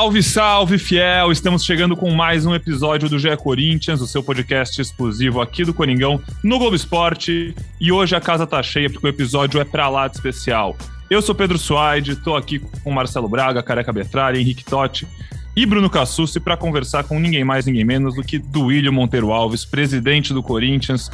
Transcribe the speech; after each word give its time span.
Salve, 0.00 0.22
salve, 0.22 0.78
fiel! 0.78 1.30
Estamos 1.30 1.62
chegando 1.62 1.94
com 1.94 2.10
mais 2.10 2.46
um 2.46 2.54
episódio 2.54 3.06
do 3.06 3.18
GE 3.18 3.36
Corinthians, 3.36 4.00
o 4.00 4.06
seu 4.06 4.22
podcast 4.22 4.80
exclusivo 4.80 5.42
aqui 5.42 5.62
do 5.62 5.74
Coringão, 5.74 6.18
no 6.42 6.58
Globo 6.58 6.74
Esporte. 6.74 7.54
E 7.78 7.92
hoje 7.92 8.16
a 8.16 8.20
casa 8.20 8.46
tá 8.46 8.62
cheia 8.62 8.88
porque 8.88 9.06
o 9.06 9.10
episódio 9.10 9.60
é 9.60 9.64
pra 9.64 9.90
lá 9.90 10.08
de 10.08 10.16
especial. 10.16 10.74
Eu 11.10 11.20
sou 11.20 11.34
Pedro 11.34 11.58
Suaide, 11.58 12.16
tô 12.16 12.34
aqui 12.34 12.62
com 12.82 12.90
Marcelo 12.90 13.28
Braga, 13.28 13.62
Careca 13.62 13.92
Betralha, 13.92 14.38
Henrique 14.38 14.64
Totti 14.64 15.06
e 15.54 15.66
Bruno 15.66 15.90
Cassucci 15.90 16.40
para 16.40 16.56
conversar 16.56 17.04
com 17.04 17.20
ninguém 17.20 17.44
mais, 17.44 17.66
ninguém 17.66 17.84
menos 17.84 18.14
do 18.14 18.22
que 18.22 18.38
Duílio 18.38 18.90
Monteiro 18.90 19.30
Alves, 19.30 19.66
presidente 19.66 20.32
do 20.32 20.42
Corinthians, 20.42 21.10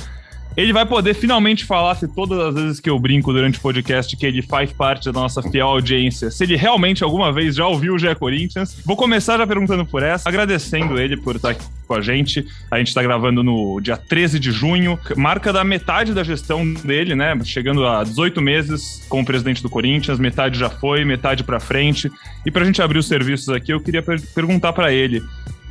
ele 0.56 0.72
vai 0.72 0.86
poder 0.86 1.14
finalmente 1.14 1.64
falar 1.64 1.94
se 1.96 2.08
todas 2.08 2.38
as 2.38 2.54
vezes 2.54 2.80
que 2.80 2.88
eu 2.88 2.98
brinco 2.98 3.32
durante 3.32 3.58
o 3.58 3.60
podcast 3.60 4.16
que 4.16 4.24
ele 4.24 4.40
faz 4.40 4.72
parte 4.72 5.06
da 5.06 5.12
nossa 5.12 5.42
fiel 5.42 5.66
audiência, 5.68 6.30
se 6.30 6.44
ele 6.44 6.56
realmente 6.56 7.04
alguma 7.04 7.30
vez 7.32 7.54
já 7.54 7.66
ouviu 7.66 7.94
o 7.94 7.98
GE 7.98 8.14
Corinthians. 8.14 8.80
Vou 8.84 8.96
começar 8.96 9.36
já 9.36 9.46
perguntando 9.46 9.84
por 9.84 10.02
essa, 10.02 10.28
agradecendo 10.28 10.98
ele 10.98 11.16
por 11.16 11.36
estar 11.36 11.50
aqui 11.50 11.64
com 11.86 11.94
a 11.94 12.00
gente. 12.00 12.46
A 12.70 12.78
gente 12.78 12.88
está 12.88 13.02
gravando 13.02 13.42
no 13.42 13.80
dia 13.80 13.96
13 13.96 14.40
de 14.40 14.50
junho, 14.50 14.98
marca 15.16 15.52
da 15.52 15.62
metade 15.62 16.14
da 16.14 16.24
gestão 16.24 16.72
dele, 16.72 17.14
né? 17.14 17.38
Chegando 17.44 17.86
a 17.86 18.02
18 18.02 18.40
meses 18.40 19.04
como 19.08 19.24
presidente 19.24 19.62
do 19.62 19.68
Corinthians, 19.68 20.18
metade 20.18 20.58
já 20.58 20.70
foi, 20.70 21.04
metade 21.04 21.44
para 21.44 21.60
frente. 21.60 22.10
E 22.44 22.50
para 22.50 22.62
a 22.62 22.64
gente 22.64 22.80
abrir 22.80 22.98
os 22.98 23.06
serviços 23.06 23.48
aqui, 23.50 23.72
eu 23.72 23.80
queria 23.80 24.02
per 24.02 24.20
perguntar 24.34 24.72
para 24.72 24.92
ele. 24.92 25.22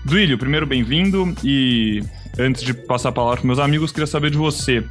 Duílio, 0.06 0.38
primeiro 0.38 0.68
bem-vindo 0.68 1.34
e 1.44 2.04
antes 2.38 2.64
de 2.64 2.74
passar 2.74 3.10
a 3.10 3.12
palavra 3.12 3.38
para 3.38 3.48
meus 3.48 3.60
amigos, 3.60 3.92
queria 3.92 4.08
saber 4.08 4.30
de 4.30 4.38
você. 4.38 4.84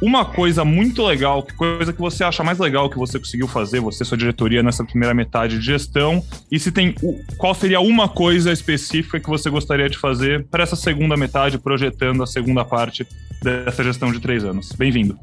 Uma 0.00 0.24
coisa 0.24 0.64
muito 0.64 1.04
legal, 1.04 1.42
que 1.42 1.54
coisa 1.54 1.92
que 1.92 2.00
você 2.00 2.22
acha 2.22 2.44
mais 2.44 2.58
legal 2.58 2.88
que 2.88 2.96
você 2.96 3.18
conseguiu 3.18 3.48
fazer, 3.48 3.80
você 3.80 4.04
sua 4.04 4.16
diretoria, 4.16 4.62
nessa 4.62 4.84
primeira 4.84 5.12
metade 5.12 5.58
de 5.58 5.64
gestão, 5.64 6.22
e 6.52 6.58
se 6.58 6.70
tem 6.70 6.94
qual 7.36 7.52
seria 7.52 7.80
uma 7.80 8.08
coisa 8.08 8.52
específica 8.52 9.18
que 9.18 9.28
você 9.28 9.50
gostaria 9.50 9.88
de 9.88 9.98
fazer 9.98 10.46
para 10.46 10.62
essa 10.62 10.76
segunda 10.76 11.16
metade, 11.16 11.58
projetando 11.58 12.22
a 12.22 12.26
segunda 12.26 12.64
parte 12.64 13.06
dessa 13.42 13.82
gestão 13.82 14.12
de 14.12 14.20
três 14.20 14.44
anos. 14.44 14.70
Bem-vindo. 14.72 15.18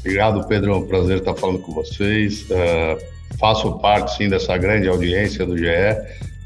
Obrigado, 0.00 0.46
Pedro. 0.46 0.72
É 0.72 0.76
um 0.76 0.86
prazer 0.86 1.18
estar 1.18 1.34
falando 1.34 1.58
com 1.60 1.72
vocês. 1.72 2.42
Uh, 2.42 2.98
faço 3.38 3.78
parte, 3.78 4.16
sim, 4.16 4.28
dessa 4.28 4.56
grande 4.56 4.88
audiência 4.88 5.44
do 5.44 5.56
GE, 5.56 5.64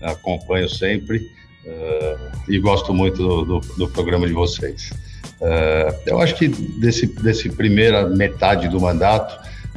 acompanho 0.01 0.69
sempre. 0.69 1.31
Uh, 1.67 2.17
e 2.48 2.61
gosto 2.61 2.95
muito 2.95 3.17
do, 3.17 3.45
do, 3.45 3.61
do, 3.77 3.89
programa 3.89 4.25
de 4.27 4.33
vocês. 4.33 4.91
Uh, 5.41 5.92
eu 6.06 6.20
acho 6.20 6.36
que 6.36 6.47
desse, 6.47 7.09
desse 7.09 7.48
primeira 7.48 8.09
metade 8.09 8.69
do 8.69 8.81
mandato 8.81 9.34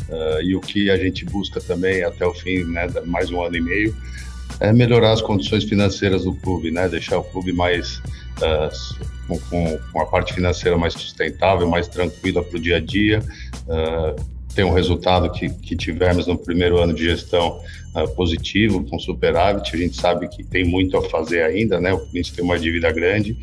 uh, 0.07 0.39
e 0.43 0.55
o 0.55 0.61
que 0.61 0.91
a 0.91 0.97
gente 0.97 1.25
busca 1.25 1.59
também 1.59 2.03
até 2.03 2.23
o 2.27 2.33
fim, 2.33 2.63
né, 2.65 2.87
mais 3.07 3.31
um 3.31 3.41
ano 3.41 3.55
e 3.55 3.61
meio, 3.61 3.95
é 4.59 4.71
melhorar 4.71 5.13
as 5.13 5.21
condições 5.21 5.63
financeiras 5.63 6.25
do 6.25 6.35
clube, 6.35 6.69
né, 6.69 6.87
deixar 6.87 7.17
o 7.17 7.23
clube 7.23 7.51
mais 7.51 8.01
com, 9.27 9.37
com, 9.91 9.99
a 9.99 10.05
parte 10.05 10.33
financeira 10.33 10.77
mais 10.77 10.93
sustentável, 10.93 11.67
mais 11.67 11.89
tranquila 11.89 12.41
para 12.41 12.57
o 12.57 12.61
dia 12.61 12.77
a 12.77 12.79
dia 12.79 13.21
tem 14.59 14.65
um 14.65 14.73
resultado 14.73 15.31
que, 15.31 15.49
que 15.49 15.75
tivemos 15.75 16.27
no 16.27 16.37
primeiro 16.37 16.79
ano 16.79 16.93
de 16.93 17.05
gestão 17.05 17.61
uh, 17.95 18.07
positivo, 18.15 18.83
com 18.85 18.99
superávit. 18.99 19.75
A 19.75 19.77
gente 19.77 19.95
sabe 19.95 20.27
que 20.27 20.43
tem 20.43 20.63
muito 20.63 20.97
a 20.97 21.09
fazer 21.09 21.43
ainda, 21.43 21.79
né? 21.79 21.93
O 21.93 21.99
Corinthians 21.99 22.31
tem 22.31 22.43
uma 22.43 22.59
dívida 22.59 22.91
grande, 22.91 23.37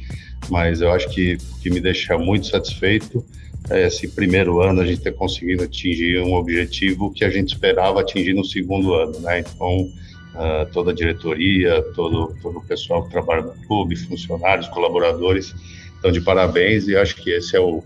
mas 0.49 0.81
eu 0.81 0.91
acho 0.93 1.09
que 1.11 1.35
o 1.35 1.61
que 1.61 1.71
me 1.71 1.81
deixa 1.81 2.17
muito 2.19 2.47
satisfeito 2.47 3.25
é 3.71 3.87
esse 3.87 4.09
primeiro 4.09 4.61
ano 4.61 4.81
a 4.81 4.87
gente 4.87 5.01
ter 5.01 5.15
conseguido 5.15 5.65
atingir 5.65 6.21
um 6.21 6.35
objetivo 6.35 7.13
que 7.13 7.25
a 7.25 7.31
gente 7.31 7.49
esperava 7.49 8.01
atingir 8.01 8.33
no 8.33 8.45
segundo 8.45 8.95
ano, 8.95 9.19
né? 9.21 9.41
Então, 9.41 9.81
uh, 9.81 10.73
toda 10.73 10.93
a 10.93 10.95
diretoria, 10.95 11.83
todo, 11.95 12.35
todo 12.41 12.59
o 12.59 12.65
pessoal 12.65 13.05
que 13.05 13.11
trabalha 13.11 13.43
no 13.43 13.55
clube, 13.67 13.97
funcionários, 13.97 14.69
colaboradores, 14.69 15.55
estão 15.95 16.13
de 16.13 16.21
parabéns 16.21 16.87
e 16.87 16.97
acho 16.97 17.17
que 17.17 17.31
esse 17.31 17.57
é 17.57 17.61
o 17.61 17.83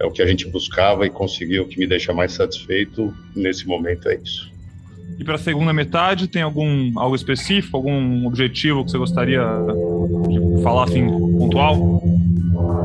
é 0.00 0.06
o 0.06 0.10
que 0.10 0.22
a 0.22 0.26
gente 0.26 0.46
buscava 0.46 1.06
e 1.06 1.10
conseguiu. 1.10 1.64
O 1.64 1.66
que 1.66 1.78
me 1.78 1.86
deixa 1.86 2.12
mais 2.12 2.32
satisfeito 2.32 3.12
nesse 3.34 3.66
momento 3.66 4.08
é 4.08 4.14
isso. 4.14 4.50
E 5.18 5.24
para 5.24 5.36
a 5.36 5.38
segunda 5.38 5.72
metade, 5.72 6.28
tem 6.28 6.42
algum 6.42 6.98
algo 6.98 7.14
específico, 7.14 7.76
algum 7.76 8.26
objetivo 8.26 8.84
que 8.84 8.90
você 8.90 8.98
gostaria 8.98 9.42
de 10.28 10.62
falar 10.62 10.84
assim, 10.84 11.06
pontual? 11.38 12.02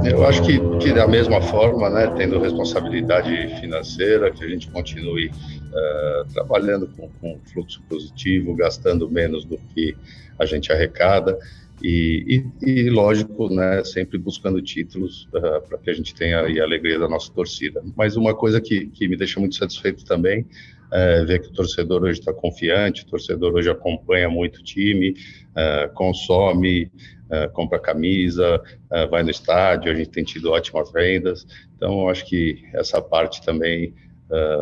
Eu 0.06 0.26
acho 0.28 0.44
que, 0.44 0.60
que 0.80 0.94
da 0.94 1.08
mesma 1.08 1.42
forma, 1.42 1.90
né, 1.90 2.08
tendo 2.18 2.40
responsabilidade 2.40 3.48
financeira, 3.60 4.30
que 4.32 4.44
a 4.44 4.48
gente 4.48 4.70
continue 4.70 5.28
uh, 5.28 6.34
trabalhando 6.34 6.88
com, 6.88 7.10
com 7.22 7.40
fluxo 7.52 7.82
positivo, 7.88 8.54
gastando 8.56 9.10
menos 9.10 9.46
do 9.46 9.58
que 9.74 9.96
a 10.38 10.46
gente 10.46 10.72
arrecada 10.72 11.38
e, 11.82 12.44
e, 12.62 12.70
e, 12.70 12.90
lógico, 12.90 13.50
né, 13.54 13.84
sempre 13.84 14.18
buscando 14.18 14.62
títulos 14.62 15.28
uh, 15.34 15.62
para 15.68 15.78
que 15.78 15.90
a 15.90 15.94
gente 15.94 16.14
tenha 16.14 16.40
a 16.40 16.64
alegria 16.64 17.00
da 17.00 17.08
nossa 17.08 17.32
torcida. 17.32 17.82
Mas 17.96 18.16
uma 18.16 18.36
coisa 18.36 18.62
que, 18.62 18.88
que 18.88 19.08
me 19.08 19.16
deixa 19.16 19.40
muito 19.40 19.56
satisfeito 19.56 20.06
também 20.06 20.46
é 20.94 21.26
ver 21.26 21.42
que 21.42 21.48
o 21.48 21.54
torcedor 21.54 22.04
hoje 22.04 22.20
está 22.20 22.32
confiante, 22.32 23.04
o 23.04 23.08
torcedor 23.08 23.54
hoje 23.54 23.70
acompanha 23.70 24.30
muito 24.30 24.60
o 24.60 24.64
time, 24.64 25.12
uh, 25.12 25.92
consome, 25.94 26.92
uh, 27.30 27.52
compra 27.52 27.80
camisa, 27.80 28.62
vai 29.10 29.24
no 29.24 29.32
estádio, 29.32 29.92
a 29.92 29.96
gente 29.96 30.12
tem 30.12 30.24
tido 30.24 30.52
ótimas 30.52 30.92
vendas. 30.92 31.48
Então, 31.76 32.08
acho 32.08 32.26
que 32.26 32.64
essa 32.74 33.02
parte 33.02 33.44
também 33.44 33.94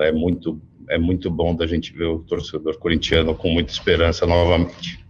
é 0.02 0.12
muito 0.12 0.60
é 0.90 0.98
muito 0.98 1.30
bom 1.32 1.56
da 1.56 1.66
gente 1.66 1.94
ver 1.94 2.06
o 2.06 2.20
torcedor 2.20 2.78
corintiano 2.78 3.34
com 3.34 3.50
muita 3.50 3.72
esperança 3.72 4.26
novamente. 4.26 5.01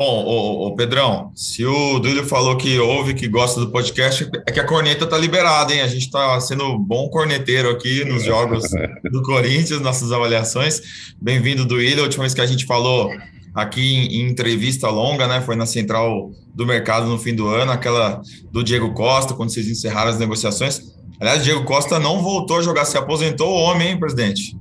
Bom, 0.00 0.24
ô, 0.24 0.66
ô, 0.66 0.74
Pedrão, 0.74 1.30
se 1.34 1.62
o 1.62 1.98
Duílio 1.98 2.24
falou 2.24 2.56
que 2.56 2.78
ouve, 2.78 3.12
que 3.12 3.28
gosta 3.28 3.60
do 3.60 3.70
podcast, 3.70 4.26
é 4.48 4.50
que 4.50 4.58
a 4.58 4.66
corneta 4.66 5.06
tá 5.06 5.18
liberada, 5.18 5.74
hein? 5.74 5.82
A 5.82 5.86
gente 5.86 6.10
tá 6.10 6.40
sendo 6.40 6.78
bom 6.78 7.10
corneteiro 7.10 7.68
aqui 7.68 8.02
nos 8.06 8.24
jogos 8.24 8.64
do 9.12 9.22
Corinthians, 9.22 9.78
nossas 9.82 10.10
avaliações. 10.10 10.80
Bem-vindo, 11.20 11.66
Duílio. 11.66 12.00
A 12.00 12.04
última 12.04 12.22
vez 12.22 12.32
que 12.32 12.40
a 12.40 12.46
gente 12.46 12.64
falou 12.64 13.10
aqui 13.54 13.94
em, 13.94 14.22
em, 14.22 14.30
entrevista 14.30 14.88
longa, 14.88 15.28
né? 15.28 15.42
Foi 15.42 15.54
na 15.54 15.66
Central 15.66 16.30
do 16.54 16.64
Mercado 16.64 17.06
no 17.06 17.18
fim 17.18 17.34
do 17.34 17.46
ano, 17.48 17.70
aquela 17.70 18.22
do 18.50 18.64
Diego 18.64 18.94
Costa, 18.94 19.34
quando 19.34 19.52
vocês 19.52 19.68
encerraram 19.68 20.08
as 20.08 20.18
negociações. 20.18 20.80
Aliás, 21.20 21.44
Diego 21.44 21.64
Costa 21.64 21.98
não 21.98 22.22
voltou 22.22 22.56
a 22.56 22.62
jogar, 22.62 22.86
se 22.86 22.96
aposentou 22.96 23.50
o 23.50 23.60
homem, 23.64 23.88
hein, 23.88 24.00
presidente? 24.00 24.56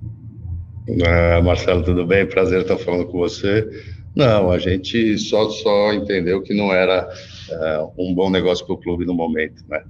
Ah, 1.07 1.41
Marcelo, 1.41 1.81
tudo 1.81 2.05
bem? 2.05 2.25
Prazer 2.25 2.63
estar 2.63 2.77
falando 2.77 3.05
com 3.05 3.19
você. 3.19 3.65
Não, 4.19 4.51
a 4.51 4.59
gente 4.59 5.17
só, 5.17 5.49
só 5.49 5.93
entendeu 5.93 6.41
que 6.41 6.53
não 6.53 6.73
era 6.73 7.07
uh, 7.07 7.93
um 7.97 8.13
bom 8.13 8.29
negócio 8.29 8.65
para 8.65 8.75
o 8.75 8.77
clube 8.77 9.05
no 9.05 9.13
momento, 9.13 9.63
né? 9.69 9.81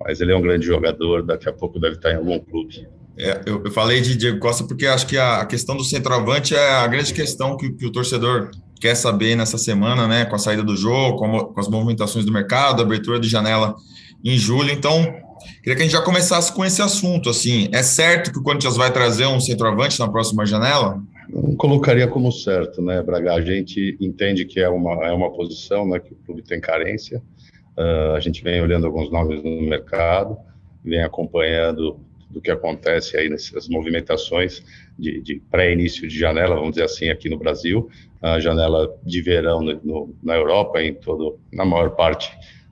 Mas 0.00 0.22
ele 0.22 0.32
é 0.32 0.36
um 0.36 0.40
grande 0.40 0.64
jogador, 0.64 1.22
daqui 1.22 1.50
a 1.50 1.52
pouco 1.52 1.78
deve 1.78 1.96
estar 1.96 2.12
em 2.12 2.16
algum 2.16 2.38
clube. 2.38 2.88
É, 3.18 3.42
eu, 3.44 3.62
eu, 3.62 3.70
falei 3.70 4.00
de 4.00 4.16
Diego 4.16 4.38
Costa 4.38 4.64
porque 4.64 4.86
acho 4.86 5.06
que 5.06 5.18
a, 5.18 5.42
a 5.42 5.44
questão 5.44 5.76
do 5.76 5.84
centroavante 5.84 6.54
é 6.54 6.76
a 6.76 6.86
grande 6.86 7.12
questão 7.12 7.58
que, 7.58 7.70
que, 7.72 7.84
o 7.84 7.92
torcedor 7.92 8.52
quer 8.80 8.94
saber 8.94 9.36
nessa 9.36 9.58
semana, 9.58 10.08
né? 10.08 10.24
Com 10.24 10.36
a 10.36 10.38
saída 10.38 10.62
do 10.62 10.74
jogo, 10.74 11.18
com, 11.18 11.38
com 11.38 11.60
as 11.60 11.68
movimentações 11.68 12.24
do 12.24 12.32
mercado, 12.32 12.80
abertura 12.80 13.20
de 13.20 13.28
janela 13.28 13.76
em 14.24 14.38
julho. 14.38 14.70
Então, 14.70 15.04
queria 15.62 15.76
que 15.76 15.82
a 15.82 15.84
gente 15.84 15.92
já 15.92 16.00
começasse 16.00 16.50
com 16.54 16.64
esse 16.64 16.80
assunto. 16.80 17.28
Assim, 17.28 17.68
é 17.70 17.82
certo 17.82 18.32
que 18.32 18.38
o 18.38 18.42
Corinthians 18.42 18.78
vai 18.78 18.90
trazer 18.90 19.26
um 19.26 19.38
centroavante 19.38 20.00
na 20.00 20.08
próxima 20.08 20.46
janela? 20.46 21.02
Não 21.28 21.56
colocaria 21.56 22.08
como 22.08 22.32
certo, 22.32 22.80
né, 22.82 23.02
Braga? 23.02 23.34
A 23.34 23.40
gente 23.40 23.96
entende 24.00 24.44
que 24.44 24.60
é 24.60 24.68
uma, 24.68 25.06
é 25.06 25.12
uma 25.12 25.30
posição 25.30 25.86
né, 25.86 25.98
que 26.00 26.12
o 26.12 26.16
clube 26.16 26.42
tem 26.42 26.60
carência. 26.60 27.22
Uh, 27.76 28.14
a 28.16 28.20
gente 28.20 28.42
vem 28.42 28.60
olhando 28.60 28.86
alguns 28.86 29.10
nomes 29.10 29.42
no 29.42 29.62
mercado, 29.62 30.36
vem 30.84 31.02
acompanhando 31.02 32.00
do 32.30 32.40
que 32.40 32.50
acontece 32.50 33.16
aí 33.16 33.28
nessas 33.28 33.68
movimentações 33.68 34.62
de, 34.98 35.20
de 35.20 35.40
pré-início 35.50 36.06
de 36.06 36.18
janela, 36.18 36.56
vamos 36.56 36.70
dizer 36.70 36.84
assim, 36.84 37.08
aqui 37.08 37.28
no 37.28 37.38
Brasil, 37.38 37.88
a 38.20 38.38
janela 38.38 38.94
de 39.02 39.22
verão 39.22 39.62
no, 39.62 39.80
no, 39.82 40.14
na 40.22 40.34
Europa, 40.34 40.82
em 40.82 40.94
todo, 40.94 41.38
na 41.52 41.64
maior 41.64 41.90
parte 41.90 42.30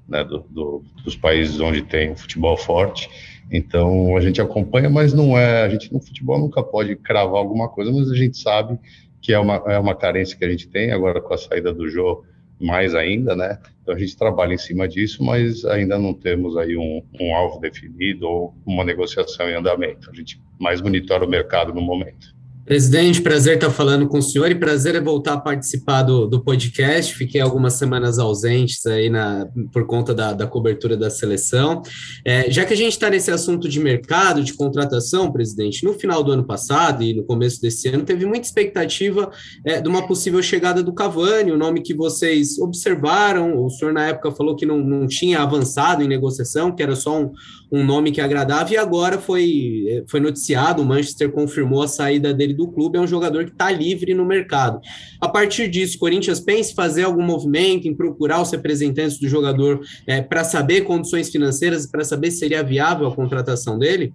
né, 0.08 0.25
do, 0.25 0.40
do, 0.50 0.84
dos 1.04 1.16
países 1.16 1.60
onde 1.60 1.82
tem 1.82 2.14
futebol 2.14 2.56
forte. 2.56 3.08
Então 3.50 4.16
a 4.16 4.20
gente 4.20 4.40
acompanha, 4.40 4.90
mas 4.90 5.12
não 5.12 5.37
é. 5.38 5.62
A 5.62 5.69
gente 5.69 5.93
no 5.93 6.00
futebol 6.00 6.38
nunca 6.38 6.62
pode 6.62 6.96
cravar 6.96 7.37
alguma 7.37 7.69
coisa, 7.69 7.93
mas 7.93 8.10
a 8.10 8.14
gente 8.14 8.38
sabe 8.38 8.78
que 9.20 9.32
é 9.32 9.38
uma, 9.38 9.56
é 9.66 9.78
uma 9.78 9.94
carência 9.94 10.37
que 10.37 10.44
a 10.44 10.50
gente 10.50 10.69
tem 10.69 10.93
agora 10.93 11.20
com 11.20 11.34
a 11.34 11.38
saída 11.38 11.72
do 11.72 11.88
jogo 11.88 12.25
mais 12.60 12.94
ainda, 12.94 13.37
né? 13.37 13.58
Então 13.82 13.94
a 13.94 13.98
gente 13.98 14.16
trabalha 14.16 14.54
em 14.54 14.58
cima 14.58 14.88
disso, 14.88 15.22
mas 15.22 15.64
ainda 15.64 15.98
não 15.98 16.14
temos 16.14 16.56
aí 16.56 16.76
um, 16.76 17.02
um 17.20 17.34
alvo 17.34 17.60
definido 17.60 18.26
ou 18.26 18.54
uma 18.64 18.84
negociação 18.84 19.48
em 19.48 19.54
andamento. 19.54 20.10
A 20.10 20.14
gente 20.14 20.40
mais 20.58 20.81
monitora 20.81 21.25
o 21.25 21.28
mercado 21.28 21.72
no 21.72 21.81
momento. 21.81 22.35
Presidente, 22.66 23.22
prazer 23.22 23.54
estar 23.54 23.70
falando 23.70 24.08
com 24.08 24.18
o 24.18 24.22
senhor 24.22 24.50
e 24.50 24.54
prazer 24.56 24.96
é 24.96 25.00
voltar 25.00 25.34
a 25.34 25.40
participar 25.40 26.02
do, 26.02 26.26
do 26.26 26.42
podcast. 26.42 27.14
Fiquei 27.14 27.40
algumas 27.40 27.74
semanas 27.74 28.18
ausentes 28.18 28.84
aí 28.86 29.08
na, 29.08 29.46
por 29.72 29.86
conta 29.86 30.12
da, 30.12 30.32
da 30.32 30.48
cobertura 30.48 30.96
da 30.96 31.08
seleção. 31.08 31.80
É, 32.24 32.50
já 32.50 32.64
que 32.64 32.74
a 32.74 32.76
gente 32.76 32.90
está 32.90 33.08
nesse 33.08 33.30
assunto 33.30 33.68
de 33.68 33.78
mercado, 33.78 34.42
de 34.42 34.52
contratação, 34.52 35.30
presidente, 35.30 35.84
no 35.84 35.94
final 35.94 36.24
do 36.24 36.32
ano 36.32 36.44
passado 36.44 37.04
e 37.04 37.14
no 37.14 37.22
começo 37.22 37.62
desse 37.62 37.88
ano, 37.88 38.02
teve 38.02 38.26
muita 38.26 38.48
expectativa 38.48 39.30
é, 39.64 39.80
de 39.80 39.88
uma 39.88 40.04
possível 40.08 40.42
chegada 40.42 40.82
do 40.82 40.92
Cavani, 40.92 41.52
o 41.52 41.56
nome 41.56 41.82
que 41.82 41.94
vocês 41.94 42.58
observaram. 42.58 43.64
O 43.64 43.70
senhor, 43.70 43.94
na 43.94 44.08
época, 44.08 44.32
falou 44.32 44.56
que 44.56 44.66
não, 44.66 44.78
não 44.78 45.06
tinha 45.06 45.38
avançado 45.38 46.02
em 46.02 46.08
negociação, 46.08 46.74
que 46.74 46.82
era 46.82 46.96
só 46.96 47.16
um, 47.16 47.30
um 47.70 47.84
nome 47.84 48.10
que 48.10 48.20
agradava, 48.20 48.72
e 48.72 48.76
agora 48.76 49.19
foi, 49.19 50.04
foi 50.10 50.19
noticiado: 50.19 50.82
o 50.82 50.84
Manchester 50.84 51.30
confirmou 51.30 51.80
a 51.80 51.86
saída 51.86 52.34
dele 52.34 52.56
do 52.56 52.69
clube, 52.69 52.99
é 52.99 53.00
um 53.00 53.06
jogador 53.06 53.44
que 53.44 53.53
está 53.53 53.70
livre 53.70 54.14
no 54.14 54.25
mercado. 54.25 54.81
A 55.20 55.29
partir 55.29 55.69
disso, 55.69 55.97
o 55.97 56.00
Corinthians 56.00 56.41
pensa 56.41 56.73
em 56.73 56.75
fazer 56.75 57.05
algum 57.05 57.23
movimento, 57.23 57.87
em 57.87 57.94
procurar 57.94 58.41
os 58.41 58.50
representantes 58.50 59.19
do 59.19 59.29
jogador 59.29 59.81
é, 60.06 60.23
para 60.23 60.43
saber 60.44 60.82
condições 60.82 61.29
financeiras, 61.31 61.87
para 61.87 62.05
saber 62.05 62.31
se 62.31 62.38
seria 62.38 62.62
viável 62.62 63.06
a 63.06 63.14
contratação 63.14 63.79
dele? 63.79 64.12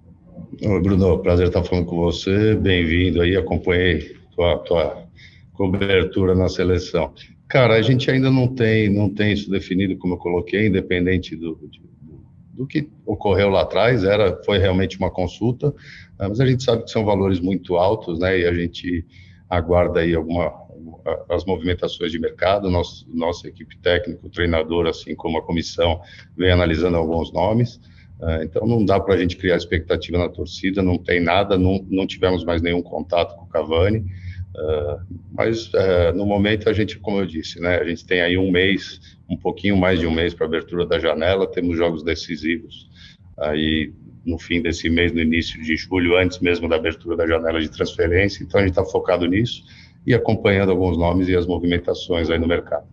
Oi, 0.62 0.82
Bruno, 0.82 1.20
prazer 1.20 1.48
estar 1.48 1.64
falando 1.64 1.86
com 1.86 1.98
você. 1.98 2.56
Bem-vindo 2.56 3.22
aí, 3.22 3.36
acompanhei 3.36 4.16
tua, 4.36 4.58
tua 4.60 5.04
cobertura 5.54 6.36
na 6.36 6.50
seleção. 6.50 7.14
Cara, 7.48 7.76
a 7.76 7.82
gente 7.82 8.10
ainda 8.10 8.32
não 8.32 8.48
tem, 8.48 8.90
não 8.90 9.10
tem 9.10 9.34
isso 9.34 9.50
definido, 9.50 9.98
como 9.98 10.14
eu 10.14 10.18
coloquei, 10.18 10.68
independente 10.68 11.36
do, 11.36 11.60
de, 11.70 11.82
do 12.53 12.68
que 12.68 12.89
ocorreu 13.06 13.50
lá 13.50 13.62
atrás, 13.62 14.03
era, 14.03 14.42
foi 14.44 14.57
realmente 14.57 14.98
uma 14.98 15.09
consulta, 15.09 15.74
ah, 16.19 16.30
mas 16.30 16.39
a 16.39 16.45
gente 16.45 16.63
sabe 16.63 16.83
que 16.83 16.92
são 16.92 17.06
valores 17.06 17.39
muito 17.39 17.75
altos, 17.75 18.19
né, 18.19 18.39
e 18.39 18.45
a 18.45 18.53
gente 18.53 19.06
aguarda 19.50 20.01
aí 20.01 20.13
alguma, 20.13 20.53
as 21.30 21.45
movimentações 21.45 22.12
de 22.12 22.19
mercado, 22.19 22.69
nosso, 22.69 23.06
nossa 23.13 23.48
equipe 23.48 23.77
técnica, 23.77 24.25
o 24.25 24.30
treinador, 24.30 24.88
assim 24.88 25.15
como 25.15 25.38
a 25.38 25.42
comissão, 25.42 26.01
vem 26.36 26.51
analisando 26.51 26.98
alguns 26.98 27.31
nomes, 27.31 27.80
ah, 28.21 28.44
então 28.44 28.68
não 28.68 28.86
dá 28.86 29.00
para 29.00 29.15
a 29.15 29.18
gente 29.18 29.38
criar 29.38 29.57
expectativa 29.57 30.18
na 30.18 30.30
torcida, 30.30 30.81
não 30.81 30.97
tem 30.97 31.19
nada, 31.19 31.57
não, 31.57 31.86
não 31.89 32.06
tivemos 32.06 32.44
mais 32.44 32.62
nenhum 32.62 32.81
contato 32.81 33.36
com 33.36 33.45
o 33.45 33.47
Cavani, 33.47 34.06
Uh, 34.54 35.00
mas 35.31 35.68
uh, 35.68 36.13
no 36.13 36.25
momento 36.25 36.69
a 36.69 36.74
gente, 36.74 37.00
como 37.00 37.19
eu 37.19 37.25
disse, 37.25 37.59
né, 37.62 37.77
a 37.77 37.86
gente 37.86 38.06
tem 38.06 38.21
aí 38.21 38.38
um 38.38 38.51
mês, 38.51 39.11
um 39.31 39.38
pouquinho 39.38 39.78
mais 39.78 40.00
de 40.00 40.06
um 40.06 40.12
mês 40.12 40.33
para 40.33 40.45
abertura 40.45 40.86
da 40.86 41.00
janela, 41.00 41.48
temos 41.48 41.78
jogos 41.78 42.04
decisivos 42.04 42.89
aí 43.38 43.94
no 44.25 44.38
fim 44.38 44.62
desse 44.62 44.89
mês, 44.89 45.12
no 45.12 45.19
início 45.19 45.60
de 45.63 45.75
julho, 45.75 46.18
antes 46.18 46.39
mesmo 46.39 46.68
da 46.68 46.75
abertura 46.75 47.16
da 47.16 47.25
janela 47.25 47.60
de 47.60 47.69
transferência, 47.69 48.44
então 48.44 48.60
a 48.60 48.63
gente 48.63 48.72
está 48.72 48.86
focado 48.86 49.25
nisso 49.25 49.63
e 50.06 50.13
acompanhando 50.13 50.72
alguns 50.72 50.98
nomes 50.98 51.28
e 51.28 51.36
as 51.36 51.48
movimentações 51.48 52.30
aí 52.30 52.38
no 52.38 52.48
mercado. 52.48 52.86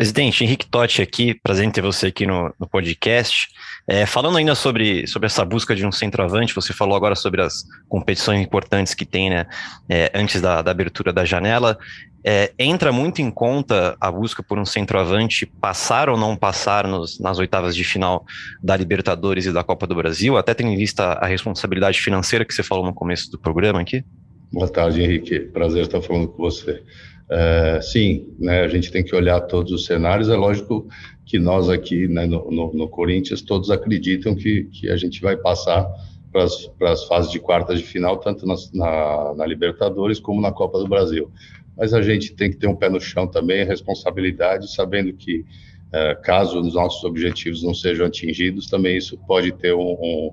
Presidente, 0.00 0.42
Henrique 0.42 0.66
Totti 0.66 1.02
aqui, 1.02 1.34
prazer 1.34 1.66
em 1.66 1.70
ter 1.70 1.82
você 1.82 2.06
aqui 2.06 2.26
no, 2.26 2.50
no 2.58 2.66
podcast. 2.66 3.48
É, 3.86 4.06
falando 4.06 4.38
ainda 4.38 4.54
sobre, 4.54 5.06
sobre 5.06 5.26
essa 5.26 5.44
busca 5.44 5.76
de 5.76 5.86
um 5.86 5.92
centroavante, 5.92 6.54
você 6.54 6.72
falou 6.72 6.96
agora 6.96 7.14
sobre 7.14 7.42
as 7.42 7.64
competições 7.86 8.40
importantes 8.40 8.94
que 8.94 9.04
tem 9.04 9.28
né, 9.28 9.44
é, 9.90 10.10
antes 10.14 10.40
da, 10.40 10.62
da, 10.62 10.70
abertura 10.70 11.12
da 11.12 11.26
janela. 11.26 11.78
É, 12.24 12.50
entra 12.58 12.90
muito 12.90 13.20
em 13.20 13.30
conta 13.30 13.94
a 14.00 14.10
busca 14.10 14.42
por 14.42 14.58
um 14.58 14.64
centroavante 14.64 15.44
passar 15.44 16.08
ou 16.08 16.16
não 16.16 16.34
passar 16.34 16.86
nos, 16.86 17.20
nas 17.20 17.38
oitavas 17.38 17.76
de 17.76 17.84
final 17.84 18.24
da 18.62 18.74
Libertadores 18.74 19.44
e 19.44 19.52
da 19.52 19.62
Copa 19.62 19.86
do 19.86 19.94
Brasil, 19.94 20.38
até 20.38 20.54
tendo 20.54 20.70
em 20.70 20.78
vista 20.78 21.12
a 21.12 21.26
responsabilidade 21.26 22.00
financeira 22.00 22.46
que 22.46 22.54
você 22.54 22.62
falou 22.62 22.86
no 22.86 22.94
começo 22.94 23.30
do 23.30 23.38
programa 23.38 23.82
aqui? 23.82 24.02
Boa 24.50 24.66
tarde, 24.66 25.02
Henrique. 25.02 25.40
Prazer 25.40 25.82
estar 25.82 26.00
falando 26.00 26.28
com 26.28 26.38
você. 26.38 26.82
É, 27.30 27.80
sim, 27.80 28.34
né, 28.40 28.62
a 28.62 28.68
gente 28.68 28.90
tem 28.90 29.04
que 29.04 29.14
olhar 29.14 29.40
todos 29.42 29.70
os 29.70 29.86
cenários. 29.86 30.28
É 30.28 30.34
lógico 30.34 30.88
que 31.24 31.38
nós 31.38 31.68
aqui 31.68 32.08
né, 32.08 32.26
no, 32.26 32.50
no, 32.50 32.72
no, 32.74 32.88
Corinthians 32.88 33.40
todos 33.40 33.70
acreditam 33.70 34.34
que, 34.34 34.64
que 34.64 34.90
a 34.90 34.96
gente 34.96 35.20
vai 35.20 35.36
passar 35.36 35.88
para 36.32 36.90
as 36.92 37.04
fases 37.04 37.30
de 37.30 37.38
quartas 37.38 37.78
de 37.78 37.84
final, 37.84 38.18
tanto 38.18 38.44
na, 38.46 38.54
na, 38.74 39.34
na, 39.34 39.46
Libertadores 39.46 40.18
como 40.18 40.40
na 40.40 40.50
Copa 40.50 40.78
do 40.80 40.88
Brasil. 40.88 41.30
Mas 41.76 41.94
a 41.94 42.02
gente 42.02 42.34
tem 42.34 42.50
que 42.50 42.56
ter 42.56 42.66
um 42.66 42.74
pé 42.74 42.88
no 42.88 43.00
chão 43.00 43.28
também, 43.28 43.64
responsabilidade, 43.64 44.72
sabendo 44.72 45.12
que 45.12 45.44
é, 45.92 46.16
caso 46.16 46.60
os 46.60 46.74
nossos 46.74 47.04
objetivos 47.04 47.62
não 47.62 47.74
sejam 47.74 48.06
atingidos, 48.06 48.66
também 48.66 48.96
isso 48.96 49.16
pode 49.18 49.52
ter 49.52 49.72
um, 49.72 49.80
um, 49.80 50.32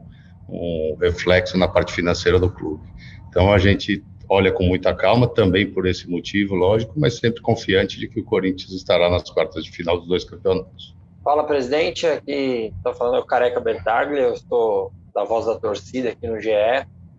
um 0.50 0.98
reflexo 1.00 1.58
na 1.58 1.68
parte 1.68 1.94
financeira 1.94 2.40
do 2.40 2.50
clube. 2.50 2.84
Então 3.30 3.52
a 3.52 3.60
gente 3.60 4.04
olha 4.30 4.52
com 4.52 4.64
muita 4.64 4.94
calma, 4.94 5.28
também 5.28 5.72
por 5.72 5.88
esse 5.88 6.10
motivo, 6.10 6.56
lógico, 6.56 6.94
mas 6.98 7.18
sempre 7.18 7.42
confiante 7.42 8.00
de 8.00 8.08
que 8.08 8.20
o 8.20 8.24
Corinthians 8.24 8.72
estará 8.72 9.10
nas 9.10 9.30
quartas 9.30 9.64
de 9.64 9.72
final 9.72 9.98
dos 9.98 10.08
dois 10.08 10.24
campeonatos. 10.24 10.96
Fala, 11.24 11.44
presidente. 11.44 12.06
Aqui 12.06 12.74
está 12.78 12.94
falando 12.94 13.18
é 13.18 13.20
o 13.20 13.26
Careca 13.26 13.60
Bertaglia, 13.60 14.22
eu 14.22 14.34
estou 14.34 14.92
da 15.14 15.24
voz 15.24 15.46
da 15.46 15.56
torcida 15.56 16.10
aqui 16.10 16.28
no 16.28 16.40
GE. 16.40 16.52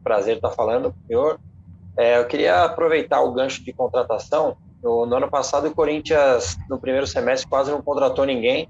Prazer 0.02 0.36
estar 0.36 0.50
falando 0.50 0.92
com 0.92 0.98
o 0.98 1.06
senhor. 1.06 1.40
É, 1.96 2.18
eu 2.18 2.26
queria 2.26 2.64
aproveitar 2.64 3.20
o 3.20 3.32
gancho 3.32 3.62
de 3.64 3.72
contratação. 3.72 4.56
No, 4.82 5.04
no, 5.04 5.16
ano 5.16 5.28
passado, 5.28 5.66
o 5.66 5.74
Corinthians, 5.74 6.56
no 6.70 6.78
primeiro 6.78 7.06
semestre, 7.06 7.48
quase 7.48 7.70
não 7.70 7.82
contratou 7.82 8.24
ninguém. 8.24 8.68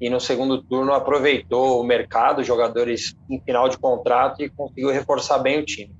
E 0.00 0.10
no 0.10 0.20
segundo 0.20 0.62
turno, 0.62 0.92
aproveitou 0.92 1.80
o 1.80 1.84
mercado, 1.84 2.44
jogadores 2.44 3.16
em 3.30 3.40
final 3.40 3.68
de 3.68 3.78
contrato 3.78 4.42
e 4.42 4.50
conseguiu 4.50 4.90
reforçar 4.90 5.38
bem 5.38 5.60
o 5.60 5.64
time. 5.64 5.94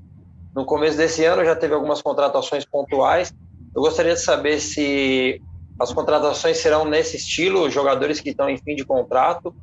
No 0.59 0.65
começo 0.65 0.97
desse 0.97 1.25
ano 1.25 1.45
já 1.45 1.55
teve 1.55 1.73
algumas 1.73 2.03
contratações 2.03 2.65
pontuais. 2.65 3.33
Eu 3.77 3.81
gostaria 3.81 4.15
de 4.15 4.21
saber 4.21 4.59
se 4.59 5.41
as 5.79 5.93
contratações 5.93 6.57
serão 6.57 6.85
nesse 6.85 7.17
estilo, 7.17 7.71
jogadores 7.71 8.19
que 8.19 8.31
estão 8.31 8.51
em 8.51 8.57
fim 8.57 8.75
de 8.75 8.85
contrato, 8.85 9.55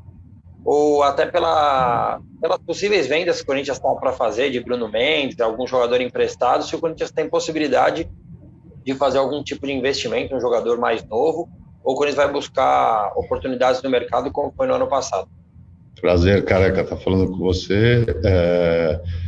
ou 0.63 1.03
até 1.03 1.25
pela, 1.25 2.21
pelas 2.39 2.59
possíveis 2.59 3.07
vendas 3.07 3.35
que 3.35 3.43
o 3.43 3.45
Corinthians 3.45 3.75
está 3.75 3.89
para 3.95 4.13
fazer 4.13 4.49
de 4.51 4.61
Bruno 4.61 4.89
Mendes, 4.89 5.37
algum 5.41 5.67
jogador 5.67 5.99
emprestado, 5.99 6.63
se 6.63 6.73
o 6.73 6.79
Corinthians 6.79 7.11
tem 7.11 7.27
possibilidade 7.27 8.09
de 8.85 8.93
fazer 8.95 9.17
algum 9.17 9.43
tipo 9.43 9.67
de 9.67 9.73
investimento, 9.73 10.33
um 10.33 10.39
jogador 10.39 10.77
mais 10.77 11.03
novo, 11.03 11.49
ou 11.83 11.93
o 11.93 11.97
Corinthians 11.97 12.23
vai 12.23 12.31
buscar 12.31 13.11
oportunidades 13.17 13.81
no 13.81 13.89
mercado 13.89 14.31
como 14.31 14.53
foi 14.55 14.65
no 14.65 14.75
ano 14.75 14.87
passado. 14.87 15.27
Prazer, 15.99 16.45
careca, 16.45 16.85
tá 16.85 16.95
falando 16.95 17.29
com 17.31 17.39
você. 17.39 18.05
É 18.23 19.24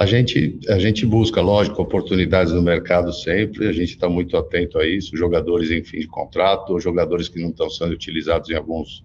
a 0.00 0.06
gente, 0.06 0.58
a 0.70 0.78
gente 0.78 1.04
busca, 1.04 1.42
lógico, 1.42 1.82
oportunidades 1.82 2.54
no 2.54 2.62
mercado 2.62 3.12
sempre, 3.12 3.68
a 3.68 3.72
gente 3.72 3.90
está 3.90 4.08
muito 4.08 4.34
atento 4.34 4.78
a 4.78 4.86
isso, 4.86 5.14
jogadores 5.14 5.70
em 5.70 5.84
fim 5.84 5.98
de 5.98 6.06
contrato, 6.06 6.70
ou 6.70 6.80
jogadores 6.80 7.28
que 7.28 7.38
não 7.38 7.50
estão 7.50 7.68
sendo 7.68 7.92
utilizados 7.92 8.48
em 8.48 8.54
alguns 8.54 9.04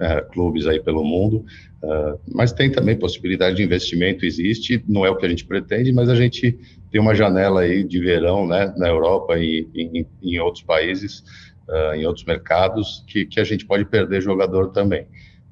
é, 0.00 0.20
clubes 0.20 0.66
aí 0.66 0.80
pelo 0.80 1.04
mundo, 1.04 1.44
uh, 1.84 2.18
mas 2.26 2.52
tem 2.52 2.72
também 2.72 2.98
possibilidade 2.98 3.54
de 3.54 3.62
investimento, 3.62 4.26
existe, 4.26 4.82
não 4.88 5.06
é 5.06 5.10
o 5.10 5.16
que 5.16 5.24
a 5.24 5.28
gente 5.28 5.44
pretende, 5.44 5.92
mas 5.92 6.08
a 6.08 6.16
gente 6.16 6.58
tem 6.90 7.00
uma 7.00 7.14
janela 7.14 7.60
aí 7.60 7.84
de 7.84 8.00
verão, 8.00 8.44
né, 8.44 8.74
na 8.76 8.88
Europa 8.88 9.38
e 9.38 9.68
em, 9.72 10.04
em 10.20 10.40
outros 10.40 10.64
países, 10.64 11.22
uh, 11.68 11.94
em 11.94 12.04
outros 12.04 12.26
mercados, 12.26 13.04
que, 13.06 13.26
que 13.26 13.38
a 13.38 13.44
gente 13.44 13.64
pode 13.64 13.84
perder 13.84 14.20
jogador 14.20 14.72
também. 14.72 15.06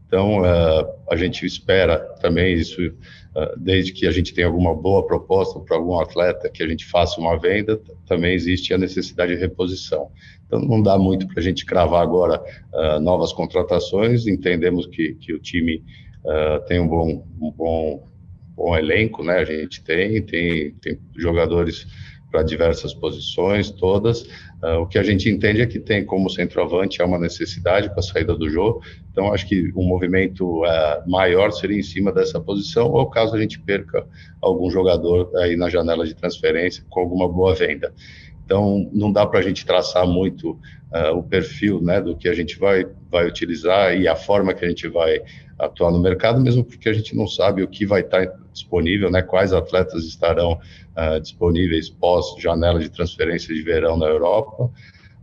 Então, 0.08 0.40
uh, 0.40 0.88
a 1.08 1.14
gente 1.14 1.46
espera 1.46 1.96
também 2.20 2.52
isso, 2.54 2.92
desde 3.56 3.92
que 3.92 4.06
a 4.06 4.10
gente 4.10 4.32
tenha 4.32 4.46
alguma 4.46 4.74
boa 4.74 5.06
proposta 5.06 5.58
para 5.60 5.76
algum 5.76 5.98
atleta 5.98 6.48
que 6.48 6.62
a 6.62 6.68
gente 6.68 6.84
faça 6.86 7.20
uma 7.20 7.38
venda, 7.38 7.80
também 8.06 8.34
existe 8.34 8.72
a 8.74 8.78
necessidade 8.78 9.34
de 9.34 9.40
reposição. 9.40 10.10
Então, 10.46 10.60
não 10.60 10.82
dá 10.82 10.98
muito 10.98 11.26
para 11.26 11.40
a 11.40 11.42
gente 11.42 11.64
cravar 11.64 12.02
agora 12.02 12.42
uh, 12.72 13.00
novas 13.00 13.32
contratações, 13.32 14.26
entendemos 14.26 14.86
que, 14.86 15.14
que 15.14 15.32
o 15.32 15.38
time 15.38 15.84
tem 16.66 16.78
um 16.78 16.86
bom, 16.86 17.26
um 17.40 17.50
bom, 17.50 18.06
bom 18.54 18.76
elenco, 18.76 19.24
né? 19.24 19.38
A 19.38 19.44
gente 19.44 19.82
tem, 19.82 20.20
tem, 20.20 20.72
tem 20.72 21.00
jogadores 21.16 21.86
para 22.30 22.42
diversas 22.42 22.94
posições, 22.94 23.70
todas. 23.70 24.22
Uh, 24.62 24.80
o 24.82 24.86
que 24.86 24.98
a 24.98 25.02
gente 25.02 25.28
entende 25.28 25.60
é 25.60 25.66
que 25.66 25.80
tem 25.80 26.04
como 26.04 26.30
centroavante 26.30 27.02
é 27.02 27.04
uma 27.04 27.18
necessidade 27.18 27.92
com 27.92 27.98
a 27.98 28.02
saída 28.02 28.36
do 28.36 28.48
jogo. 28.48 28.82
Então, 29.10 29.32
acho 29.32 29.46
que 29.48 29.72
um 29.74 29.82
movimento 29.82 30.62
uh, 30.64 31.10
maior 31.10 31.50
seria 31.50 31.78
em 31.78 31.82
cima 31.82 32.12
dessa 32.12 32.40
posição, 32.40 32.90
ou 32.90 33.10
caso 33.10 33.34
a 33.34 33.40
gente 33.40 33.58
perca 33.58 34.06
algum 34.40 34.70
jogador 34.70 35.30
aí 35.38 35.56
na 35.56 35.68
janela 35.68 36.06
de 36.06 36.14
transferência 36.14 36.84
com 36.88 37.00
alguma 37.00 37.28
boa 37.28 37.54
venda. 37.54 37.92
Então, 38.44 38.88
não 38.92 39.12
dá 39.12 39.26
para 39.26 39.40
a 39.40 39.42
gente 39.42 39.64
traçar 39.64 40.06
muito 40.06 40.58
uh, 40.92 41.16
o 41.16 41.22
perfil 41.22 41.80
né, 41.80 42.00
do 42.00 42.16
que 42.16 42.28
a 42.28 42.34
gente 42.34 42.58
vai, 42.58 42.86
vai 43.10 43.26
utilizar 43.26 43.96
e 43.96 44.08
a 44.08 44.16
forma 44.16 44.54
que 44.54 44.64
a 44.64 44.68
gente 44.68 44.88
vai 44.88 45.20
atuar 45.58 45.90
no 45.90 46.00
mercado, 46.00 46.40
mesmo 46.40 46.64
porque 46.64 46.88
a 46.88 46.92
gente 46.92 47.14
não 47.14 47.26
sabe 47.26 47.62
o 47.62 47.68
que 47.68 47.86
vai 47.86 48.00
estar 48.00 48.26
disponível, 48.52 49.10
né, 49.10 49.22
quais 49.22 49.52
atletas 49.52 50.04
estarão 50.04 50.52
uh, 50.52 51.20
disponíveis 51.20 51.90
pós 51.90 52.34
janela 52.40 52.80
de 52.80 52.88
transferência 52.88 53.54
de 53.54 53.62
verão 53.62 53.96
na 53.96 54.06
Europa. 54.06 54.70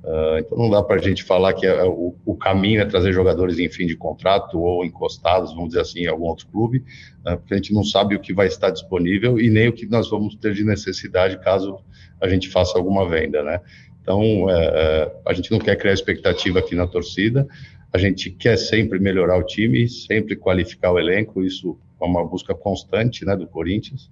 Uh, 0.07 0.39
então 0.39 0.57
não 0.57 0.69
dá 0.69 0.81
para 0.81 0.95
a 0.95 1.01
gente 1.01 1.21
falar 1.21 1.53
que 1.53 1.65
é, 1.65 1.83
o, 1.83 2.15
o, 2.25 2.33
caminho 2.33 2.79
é 2.79 2.85
trazer 2.85 3.11
jogadores 3.11 3.59
em 3.59 3.69
fim 3.69 3.85
de 3.85 3.93
contrato 3.93 4.57
ou 4.57 4.85
encostados, 4.85 5.51
vamos 5.51 5.69
dizer 5.69 5.81
assim, 5.81 6.03
em 6.03 6.07
algum 6.07 6.27
outro 6.27 6.47
clube, 6.47 6.77
uh, 7.25 7.35
porque 7.37 7.53
a 7.53 7.57
gente 7.57 7.73
não 7.73 7.83
sabe 7.83 8.15
o 8.15 8.19
que 8.21 8.33
vai 8.33 8.47
estar 8.47 8.69
disponível 8.69 9.37
e 9.37 9.49
nem 9.49 9.67
o 9.67 9.73
que 9.73 9.85
nós 9.85 10.09
vamos 10.09 10.35
ter 10.35 10.53
de 10.53 10.63
necessidade 10.63 11.37
caso 11.39 11.79
a 12.21 12.29
gente 12.29 12.47
faça 12.47 12.77
alguma 12.77 13.07
venda, 13.09 13.43
né? 13.43 13.59
Então, 14.01 14.49
é, 14.49 14.53
é, 14.53 15.15
a 15.25 15.33
gente 15.33 15.51
não 15.51 15.59
quer 15.59 15.75
criar 15.75 15.91
expectativa 15.91 16.59
aqui 16.59 16.73
na 16.73 16.87
torcida, 16.87 17.45
a 17.91 17.97
gente 17.97 18.29
quer 18.29 18.57
sempre 18.57 18.99
melhorar 18.99 19.37
o 19.37 19.43
time, 19.43 19.89
sempre 19.89 20.37
qualificar 20.37 20.93
o 20.93 20.99
elenco, 20.99 21.43
isso 21.43 21.77
é 22.01 22.05
uma 22.05 22.25
busca 22.25 22.55
constante, 22.55 23.25
né, 23.25 23.35
do 23.35 23.45
Corinthians, 23.45 24.09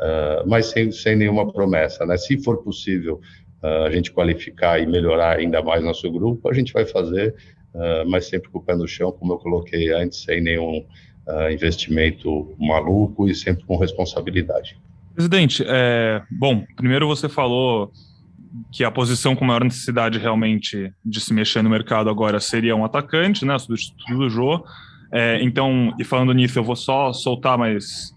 uh, 0.00 0.48
mas 0.48 0.66
sem, 0.66 0.90
sem 0.90 1.14
nenhuma 1.14 1.52
promessa, 1.52 2.04
né? 2.04 2.16
Se 2.16 2.36
for 2.42 2.64
possível 2.64 3.20
uh, 3.20 3.45
a 3.62 3.90
gente 3.90 4.12
qualificar 4.12 4.80
e 4.80 4.86
melhorar 4.86 5.38
ainda 5.38 5.62
mais 5.62 5.82
nosso 5.82 6.10
grupo, 6.10 6.48
a 6.48 6.54
gente 6.54 6.72
vai 6.72 6.84
fazer, 6.84 7.34
uh, 7.74 8.08
mas 8.08 8.26
sempre 8.26 8.50
com 8.50 8.58
o 8.58 8.62
pé 8.62 8.76
no 8.76 8.86
chão, 8.86 9.12
como 9.12 9.32
eu 9.32 9.38
coloquei 9.38 9.92
antes, 9.92 10.22
sem 10.22 10.40
nenhum 10.40 10.78
uh, 11.26 11.50
investimento 11.50 12.54
maluco 12.58 13.28
e 13.28 13.34
sempre 13.34 13.64
com 13.64 13.76
responsabilidade. 13.76 14.78
Presidente, 15.14 15.64
é, 15.66 16.22
bom, 16.30 16.62
primeiro 16.76 17.06
você 17.06 17.26
falou 17.26 17.90
que 18.70 18.84
a 18.84 18.90
posição 18.90 19.34
com 19.34 19.44
maior 19.44 19.64
necessidade 19.64 20.18
realmente 20.18 20.92
de 21.04 21.20
se 21.20 21.32
mexer 21.32 21.62
no 21.62 21.70
mercado 21.70 22.10
agora 22.10 22.38
seria 22.38 22.76
um 22.76 22.84
atacante, 22.84 23.44
né, 23.44 23.58
substituto 23.58 24.14
do 24.14 24.28
Jô. 24.28 24.62
É, 25.10 25.42
então, 25.42 25.94
e 25.98 26.04
falando 26.04 26.32
nisso, 26.32 26.58
eu 26.58 26.64
vou 26.64 26.76
só 26.76 27.12
soltar 27.12 27.56
mais 27.56 28.14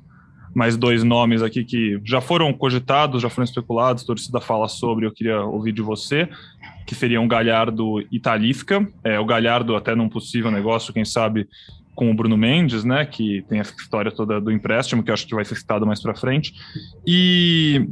mais 0.54 0.76
dois 0.78 1.04
nomes 1.04 1.42
aqui 1.42 1.64
que 1.64 2.00
já 2.04 2.22
foram 2.22 2.52
cogitados, 2.54 3.22
já 3.22 3.30
foram 3.30 3.46
especulados, 3.46 4.04
torcida 4.04 4.42
fala 4.42 4.68
sobre, 4.68 5.06
eu 5.06 5.12
queria 5.12 5.42
ouvir 5.42 5.72
de 5.72 5.82
você, 5.82 6.28
que 6.86 6.96
seriam 6.96 7.28
Galhardo 7.28 8.02
e 8.12 8.20
Talisca. 8.20 8.88
É, 9.04 9.20
o 9.20 9.26
Galhardo 9.26 9.76
até 9.76 9.96
num 9.96 10.10
possível 10.10 10.52
negócio, 10.52 10.94
quem 10.94 11.06
sabe, 11.06 11.48
com 11.96 12.10
o 12.10 12.14
Bruno 12.14 12.38
Mendes, 12.38 12.84
né, 12.84 13.06
que 13.06 13.44
tem 13.50 13.60
essa 13.60 13.74
história 13.76 14.12
toda 14.12 14.40
do 14.40 14.52
empréstimo, 14.52 15.04
que 15.04 15.12
acho 15.12 15.28
que 15.28 15.36
vai 15.36 15.44
ser 15.44 15.56
citado 15.56 15.86
mais 15.86 16.02
para 16.02 16.16
frente. 16.16 16.54
E 17.06 17.90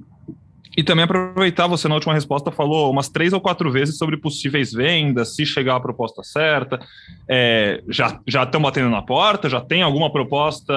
e 0.77 0.83
também 0.83 1.05
aproveitar, 1.05 1.65
você 1.65 1.87
na 1.87 1.95
última 1.95 2.13
resposta 2.13 2.51
falou 2.51 2.91
umas 2.91 3.09
três 3.09 3.33
ou 3.33 3.41
quatro 3.41 3.71
vezes 3.71 3.97
sobre 3.97 4.15
possíveis 4.15 4.71
vendas, 4.71 5.35
se 5.35 5.43
chegar 5.43 5.75
a 5.75 5.79
proposta 5.79 6.21
certa. 6.21 6.79
É, 7.27 7.81
já, 7.89 8.21
estão 8.27 8.61
batendo 8.61 8.87
na 8.87 9.01
porta? 9.01 9.49
Já 9.49 9.59
tem 9.59 9.81
alguma 9.81 10.11
proposta, 10.11 10.71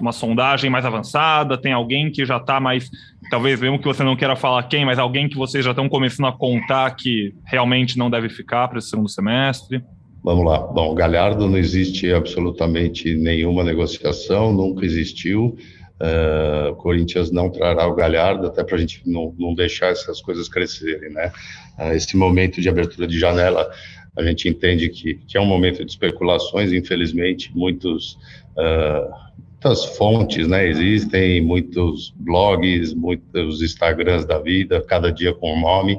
uma 0.00 0.10
sondagem 0.10 0.68
mais 0.68 0.84
avançada? 0.84 1.56
Tem 1.56 1.72
alguém 1.72 2.10
que 2.10 2.26
já 2.26 2.38
está 2.38 2.58
mais. 2.58 2.90
Talvez 3.30 3.60
mesmo 3.60 3.78
que 3.78 3.86
você 3.86 4.02
não 4.02 4.16
queira 4.16 4.34
falar 4.34 4.64
quem, 4.64 4.84
mas 4.84 4.98
alguém 4.98 5.28
que 5.28 5.36
vocês 5.36 5.64
já 5.64 5.70
estão 5.70 5.88
começando 5.88 6.26
a 6.26 6.32
contar 6.32 6.90
que 6.96 7.32
realmente 7.44 7.96
não 7.96 8.10
deve 8.10 8.28
ficar 8.28 8.66
para 8.66 8.80
esse 8.80 8.90
segundo 8.90 9.08
semestre? 9.08 9.80
Vamos 10.24 10.44
lá. 10.44 10.58
Bom, 10.58 10.92
Galhardo 10.92 11.48
não 11.48 11.56
existe 11.56 12.12
absolutamente 12.12 13.14
nenhuma 13.14 13.62
negociação, 13.62 14.52
nunca 14.52 14.84
existiu. 14.84 15.56
Uh, 16.00 16.70
o 16.70 16.76
Corinthians 16.76 17.30
não 17.30 17.50
trará 17.50 17.86
o 17.86 17.94
Galhardo, 17.94 18.46
até 18.46 18.64
para 18.64 18.76
a 18.76 18.78
gente 18.78 19.02
não, 19.04 19.34
não, 19.38 19.54
deixar 19.54 19.88
essas 19.88 20.18
coisas 20.22 20.48
crescerem, 20.48 21.10
né? 21.10 21.30
Uh, 21.78 21.92
esse 21.92 22.16
momento 22.16 22.58
de 22.58 22.70
abertura 22.70 23.06
de 23.06 23.18
janela, 23.18 23.70
a 24.16 24.22
gente 24.22 24.48
entende 24.48 24.88
que, 24.88 25.16
que 25.16 25.36
é 25.36 25.40
um 25.40 25.44
momento 25.44 25.84
de 25.84 25.90
especulações, 25.90 26.72
infelizmente, 26.72 27.54
muitos, 27.54 28.14
uh, 28.56 29.12
muitas 29.50 29.84
fontes, 29.94 30.48
né? 30.48 30.66
Existem 30.66 31.42
muitos 31.42 32.14
blogs, 32.16 32.94
muitos 32.94 33.60
Instagrams 33.60 34.24
da 34.24 34.38
vida, 34.38 34.80
cada 34.80 35.12
dia 35.12 35.34
com 35.34 35.54
um 35.54 35.60
nome, 35.60 35.98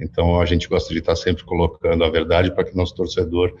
então 0.00 0.40
a 0.40 0.46
gente 0.46 0.66
gosta 0.66 0.94
de 0.94 1.00
estar 1.00 1.14
sempre 1.14 1.44
colocando 1.44 2.02
a 2.04 2.08
verdade 2.08 2.50
para 2.54 2.64
que 2.64 2.74
nosso 2.74 2.94
torcedor 2.94 3.54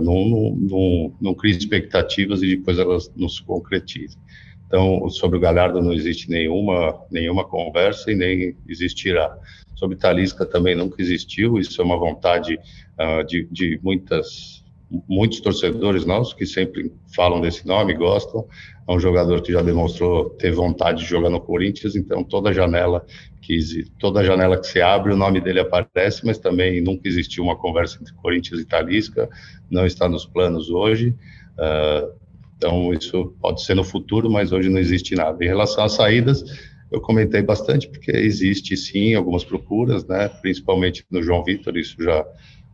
não, 0.00 0.24
não, 0.24 0.56
não, 0.56 1.14
não 1.20 1.34
crie 1.34 1.50
expectativas 1.50 2.42
e 2.42 2.56
depois 2.56 2.78
elas 2.78 3.12
não 3.14 3.28
se 3.28 3.42
concretizem. 3.42 4.18
Então, 4.66 5.08
sobre 5.08 5.38
o 5.38 5.40
Galhardo 5.40 5.80
não 5.80 5.92
existe 5.92 6.28
nenhuma, 6.28 7.00
nenhuma 7.10 7.44
conversa 7.44 8.10
e 8.10 8.14
nem 8.14 8.56
existirá. 8.68 9.36
Sobre 9.74 9.96
Talisca 9.96 10.44
também 10.44 10.74
nunca 10.74 11.00
existiu, 11.00 11.58
isso 11.58 11.80
é 11.80 11.84
uma 11.84 11.98
vontade 11.98 12.58
uh, 12.98 13.24
de, 13.24 13.46
de 13.50 13.78
muitas, 13.82 14.64
muitos 15.08 15.40
torcedores 15.40 16.04
nossos 16.04 16.32
que 16.34 16.46
sempre 16.46 16.92
falam 17.14 17.40
desse 17.40 17.66
nome, 17.66 17.94
gostam. 17.94 18.46
É 18.88 18.92
um 18.92 18.98
jogador 18.98 19.42
que 19.42 19.52
já 19.52 19.62
demonstrou 19.62 20.30
ter 20.30 20.52
vontade 20.52 21.02
de 21.02 21.08
jogar 21.08 21.30
no 21.30 21.40
Corinthians, 21.40 21.94
então 21.94 22.24
toda 22.24 22.52
janela 22.52 23.04
que 23.42 23.84
toda 24.00 24.24
janela 24.24 24.58
que 24.58 24.66
se 24.66 24.82
abre, 24.82 25.12
o 25.12 25.16
nome 25.16 25.40
dele 25.40 25.60
aparece, 25.60 26.26
mas 26.26 26.36
também 26.36 26.80
nunca 26.80 27.06
existiu 27.06 27.44
uma 27.44 27.54
conversa 27.54 27.98
entre 28.00 28.12
Corinthians 28.14 28.60
e 28.60 28.64
Talisca, 28.64 29.28
não 29.70 29.86
está 29.86 30.08
nos 30.08 30.26
planos 30.26 30.68
hoje. 30.68 31.14
Uh, 31.56 32.25
então, 32.56 32.92
isso 32.92 33.34
pode 33.40 33.62
ser 33.62 33.74
no 33.74 33.84
futuro, 33.84 34.30
mas 34.30 34.50
hoje 34.50 34.68
não 34.68 34.78
existe 34.78 35.14
nada. 35.14 35.44
Em 35.44 35.48
relação 35.48 35.84
às 35.84 35.92
saídas, 35.92 36.42
eu 36.90 37.00
comentei 37.00 37.42
bastante, 37.42 37.88
porque 37.88 38.10
existe 38.10 38.76
sim 38.76 39.14
algumas 39.14 39.44
procuras, 39.44 40.06
né, 40.06 40.28
principalmente 40.28 41.04
no 41.10 41.22
João 41.22 41.44
Vitor, 41.44 41.76
isso 41.76 41.96
já, 42.02 42.26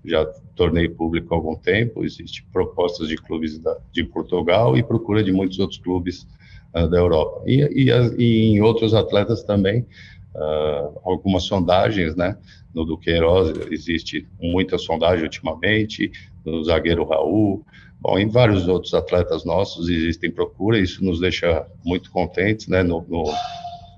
já 0.05 0.25
tornei 0.55 0.89
público 0.89 1.35
há 1.35 1.37
algum 1.37 1.57
tempo. 1.57 2.05
Existem 2.05 2.45
propostas 2.53 3.09
de 3.09 3.17
clubes 3.17 3.59
da, 3.59 3.77
de 3.91 4.05
Portugal 4.05 4.77
e 4.77 4.83
procura 4.83 5.23
de 5.23 5.33
muitos 5.33 5.59
outros 5.59 5.81
clubes 5.81 6.29
uh, 6.77 6.89
da 6.89 6.99
Europa. 6.99 7.43
E, 7.47 7.63
e, 7.63 7.91
e, 8.19 8.55
em 8.55 8.61
outros 8.61 8.95
atletas 8.95 9.43
também, 9.43 9.87
uh, 10.35 11.01
algumas 11.03 11.43
sondagens, 11.43 12.15
né, 12.15 12.39
no 12.73 12.85
Duqueiroz 12.85 13.53
existe 13.71 14.29
muita 14.41 14.79
sondagem 14.79 15.25
ultimamente, 15.25 16.13
no 16.45 16.63
zagueiro 16.63 17.05
Raul, 17.05 17.65
Bom, 18.03 18.19
em 18.19 18.29
vários 18.29 18.67
outros 18.67 18.95
atletas 18.95 19.45
nossos 19.45 19.89
existem 19.89 20.29
procura, 20.29 20.77
isso 20.77 21.05
nos 21.05 21.21
deixa 21.21 21.65
muito 21.85 22.11
contentes, 22.11 22.67
né? 22.67 22.83
No, 22.83 23.07
no, 23.09 23.33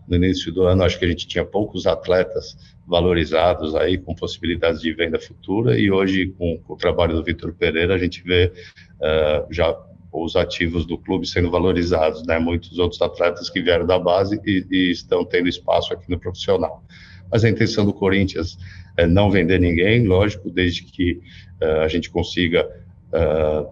no, 0.06 0.16
início 0.16 0.52
do 0.52 0.64
ano, 0.64 0.84
acho 0.84 0.99
que 0.99 1.06
a 1.06 1.08
gente 1.08 1.26
tinha 1.26 1.42
poucos 1.42 1.87
atletas 1.87 2.54
valorizados 2.87 3.75
aí, 3.75 3.96
com 3.96 4.14
possibilidades 4.14 4.82
de 4.82 4.92
venda 4.92 5.18
futura, 5.18 5.80
e 5.80 5.90
hoje, 5.90 6.26
com, 6.37 6.58
com 6.58 6.75
o 6.75 6.76
trabalho 6.76 7.14
do 7.14 7.25
Vitor 7.25 7.54
Pereira, 7.54 7.94
a 7.94 7.99
gente 7.99 8.23
vê 8.23 8.52
uh, 9.00 9.50
já 9.50 9.75
os 10.12 10.37
ativos 10.37 10.84
do 10.84 10.99
clube 10.99 11.26
sendo 11.26 11.50
valorizados, 11.50 12.26
né? 12.26 12.38
Muitos 12.38 12.78
outros 12.78 13.00
atletas 13.00 13.49
que 13.49 13.62
vieram 13.62 13.87
da 13.87 13.99
base 13.99 14.38
e, 14.44 14.66
e 14.70 14.90
estão 14.90 15.25
tendo 15.25 15.49
espaço 15.49 15.94
aqui 15.94 16.11
no 16.11 16.18
profissional. 16.18 16.84
Mas 17.32 17.42
a 17.42 17.49
intenção 17.49 17.87
do 17.87 17.94
Corinthians 17.94 18.58
é 18.99 19.06
não 19.06 19.30
vender 19.30 19.58
ninguém, 19.58 20.06
lógico, 20.06 20.50
desde 20.50 20.82
que 20.82 21.23
uh, 21.62 21.80
a 21.80 21.88
gente 21.88 22.11
consiga 22.11 22.84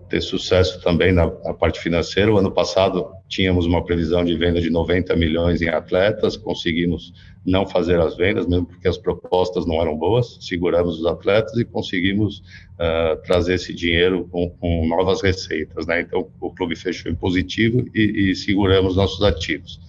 ter 0.08 0.20
sucesso 0.20 0.80
também 0.82 1.10
na, 1.10 1.26
na, 1.26 1.52
parte 1.52 1.80
financeira. 1.80 2.32
O 2.32 2.38
ano 2.38 2.52
passado 2.52 3.08
tínhamos 3.28 3.66
uma 3.66 3.84
previsão 3.84 4.24
de 4.24 4.36
venda 4.36 4.60
de 4.60 4.70
90 4.70 5.16
milhões 5.16 5.60
em 5.60 5.68
atletas, 5.68 6.36
conseguimos 6.36 7.12
não 7.44 7.66
fazer 7.66 7.98
as 7.98 8.16
vendas, 8.16 8.46
mesmo 8.46 8.66
porque 8.66 8.86
as 8.86 8.96
propostas 8.96 9.66
não 9.66 9.80
eram 9.80 9.96
boas, 9.96 10.38
seguramos 10.40 11.00
os 11.00 11.06
atletas 11.06 11.56
e 11.58 11.64
conseguimos 11.64 12.38
uh, 12.38 13.20
trazer 13.24 13.54
esse 13.54 13.74
dinheiro 13.74 14.28
com, 14.30 14.48
com, 14.48 14.86
novas 14.86 15.20
receitas. 15.20 15.86
Né? 15.86 16.02
Então, 16.02 16.28
o 16.40 16.50
clube 16.50 16.76
fechou 16.76 17.10
em 17.10 17.16
positivo 17.16 17.84
e, 17.92 18.30
e 18.30 18.36
seguramos 18.36 18.94
nossos 18.94 19.22
ativos. 19.22 19.80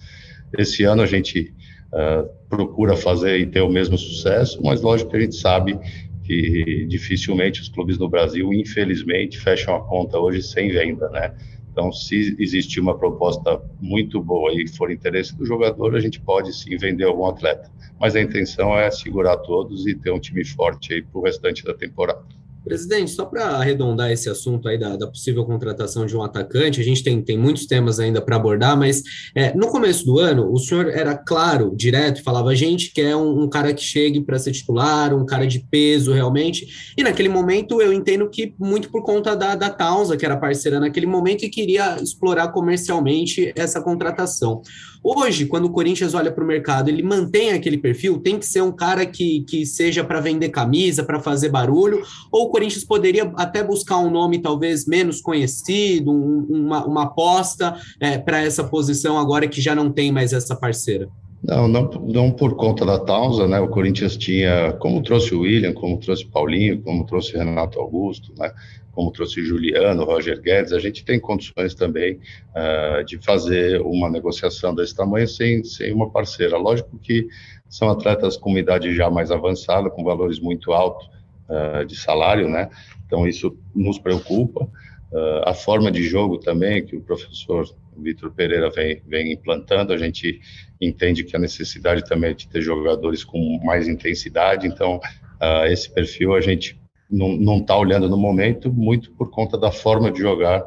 Esse 0.58 0.82
ano 0.82 1.02
a 1.02 1.06
gente 1.06 1.54
uh, 1.92 2.28
procura 2.48 2.96
fazer 2.96 3.38
e 3.38 3.46
ter 3.46 3.60
o 3.60 3.68
mesmo 3.68 3.96
sucesso, 3.96 4.60
mas 4.64 4.82
lógico 4.82 5.10
que 5.10 5.16
a 5.16 5.20
gente 5.20 5.36
sabe 5.36 5.78
que 6.24 6.86
dificilmente 6.88 7.60
os 7.60 7.68
clubes 7.68 7.98
no 7.98 8.08
Brasil, 8.08 8.52
infelizmente, 8.52 9.38
fecham 9.38 9.76
a 9.76 9.80
conta 9.80 10.18
hoje 10.18 10.42
sem 10.42 10.70
venda, 10.70 11.08
né? 11.10 11.34
Então, 11.70 11.92
se 11.92 12.36
existir 12.38 12.80
uma 12.80 12.96
proposta 12.96 13.60
muito 13.80 14.22
boa 14.22 14.52
e 14.52 14.66
for 14.68 14.90
interesse 14.90 15.36
do 15.36 15.44
jogador, 15.44 15.94
a 15.94 16.00
gente 16.00 16.20
pode 16.20 16.52
sim 16.52 16.76
vender 16.76 17.04
algum 17.04 17.26
atleta. 17.26 17.70
Mas 18.00 18.14
a 18.14 18.20
intenção 18.20 18.78
é 18.78 18.90
segurar 18.90 19.36
todos 19.38 19.86
e 19.86 19.94
ter 19.94 20.12
um 20.12 20.20
time 20.20 20.44
forte 20.44 20.94
aí 20.94 21.02
para 21.02 21.18
o 21.18 21.22
restante 21.24 21.64
da 21.64 21.74
temporada. 21.74 22.24
Presidente, 22.64 23.10
só 23.10 23.26
para 23.26 23.44
arredondar 23.56 24.10
esse 24.10 24.28
assunto 24.28 24.68
aí 24.68 24.78
da, 24.78 24.96
da, 24.96 25.06
possível 25.06 25.44
contratação 25.44 26.06
de 26.06 26.16
um 26.16 26.22
atacante, 26.22 26.80
a 26.80 26.84
gente 26.84 27.02
tem, 27.02 27.20
tem 27.22 27.36
muitos 27.36 27.66
temas 27.66 28.00
ainda 28.00 28.22
para 28.22 28.36
abordar, 28.36 28.76
mas 28.76 29.02
é, 29.34 29.54
no 29.54 29.68
começo 29.68 30.06
do 30.06 30.18
ano, 30.18 30.50
o 30.50 30.58
senhor 30.58 30.88
era 30.88 31.16
claro, 31.16 31.74
direto, 31.76 32.22
falava: 32.22 32.50
a 32.50 32.54
gente 32.54 32.92
quer 32.92 33.14
um, 33.14 33.42
um 33.42 33.48
cara 33.48 33.74
que 33.74 33.82
chegue 33.82 34.20
para 34.20 34.38
ser 34.38 34.52
titular, 34.52 35.14
um 35.14 35.26
cara 35.26 35.46
de 35.46 35.60
peso 35.60 36.12
realmente. 36.12 36.66
E 36.96 37.02
naquele 37.02 37.28
momento 37.28 37.82
eu 37.82 37.92
entendo 37.92 38.28
que 38.30 38.54
muito 38.58 38.90
por 38.90 39.04
conta 39.04 39.36
da, 39.36 39.54
da 39.54 39.68
Taunza, 39.70 40.16
que 40.16 40.24
era 40.24 40.36
parceira 40.36 40.80
naquele 40.80 41.06
momento 41.06 41.44
e 41.44 41.50
queria 41.50 42.00
explorar 42.02 42.48
comercialmente 42.48 43.52
essa 43.54 43.82
contratação. 43.82 44.62
Hoje, 45.06 45.44
quando 45.44 45.66
o 45.66 45.70
Corinthians 45.70 46.14
olha 46.14 46.32
para 46.32 46.42
o 46.42 46.46
mercado, 46.46 46.88
ele 46.88 47.02
mantém 47.02 47.52
aquele 47.52 47.76
perfil, 47.76 48.18
tem 48.18 48.38
que 48.38 48.46
ser 48.46 48.62
um 48.62 48.72
cara 48.72 49.04
que, 49.04 49.42
que 49.42 49.66
seja 49.66 50.02
para 50.02 50.18
vender 50.18 50.48
camisa, 50.48 51.04
para 51.04 51.20
fazer 51.20 51.50
barulho, 51.50 52.02
ou 52.32 52.46
o 52.46 52.48
Corinthians 52.48 52.84
poderia 52.84 53.30
até 53.36 53.62
buscar 53.62 53.98
um 53.98 54.10
nome 54.10 54.38
talvez 54.38 54.86
menos 54.86 55.20
conhecido, 55.20 56.10
um, 56.10 56.46
uma, 56.48 56.86
uma 56.86 57.02
aposta 57.02 57.76
é, 58.00 58.16
para 58.16 58.40
essa 58.40 58.64
posição 58.64 59.18
agora 59.18 59.46
que 59.46 59.60
já 59.60 59.74
não 59.74 59.92
tem 59.92 60.10
mais 60.10 60.32
essa 60.32 60.56
parceira? 60.56 61.06
Não, 61.46 61.68
não, 61.68 61.90
não 62.06 62.30
por 62.30 62.56
conta 62.56 62.86
da 62.86 62.98
Tausa, 62.98 63.46
né? 63.46 63.60
O 63.60 63.68
Corinthians 63.68 64.16
tinha, 64.16 64.72
como 64.78 65.02
trouxe 65.02 65.34
o 65.34 65.40
William, 65.40 65.74
como 65.74 65.98
trouxe 65.98 66.24
Paulinho, 66.24 66.80
como 66.80 67.04
trouxe 67.04 67.36
Renato 67.36 67.78
Augusto, 67.78 68.32
né? 68.38 68.50
Como 68.94 69.10
trouxe 69.10 69.42
Juliano, 69.42 70.04
Roger 70.04 70.40
Guedes, 70.40 70.72
a 70.72 70.78
gente 70.78 71.04
tem 71.04 71.18
condições 71.18 71.74
também 71.74 72.20
uh, 72.54 73.04
de 73.04 73.18
fazer 73.18 73.80
uma 73.80 74.08
negociação 74.08 74.74
desse 74.74 74.94
tamanho 74.94 75.26
sem, 75.26 75.64
sem 75.64 75.92
uma 75.92 76.10
parceira. 76.10 76.56
Lógico 76.56 76.98
que 76.98 77.26
são 77.68 77.90
atletas 77.90 78.36
com 78.36 78.56
idade 78.56 78.94
já 78.94 79.10
mais 79.10 79.30
avançada, 79.30 79.90
com 79.90 80.04
valores 80.04 80.38
muito 80.38 80.72
altos 80.72 81.06
uh, 81.48 81.84
de 81.84 81.96
salário, 81.96 82.48
né? 82.48 82.70
Então 83.06 83.26
isso 83.26 83.56
nos 83.74 83.98
preocupa. 83.98 84.64
Uh, 85.12 85.42
a 85.44 85.54
forma 85.54 85.90
de 85.90 86.02
jogo 86.02 86.38
também 86.38 86.84
que 86.84 86.96
o 86.96 87.00
professor 87.00 87.66
Vitor 87.96 88.32
Pereira 88.32 88.70
vem, 88.70 89.02
vem 89.06 89.32
implantando, 89.32 89.92
a 89.92 89.96
gente 89.96 90.40
entende 90.80 91.24
que 91.24 91.36
a 91.36 91.38
necessidade 91.38 92.04
também 92.04 92.30
é 92.30 92.34
de 92.34 92.48
ter 92.48 92.60
jogadores 92.60 93.22
com 93.22 93.60
mais 93.64 93.86
intensidade, 93.86 94.66
então 94.66 94.96
uh, 94.96 95.66
esse 95.66 95.88
perfil 95.92 96.34
a 96.34 96.40
gente 96.40 96.80
não 97.14 97.58
está 97.58 97.76
olhando 97.76 98.08
no 98.08 98.16
momento, 98.16 98.72
muito 98.72 99.12
por 99.12 99.30
conta 99.30 99.56
da 99.56 99.70
forma 99.70 100.10
de 100.10 100.20
jogar 100.20 100.64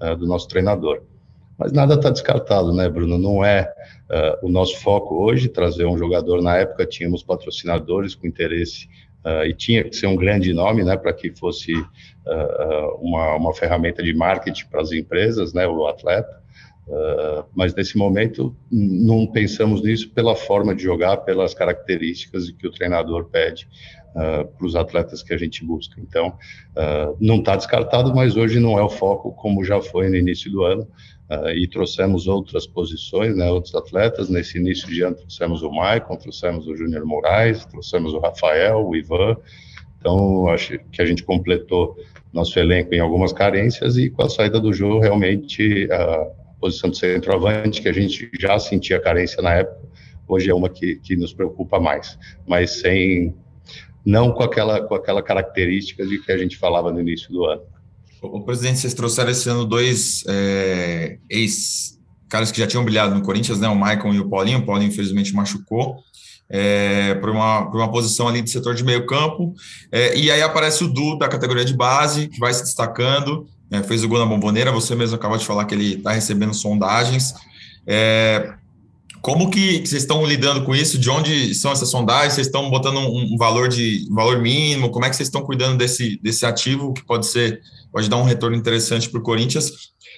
uh, 0.00 0.16
do 0.16 0.26
nosso 0.26 0.48
treinador. 0.48 1.02
Mas 1.58 1.72
nada 1.72 1.94
está 1.94 2.10
descartado, 2.10 2.72
né, 2.72 2.88
Bruno? 2.88 3.16
Não 3.16 3.44
é 3.44 3.72
uh, 4.10 4.46
o 4.46 4.50
nosso 4.50 4.80
foco 4.80 5.22
hoje 5.24 5.48
trazer 5.48 5.86
um 5.86 5.96
jogador. 5.96 6.42
Na 6.42 6.56
época 6.56 6.86
tínhamos 6.86 7.22
patrocinadores 7.22 8.14
com 8.14 8.26
interesse 8.26 8.88
uh, 9.24 9.44
e 9.46 9.54
tinha 9.54 9.84
que 9.84 9.94
ser 9.94 10.06
um 10.06 10.16
grande 10.16 10.52
nome, 10.52 10.82
né, 10.82 10.96
para 10.96 11.12
que 11.12 11.30
fosse 11.30 11.72
uh, 11.74 12.96
uma, 13.00 13.36
uma 13.36 13.54
ferramenta 13.54 14.02
de 14.02 14.12
marketing 14.14 14.66
para 14.66 14.82
as 14.82 14.90
empresas, 14.90 15.52
né, 15.52 15.66
o 15.66 15.86
atleta. 15.86 16.42
mas 17.54 17.74
nesse 17.74 17.96
momento 17.96 18.54
não 18.70 19.26
pensamos 19.26 19.80
nisso 19.80 20.10
pela 20.10 20.34
forma 20.34 20.74
de 20.74 20.82
jogar, 20.82 21.18
pelas 21.18 21.54
características 21.54 22.50
que 22.50 22.66
o 22.66 22.70
treinador 22.70 23.24
pede 23.30 23.66
uh, 24.14 24.46
para 24.46 24.66
os 24.66 24.76
atletas 24.76 25.22
que 25.22 25.34
a 25.34 25.36
gente 25.36 25.64
busca. 25.64 26.00
Então, 26.00 26.28
uh, 26.28 27.16
não 27.20 27.36
está 27.36 27.56
descartado, 27.56 28.14
mas 28.14 28.36
hoje 28.36 28.58
não 28.58 28.78
é 28.78 28.82
o 28.82 28.88
foco 28.88 29.32
como 29.32 29.64
já 29.64 29.80
foi 29.80 30.08
no 30.08 30.16
início 30.16 30.50
do 30.50 30.64
ano. 30.64 30.86
Uh, 31.30 31.48
e 31.50 31.66
trouxemos 31.66 32.26
outras 32.26 32.66
posições, 32.66 33.34
né, 33.34 33.50
outros 33.50 33.74
atletas. 33.74 34.28
Nesse 34.28 34.58
início 34.58 34.86
de 34.88 35.02
ano 35.02 35.16
trouxemos 35.16 35.62
o 35.62 35.70
Maicon, 35.70 36.16
trouxemos 36.16 36.66
o 36.66 36.76
Júnior 36.76 37.06
Moraes, 37.06 37.64
trouxemos 37.64 38.12
o 38.12 38.18
Rafael, 38.18 38.86
o 38.86 38.94
Ivan. 38.94 39.36
Então, 39.98 40.48
acho 40.48 40.78
que 40.92 41.00
a 41.00 41.06
gente 41.06 41.22
completou 41.24 41.96
nosso 42.30 42.58
elenco 42.58 42.94
em 42.94 43.00
algumas 43.00 43.32
carências 43.32 43.96
e 43.96 44.10
com 44.10 44.22
a 44.22 44.28
saída 44.28 44.60
do 44.60 44.70
jogo, 44.70 44.98
realmente, 44.98 45.88
a 45.90 46.26
posição 46.60 46.90
de 46.90 46.98
centroavante, 46.98 47.80
que 47.80 47.88
a 47.88 47.92
gente 47.92 48.30
já 48.38 48.58
sentia 48.58 49.00
carência 49.00 49.42
na 49.42 49.54
época, 49.54 49.80
hoje 50.26 50.50
é 50.50 50.54
uma 50.54 50.68
que, 50.68 50.96
que 50.96 51.16
nos 51.16 51.32
preocupa 51.32 51.78
mais, 51.78 52.18
mas 52.46 52.80
sem 52.80 53.34
não 54.04 54.32
com 54.32 54.42
aquela, 54.42 54.80
com 54.82 54.94
aquela 54.94 55.22
característica 55.22 56.06
de 56.06 56.18
que 56.18 56.30
a 56.30 56.36
gente 56.36 56.56
falava 56.56 56.92
no 56.92 57.00
início 57.00 57.30
do 57.32 57.44
ano. 57.46 57.62
O 58.20 58.40
presidente, 58.40 58.78
vocês 58.78 58.94
trouxeram 58.94 59.30
esse 59.30 59.48
ano 59.48 59.64
dois 59.64 60.24
é, 60.26 61.18
ex-caras 61.28 62.50
que 62.50 62.58
já 62.58 62.66
tinham 62.66 62.84
brilhado 62.84 63.14
no 63.14 63.22
Corinthians, 63.22 63.60
né? 63.60 63.68
O 63.68 63.76
Maicon 63.76 64.14
e 64.14 64.20
o 64.20 64.28
Paulinho. 64.28 64.60
O 64.60 64.66
Paulinho, 64.66 64.88
infelizmente, 64.88 65.34
machucou. 65.34 65.96
É, 66.48 67.14
por, 67.16 67.30
uma, 67.30 67.70
por 67.70 67.78
uma 67.78 67.90
posição 67.90 68.28
ali 68.28 68.40
de 68.40 68.50
setor 68.50 68.74
de 68.74 68.84
meio 68.84 69.06
campo. 69.06 69.54
É, 69.90 70.16
e 70.16 70.30
aí 70.30 70.42
aparece 70.42 70.84
o 70.84 70.88
Du, 70.88 71.18
da 71.18 71.28
categoria 71.28 71.64
de 71.64 71.74
base, 71.74 72.28
que 72.28 72.38
vai 72.38 72.52
se 72.52 72.62
destacando. 72.62 73.46
É, 73.70 73.82
fez 73.82 74.04
o 74.04 74.08
gol 74.08 74.18
na 74.18 74.26
bomboneira. 74.26 74.72
Você 74.72 74.94
mesmo 74.94 75.16
acabou 75.16 75.36
de 75.36 75.44
falar 75.44 75.64
que 75.66 75.74
ele 75.74 75.94
está 75.94 76.12
recebendo 76.12 76.54
sondagens. 76.54 77.34
Como 79.24 79.48
que, 79.48 79.78
vocês 79.78 80.02
estão 80.02 80.22
lidando 80.26 80.64
com 80.64 80.74
isso? 80.74 80.98
De 80.98 81.08
onde 81.08 81.54
são 81.54 81.72
essas 81.72 81.88
sondagens? 81.88 82.34
Vocês 82.34 82.46
estão 82.46 82.68
botando 82.68 82.98
um, 82.98 83.32
um, 83.32 83.36
valor 83.38 83.70
de 83.70 84.06
um 84.10 84.14
valor 84.14 84.38
mínimo? 84.38 84.90
Como 84.90 85.02
é 85.06 85.08
que 85.08 85.16
vocês 85.16 85.28
estão 85.28 85.40
cuidando 85.40 85.78
desse, 85.78 86.20
desse 86.22 86.44
ativo 86.44 86.92
que 86.92 87.02
pode 87.02 87.26
ser 87.26 87.58
pode 87.90 88.10
dar 88.10 88.18
um 88.18 88.22
retorno 88.22 88.54
interessante 88.54 89.08
para 89.08 89.18
o 89.18 89.22
Corinthians? 89.22 89.72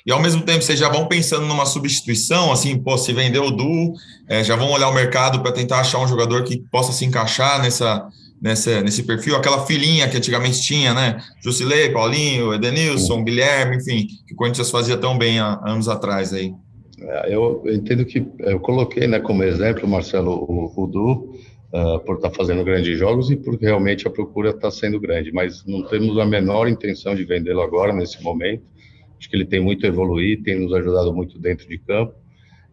E 0.05 0.11
ao 0.11 0.21
mesmo 0.21 0.43
tempo, 0.43 0.61
vocês 0.61 0.77
já 0.77 0.89
vão 0.89 1.07
pensando 1.07 1.47
numa 1.47 1.65
substituição, 1.65 2.51
assim, 2.51 2.77
pô, 2.77 2.99
se 2.99 3.13
vender 3.13 3.39
o 3.39 3.53
Du, 3.53 3.93
é, 4.29 4.43
já 4.43 4.57
vão 4.57 4.73
olhar 4.73 4.89
o 4.89 4.93
mercado 4.93 5.41
para 5.41 5.53
tentar 5.53 5.79
achar 5.79 6.01
um 6.01 6.09
jogador 6.09 6.43
que 6.43 6.59
possa 6.73 6.91
se 6.91 7.05
encaixar 7.05 7.63
nessa, 7.63 8.09
nessa, 8.43 8.83
nesse 8.83 9.05
perfil, 9.05 9.37
aquela 9.37 9.65
filinha 9.67 10.09
que 10.09 10.17
antigamente 10.17 10.61
tinha, 10.63 10.93
né? 10.93 11.23
Jusilei, 11.41 11.91
Paulinho, 11.91 12.53
Edenilson, 12.53 13.23
Guilherme, 13.23 13.77
enfim, 13.77 14.09
que 14.27 14.35
o 14.35 14.37
Corinthians 14.37 14.69
fazia 14.69 14.97
tão 14.97 15.17
bem 15.17 15.39
há 15.39 15.61
anos 15.65 15.89
atrás 15.89 16.33
aí. 16.33 16.53
É, 17.01 17.35
eu 17.35 17.63
entendo 17.67 18.05
que 18.05 18.27
eu 18.39 18.59
coloquei 18.61 19.07
né, 19.07 19.21
como 19.21 19.43
exemplo, 19.43 19.87
Marcelo, 19.87 20.33
o 20.33 20.67
Rudu, 20.67 21.35
uh, 21.73 22.01
por 22.05 22.17
estar 22.17 22.31
tá 22.31 22.35
fazendo 22.35 22.65
grandes 22.65 22.99
jogos 22.99 23.31
e 23.31 23.37
porque 23.37 23.67
realmente 23.67 24.07
a 24.07 24.11
procura 24.11 24.51
está 24.51 24.71
sendo 24.71 24.99
grande, 24.99 25.33
mas 25.33 25.65
não 25.67 25.83
temos 25.87 26.19
a 26.19 26.25
menor 26.25 26.69
intenção 26.69 27.15
de 27.15 27.25
vendê-lo 27.25 27.61
agora, 27.61 27.93
nesse 27.93 28.23
momento. 28.23 28.65
Acho 29.19 29.29
que 29.29 29.37
ele 29.37 29.47
tem 29.47 29.61
muito 29.61 29.85
a 29.85 29.89
evoluir, 29.89 30.43
tem 30.43 30.59
nos 30.59 30.73
ajudado 30.73 31.13
muito 31.15 31.39
dentro 31.39 31.69
de 31.69 31.79
campo. 31.79 32.15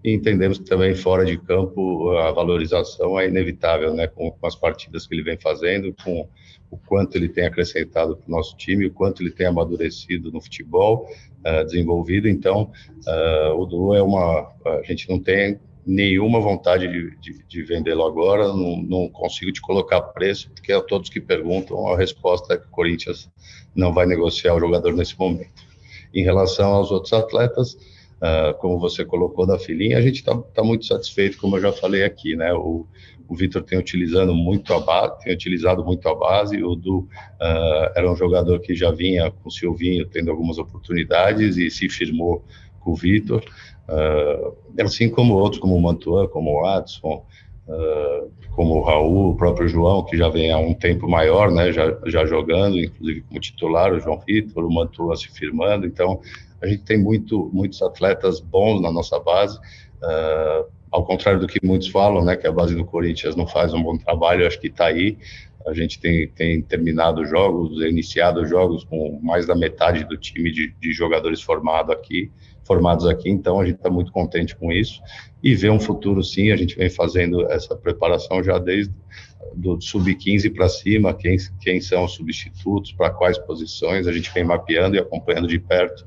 E 0.03 0.13
entendemos 0.13 0.57
que 0.57 0.65
também 0.65 0.93
fora 0.93 1.23
de 1.23 1.37
campo 1.37 2.09
a 2.17 2.31
valorização 2.31 3.17
é 3.17 3.27
inevitável, 3.27 3.93
né, 3.93 4.05
com, 4.05 4.31
com 4.31 4.47
as 4.47 4.55
partidas 4.55 5.07
que 5.07 5.15
ele 5.15 5.23
vem 5.23 5.37
fazendo, 5.37 5.95
com 6.03 6.27
o 6.69 6.77
quanto 6.77 7.15
ele 7.15 7.29
tem 7.29 7.45
acrescentado 7.45 8.17
para 8.17 8.27
o 8.27 8.31
nosso 8.31 8.57
time, 8.57 8.85
o 8.85 8.91
quanto 8.91 9.23
ele 9.23 9.31
tem 9.31 9.47
amadurecido 9.47 10.29
no 10.29 10.41
futebol, 10.41 11.07
uh, 11.45 11.63
desenvolvido. 11.65 12.27
Então, 12.27 12.71
uh, 13.07 13.53
o 13.55 13.65
Du 13.65 13.93
é 13.93 14.01
uma. 14.01 14.51
A 14.65 14.81
gente 14.83 15.09
não 15.09 15.19
tem 15.19 15.59
nenhuma 15.85 16.39
vontade 16.39 16.87
de, 16.87 17.17
de, 17.19 17.43
de 17.45 17.63
vendê-lo 17.63 18.05
agora, 18.05 18.47
não, 18.47 18.81
não, 18.81 19.09
consigo 19.09 19.51
te 19.51 19.61
colocar 19.61 20.01
preço, 20.01 20.49
porque 20.51 20.71
a 20.71 20.81
todos 20.81 21.09
que 21.09 21.19
perguntam, 21.19 21.87
a 21.87 21.97
resposta 21.97 22.53
é 22.53 22.57
que 22.57 22.65
o 22.65 22.71
Corinthians 22.71 23.29
não 23.75 23.93
vai 23.93 24.05
negociar 24.05 24.55
o 24.55 24.59
jogador 24.59 24.93
nesse 24.93 25.17
momento. 25.19 25.63
Em 26.13 26.23
relação 26.23 26.71
aos 26.71 26.91
outros 26.91 27.11
atletas, 27.11 27.73
uh, 27.73 28.57
como 28.59 28.79
você 28.79 29.03
colocou 29.03 29.45
da 29.45 29.59
filhinha, 29.59 29.97
a 29.97 30.01
gente 30.01 30.17
está 30.17 30.37
tá 30.37 30.63
muito 30.63 30.85
satisfeito, 30.85 31.37
como 31.37 31.57
eu 31.57 31.61
já 31.61 31.73
falei 31.73 32.03
aqui, 32.03 32.35
né? 32.35 32.53
O, 32.53 32.87
o 33.27 33.35
Vitor 33.35 33.63
tem 33.63 33.77
utilizando 33.77 34.33
muito 34.33 34.73
a 34.73 34.79
base, 34.79 35.23
tem 35.23 35.33
utilizado 35.33 35.83
muito 35.83 36.07
a 36.07 36.15
base. 36.15 36.63
O 36.63 36.75
Du 36.75 36.99
uh, 36.99 37.07
era 37.95 38.11
um 38.11 38.15
jogador 38.15 38.59
que 38.59 38.75
já 38.75 38.91
vinha 38.91 39.31
com 39.31 39.49
o 39.49 39.51
Silvinho 39.51 40.05
tendo 40.05 40.29
algumas 40.29 40.57
oportunidades 40.57 41.57
e 41.57 41.69
se 41.69 41.89
firmou 41.89 42.43
com 42.79 42.91
o 42.91 42.95
Vitor, 42.95 43.43
uh, 43.89 44.83
assim 44.83 45.09
como 45.09 45.35
outros, 45.35 45.59
como 45.59 45.75
o 45.75 45.81
Mantuan, 45.81 46.27
como 46.27 46.51
o 46.51 46.61
Watson, 46.61 47.25
uh, 47.67 48.31
como 48.55 48.75
o 48.75 48.83
Raul, 48.83 49.31
o 49.31 49.35
próprio 49.35 49.67
João, 49.67 50.03
que 50.03 50.17
já 50.17 50.29
vem 50.29 50.51
há 50.51 50.57
um 50.57 50.73
tempo 50.73 51.09
maior, 51.09 51.51
né, 51.51 51.71
já, 51.71 51.97
já 52.05 52.25
jogando, 52.25 52.77
inclusive 52.77 53.21
como 53.21 53.39
titular, 53.39 53.93
o 53.93 53.99
João 53.99 54.19
Vitor, 54.19 54.65
o 54.65 54.71
Mantua 54.71 55.15
se 55.15 55.29
firmando. 55.29 55.87
Então, 55.87 56.21
a 56.61 56.67
gente 56.67 56.83
tem 56.83 56.97
muito, 56.97 57.49
muitos 57.51 57.81
atletas 57.81 58.39
bons 58.39 58.81
na 58.81 58.91
nossa 58.91 59.19
base. 59.19 59.57
Uh, 60.01 60.82
ao 60.93 61.03
contrário 61.03 61.39
do 61.39 61.47
que 61.47 61.59
muitos 61.65 61.87
falam, 61.87 62.23
né, 62.23 62.35
que 62.35 62.45
a 62.45 62.51
base 62.51 62.75
do 62.75 62.85
Corinthians 62.85 63.35
não 63.35 63.47
faz 63.47 63.73
um 63.73 63.81
bom 63.81 63.97
trabalho, 63.97 64.45
acho 64.45 64.59
que 64.59 64.67
está 64.67 64.85
aí. 64.85 65.17
A 65.65 65.73
gente 65.73 65.99
tem, 65.99 66.27
tem 66.27 66.61
terminado 66.61 67.25
jogos, 67.25 67.81
iniciado 67.83 68.45
jogos 68.45 68.83
com 68.83 69.19
mais 69.23 69.47
da 69.47 69.55
metade 69.55 70.03
do 70.03 70.15
time 70.15 70.51
de, 70.51 70.71
de 70.79 70.93
jogadores 70.93 71.41
formado 71.41 71.91
aqui, 71.91 72.29
formados 72.63 73.07
aqui, 73.07 73.27
então 73.27 73.59
a 73.59 73.65
gente 73.65 73.77
está 73.77 73.89
muito 73.89 74.11
contente 74.11 74.55
com 74.55 74.71
isso 74.71 75.01
e 75.41 75.55
vê 75.55 75.69
um 75.69 75.79
futuro 75.79 76.23
sim. 76.23 76.51
A 76.51 76.55
gente 76.55 76.75
vem 76.75 76.91
fazendo 76.91 77.49
essa 77.51 77.75
preparação 77.75 78.43
já 78.43 78.59
desde 78.59 78.93
do 79.55 79.81
sub-15 79.81 80.53
para 80.53 80.69
cima, 80.69 81.13
quem, 81.13 81.37
quem 81.59 81.81
são 81.81 82.05
os 82.05 82.13
substitutos, 82.13 82.91
para 82.91 83.09
quais 83.09 83.39
posições, 83.39 84.05
a 84.05 84.11
gente 84.11 84.31
vem 84.31 84.43
mapeando 84.43 84.95
e 84.95 84.99
acompanhando 84.99 85.47
de 85.47 85.57
perto 85.59 86.05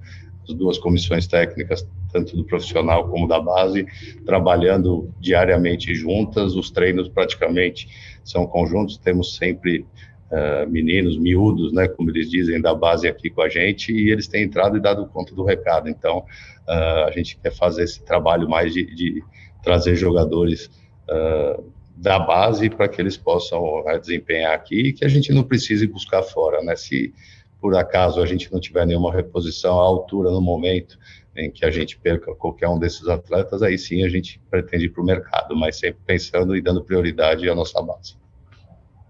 as 0.48 0.54
duas 0.54 0.78
comissões 0.78 1.26
técnicas, 1.26 1.86
tanto 2.16 2.34
do 2.34 2.44
profissional 2.44 3.08
como 3.08 3.28
da 3.28 3.38
base, 3.38 3.86
trabalhando 4.24 5.12
diariamente 5.20 5.94
juntas. 5.94 6.54
Os 6.54 6.70
treinos 6.70 7.08
praticamente 7.08 7.88
são 8.24 8.46
conjuntos, 8.46 8.96
temos 8.96 9.36
sempre 9.36 9.84
uh, 10.30 10.68
meninos, 10.68 11.18
miúdos, 11.18 11.72
né, 11.72 11.86
como 11.86 12.10
eles 12.10 12.30
dizem, 12.30 12.60
da 12.60 12.74
base 12.74 13.06
aqui 13.06 13.28
com 13.28 13.42
a 13.42 13.48
gente, 13.50 13.92
e 13.92 14.10
eles 14.10 14.26
têm 14.26 14.44
entrado 14.44 14.78
e 14.78 14.80
dado 14.80 15.06
conta 15.06 15.34
do 15.34 15.44
recado. 15.44 15.90
Então, 15.90 16.18
uh, 16.18 17.06
a 17.06 17.10
gente 17.10 17.38
quer 17.38 17.52
fazer 17.52 17.84
esse 17.84 18.02
trabalho 18.02 18.48
mais 18.48 18.72
de, 18.72 18.86
de 18.94 19.22
trazer 19.62 19.94
jogadores. 19.94 20.70
Uh, 21.08 21.76
da 21.98 22.18
base 22.18 22.68
para 22.68 22.88
que 22.88 23.00
eles 23.00 23.16
possam 23.16 23.82
desempenhar 23.98 24.52
aqui 24.52 24.88
e 24.88 24.92
que 24.92 25.02
a 25.02 25.08
gente 25.08 25.32
não 25.32 25.42
precise 25.42 25.86
buscar 25.86 26.22
fora, 26.22 26.62
né? 26.62 26.76
Se 26.76 27.14
por 27.58 27.74
acaso 27.74 28.20
a 28.20 28.26
gente 28.26 28.52
não 28.52 28.60
tiver 28.60 28.86
nenhuma 28.86 29.10
reposição 29.10 29.80
à 29.80 29.82
altura 29.82 30.30
no 30.30 30.42
momento 30.42 30.98
em 31.36 31.50
que 31.50 31.64
a 31.64 31.70
gente 31.70 31.98
perca 31.98 32.34
qualquer 32.34 32.68
um 32.68 32.78
desses 32.78 33.08
atletas, 33.08 33.62
aí 33.62 33.78
sim 33.78 34.04
a 34.04 34.08
gente 34.08 34.40
pretende 34.50 34.86
ir 34.86 34.90
para 34.90 35.02
o 35.02 35.06
mercado, 35.06 35.56
mas 35.56 35.78
sempre 35.78 36.00
pensando 36.06 36.56
e 36.56 36.62
dando 36.62 36.82
prioridade 36.82 37.48
à 37.48 37.54
nossa 37.54 37.80
base. 37.82 38.16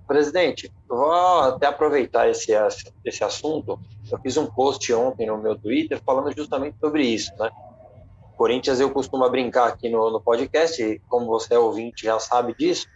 Presidente, 0.07 0.71
vou 0.89 1.43
até 1.43 1.67
aproveitar 1.67 2.29
esse, 2.29 2.53
esse 3.05 3.25
assunto. 3.25 3.79
Eu 4.11 4.19
fiz 4.19 4.37
um 4.37 4.47
post 4.47 4.93
ontem 4.93 5.27
no 5.27 5.39
meu 5.39 5.57
Twitter 5.57 6.01
falando 6.05 6.35
justamente 6.37 6.77
sobre 6.79 7.03
isso, 7.03 7.33
né? 7.39 7.51
Corinthians, 8.37 8.79
eu 8.79 8.91
costumo 8.91 9.29
brincar 9.31 9.67
aqui 9.69 9.89
no, 9.89 10.11
no 10.11 10.21
podcast, 10.21 11.01
como 11.09 11.27
você 11.27 11.55
é 11.55 11.59
ouvinte 11.59 12.05
já 12.05 12.19
sabe 12.21 12.55
disso, 12.55 12.87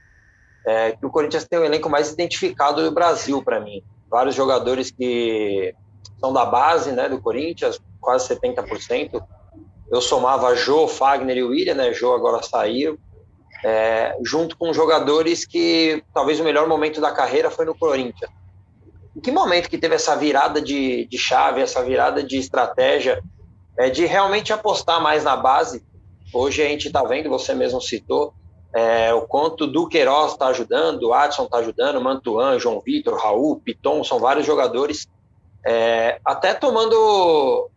é, 0.66 0.92
que 0.92 1.04
o 1.04 1.10
Corinthians 1.10 1.48
tem 1.48 1.58
o 1.58 1.64
elenco 1.64 1.88
mais 1.88 2.12
identificado 2.12 2.82
do 2.84 2.92
Brasil 2.92 3.42
para 3.42 3.58
mim. 3.58 3.82
Vários 4.08 4.34
jogadores 4.34 4.90
que 4.90 5.74
são 6.18 6.32
da 6.32 6.44
base 6.44 6.92
né, 6.92 7.08
do 7.08 7.20
Corinthians, 7.20 7.80
quase 8.00 8.28
70%. 8.34 9.22
Eu 9.90 10.00
somava 10.00 10.54
Jô, 10.54 10.86
Fagner 10.86 11.36
e 11.36 11.42
William, 11.42 11.74
né? 11.74 11.92
Jô 11.92 12.14
agora 12.14 12.42
saiu. 12.42 12.98
É, 13.64 14.16
junto 14.22 14.56
com 14.56 14.72
jogadores 14.72 15.44
que 15.44 16.02
talvez 16.14 16.40
o 16.40 16.44
melhor 16.44 16.66
momento 16.66 17.00
da 17.00 17.10
carreira 17.10 17.50
foi 17.50 17.64
no 17.64 17.74
Corinthians. 17.74 18.30
Em 19.16 19.20
que 19.20 19.32
momento 19.32 19.68
que 19.68 19.76
teve 19.76 19.96
essa 19.96 20.16
virada 20.16 20.62
de, 20.62 21.06
de 21.06 21.18
chave, 21.18 21.60
essa 21.60 21.82
virada 21.82 22.22
de 22.22 22.38
estratégia, 22.38 23.22
é, 23.76 23.90
de 23.90 24.06
realmente 24.06 24.52
apostar 24.52 25.02
mais 25.02 25.24
na 25.24 25.36
base? 25.36 25.84
Hoje 26.32 26.62
a 26.62 26.66
gente 26.66 26.86
está 26.86 27.02
vendo, 27.02 27.28
você 27.28 27.52
mesmo 27.52 27.80
citou, 27.80 28.32
é, 28.72 29.12
o 29.12 29.22
quanto 29.22 29.66
do 29.66 29.88
Queiroz 29.88 30.32
está 30.32 30.46
ajudando, 30.46 31.08
o 31.08 31.12
Adson 31.12 31.44
está 31.44 31.58
ajudando, 31.58 32.00
Mantuan, 32.00 32.58
João 32.58 32.80
Vitor, 32.80 33.18
Raul, 33.18 33.60
Piton, 33.60 34.04
são 34.04 34.20
vários 34.20 34.46
jogadores, 34.46 35.08
é, 35.66 36.20
até 36.24 36.54
tomando, 36.54 37.68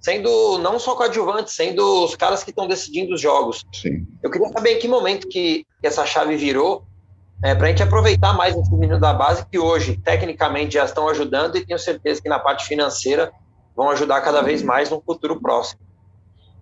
sendo 0.00 0.58
não 0.58 0.78
só 0.78 0.94
coadjuvantes, 0.94 1.54
sendo 1.54 2.04
os 2.04 2.14
caras 2.16 2.44
que 2.44 2.50
estão 2.50 2.66
decidindo 2.66 3.14
os 3.14 3.20
jogos. 3.20 3.64
Sim. 3.72 4.06
Eu 4.22 4.30
queria 4.30 4.48
saber 4.48 4.76
em 4.76 4.78
que 4.78 4.88
momento 4.88 5.28
que, 5.28 5.66
que 5.80 5.86
essa 5.86 6.06
chave 6.06 6.36
virou, 6.36 6.84
é, 7.42 7.54
para 7.54 7.66
a 7.66 7.70
gente 7.70 7.82
aproveitar 7.82 8.32
mais 8.32 8.56
esse 8.56 8.72
menino 8.72 8.98
da 8.98 9.12
base, 9.12 9.44
que 9.46 9.58
hoje, 9.58 9.98
tecnicamente, 9.98 10.74
já 10.74 10.84
estão 10.84 11.08
ajudando 11.08 11.56
e 11.56 11.66
tenho 11.66 11.78
certeza 11.78 12.22
que 12.22 12.28
na 12.28 12.38
parte 12.38 12.66
financeira 12.66 13.32
vão 13.76 13.90
ajudar 13.90 14.20
cada 14.20 14.40
vez 14.40 14.62
mais 14.62 14.88
no 14.88 15.02
futuro 15.02 15.40
próximo. 15.40 15.80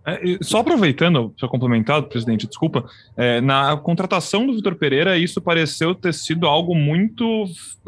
É, 0.05 0.39
só 0.43 0.59
aproveitando, 0.59 1.33
para 1.39 1.49
complementar, 1.49 2.03
presidente, 2.03 2.47
desculpa, 2.47 2.85
é, 3.17 3.41
na 3.41 3.77
contratação 3.77 4.45
do 4.47 4.55
Vitor 4.55 4.75
Pereira, 4.75 5.17
isso 5.17 5.41
pareceu 5.41 5.95
ter 5.95 6.13
sido 6.13 6.47
algo 6.47 6.75
muito 6.75 7.45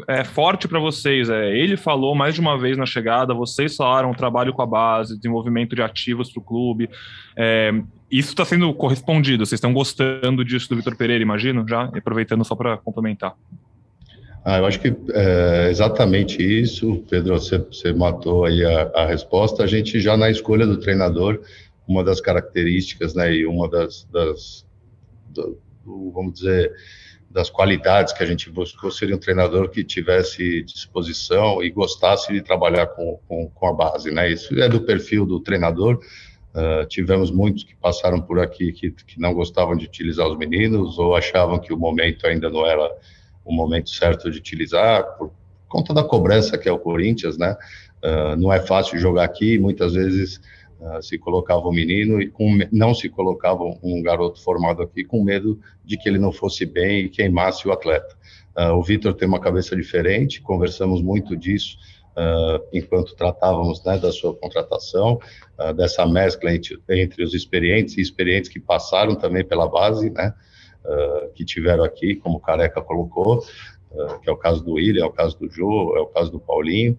é, 0.07 0.23
forte 0.23 0.67
para 0.67 0.79
vocês. 0.79 1.29
É, 1.29 1.57
ele 1.57 1.75
falou 1.75 2.15
mais 2.15 2.33
de 2.33 2.41
uma 2.41 2.57
vez 2.57 2.77
na 2.77 2.85
chegada, 2.85 3.33
vocês 3.33 3.75
falaram 3.75 4.13
trabalho 4.13 4.53
com 4.53 4.61
a 4.61 4.65
base, 4.65 5.17
desenvolvimento 5.17 5.75
de 5.75 5.81
ativos 5.81 6.31
para 6.31 6.39
o 6.39 6.43
clube. 6.43 6.89
É, 7.35 7.73
isso 8.09 8.29
está 8.29 8.45
sendo 8.45 8.73
correspondido, 8.73 9.45
vocês 9.45 9.57
estão 9.57 9.73
gostando 9.73 10.45
disso 10.45 10.69
do 10.69 10.77
Vitor 10.77 10.95
Pereira, 10.95 11.21
imagino, 11.21 11.67
já? 11.67 11.83
Aproveitando 11.83 12.45
só 12.45 12.55
para 12.55 12.77
complementar. 12.77 13.33
Ah, 14.45 14.59
eu 14.59 14.65
acho 14.67 14.79
que 14.79 14.95
é 15.11 15.69
exatamente 15.71 16.37
isso, 16.39 17.03
Pedro, 17.09 17.33
você, 17.33 17.57
você 17.57 17.91
matou 17.91 18.45
aí 18.45 18.63
a, 18.63 18.91
a 18.93 19.05
resposta. 19.07 19.63
A 19.63 19.67
gente 19.67 19.99
já 19.99 20.15
na 20.15 20.29
escolha 20.29 20.67
do 20.67 20.77
treinador 20.77 21.41
uma 21.87 22.03
das 22.03 22.19
características, 22.19 23.13
né, 23.13 23.33
e 23.33 23.45
uma 23.45 23.69
das, 23.69 24.05
das 24.11 24.65
do, 25.29 25.59
do, 25.83 26.11
vamos 26.11 26.33
dizer, 26.33 26.73
das 27.29 27.49
qualidades 27.49 28.13
que 28.13 28.23
a 28.23 28.25
gente 28.25 28.49
buscou 28.49 28.89
seria 28.89 29.15
um 29.15 29.19
treinador 29.19 29.69
que 29.69 29.83
tivesse 29.83 30.63
disposição 30.63 31.61
e 31.61 31.69
gostasse 31.69 32.31
de 32.31 32.41
trabalhar 32.41 32.87
com, 32.87 33.19
com, 33.27 33.49
com 33.49 33.67
a 33.67 33.73
base, 33.73 34.11
né, 34.11 34.31
isso 34.31 34.57
é 34.59 34.69
do 34.69 34.81
perfil 34.81 35.25
do 35.25 35.39
treinador, 35.39 35.99
uh, 36.55 36.85
tivemos 36.87 37.29
muitos 37.29 37.63
que 37.63 37.75
passaram 37.75 38.21
por 38.21 38.39
aqui 38.39 38.71
que, 38.71 38.91
que 38.91 39.19
não 39.19 39.33
gostavam 39.33 39.75
de 39.75 39.85
utilizar 39.85 40.27
os 40.27 40.37
meninos 40.37 40.97
ou 40.97 41.15
achavam 41.15 41.59
que 41.59 41.73
o 41.73 41.77
momento 41.77 42.25
ainda 42.25 42.49
não 42.49 42.65
era 42.65 42.89
o 43.43 43.53
momento 43.53 43.89
certo 43.91 44.31
de 44.31 44.39
utilizar, 44.39 45.03
por 45.17 45.31
conta 45.67 45.93
da 45.93 46.03
cobrança 46.03 46.57
que 46.57 46.67
é 46.67 46.71
o 46.71 46.79
Corinthians, 46.79 47.37
né, 47.37 47.55
uh, 48.03 48.35
não 48.37 48.51
é 48.51 48.59
fácil 48.59 48.97
jogar 48.97 49.25
aqui, 49.25 49.59
muitas 49.59 49.93
vezes 49.93 50.39
Uh, 50.77 51.01
se 51.01 51.17
colocava 51.17 51.65
um 51.69 51.71
menino 51.71 52.21
e 52.21 52.27
com, 52.29 52.59
não 52.69 52.93
se 52.93 53.07
colocava 53.07 53.63
um 53.81 54.01
garoto 54.03 54.43
formado 54.43 54.83
aqui 54.83 55.05
com 55.05 55.23
medo 55.23 55.57
de 55.85 55.97
que 55.97 56.09
ele 56.09 56.19
não 56.19 56.33
fosse 56.33 56.65
bem 56.65 57.05
e 57.05 57.09
queimasse 57.09 57.65
o 57.65 57.71
atleta. 57.71 58.13
Uh, 58.57 58.73
o 58.73 58.83
Vitor 58.83 59.13
tem 59.13 59.25
uma 59.25 59.39
cabeça 59.39 59.73
diferente, 59.73 60.41
conversamos 60.41 61.01
muito 61.01 61.33
disso 61.37 61.77
uh, 62.11 62.61
enquanto 62.73 63.15
tratávamos 63.15 63.81
né, 63.85 63.97
da 63.97 64.11
sua 64.11 64.35
contratação, 64.35 65.17
dessa 65.77 66.05
mescla 66.05 66.53
entre, 66.53 66.77
entre, 66.89 67.23
os 67.23 67.33
experientes 67.33 67.97
e 67.97 68.01
experientes 68.01 68.49
que 68.49 68.59
passaram 68.59 69.15
também 69.15 69.45
pela 69.45 69.69
base, 69.69 70.09
né, 70.09 70.33
que 71.33 71.45
tiveram 71.45 71.85
aqui, 71.85 72.15
como 72.15 72.35
o 72.35 72.41
Careca 72.41 72.81
colocou, 72.81 73.39
que 74.21 74.29
é 74.29 74.31
o 74.33 74.35
caso 74.35 74.61
do 74.61 74.73
William, 74.73 75.03
é 75.03 75.07
o 75.07 75.11
caso 75.11 75.39
do 75.39 75.49
Jô, 75.49 75.95
é 75.95 76.01
o 76.01 76.07
caso 76.07 76.29
do 76.29 76.41
Paulinho, 76.41 76.97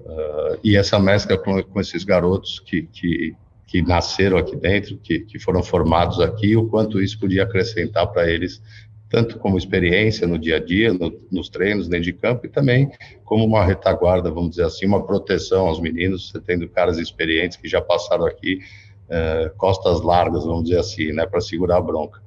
Uh, 0.00 0.58
e 0.62 0.76
essa 0.76 0.98
mescla 0.98 1.36
com, 1.36 1.62
com 1.62 1.80
esses 1.80 2.04
garotos 2.04 2.60
que, 2.60 2.82
que, 2.82 3.34
que, 3.66 3.82
nasceram 3.82 4.38
aqui 4.38 4.56
dentro, 4.56 4.96
que, 4.96 5.20
que 5.20 5.38
foram 5.38 5.62
formados 5.62 6.20
aqui, 6.20 6.56
o 6.56 6.68
quanto 6.68 7.00
isso 7.02 7.18
podia 7.18 7.42
acrescentar 7.42 8.06
para 8.06 8.30
eles, 8.30 8.62
tanto 9.10 9.38
como 9.38 9.58
experiência 9.58 10.26
no 10.26 10.38
dia 10.38 10.56
a 10.56 10.64
dia, 10.64 10.92
no, 10.92 11.12
nos 11.30 11.48
treinos, 11.48 11.88
dentro 11.88 12.04
de 12.04 12.12
campo, 12.12 12.46
e 12.46 12.48
também 12.48 12.90
como 13.24 13.44
uma 13.44 13.64
retaguarda, 13.64 14.30
vamos 14.30 14.50
dizer 14.50 14.64
assim, 14.64 14.86
uma 14.86 15.04
proteção 15.04 15.66
aos 15.66 15.80
meninos, 15.80 16.30
você 16.30 16.40
tendo 16.40 16.68
caras 16.68 16.98
experientes 16.98 17.56
que 17.56 17.68
já 17.68 17.80
passaram 17.80 18.24
aqui, 18.24 18.60
uh, 19.08 19.54
costas 19.56 20.00
largas, 20.00 20.44
vamos 20.44 20.64
dizer 20.64 20.78
assim, 20.78 21.12
né, 21.12 21.26
para 21.26 21.40
segurar 21.40 21.78
a 21.78 21.82
bronca. 21.82 22.20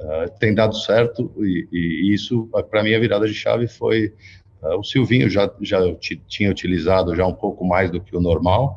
Uh, 0.00 0.38
tem 0.38 0.54
dado 0.54 0.76
certo, 0.76 1.30
e, 1.38 1.68
e 1.70 2.14
isso, 2.14 2.48
para 2.70 2.82
mim, 2.82 2.94
a 2.94 3.00
virada 3.00 3.26
de 3.26 3.34
chave 3.34 3.66
foi 3.66 4.14
Uh, 4.62 4.78
o 4.78 4.84
Silvinho 4.84 5.28
já, 5.30 5.50
já 5.60 5.80
tinha 6.26 6.50
utilizado 6.50 7.14
já 7.14 7.26
um 7.26 7.34
pouco 7.34 7.64
mais 7.64 7.90
do 7.90 8.00
que 8.00 8.16
o 8.16 8.20
normal, 8.20 8.76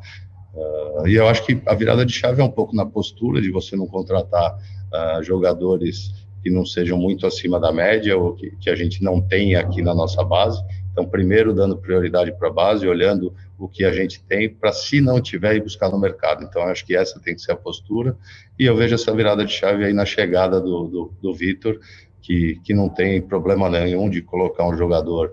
uh, 0.54 1.06
e 1.06 1.14
eu 1.14 1.26
acho 1.28 1.44
que 1.44 1.60
a 1.66 1.74
virada 1.74 2.06
de 2.06 2.12
chave 2.12 2.40
é 2.40 2.44
um 2.44 2.50
pouco 2.50 2.74
na 2.74 2.86
postura 2.86 3.40
de 3.40 3.50
você 3.50 3.76
não 3.76 3.86
contratar 3.86 4.56
uh, 4.56 5.22
jogadores 5.22 6.12
que 6.42 6.50
não 6.50 6.66
sejam 6.66 6.98
muito 6.98 7.26
acima 7.26 7.60
da 7.60 7.72
média 7.72 8.16
ou 8.16 8.34
que, 8.34 8.50
que 8.56 8.68
a 8.68 8.74
gente 8.74 9.02
não 9.02 9.20
tem 9.20 9.54
aqui 9.54 9.80
na 9.80 9.94
nossa 9.94 10.24
base. 10.24 10.60
Então, 10.90 11.06
primeiro 11.06 11.54
dando 11.54 11.78
prioridade 11.78 12.32
para 12.32 12.48
a 12.48 12.52
base, 12.52 12.86
olhando 12.86 13.32
o 13.58 13.68
que 13.68 13.84
a 13.84 13.92
gente 13.92 14.22
tem, 14.24 14.52
para 14.52 14.72
se 14.72 15.00
não 15.00 15.20
tiver, 15.20 15.56
ir 15.56 15.62
buscar 15.62 15.88
no 15.88 15.98
mercado. 15.98 16.44
Então, 16.44 16.62
acho 16.64 16.84
que 16.84 16.96
essa 16.96 17.20
tem 17.20 17.34
que 17.34 17.40
ser 17.40 17.52
a 17.52 17.56
postura. 17.56 18.16
E 18.58 18.66
eu 18.66 18.76
vejo 18.76 18.94
essa 18.94 19.14
virada 19.14 19.44
de 19.44 19.52
chave 19.52 19.84
aí 19.84 19.92
na 19.92 20.04
chegada 20.04 20.60
do, 20.60 20.88
do, 20.88 21.12
do 21.22 21.32
Vitor, 21.32 21.78
que, 22.20 22.60
que 22.64 22.74
não 22.74 22.88
tem 22.88 23.22
problema 23.22 23.70
nenhum 23.70 24.10
de 24.10 24.20
colocar 24.20 24.68
um 24.68 24.76
jogador 24.76 25.32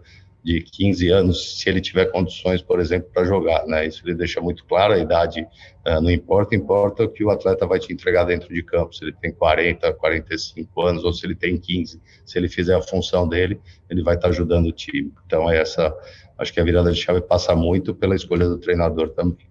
de 0.50 0.62
15 0.62 1.10
anos, 1.10 1.60
se 1.60 1.70
ele 1.70 1.80
tiver 1.80 2.06
condições, 2.06 2.60
por 2.60 2.80
exemplo, 2.80 3.08
para 3.14 3.24
jogar, 3.24 3.68
né? 3.68 3.86
Isso 3.86 4.02
ele 4.04 4.16
deixa 4.16 4.42
muito 4.42 4.66
claro, 4.66 4.94
a 4.94 4.98
idade 4.98 5.42
uh, 5.42 6.02
não 6.02 6.10
importa, 6.10 6.56
importa 6.56 7.04
o 7.04 7.10
que 7.10 7.24
o 7.24 7.30
atleta 7.30 7.68
vai 7.68 7.78
te 7.78 7.94
entregar 7.94 8.24
dentro 8.24 8.52
de 8.52 8.64
campo, 8.64 8.96
se 8.96 9.04
ele 9.04 9.14
tem 9.14 9.32
40, 9.32 9.94
45 9.94 10.82
anos 10.82 11.04
ou 11.04 11.14
se 11.14 11.24
ele 11.24 11.36
tem 11.36 11.56
15, 11.56 12.02
se 12.26 12.38
ele 12.40 12.50
fizer 12.50 12.76
a 12.76 12.82
função 12.82 13.30
dele, 13.30 13.62
ele 13.88 14.02
vai 14.02 14.16
estar 14.16 14.28
tá 14.28 14.34
ajudando 14.34 14.66
o 14.66 14.72
time. 14.72 15.14
Então, 15.28 15.48
é 15.48 15.62
essa, 15.62 15.96
acho 16.40 16.52
que 16.52 16.60
a 16.60 16.64
virada 16.64 16.92
de 16.92 17.00
chave 17.00 17.22
passa 17.22 17.56
muito 17.56 17.94
pela 17.94 18.16
escolha 18.16 18.50
do 18.50 18.58
treinador 18.58 19.10
também. 19.10 19.48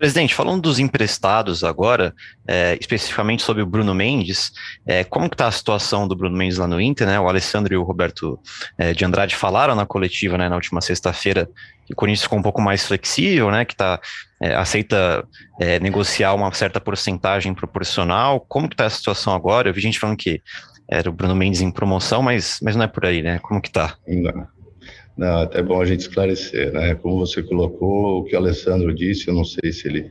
Presidente, 0.00 0.34
falando 0.34 0.62
dos 0.62 0.78
emprestados 0.78 1.62
agora, 1.62 2.14
é, 2.48 2.74
especificamente 2.80 3.42
sobre 3.42 3.62
o 3.62 3.66
Bruno 3.66 3.94
Mendes, 3.94 4.50
é, 4.86 5.04
como 5.04 5.26
está 5.26 5.46
a 5.46 5.52
situação 5.52 6.08
do 6.08 6.16
Bruno 6.16 6.34
Mendes 6.34 6.56
lá 6.56 6.66
no 6.66 6.80
Inter, 6.80 7.06
né? 7.06 7.20
O 7.20 7.28
Alessandro 7.28 7.74
e 7.74 7.76
o 7.76 7.82
Roberto 7.82 8.40
é, 8.78 8.94
de 8.94 9.04
Andrade 9.04 9.36
falaram 9.36 9.74
na 9.74 9.84
coletiva, 9.84 10.38
né, 10.38 10.48
na 10.48 10.54
última 10.54 10.80
sexta-feira, 10.80 11.50
que 11.84 11.92
o 11.92 11.96
Corinthians 11.96 12.22
ficou 12.22 12.38
um 12.38 12.42
pouco 12.42 12.62
mais 12.62 12.86
flexível, 12.86 13.50
né? 13.50 13.66
Que 13.66 13.76
tá, 13.76 14.00
é, 14.40 14.54
aceita 14.54 15.22
é, 15.60 15.78
negociar 15.80 16.32
uma 16.32 16.50
certa 16.54 16.80
porcentagem 16.80 17.52
proporcional. 17.52 18.40
Como 18.40 18.68
está 18.68 18.86
a 18.86 18.90
situação 18.90 19.34
agora? 19.34 19.68
Eu 19.68 19.74
vi 19.74 19.82
gente 19.82 20.00
falando 20.00 20.16
que 20.16 20.40
era 20.88 21.10
o 21.10 21.12
Bruno 21.12 21.36
Mendes 21.36 21.60
em 21.60 21.70
promoção, 21.70 22.22
mas, 22.22 22.58
mas 22.62 22.74
não 22.74 22.84
é 22.84 22.88
por 22.88 23.04
aí, 23.04 23.22
né? 23.22 23.38
Como 23.40 23.60
que 23.60 23.68
está? 23.68 23.96
Não. 24.08 24.59
Não, 25.20 25.40
até 25.42 25.62
bom 25.62 25.78
a 25.82 25.84
gente 25.84 26.00
esclarecer, 26.00 26.72
né? 26.72 26.94
Como 26.94 27.18
você 27.18 27.42
colocou, 27.42 28.20
o 28.20 28.24
que 28.24 28.34
o 28.34 28.38
Alessandro 28.38 28.94
disse, 28.94 29.28
eu 29.28 29.34
não 29.34 29.44
sei 29.44 29.70
se 29.70 29.86
ele 29.86 30.10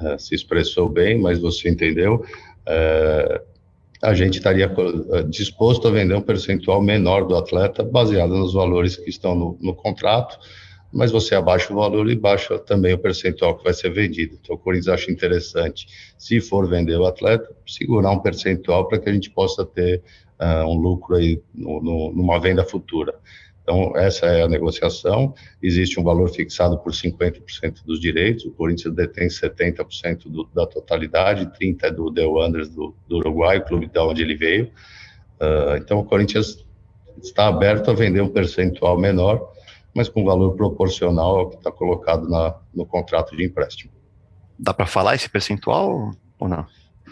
uh, 0.00 0.18
se 0.18 0.34
expressou 0.34 0.88
bem, 0.88 1.16
mas 1.16 1.38
você 1.38 1.68
entendeu. 1.68 2.24
Uh, 2.66 3.40
a 4.02 4.12
gente 4.14 4.38
estaria 4.38 4.64
eh, 4.64 5.22
disposto 5.28 5.86
a 5.86 5.92
vender 5.92 6.14
um 6.14 6.20
percentual 6.20 6.82
menor 6.82 7.24
do 7.24 7.36
atleta, 7.36 7.84
baseado 7.84 8.30
nos 8.30 8.52
valores 8.52 8.96
que 8.96 9.08
estão 9.08 9.32
no, 9.36 9.56
no 9.60 9.76
contrato, 9.76 10.36
mas 10.92 11.12
você 11.12 11.36
abaixa 11.36 11.72
o 11.72 11.76
valor 11.76 12.10
e 12.10 12.16
baixa 12.16 12.58
também 12.58 12.94
o 12.94 12.98
percentual 12.98 13.56
que 13.56 13.62
vai 13.62 13.72
ser 13.72 13.90
vendido. 13.90 14.36
Então, 14.42 14.56
o 14.56 14.58
Corinthians 14.58 14.88
acha 14.88 15.12
interessante, 15.12 15.86
se 16.18 16.40
for 16.40 16.68
vender 16.68 16.96
o 16.96 17.06
atleta, 17.06 17.48
segurar 17.64 18.10
um 18.10 18.18
percentual 18.18 18.88
para 18.88 18.98
que 18.98 19.08
a 19.08 19.12
gente 19.12 19.30
possa 19.30 19.64
ter 19.64 20.02
uh, 20.40 20.66
um 20.66 20.74
lucro 20.74 21.14
aí 21.14 21.40
no, 21.54 21.80
no, 21.80 22.12
numa 22.12 22.40
venda 22.40 22.64
futura. 22.64 23.14
Então, 23.62 23.96
essa 23.96 24.26
é 24.26 24.42
a 24.42 24.48
negociação. 24.48 25.34
Existe 25.62 25.98
um 25.98 26.02
valor 26.02 26.28
fixado 26.28 26.78
por 26.78 26.92
50% 26.92 27.84
dos 27.84 28.00
direitos. 28.00 28.44
O 28.44 28.50
Corinthians 28.50 28.94
detém 28.94 29.28
70% 29.28 30.28
do, 30.28 30.48
da 30.52 30.66
totalidade, 30.66 31.46
30% 31.46 31.84
é 31.84 31.90
do 31.90 32.12
The 32.12 32.26
Wanderers 32.26 32.70
do, 32.70 32.94
do 33.08 33.18
Uruguai, 33.18 33.58
o 33.58 33.64
clube 33.64 33.86
de 33.86 33.98
onde 34.00 34.22
ele 34.22 34.34
veio. 34.34 34.64
Uh, 35.40 35.76
então, 35.76 36.00
o 36.00 36.04
Corinthians 36.04 36.64
está 37.22 37.46
aberto 37.46 37.90
a 37.90 37.94
vender 37.94 38.20
um 38.20 38.28
percentual 38.28 38.98
menor, 38.98 39.52
mas 39.94 40.08
com 40.08 40.24
valor 40.24 40.56
proporcional 40.56 41.38
ao 41.38 41.50
que 41.50 41.56
está 41.56 41.70
colocado 41.70 42.28
na, 42.28 42.56
no 42.74 42.84
contrato 42.84 43.36
de 43.36 43.44
empréstimo. 43.44 43.92
Dá 44.58 44.74
para 44.74 44.86
falar 44.86 45.14
esse 45.14 45.28
percentual 45.28 46.10
ou 46.38 46.48
não? 46.48 46.66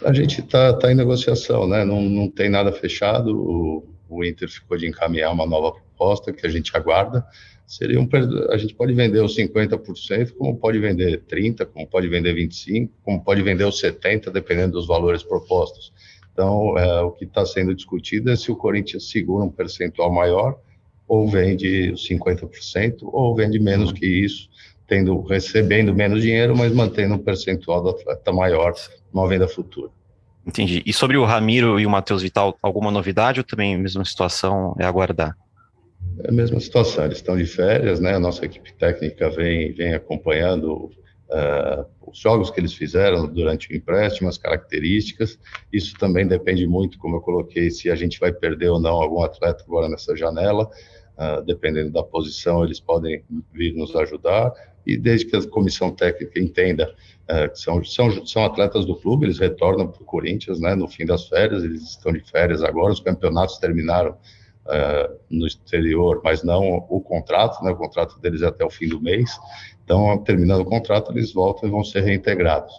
A 0.05 0.13
gente 0.13 0.41
está 0.41 0.73
tá 0.73 0.91
em 0.91 0.95
negociação, 0.95 1.69
né? 1.69 1.85
Não, 1.85 2.01
não 2.01 2.29
tem 2.29 2.49
nada 2.49 2.73
fechado. 2.73 3.37
O, 3.37 3.85
o 4.09 4.25
Inter 4.25 4.49
ficou 4.49 4.77
de 4.77 4.89
encaminhar 4.89 5.33
uma 5.33 5.47
nova 5.47 5.73
proposta 5.73 5.90
que 6.33 6.47
a 6.47 6.51
gente 6.51 6.77
aguarda. 6.77 7.25
Seria 7.67 8.01
um, 8.01 8.09
a 8.51 8.57
gente 8.57 8.75
pode 8.75 8.93
vender 8.93 9.23
os 9.23 9.37
50%, 9.37 10.33
como 10.37 10.57
pode 10.57 10.79
vender 10.81 11.23
30%, 11.31 11.67
como 11.67 11.87
pode 11.87 12.09
vender 12.09 12.35
25%, 12.35 12.91
como 13.05 13.23
pode 13.23 13.43
vender 13.43 13.65
os 13.65 13.81
70%, 13.81 14.31
dependendo 14.31 14.73
dos 14.73 14.87
valores 14.87 15.23
propostos. 15.23 15.93
Então, 16.33 16.77
é, 16.77 17.01
o 17.03 17.13
que 17.13 17.25
está 17.25 17.45
sendo 17.45 17.75
discutido 17.75 18.31
é 18.31 18.37
se 18.37 18.51
o 18.51 18.57
Corinthians 18.57 19.11
segura 19.11 19.45
um 19.45 19.51
percentual 19.51 20.13
maior, 20.13 20.59
ou 21.07 21.29
vende 21.29 21.91
os 21.93 22.09
50%, 22.09 22.99
ou 23.03 23.35
vende 23.35 23.59
menos 23.59 23.93
que 23.93 24.07
isso, 24.07 24.49
tendo 24.87 25.21
recebendo 25.23 25.95
menos 25.95 26.23
dinheiro, 26.23 26.57
mas 26.57 26.73
mantendo 26.73 27.15
um 27.15 27.19
percentual 27.19 27.83
do 27.83 27.91
atleta 27.91 28.33
maior 28.33 28.75
numa 29.13 29.29
venda 29.29 29.47
futura. 29.47 29.91
Entendi. 30.47 30.83
E 30.85 30.93
sobre 30.93 31.17
o 31.17 31.25
Ramiro 31.25 31.79
e 31.79 31.87
o 31.87 31.91
Matheus 31.91 32.23
Vital, 32.23 32.59
alguma 32.63 32.91
novidade 32.91 33.39
ou 33.39 33.45
também 33.45 33.77
mesma 33.77 34.05
situação 34.05 34.75
é 34.79 34.85
aguardar? 34.85 35.37
É 36.25 36.29
a 36.29 36.33
mesma 36.33 36.61
situação, 36.61 37.05
eles 37.05 37.19
estão 37.19 37.37
de 37.37 37.47
férias, 37.47 38.01
né? 38.01 38.15
A 38.15 38.21
nossa 38.21 38.45
equipe 38.45 38.73
técnica 38.75 39.31
vem, 39.31 39.73
vem 39.73 39.95
acompanhando 39.95 40.91
uh, 41.31 41.87
os 42.07 42.19
jogos 42.19 42.51
que 42.51 42.61
eles 42.61 42.75
fizeram 42.75 43.27
durante 43.27 43.73
o 43.73 43.77
empréstimo, 43.77 44.29
as 44.29 44.37
características. 44.37 45.39
Isso 45.73 45.95
também 45.99 46.27
depende 46.27 46.67
muito, 46.67 46.99
como 46.99 47.17
eu 47.17 47.21
coloquei, 47.21 47.71
se 47.71 47.91
a 47.91 47.95
gente 47.95 48.21
vai 48.21 48.33
perder 48.33 48.69
ou 48.69 48.81
não 48.81 49.01
algum 49.01 49.23
atleta 49.23 49.65
agora 49.67 49.89
nessa 49.89 50.17
janela. 50.17 50.69
Uh, 51.17 51.43
dependendo 51.45 51.91
da 51.91 52.03
posição, 52.03 52.65
eles 52.65 52.81
podem 52.81 53.23
vir 53.53 53.75
nos 53.75 53.95
ajudar. 53.95 54.53
E 54.87 54.97
desde 54.97 55.27
que 55.27 55.37
a 55.37 55.47
comissão 55.47 55.91
técnica 55.91 56.41
entenda 56.41 56.95
é, 57.29 57.47
que 57.47 57.61
são, 57.61 57.85
são, 57.85 58.27
são 58.27 58.45
atletas 58.45 58.85
do 58.85 58.97
clube, 58.97 59.27
eles 59.27 59.39
retornam 59.39 59.87
para 59.87 60.03
o 60.03 60.05
Corinthians 60.05 60.59
né, 60.59 60.75
no 60.75 60.89
fim 60.89 61.07
das 61.07 61.29
férias, 61.29 61.63
eles 61.63 61.83
estão 61.83 62.13
de 62.13 62.21
férias 62.29 62.61
agora, 62.61 62.93
os 62.93 62.99
campeonatos 62.99 63.59
terminaram 63.59 64.17
uh, 64.71 65.17
no 65.29 65.47
exterior, 65.47 66.21
mas 66.25 66.43
não 66.43 66.87
o 66.89 67.01
contrato, 67.01 67.63
né, 67.65 67.71
o 67.73 67.77
contrato 67.77 68.19
deles 68.21 68.43
é 68.43 68.47
até 68.47 68.65
o 68.65 68.71
fim 68.71 68.89
do 68.89 69.01
mês, 69.01 69.39
então, 69.91 70.17
terminando 70.19 70.61
o 70.61 70.65
contrato, 70.65 71.11
eles 71.11 71.33
voltam 71.33 71.69
e 71.69 71.73
vão 71.73 71.83
ser 71.83 72.03
reintegrados. 72.03 72.73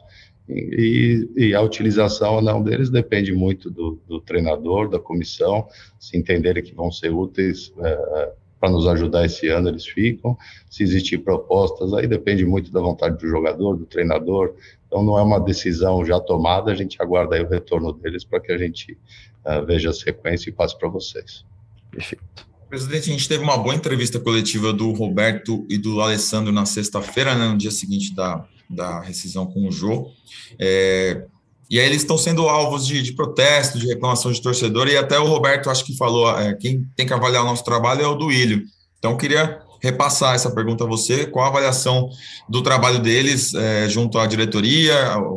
E, 0.48 1.30
e, 1.36 1.54
a 1.54 1.62
utilização 1.62 2.36
ou 2.36 2.42
não 2.42 2.64
deles 2.64 2.90
depende 2.90 3.34
muito 3.34 3.70
do, 3.70 4.00
do, 4.08 4.22
treinador, 4.22 4.90
da 4.90 4.98
comissão, 4.98 5.68
se 6.00 6.18
entenderem 6.18 6.64
que 6.64 6.74
vão 6.74 6.90
ser 6.92 7.10
úteis 7.10 7.74
é, 7.80 8.32
para 8.62 8.70
nos 8.70 8.88
ajudar 8.88 9.26
esse 9.26 9.50
ano, 9.50 9.68
eles 9.68 9.86
ficam. 9.86 10.38
Se 10.70 10.84
existir 10.84 11.18
propostas, 11.18 11.94
aí 11.94 12.08
depende 12.08 12.46
muito 12.46 12.72
da 12.72 12.80
vontade 12.80 13.18
do 13.18 13.28
jogador, 13.28 13.76
do 13.76 13.86
treinador. 13.86 14.56
Então, 14.88 15.04
não 15.04 15.18
é 15.18 15.22
uma 15.22 15.40
decisão 15.40 16.06
já 16.06 16.20
tomada, 16.20 16.72
a 16.72 16.76
gente 16.76 17.02
aguarda 17.02 17.42
o 17.42 17.50
retorno 17.50 17.92
deles 17.92 18.24
para 18.24 18.40
que 18.40 18.52
a 18.52 18.58
gente 18.58 18.98
uh, 19.46 19.66
veja 19.66 19.90
a 19.90 19.94
sequência 19.94 20.50
e 20.50 20.54
passe 20.54 20.78
para 20.78 20.88
vocês. 20.88 21.44
Perfeito. 21.92 22.50
Presidente, 22.70 23.10
a 23.10 23.14
gente 23.14 23.28
teve 23.28 23.44
uma 23.44 23.58
boa 23.58 23.76
entrevista 23.76 24.18
coletiva 24.18 24.72
do 24.72 24.92
Roberto 24.94 25.66
e 25.70 25.78
do 25.78 26.00
Alessandro 26.00 26.54
na 26.54 26.66
sexta-feira, 26.66 27.36
né, 27.36 27.50
no 27.50 27.58
dia 27.58 27.70
seguinte 27.70 28.16
da, 28.16 28.46
da 28.70 29.02
rescisão 29.02 29.46
com 29.46 29.68
o 29.68 29.72
Jô. 29.72 30.10
É, 30.58 31.26
e 31.70 31.80
aí 31.80 31.86
eles 31.86 32.02
estão 32.02 32.18
sendo 32.18 32.48
alvos 32.48 32.88
de, 32.88 33.02
de, 33.02 33.14
protesto, 33.14 33.78
de 33.78 33.88
reclamação 33.88 34.32
de 34.32 34.42
torcedor, 34.42 34.88
e 34.88 34.96
até 34.96 35.20
o 35.20 35.26
Roberto 35.26 35.70
acho 35.70 35.86
que 35.86 35.98
falou, 35.98 36.30
é, 36.40 36.54
quem 36.54 36.86
tem 36.96 37.06
que 37.06 37.14
avaliar 37.14 37.44
o 37.44 37.46
nosso 37.46 37.64
trabalho 37.64 38.04
é 38.04 38.08
o 38.08 38.16
do 38.16 38.32
Ilho. 38.32 38.64
Então, 38.98 39.18
queria 39.18 39.62
repassar 39.82 40.36
essa 40.36 40.52
pergunta 40.52 40.84
a 40.84 40.88
você, 40.88 41.26
qual 41.26 41.46
a 41.46 41.50
avaliação 41.50 42.10
do 42.48 42.62
trabalho 42.62 43.00
deles 43.00 43.54
é, 43.54 43.90
junto 43.90 44.18
à 44.18 44.28
diretoria, 44.28 44.96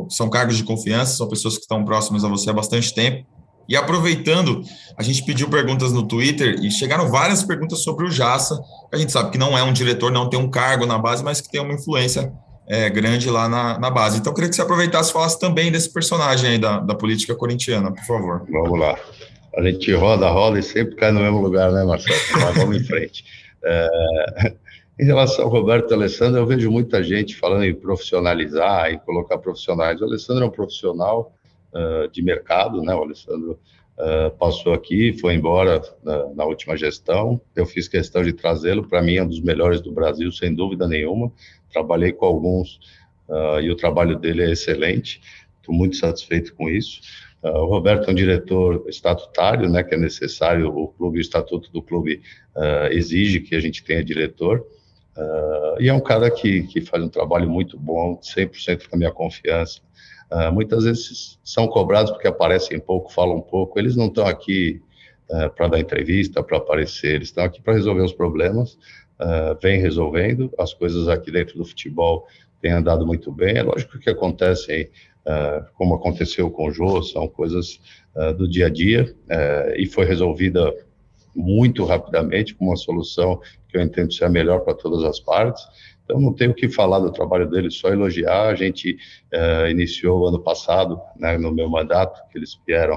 são 0.09 0.29
cargos 0.29 0.55
de 0.55 0.63
confiança, 0.63 1.17
são 1.17 1.27
pessoas 1.27 1.55
que 1.55 1.61
estão 1.61 1.83
próximas 1.83 2.23
a 2.23 2.29
você 2.29 2.49
há 2.49 2.53
bastante 2.53 2.93
tempo, 2.93 3.25
e 3.67 3.75
aproveitando, 3.75 4.61
a 4.97 5.03
gente 5.03 5.23
pediu 5.23 5.49
perguntas 5.49 5.91
no 5.91 6.07
Twitter 6.07 6.55
e 6.61 6.69
chegaram 6.71 7.09
várias 7.09 7.43
perguntas 7.43 7.83
sobre 7.83 8.05
o 8.05 8.11
Jassa. 8.11 8.59
A 8.91 8.97
gente 8.97 9.11
sabe 9.11 9.31
que 9.31 9.37
não 9.37 9.57
é 9.57 9.63
um 9.63 9.73
diretor, 9.73 10.11
não 10.11 10.29
tem 10.29 10.39
um 10.39 10.49
cargo 10.49 10.85
na 10.85 10.97
base, 10.97 11.23
mas 11.23 11.41
que 11.41 11.49
tem 11.49 11.61
uma 11.61 11.73
influência 11.73 12.31
é, 12.67 12.89
grande 12.89 13.29
lá 13.29 13.49
na, 13.49 13.79
na, 13.79 13.89
base. 13.89 14.17
Então, 14.17 14.31
eu 14.31 14.35
queria 14.35 14.49
que 14.49 14.55
você 14.55 14.61
aproveitasse 14.61 15.09
e 15.09 15.13
falasse 15.13 15.39
também 15.39 15.71
desse 15.71 15.91
personagem 15.91 16.51
aí 16.51 16.57
da, 16.57 16.79
da 16.79 16.95
política 16.95 17.35
corintiana, 17.35 17.91
por 17.91 18.03
favor. 18.03 18.45
Vamos 18.49 18.79
lá. 18.79 18.97
A 19.57 19.61
gente 19.63 19.91
roda, 19.93 20.29
roda 20.29 20.59
e 20.59 20.63
sempre 20.63 20.95
cai 20.95 21.11
no 21.11 21.21
mesmo 21.21 21.41
lugar, 21.41 21.71
né, 21.71 21.83
Marcelo? 21.83 22.19
Mas 22.33 22.55
vamos 22.55 22.77
em 22.77 22.83
frente. 22.83 23.23
É, 23.63 24.53
em 24.99 25.05
relação 25.05 25.45
ao 25.45 25.51
Roberto 25.51 25.91
e 25.91 25.93
Alessandro, 25.93 26.39
eu 26.39 26.45
vejo 26.45 26.69
muita 26.69 27.03
gente 27.03 27.35
falando 27.35 27.63
em 27.63 27.73
profissionalizar, 27.73 28.91
em 28.91 28.99
colocar 28.99 29.37
profissionais. 29.37 30.01
O 30.01 30.05
Alessandro 30.05 30.43
é 30.43 30.47
um 30.47 30.51
profissional 30.51 31.33
uh, 31.75 32.09
de 32.09 32.21
mercado, 32.23 32.81
né? 32.81 32.95
O 32.95 33.03
Alessandro 33.03 33.59
uh, 33.97 34.31
passou 34.37 34.73
aqui, 34.73 35.13
foi 35.19 35.35
embora 35.35 35.81
na, 36.03 36.29
na 36.29 36.45
última 36.45 36.75
gestão. 36.75 37.39
Eu 37.55 37.65
fiz 37.65 37.87
questão 37.87 38.23
de 38.23 38.33
trazê-lo, 38.33 38.87
para 38.87 39.01
mim 39.01 39.17
é 39.17 39.23
um 39.23 39.27
dos 39.27 39.41
melhores 39.41 39.81
do 39.81 39.91
Brasil, 39.91 40.31
sem 40.31 40.53
dúvida 40.53 40.87
nenhuma 40.87 41.31
trabalhei 41.75 42.13
com 42.13 42.25
alguns 42.25 42.79
uh, 43.27 43.59
e 43.61 43.69
o 43.69 43.75
trabalho 43.75 44.17
dele 44.17 44.43
é 44.43 44.51
excelente, 44.51 45.19
estou 45.59 45.75
muito 45.75 45.97
satisfeito 45.97 46.55
com 46.55 46.69
isso. 46.69 47.01
Uh, 47.43 47.49
o 47.49 47.65
Roberto 47.65 48.07
é 48.07 48.11
um 48.11 48.15
diretor 48.15 48.85
estatutário, 48.87 49.69
né, 49.69 49.83
que 49.83 49.93
é 49.93 49.97
necessário, 49.97 50.69
o 50.69 50.87
clube, 50.87 51.17
o 51.17 51.21
estatuto 51.21 51.69
do 51.71 51.81
clube 51.81 52.21
uh, 52.55 52.87
exige 52.91 53.41
que 53.41 53.55
a 53.55 53.59
gente 53.59 53.83
tenha 53.83 54.03
diretor, 54.03 54.65
e 55.79 55.87
é 55.87 55.93
um 55.93 56.01
cara 56.01 56.29
que, 56.29 56.63
que 56.63 56.81
faz 56.81 57.01
um 57.01 57.07
trabalho 57.07 57.49
muito 57.49 57.79
bom, 57.79 58.19
100% 58.21 58.89
com 58.89 58.97
a 58.97 58.99
minha 58.99 59.11
confiança. 59.13 59.79
Muitas 60.51 60.83
vezes 60.83 61.39
são 61.43 61.67
cobrados 61.67 62.11
porque 62.11 62.27
aparecem 62.27 62.79
pouco, 62.79 63.11
falam 63.11 63.41
pouco, 63.41 63.79
eles 63.79 63.95
não 63.95 64.07
estão 64.07 64.27
aqui 64.27 64.81
para 65.55 65.67
dar 65.67 65.79
entrevista, 65.79 66.43
para 66.43 66.57
aparecer, 66.57 67.15
eles 67.15 67.29
estão 67.29 67.43
aqui 67.43 67.61
para 67.61 67.73
resolver 67.73 68.03
os 68.03 68.13
problemas, 68.13 68.77
uh, 69.19 69.57
vem 69.61 69.79
resolvendo. 69.79 70.51
As 70.57 70.73
coisas 70.73 71.07
aqui 71.07 71.31
dentro 71.31 71.57
do 71.57 71.65
futebol 71.65 72.27
têm 72.61 72.71
andado 72.71 73.05
muito 73.05 73.31
bem. 73.31 73.57
É 73.57 73.63
lógico 73.63 73.99
que 73.99 74.09
acontecem, 74.09 74.89
uh, 75.25 75.65
como 75.75 75.95
aconteceu 75.95 76.49
com 76.49 76.67
o 76.67 76.71
Jô, 76.71 77.01
são 77.01 77.27
coisas 77.27 77.79
uh, 78.15 78.33
do 78.33 78.47
dia 78.47 78.67
a 78.67 78.69
dia 78.69 79.15
e 79.77 79.85
foi 79.85 80.05
resolvida 80.05 80.73
muito 81.35 81.83
rapidamente 81.83 82.55
com 82.55 82.65
uma 82.65 82.77
solução 82.77 83.41
que 83.67 83.77
eu 83.77 83.81
entendo 83.81 84.13
ser 84.13 84.25
a 84.25 84.29
melhor 84.29 84.61
para 84.61 84.73
todas 84.73 85.03
as 85.03 85.19
partes. 85.19 85.61
Então, 86.05 86.21
não 86.21 86.33
tenho 86.33 86.51
o 86.51 86.53
que 86.53 86.69
falar 86.69 86.99
do 86.99 87.11
trabalho 87.11 87.49
dele, 87.49 87.71
só 87.71 87.89
elogiar. 87.89 88.49
A 88.49 88.55
gente 88.55 88.97
uh, 89.33 89.67
iniciou 89.67 90.27
ano 90.27 90.39
passado, 90.39 91.01
né, 91.17 91.37
no 91.37 91.51
meu 91.51 91.67
mandato, 91.67 92.21
que 92.29 92.37
eles 92.37 92.59
vieram, 92.65 92.95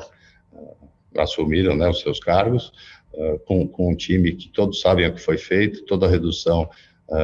uh, 0.52 0.76
assumiram 1.16 1.74
né, 1.74 1.88
os 1.88 2.00
seus 2.00 2.20
cargos, 2.20 2.70
uh, 3.14 3.38
com, 3.46 3.66
com 3.66 3.92
um 3.92 3.96
time 3.96 4.34
que 4.34 4.50
todos 4.50 4.80
sabem 4.80 5.06
o 5.06 5.14
que 5.14 5.22
foi 5.22 5.38
feito, 5.38 5.84
toda 5.86 6.06
a 6.06 6.10
redução 6.10 6.68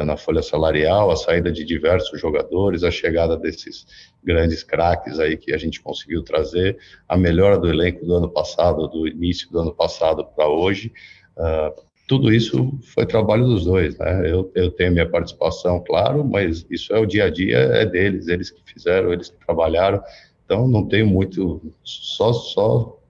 na 0.07 0.17
folha 0.17 0.43
salarial, 0.43 1.11
a 1.11 1.17
saída 1.17 1.53
de 1.53 1.63
diversos 1.63 2.19
jogadores, 2.19 2.83
a 2.83 2.91
chegada 2.91 3.37
desses 3.37 3.87
grandes 4.25 4.63
craques 4.63 5.21
aí 5.21 5.37
que 5.37 5.53
a 5.53 5.59
gente 5.59 5.79
conseguiu 5.83 6.23
trazer, 6.23 6.79
a 7.07 7.19
melhora 7.19 7.59
do 7.59 7.69
elenco 7.69 8.03
do 8.03 8.15
ano 8.15 8.31
passado, 8.31 8.89
do 8.89 9.07
início 9.07 9.51
do 9.51 9.59
ano 9.59 9.75
passado 9.75 10.25
para 10.25 10.49
hoje. 10.49 10.91
Uh, 11.37 11.85
tudo 12.15 12.33
isso 12.33 12.79
foi 12.95 13.05
trabalho 13.05 13.45
dos 13.45 13.65
dois, 13.65 13.99
né? 13.99 14.31
Eu, 14.31 14.49
eu 14.55 14.71
tenho 14.71 14.93
minha 14.93 15.09
participação, 15.09 15.83
claro, 15.85 16.25
mas 16.25 16.65
isso 16.71 16.95
é 16.95 16.99
o 17.01 17.05
dia 17.05 17.25
a 17.25 17.31
dia, 17.31 17.57
é 17.57 17.85
deles, 17.85 18.29
eles 18.29 18.51
que 18.51 18.61
fizeram, 18.65 19.13
eles 19.13 19.31
que 19.31 19.45
trabalharam. 19.45 20.01
Então, 20.45 20.69
não 20.69 20.87
tenho 20.87 21.09
muito, 21.09 21.61
só, 21.83 22.33
só 22.33 23.01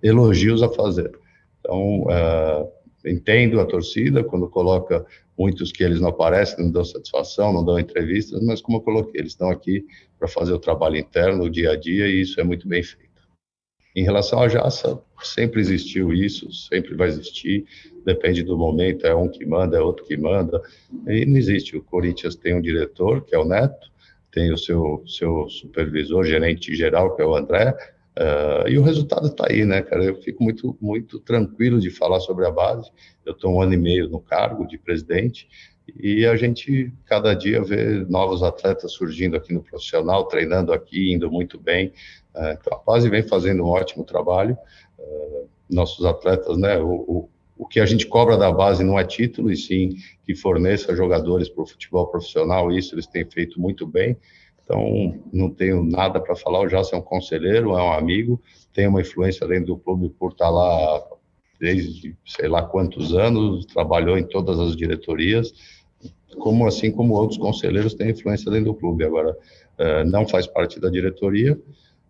elogios 0.00 0.62
a 0.62 0.68
fazer. 0.68 1.10
Então, 1.58 2.02
uh, 2.02 2.70
entendo 3.04 3.60
a 3.60 3.66
torcida 3.66 4.22
quando 4.22 4.48
coloca 4.48 5.04
muitos 5.36 5.72
que 5.72 5.82
eles 5.82 6.00
não 6.00 6.10
aparecem, 6.10 6.64
não 6.64 6.70
dão 6.70 6.84
satisfação, 6.84 7.52
não 7.52 7.64
dão 7.64 7.80
entrevistas, 7.80 8.40
mas 8.44 8.60
como 8.60 8.78
eu 8.78 8.82
coloquei, 8.82 9.22
eles 9.22 9.32
estão 9.32 9.50
aqui 9.50 9.84
para 10.20 10.28
fazer 10.28 10.52
o 10.52 10.58
trabalho 10.58 10.96
interno, 10.96 11.44
o 11.44 11.50
dia 11.50 11.72
a 11.72 11.76
dia, 11.76 12.06
e 12.06 12.20
isso 12.20 12.40
é 12.40 12.44
muito 12.44 12.68
bem 12.68 12.84
feito. 12.84 13.10
Em 13.96 14.04
relação 14.04 14.40
à 14.40 14.48
Jaça, 14.48 15.02
sempre 15.20 15.60
existiu 15.60 16.12
isso, 16.12 16.52
sempre 16.52 16.94
vai 16.94 17.08
existir, 17.08 17.66
depende 18.04 18.42
do 18.42 18.56
momento, 18.56 19.06
é 19.06 19.14
um 19.14 19.28
que 19.28 19.44
manda, 19.44 19.76
é 19.76 19.80
outro 19.80 20.04
que 20.04 20.16
manda, 20.16 20.60
e 21.06 21.24
não 21.26 21.36
existe. 21.36 21.76
O 21.76 21.82
Corinthians 21.82 22.36
tem 22.36 22.54
um 22.54 22.60
diretor, 22.60 23.24
que 23.24 23.34
é 23.34 23.38
o 23.38 23.44
Neto, 23.44 23.90
tem 24.30 24.52
o 24.52 24.58
seu, 24.58 25.02
seu 25.06 25.48
supervisor, 25.48 26.24
gerente 26.24 26.74
geral, 26.74 27.14
que 27.14 27.22
é 27.22 27.26
o 27.26 27.36
André, 27.36 27.76
Uh, 28.12 28.68
e 28.68 28.78
o 28.78 28.82
resultado 28.82 29.28
está 29.28 29.46
aí, 29.48 29.64
né, 29.64 29.80
cara? 29.80 30.04
Eu 30.04 30.16
fico 30.20 30.44
muito, 30.44 30.76
muito 30.80 31.18
tranquilo 31.18 31.80
de 31.80 31.90
falar 31.90 32.20
sobre 32.20 32.46
a 32.46 32.50
base. 32.50 32.90
Eu 33.24 33.32
estou 33.32 33.54
um 33.54 33.62
ano 33.62 33.72
e 33.72 33.78
meio 33.78 34.08
no 34.08 34.20
cargo 34.20 34.66
de 34.66 34.76
presidente 34.76 35.48
e 35.98 36.24
a 36.26 36.36
gente 36.36 36.92
cada 37.06 37.34
dia 37.34 37.62
vê 37.62 38.04
novos 38.08 38.42
atletas 38.42 38.92
surgindo 38.92 39.36
aqui 39.36 39.52
no 39.52 39.62
profissional, 39.62 40.26
treinando 40.26 40.72
aqui, 40.72 41.12
indo 41.12 41.30
muito 41.30 41.58
bem. 41.58 41.88
Uh, 42.34 42.52
então 42.52 42.78
a 42.78 42.82
base 42.84 43.08
vem 43.08 43.22
fazendo 43.22 43.64
um 43.64 43.68
ótimo 43.68 44.04
trabalho. 44.04 44.58
Uh, 44.98 45.48
nossos 45.70 46.04
atletas, 46.04 46.58
né? 46.58 46.78
O, 46.78 47.30
o, 47.62 47.66
que 47.66 47.80
a 47.80 47.86
gente 47.86 48.06
cobra 48.06 48.36
da 48.36 48.50
base 48.50 48.82
não 48.82 48.98
é 48.98 49.04
título, 49.04 49.50
e 49.50 49.56
sim 49.56 49.96
que 50.24 50.34
forneça 50.34 50.94
jogadores 50.96 51.48
para 51.48 51.62
o 51.62 51.66
futebol 51.66 52.06
profissional. 52.08 52.70
Isso 52.72 52.94
eles 52.94 53.06
têm 53.06 53.24
feito 53.24 53.60
muito 53.60 53.86
bem. 53.86 54.16
Então, 54.64 55.20
não 55.32 55.50
tenho 55.50 55.82
nada 55.82 56.20
para 56.20 56.36
falar. 56.36 56.60
O 56.60 56.68
Jace 56.68 56.94
é 56.94 56.98
um 56.98 57.02
conselheiro, 57.02 57.76
é 57.76 57.82
um 57.82 57.92
amigo, 57.92 58.40
tem 58.72 58.86
uma 58.86 59.00
influência 59.00 59.46
dentro 59.46 59.66
do 59.66 59.76
clube 59.76 60.08
por 60.10 60.32
estar 60.32 60.46
tá 60.46 60.50
lá 60.50 61.02
desde 61.62 62.16
sei 62.26 62.48
lá 62.48 62.64
quantos 62.64 63.14
anos, 63.14 63.64
trabalhou 63.66 64.18
em 64.18 64.24
todas 64.24 64.58
as 64.58 64.74
diretorias, 64.74 65.52
como 66.38 66.66
assim 66.66 66.90
como 66.90 67.14
outros 67.14 67.38
conselheiros 67.38 67.94
têm 67.94 68.10
influência 68.10 68.50
dentro 68.50 68.72
do 68.72 68.74
clube. 68.74 69.04
Agora, 69.04 69.30
uh, 69.30 70.04
não 70.10 70.26
faz 70.26 70.44
parte 70.44 70.80
da 70.80 70.90
diretoria 70.90 71.56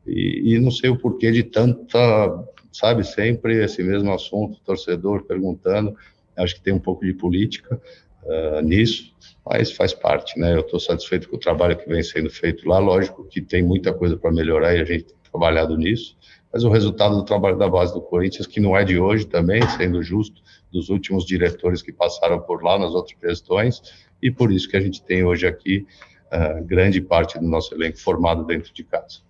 e, 0.06 0.54
e, 0.54 0.58
não 0.58 0.70
sei 0.70 0.88
o 0.88 0.98
porquê 0.98 1.30
de 1.30 1.42
tanta, 1.42 2.48
sabe, 2.72 3.04
sempre 3.04 3.62
esse 3.62 3.82
mesmo 3.82 4.12
assunto, 4.12 4.60
torcedor 4.64 5.24
perguntando. 5.24 5.96
Acho 6.36 6.54
que 6.56 6.62
tem 6.62 6.72
um 6.72 6.78
pouco 6.78 7.04
de 7.04 7.12
política 7.12 7.80
uh, 8.24 8.60
nisso, 8.62 9.14
mas 9.44 9.70
faz 9.72 9.92
parte, 9.92 10.38
né? 10.38 10.54
Eu 10.54 10.60
estou 10.60 10.80
satisfeito 10.80 11.28
com 11.28 11.36
o 11.36 11.40
trabalho 11.40 11.76
que 11.76 11.88
vem 11.88 12.02
sendo 12.02 12.30
feito 12.30 12.66
lá. 12.66 12.78
Lógico 12.78 13.24
que 13.24 13.40
tem 13.40 13.62
muita 13.62 13.92
coisa 13.92 14.16
para 14.16 14.32
melhorar 14.32 14.74
e 14.74 14.80
a 14.80 14.84
gente 14.84 15.04
tem 15.04 15.16
trabalhado 15.30 15.76
nisso 15.76 16.16
mas 16.52 16.64
o 16.64 16.68
resultado 16.68 17.16
do 17.16 17.24
trabalho 17.24 17.56
da 17.56 17.68
base 17.68 17.94
do 17.94 18.02
Corinthians, 18.02 18.46
que 18.46 18.60
não 18.60 18.76
é 18.76 18.84
de 18.84 18.98
hoje 18.98 19.24
também, 19.24 19.66
sendo 19.70 20.02
justo, 20.02 20.42
dos 20.70 20.90
últimos 20.90 21.24
diretores 21.24 21.80
que 21.80 21.92
passaram 21.92 22.40
por 22.40 22.62
lá 22.62 22.78
nas 22.78 22.92
outras 22.92 23.18
gestões, 23.20 23.80
e 24.20 24.30
por 24.30 24.52
isso 24.52 24.68
que 24.68 24.76
a 24.76 24.80
gente 24.80 25.02
tem 25.02 25.24
hoje 25.24 25.46
aqui 25.46 25.86
uh, 26.26 26.62
grande 26.64 27.00
parte 27.00 27.38
do 27.38 27.46
nosso 27.46 27.74
elenco 27.74 27.98
formado 27.98 28.44
dentro 28.44 28.72
de 28.72 28.84
casa. 28.84 29.20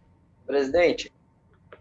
Presidente, 0.47 1.13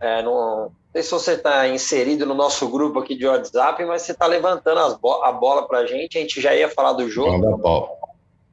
é, 0.01 0.23
não, 0.23 0.33
não 0.33 0.71
sei 0.91 1.03
se 1.03 1.11
você 1.11 1.31
está 1.33 1.67
inserido 1.67 2.25
no 2.25 2.33
nosso 2.33 2.67
grupo 2.67 2.99
aqui 2.99 3.15
de 3.15 3.27
WhatsApp, 3.27 3.85
mas 3.85 4.01
você 4.01 4.11
está 4.11 4.25
levantando 4.25 4.97
bo 4.97 5.23
a 5.23 5.31
bola 5.31 5.67
para 5.67 5.79
a 5.79 5.85
gente, 5.85 6.17
a 6.17 6.21
gente 6.21 6.41
já 6.41 6.55
ia 6.55 6.67
falar 6.67 6.93
do 6.93 7.07
jogo, 7.07 7.61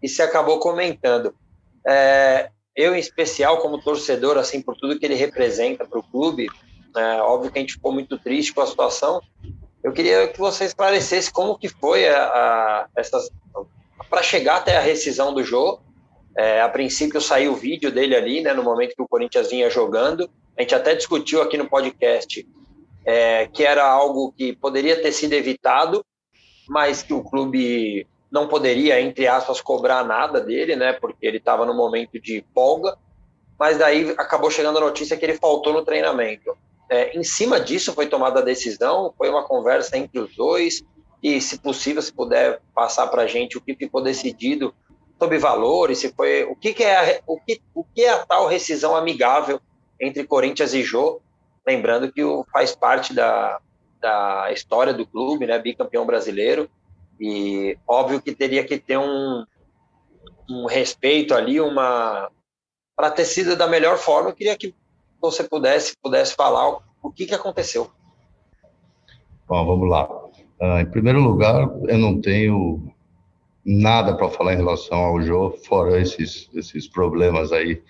e 0.02 0.08
você 0.08 0.22
acabou 0.22 0.60
comentando. 0.60 1.34
É, 1.86 2.50
eu, 2.76 2.94
em 2.94 2.98
especial, 2.98 3.58
como 3.58 3.82
torcedor, 3.82 4.36
assim, 4.36 4.60
por 4.60 4.76
tudo 4.76 4.98
que 4.98 5.06
ele 5.06 5.14
representa 5.14 5.84
para 5.84 5.98
o 5.98 6.02
clube, 6.02 6.46
é, 6.96 7.20
óbvio 7.22 7.50
que 7.50 7.58
a 7.58 7.62
gente 7.62 7.74
ficou 7.74 7.92
muito 7.92 8.18
triste 8.18 8.52
com 8.52 8.60
a 8.60 8.66
situação. 8.66 9.20
Eu 9.82 9.92
queria 9.92 10.28
que 10.28 10.38
você 10.38 10.64
esclarecesse 10.64 11.32
como 11.32 11.58
que 11.58 11.68
foi 11.68 12.08
a, 12.08 12.24
a 12.24 12.88
para 14.08 14.22
chegar 14.22 14.56
até 14.56 14.76
a 14.76 14.80
rescisão 14.80 15.32
do 15.32 15.42
jogo. 15.42 15.82
É, 16.36 16.60
a 16.60 16.68
princípio 16.68 17.20
saiu 17.20 17.52
o 17.52 17.56
vídeo 17.56 17.90
dele 17.90 18.14
ali, 18.14 18.42
né, 18.42 18.52
no 18.54 18.62
momento 18.62 18.94
que 18.94 19.02
o 19.02 19.08
Corinthians 19.08 19.50
vinha 19.50 19.68
jogando. 19.68 20.30
A 20.58 20.62
gente 20.62 20.74
até 20.74 20.92
discutiu 20.96 21.40
aqui 21.40 21.56
no 21.56 21.68
podcast 21.68 22.44
é, 23.06 23.46
que 23.46 23.64
era 23.64 23.88
algo 23.88 24.32
que 24.36 24.56
poderia 24.56 25.00
ter 25.00 25.12
sido 25.12 25.34
evitado, 25.34 26.04
mas 26.68 27.00
que 27.00 27.14
o 27.14 27.22
clube 27.22 28.04
não 28.28 28.48
poderia, 28.48 29.00
entre 29.00 29.28
aspas, 29.28 29.60
cobrar 29.60 30.04
nada 30.04 30.40
dele, 30.40 30.74
né, 30.74 30.92
porque 30.92 31.24
ele 31.24 31.36
estava 31.38 31.64
no 31.64 31.72
momento 31.72 32.20
de 32.20 32.44
folga. 32.52 32.98
Mas 33.56 33.78
daí 33.78 34.10
acabou 34.18 34.50
chegando 34.50 34.78
a 34.78 34.80
notícia 34.80 35.16
que 35.16 35.24
ele 35.24 35.38
faltou 35.38 35.72
no 35.72 35.84
treinamento. 35.84 36.56
É, 36.90 37.16
em 37.16 37.22
cima 37.22 37.60
disso 37.60 37.92
foi 37.92 38.06
tomada 38.06 38.40
a 38.40 38.44
decisão, 38.44 39.14
foi 39.16 39.30
uma 39.30 39.44
conversa 39.44 39.96
entre 39.96 40.18
os 40.18 40.34
dois, 40.34 40.82
e 41.22 41.40
se 41.40 41.60
possível, 41.60 42.02
se 42.02 42.12
puder 42.12 42.60
passar 42.74 43.06
para 43.06 43.22
a 43.22 43.26
gente 43.28 43.56
o 43.56 43.60
que 43.60 43.76
ficou 43.76 44.02
decidido 44.02 44.74
sobre 45.20 45.38
valores, 45.38 45.98
se 45.98 46.12
foi 46.12 46.42
o 46.44 46.56
que, 46.56 46.74
que 46.74 46.82
é 46.82 46.96
a, 46.96 47.20
o 47.28 47.38
que, 47.40 47.60
o 47.72 47.84
que 47.84 48.02
é 48.02 48.10
a 48.10 48.26
tal 48.26 48.48
rescisão 48.48 48.96
amigável 48.96 49.60
entre 50.00 50.24
Corinthians 50.24 50.74
e 50.74 50.82
Jô, 50.82 51.20
lembrando 51.66 52.12
que 52.12 52.22
o, 52.22 52.44
faz 52.52 52.74
parte 52.74 53.14
da, 53.14 53.60
da 54.00 54.50
história 54.52 54.92
do 54.92 55.06
clube, 55.06 55.46
né, 55.46 55.58
bicampeão 55.58 56.06
brasileiro, 56.06 56.68
e 57.20 57.76
óbvio 57.86 58.22
que 58.22 58.34
teria 58.34 58.64
que 58.64 58.78
ter 58.78 58.96
um, 58.96 59.44
um 60.48 60.66
respeito 60.66 61.34
ali, 61.34 61.60
uma 61.60 62.30
para 62.96 63.10
ter 63.12 63.24
sido 63.24 63.54
da 63.54 63.68
melhor 63.68 63.96
forma, 63.96 64.30
eu 64.30 64.34
queria 64.34 64.56
que 64.56 64.74
você 65.20 65.44
pudesse, 65.44 65.96
pudesse 66.02 66.34
falar 66.34 66.80
o 67.00 67.12
que, 67.12 67.26
que 67.26 67.34
aconteceu. 67.34 67.88
Bom, 69.46 69.64
vamos 69.64 69.88
lá. 69.88 70.08
Uh, 70.60 70.80
em 70.80 70.90
primeiro 70.90 71.20
lugar, 71.20 71.70
eu 71.86 71.96
não 71.96 72.20
tenho 72.20 72.92
nada 73.64 74.16
para 74.16 74.28
falar 74.28 74.54
em 74.54 74.56
relação 74.56 74.98
ao 74.98 75.22
jogo, 75.22 75.56
fora 75.58 76.00
esses, 76.00 76.50
esses 76.54 76.88
problemas 76.88 77.52
aí 77.52 77.82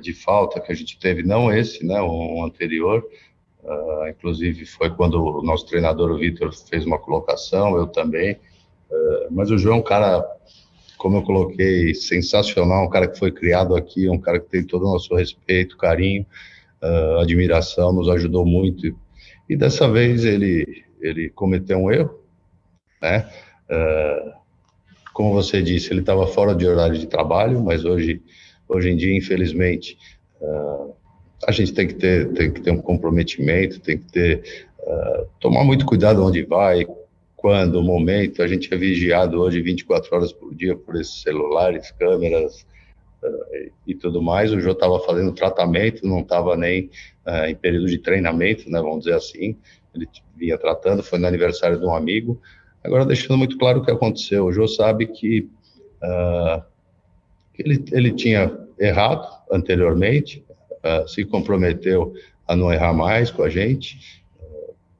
de 0.00 0.12
falta 0.12 0.60
que 0.60 0.70
a 0.70 0.74
gente 0.74 0.98
teve, 0.98 1.22
não 1.22 1.52
esse, 1.52 1.84
né, 1.84 2.00
o 2.00 2.44
anterior, 2.44 3.04
uh, 3.62 4.08
inclusive 4.08 4.66
foi 4.66 4.90
quando 4.90 5.22
o 5.22 5.42
nosso 5.42 5.66
treinador, 5.66 6.10
o 6.10 6.18
Vitor, 6.18 6.52
fez 6.52 6.84
uma 6.84 6.98
colocação, 6.98 7.76
eu 7.76 7.86
também, 7.86 8.38
mas 9.30 9.50
o 9.50 9.56
João 9.56 9.76
é 9.76 9.80
um 9.80 9.82
cara, 9.82 10.22
como 10.98 11.16
eu 11.16 11.22
coloquei, 11.22 11.94
sensacional, 11.94 12.84
um 12.84 12.90
cara 12.90 13.08
que 13.08 13.18
foi 13.18 13.32
criado 13.32 13.74
aqui, 13.74 14.08
um 14.08 14.20
cara 14.20 14.38
que 14.38 14.50
tem 14.50 14.62
todo 14.62 14.86
o 14.86 14.92
nosso 14.92 15.14
respeito, 15.14 15.78
carinho, 15.78 16.26
uh, 16.82 17.20
admiração, 17.20 17.92
nos 17.92 18.08
ajudou 18.08 18.44
muito. 18.44 18.94
E 19.48 19.56
dessa 19.56 19.88
vez 19.90 20.24
ele, 20.24 20.84
ele 21.00 21.30
cometeu 21.30 21.78
um 21.78 21.90
erro, 21.90 22.20
né? 23.00 23.30
Uh, 23.70 24.32
como 25.12 25.32
você 25.32 25.62
disse, 25.62 25.92
ele 25.92 26.00
estava 26.00 26.26
fora 26.26 26.54
de 26.54 26.66
horário 26.66 26.98
de 26.98 27.06
trabalho, 27.06 27.62
mas 27.62 27.84
hoje, 27.84 28.22
hoje 28.76 28.90
em 28.90 28.96
dia, 28.96 29.16
infelizmente, 29.16 29.96
uh, 30.40 30.94
a 31.46 31.52
gente 31.52 31.72
tem 31.72 31.86
que 31.86 31.94
ter, 31.94 32.32
tem 32.32 32.52
que 32.52 32.60
ter 32.60 32.70
um 32.70 32.80
comprometimento, 32.80 33.80
tem 33.80 33.98
que 33.98 34.10
ter, 34.10 34.66
uh, 34.80 35.26
tomar 35.40 35.64
muito 35.64 35.84
cuidado 35.84 36.24
onde 36.24 36.42
vai, 36.42 36.86
quando, 37.36 37.80
o 37.80 37.82
momento. 37.82 38.42
A 38.42 38.46
gente 38.46 38.72
é 38.72 38.76
vigiado 38.76 39.40
hoje 39.40 39.60
24 39.60 40.14
horas 40.14 40.32
por 40.32 40.54
dia 40.54 40.76
por 40.76 41.00
esses 41.00 41.22
celulares, 41.22 41.90
câmeras, 41.92 42.64
uh, 43.22 43.70
e 43.86 43.94
tudo 43.94 44.20
mais. 44.20 44.52
O 44.52 44.60
Jô 44.60 44.72
estava 44.72 44.98
fazendo 45.00 45.32
tratamento, 45.32 46.06
não 46.06 46.20
estava 46.20 46.56
nem 46.56 46.90
uh, 47.26 47.46
em 47.48 47.54
período 47.54 47.86
de 47.86 47.98
treinamento, 47.98 48.70
né, 48.70 48.80
vamos 48.80 49.00
dizer 49.00 49.14
assim. 49.14 49.56
Ele 49.94 50.08
vinha 50.36 50.58
tratando, 50.58 51.02
foi 51.02 51.18
no 51.18 51.26
aniversário 51.26 51.78
de 51.78 51.84
um 51.84 51.94
amigo. 51.94 52.40
Agora, 52.82 53.06
deixando 53.06 53.38
muito 53.38 53.58
claro 53.58 53.80
o 53.80 53.84
que 53.84 53.90
aconteceu, 53.90 54.46
o 54.46 54.52
Jô 54.52 54.66
sabe 54.66 55.06
que, 55.06 55.48
uh, 56.02 56.62
ele, 57.58 57.84
ele 57.92 58.12
tinha 58.12 58.50
errado 58.78 59.26
anteriormente, 59.50 60.44
se 61.06 61.24
comprometeu 61.24 62.12
a 62.46 62.56
não 62.56 62.72
errar 62.72 62.92
mais 62.92 63.30
com 63.30 63.42
a 63.42 63.48
gente, 63.48 64.22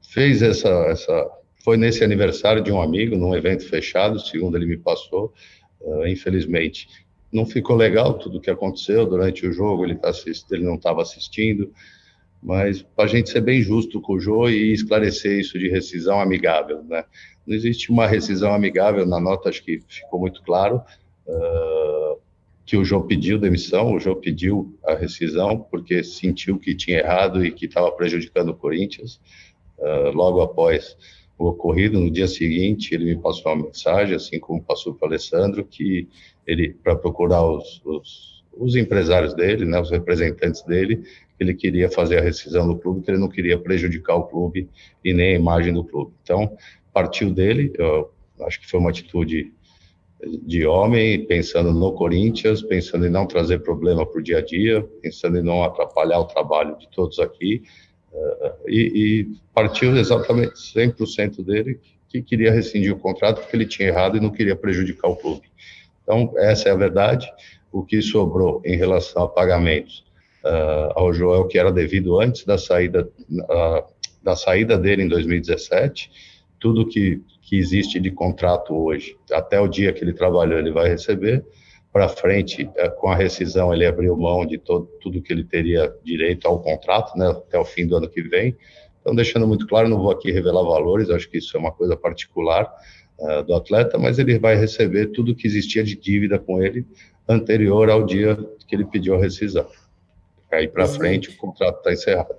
fez 0.09 0.41
essa, 0.41 0.69
essa 0.87 1.29
foi 1.63 1.75
nesse 1.75 2.03
aniversário 2.03 2.63
de 2.63 2.71
um 2.71 2.81
amigo, 2.81 3.15
num 3.15 3.35
evento 3.35 3.67
fechado, 3.67 4.19
segundo 4.19 4.55
ele 4.55 4.65
me 4.65 4.77
passou, 4.77 5.33
uh, 5.81 6.07
infelizmente 6.07 6.87
não 7.33 7.45
ficou 7.47 7.75
legal 7.75 8.13
tudo 8.13 8.37
o 8.37 8.41
que 8.41 8.51
aconteceu. 8.51 9.07
Durante 9.07 9.45
o 9.47 9.51
jogo, 9.51 9.83
ele, 9.83 9.95
tá 9.95 10.11
ele 10.51 10.63
não 10.63 10.75
estava 10.75 11.01
assistindo, 11.01 11.73
mas 12.41 12.83
para 12.83 13.05
a 13.05 13.07
gente 13.07 13.29
ser 13.29 13.41
bem 13.41 13.61
justo 13.61 13.99
com 13.99 14.13
o 14.13 14.19
Jô 14.19 14.47
e 14.47 14.71
esclarecer 14.71 15.39
isso 15.39 15.57
de 15.57 15.67
rescisão 15.67 16.21
amigável, 16.21 16.83
né? 16.83 17.03
Não 17.45 17.55
existe 17.55 17.91
uma 17.91 18.05
rescisão 18.05 18.53
amigável, 18.53 19.05
na 19.05 19.19
nota 19.19 19.49
acho 19.49 19.63
que 19.63 19.81
ficou 19.87 20.19
muito 20.19 20.43
claro. 20.43 20.81
Uh, 21.25 22.02
que 22.65 22.77
o 22.77 22.85
Jô 22.85 23.01
pediu 23.01 23.37
demissão, 23.37 23.93
o 23.93 23.99
Jô 23.99 24.15
pediu 24.15 24.73
a 24.85 24.95
rescisão 24.95 25.59
porque 25.59 26.03
sentiu 26.03 26.57
que 26.57 26.73
tinha 26.73 26.99
errado 26.99 27.45
e 27.45 27.51
que 27.51 27.65
estava 27.65 27.91
prejudicando 27.91 28.49
o 28.49 28.55
Corinthians. 28.55 29.19
Uh, 29.77 30.11
logo 30.13 30.41
após 30.41 30.95
o 31.37 31.47
ocorrido, 31.47 31.99
no 31.99 32.09
dia 32.09 32.27
seguinte, 32.27 32.93
ele 32.93 33.05
me 33.05 33.17
passou 33.17 33.51
uma 33.51 33.65
mensagem, 33.65 34.15
assim 34.15 34.39
como 34.39 34.63
passou 34.63 34.93
para 34.93 35.07
o 35.07 35.09
Alessandro, 35.09 35.65
que 35.65 36.07
ele 36.47 36.73
para 36.73 36.95
procurar 36.95 37.43
os, 37.43 37.81
os, 37.83 38.43
os, 38.53 38.75
empresários 38.75 39.33
dele, 39.33 39.65
né, 39.65 39.79
os 39.81 39.91
representantes 39.91 40.61
dele, 40.63 41.03
ele 41.39 41.53
queria 41.53 41.89
fazer 41.89 42.19
a 42.19 42.21
rescisão 42.21 42.67
do 42.67 42.77
clube, 42.77 43.01
que 43.01 43.11
ele 43.11 43.17
não 43.17 43.27
queria 43.27 43.57
prejudicar 43.57 44.15
o 44.15 44.23
clube 44.23 44.69
e 45.03 45.13
nem 45.13 45.33
a 45.33 45.39
imagem 45.39 45.73
do 45.73 45.83
clube. 45.83 46.13
Então, 46.21 46.55
partiu 46.93 47.33
dele, 47.33 47.73
eu 47.77 48.09
acho 48.41 48.61
que 48.61 48.69
foi 48.69 48.79
uma 48.79 48.91
atitude 48.91 49.51
de 50.43 50.65
homem, 50.65 51.25
pensando 51.25 51.71
no 51.71 51.93
Corinthians, 51.93 52.61
pensando 52.61 53.05
em 53.05 53.09
não 53.09 53.25
trazer 53.25 53.59
problema 53.59 54.05
para 54.05 54.19
o 54.19 54.23
dia 54.23 54.37
a 54.37 54.41
dia, 54.41 54.81
pensando 55.01 55.37
em 55.37 55.43
não 55.43 55.63
atrapalhar 55.63 56.19
o 56.19 56.25
trabalho 56.25 56.77
de 56.77 56.89
todos 56.89 57.19
aqui, 57.19 57.63
uh, 58.11 58.69
e, 58.69 58.79
e, 58.95 59.27
partiu 59.53 59.95
exatamente 59.97 60.53
100% 60.53 61.43
dele 61.43 61.79
que 62.07 62.21
queria 62.21 62.51
rescindir 62.51 62.93
o 62.93 62.99
contrato 62.99 63.41
porque 63.41 63.55
ele 63.55 63.65
tinha 63.65 63.87
errado 63.87 64.17
e 64.17 64.19
não 64.19 64.29
queria 64.29 64.55
prejudicar 64.55 65.09
o 65.09 65.15
clube. 65.15 65.47
Então, 66.03 66.33
essa 66.37 66.69
é 66.69 66.71
a 66.71 66.75
verdade. 66.75 67.27
O 67.71 67.83
que 67.83 68.01
sobrou 68.01 68.61
em 68.63 68.77
relação 68.77 69.23
a 69.23 69.27
pagamentos 69.27 70.05
uh, 70.43 70.93
ao 70.95 71.11
Joel, 71.13 71.47
que 71.47 71.57
era 71.57 71.71
devido 71.71 72.19
antes 72.19 72.45
da 72.45 72.57
saída, 72.57 73.09
uh, 73.31 73.83
da 74.21 74.35
saída 74.35 74.77
dele 74.77 75.03
em 75.03 75.07
2017, 75.07 76.11
tudo 76.59 76.87
que, 76.87 77.19
que 77.53 77.59
existe 77.59 77.99
de 77.99 78.09
contrato 78.09 78.73
hoje, 78.73 79.15
até 79.31 79.59
o 79.59 79.67
dia 79.67 79.93
que 79.93 80.03
ele 80.03 80.11
trabalhou, 80.11 80.57
ele 80.57 80.71
vai 80.71 80.89
receber. 80.89 81.45
Para 81.91 82.09
frente, 82.09 82.63
uh, 82.63 82.89
com 82.99 83.09
a 83.09 83.15
rescisão, 83.15 83.71
ele 83.71 83.85
abriu 83.85 84.17
mão 84.17 84.43
de 84.43 84.57
todo, 84.57 84.87
tudo 84.99 85.21
que 85.21 85.31
ele 85.31 85.43
teria 85.43 85.93
direito 86.03 86.47
ao 86.47 86.59
contrato, 86.59 87.15
né, 87.15 87.29
até 87.29 87.59
o 87.59 87.63
fim 87.63 87.85
do 87.85 87.95
ano 87.95 88.09
que 88.09 88.23
vem. 88.23 88.57
Então, 88.99 89.13
deixando 89.13 89.47
muito 89.47 89.67
claro, 89.67 89.87
não 89.87 89.99
vou 89.99 90.09
aqui 90.09 90.31
revelar 90.31 90.63
valores, 90.63 91.11
acho 91.11 91.29
que 91.29 91.37
isso 91.37 91.55
é 91.55 91.59
uma 91.59 91.71
coisa 91.71 91.95
particular 91.95 92.73
uh, 93.19 93.43
do 93.43 93.53
atleta, 93.53 93.99
mas 93.99 94.17
ele 94.17 94.39
vai 94.39 94.55
receber 94.55 95.11
tudo 95.11 95.35
que 95.35 95.45
existia 95.45 95.83
de 95.83 95.95
dívida 95.95 96.39
com 96.39 96.59
ele 96.59 96.87
anterior 97.29 97.87
ao 97.87 98.03
dia 98.03 98.35
que 98.67 98.75
ele 98.75 98.85
pediu 98.85 99.13
a 99.13 99.19
rescisão. 99.19 99.67
Aí 100.51 100.67
para 100.67 100.87
frente 100.87 101.29
o 101.29 101.37
contrato 101.37 101.77
está 101.77 101.93
encerrado. 101.93 102.33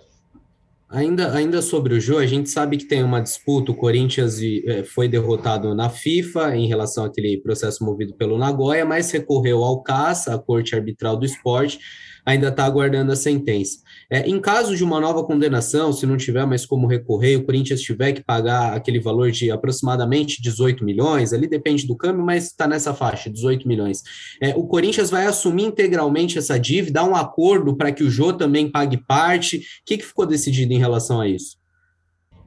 Ainda, 0.95 1.34
ainda 1.34 1.61
sobre 1.61 1.92
o 1.95 2.01
Jô, 2.01 2.18
a 2.18 2.26
gente 2.26 2.49
sabe 2.49 2.76
que 2.76 2.84
tem 2.84 3.03
uma 3.03 3.20
disputa, 3.20 3.72
o 3.72 3.74
Corinthians 3.74 4.40
eh, 4.40 4.84
foi 4.84 5.09
derrotado 5.09 5.74
na 5.74 5.90
FIFA 5.90 6.57
em 6.57 6.68
relação 6.68 7.05
àquele 7.05 7.36
processo 7.38 7.84
movido 7.84 8.14
pelo 8.14 8.38
Nagoya, 8.38 8.84
mas 8.84 9.11
recorreu 9.11 9.64
ao 9.64 9.82
CAS, 9.82 10.28
a 10.28 10.38
Corte 10.38 10.72
Arbitral 10.76 11.16
do 11.16 11.26
Esporte, 11.26 11.80
ainda 12.24 12.48
está 12.48 12.64
aguardando 12.64 13.12
a 13.12 13.16
sentença. 13.16 13.78
É, 14.10 14.28
em 14.28 14.40
caso 14.40 14.76
de 14.76 14.84
uma 14.84 15.00
nova 15.00 15.24
condenação, 15.24 15.92
se 15.92 16.06
não 16.06 16.16
tiver 16.16 16.46
mais 16.46 16.64
como 16.64 16.86
recorrer, 16.86 17.36
o 17.36 17.44
Corinthians 17.44 17.80
tiver 17.80 18.12
que 18.12 18.22
pagar 18.22 18.74
aquele 18.74 19.00
valor 19.00 19.30
de 19.30 19.50
aproximadamente 19.50 20.40
18 20.42 20.84
milhões, 20.84 21.32
ali 21.32 21.46
depende 21.46 21.86
do 21.86 21.96
câmbio, 21.96 22.24
mas 22.24 22.46
está 22.46 22.66
nessa 22.66 22.94
faixa, 22.94 23.30
18 23.30 23.66
milhões. 23.66 24.02
É, 24.40 24.54
o 24.54 24.66
Corinthians 24.66 25.10
vai 25.10 25.26
assumir 25.26 25.64
integralmente 25.64 26.38
essa 26.38 26.58
dívida, 26.58 27.00
há 27.00 27.04
um 27.04 27.14
acordo 27.14 27.76
para 27.76 27.92
que 27.92 28.02
o 28.02 28.10
Jô 28.10 28.32
também 28.32 28.70
pague 28.70 28.96
parte. 28.96 29.58
O 29.58 29.60
que, 29.86 29.98
que 29.98 30.04
ficou 30.04 30.26
decidido 30.26 30.72
em 30.72 30.78
relação 30.78 31.20
a 31.20 31.28
isso? 31.28 31.56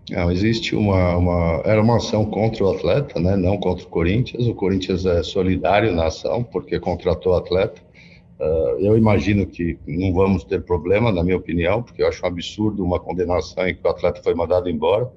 Não, 0.09 0.31
existe 0.31 0.73
uma, 0.73 1.17
uma, 1.17 1.61
Era 1.65 1.81
uma 1.81 1.97
ação 1.97 2.25
contra 2.25 2.63
o 2.63 2.71
atleta, 2.71 3.19
né? 3.19 3.35
não 3.35 3.57
contra 3.57 3.85
o 3.85 3.89
Corinthians. 3.89 4.47
O 4.47 4.55
Corinthians 4.55 5.05
é 5.05 5.21
solidário 5.21 5.91
na 5.93 6.07
ação, 6.07 6.43
porque 6.43 6.79
contratou 6.79 7.33
o 7.33 7.35
atleta. 7.35 7.81
Uh, 8.39 8.79
eu 8.79 8.95
imagino 8.95 9.47
que 9.47 9.79
não 9.87 10.13
vamos 10.13 10.43
ter 10.43 10.61
problema, 10.61 11.11
na 11.11 11.23
minha 11.23 11.37
opinião, 11.37 11.81
porque 11.81 12.03
eu 12.03 12.07
acho 12.07 12.23
um 12.23 12.27
absurdo 12.27 12.83
uma 12.83 12.99
condenação 12.99 13.67
em 13.67 13.73
que 13.73 13.81
o 13.83 13.89
atleta 13.89 14.21
foi 14.21 14.35
mandado 14.35 14.69
embora 14.69 15.11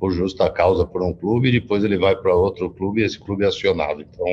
por 0.00 0.12
justa 0.12 0.50
causa 0.50 0.84
por 0.84 1.02
um 1.02 1.12
clube 1.12 1.48
e 1.48 1.52
depois 1.52 1.84
ele 1.84 1.96
vai 1.96 2.16
para 2.16 2.34
outro 2.34 2.68
clube 2.68 3.00
e 3.00 3.04
esse 3.04 3.18
clube 3.18 3.44
é 3.44 3.48
acionado. 3.48 4.02
Então, 4.02 4.26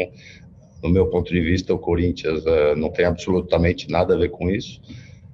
no 0.82 0.90
meu 0.90 1.08
ponto 1.08 1.32
de 1.32 1.40
vista, 1.40 1.74
o 1.74 1.80
Corinthians 1.80 2.44
uh, 2.46 2.76
não 2.76 2.90
tem 2.90 3.06
absolutamente 3.06 3.90
nada 3.90 4.16
a 4.16 4.18
ver 4.18 4.30
com 4.30 4.50
isso. 4.50 4.82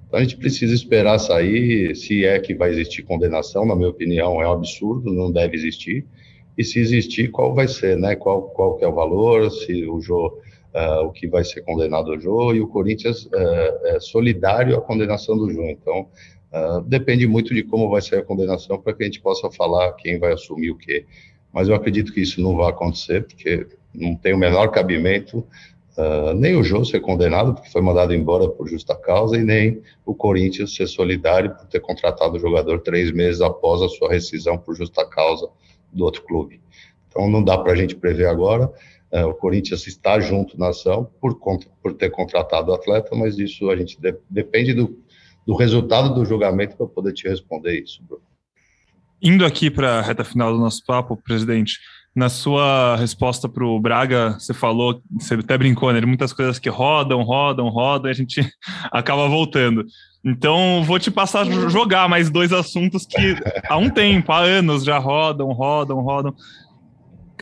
Então, 0.06 0.18
a 0.18 0.22
gente 0.22 0.36
precisa 0.36 0.74
esperar 0.74 1.18
sair, 1.18 1.96
se 1.96 2.24
é 2.24 2.38
que 2.38 2.54
vai 2.54 2.70
existir 2.70 3.02
condenação, 3.02 3.64
na 3.64 3.74
minha 3.74 3.88
opinião, 3.88 4.42
é 4.42 4.48
um 4.48 4.52
absurdo, 4.52 5.12
não 5.12 5.32
deve 5.32 5.56
existir. 5.56 6.06
E 6.56 6.64
se 6.64 6.78
existir, 6.78 7.30
qual 7.30 7.54
vai 7.54 7.66
ser, 7.66 7.96
né? 7.96 8.14
Qual, 8.14 8.42
qual 8.50 8.76
que 8.76 8.84
é 8.84 8.88
o 8.88 8.94
valor, 8.94 9.50
se 9.50 9.86
o 9.86 10.00
jogo 10.00 10.38
uh, 10.74 11.04
o 11.04 11.12
que 11.12 11.26
vai 11.28 11.44
ser 11.44 11.62
condenado 11.62 12.12
ao 12.12 12.20
Jô, 12.20 12.54
e 12.54 12.60
o 12.60 12.68
Corinthians 12.68 13.26
uh, 13.26 13.86
é 13.86 14.00
solidário 14.00 14.76
à 14.76 14.80
condenação 14.80 15.36
do 15.36 15.50
Jô. 15.50 15.64
Então, 15.64 16.08
uh, 16.52 16.80
depende 16.82 17.26
muito 17.26 17.54
de 17.54 17.62
como 17.62 17.88
vai 17.88 18.02
ser 18.02 18.16
a 18.16 18.22
condenação 18.22 18.80
para 18.80 18.92
que 18.92 19.02
a 19.02 19.06
gente 19.06 19.20
possa 19.20 19.50
falar 19.50 19.92
quem 19.92 20.18
vai 20.18 20.32
assumir 20.32 20.70
o 20.70 20.76
quê. 20.76 21.06
Mas 21.52 21.68
eu 21.68 21.74
acredito 21.74 22.12
que 22.12 22.20
isso 22.20 22.40
não 22.40 22.56
vai 22.56 22.70
acontecer, 22.70 23.24
porque 23.26 23.66
não 23.94 24.14
tem 24.14 24.32
o 24.32 24.38
menor 24.38 24.68
cabimento 24.68 25.44
Uh, 25.96 26.32
nem 26.32 26.56
o 26.56 26.62
Jô 26.62 26.82
ser 26.82 27.00
condenado, 27.00 27.52
porque 27.52 27.68
foi 27.68 27.82
mandado 27.82 28.14
embora 28.14 28.48
por 28.48 28.66
justa 28.68 28.94
causa, 28.94 29.36
e 29.36 29.42
nem 29.42 29.82
o 30.06 30.14
Corinthians 30.14 30.74
ser 30.74 30.86
solidário 30.86 31.54
por 31.54 31.66
ter 31.66 31.80
contratado 31.80 32.36
o 32.36 32.38
jogador 32.38 32.80
três 32.80 33.10
meses 33.12 33.42
após 33.42 33.82
a 33.82 33.88
sua 33.88 34.08
rescisão 34.08 34.56
por 34.56 34.74
justa 34.74 35.04
causa 35.04 35.50
do 35.92 36.04
outro 36.04 36.22
clube. 36.22 36.60
Então 37.08 37.28
não 37.28 37.42
dá 37.42 37.58
para 37.58 37.72
a 37.72 37.76
gente 37.76 37.96
prever 37.96 38.26
agora. 38.26 38.72
É, 39.12 39.24
o 39.24 39.34
Corinthians 39.34 39.86
está 39.86 40.20
junto 40.20 40.58
na 40.58 40.68
ação 40.68 41.10
por, 41.20 41.34
por 41.82 41.94
ter 41.94 42.10
contratado 42.10 42.70
o 42.70 42.74
atleta, 42.74 43.14
mas 43.16 43.38
isso 43.38 43.68
a 43.68 43.76
gente 43.76 44.00
de, 44.00 44.16
depende 44.28 44.72
do, 44.72 44.96
do 45.44 45.56
resultado 45.56 46.14
do 46.14 46.24
julgamento 46.24 46.76
para 46.76 46.86
poder 46.86 47.12
te 47.12 47.28
responder 47.28 47.82
isso, 47.82 48.02
Bruno. 48.04 48.22
Indo 49.22 49.44
aqui 49.44 49.70
para 49.70 49.98
a 49.98 50.02
reta 50.02 50.24
final 50.24 50.52
do 50.52 50.58
nosso 50.58 50.84
papo, 50.86 51.16
presidente, 51.16 51.78
na 52.14 52.28
sua 52.28 52.96
resposta 52.96 53.48
para 53.48 53.64
o 53.64 53.78
Braga, 53.78 54.36
você 54.38 54.54
falou, 54.54 55.02
você 55.10 55.34
até 55.34 55.58
brincou, 55.58 55.92
né? 55.92 56.00
Muitas 56.00 56.32
coisas 56.32 56.58
que 56.58 56.68
rodam, 56.68 57.22
rodam, 57.22 57.68
rodam, 57.68 58.10
e 58.10 58.12
a 58.12 58.14
gente 58.14 58.40
acaba 58.90 59.28
voltando. 59.28 59.84
Então, 60.24 60.82
vou 60.84 60.98
te 60.98 61.10
passar 61.10 61.42
a 61.42 61.68
jogar 61.68 62.08
mais 62.08 62.30
dois 62.30 62.52
assuntos 62.52 63.06
que 63.06 63.36
há 63.68 63.76
um 63.76 63.90
tempo, 63.90 64.32
há 64.32 64.40
anos 64.40 64.84
já 64.84 64.98
rodam, 64.98 65.48
rodam, 65.48 66.00
rodam. 66.00 66.34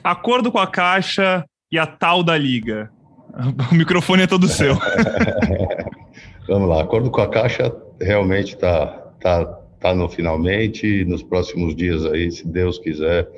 Acordo 0.03 0.51
com 0.51 0.59
a 0.59 0.67
Caixa 0.67 1.45
e 1.71 1.79
a 1.79 1.87
tal 1.87 2.23
da 2.23 2.37
liga? 2.37 2.91
O 3.71 3.75
microfone 3.75 4.23
é 4.23 4.27
todo 4.27 4.49
seu. 4.49 4.75
Vamos 6.49 6.69
lá, 6.69 6.83
acordo 6.83 7.11
com 7.11 7.21
a 7.21 7.29
Caixa 7.29 7.71
realmente 8.01 8.55
está 8.55 8.87
tá, 9.21 9.45
tá 9.81 9.95
no 9.95 10.09
finalmente, 10.09 11.05
nos 11.05 11.23
próximos 11.23 11.75
dias 11.75 12.05
aí, 12.07 12.31
se 12.31 12.47
Deus 12.47 12.79
quiser, 12.79 13.29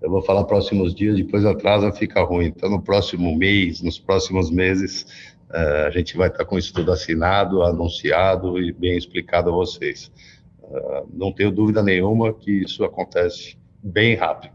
eu 0.00 0.10
vou 0.10 0.22
falar 0.22 0.44
próximos 0.44 0.94
dias, 0.94 1.16
depois 1.16 1.44
atrasa, 1.44 1.92
fica 1.92 2.22
ruim. 2.22 2.46
Então, 2.46 2.70
no 2.70 2.80
próximo 2.80 3.36
mês, 3.36 3.82
nos 3.82 3.98
próximos 3.98 4.50
meses, 4.50 5.06
uh, 5.50 5.86
a 5.86 5.90
gente 5.90 6.16
vai 6.16 6.28
estar 6.28 6.40
tá 6.40 6.44
com 6.44 6.58
isso 6.58 6.72
tudo 6.72 6.90
assinado, 6.90 7.62
anunciado 7.62 8.58
e 8.60 8.72
bem 8.72 8.96
explicado 8.96 9.50
a 9.50 9.52
vocês. 9.52 10.10
Uh, 10.62 11.06
não 11.12 11.32
tenho 11.32 11.50
dúvida 11.50 11.82
nenhuma 11.82 12.32
que 12.32 12.62
isso 12.62 12.82
acontece 12.82 13.58
bem 13.82 14.14
rápido, 14.14 14.54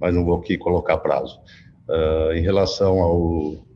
mas 0.00 0.14
não 0.14 0.24
vou 0.24 0.38
aqui 0.38 0.58
colocar 0.58 0.98
prazo. 0.98 1.40
Uh, 1.90 2.32
em 2.34 2.40
relação 2.40 3.00
ao 3.00 3.66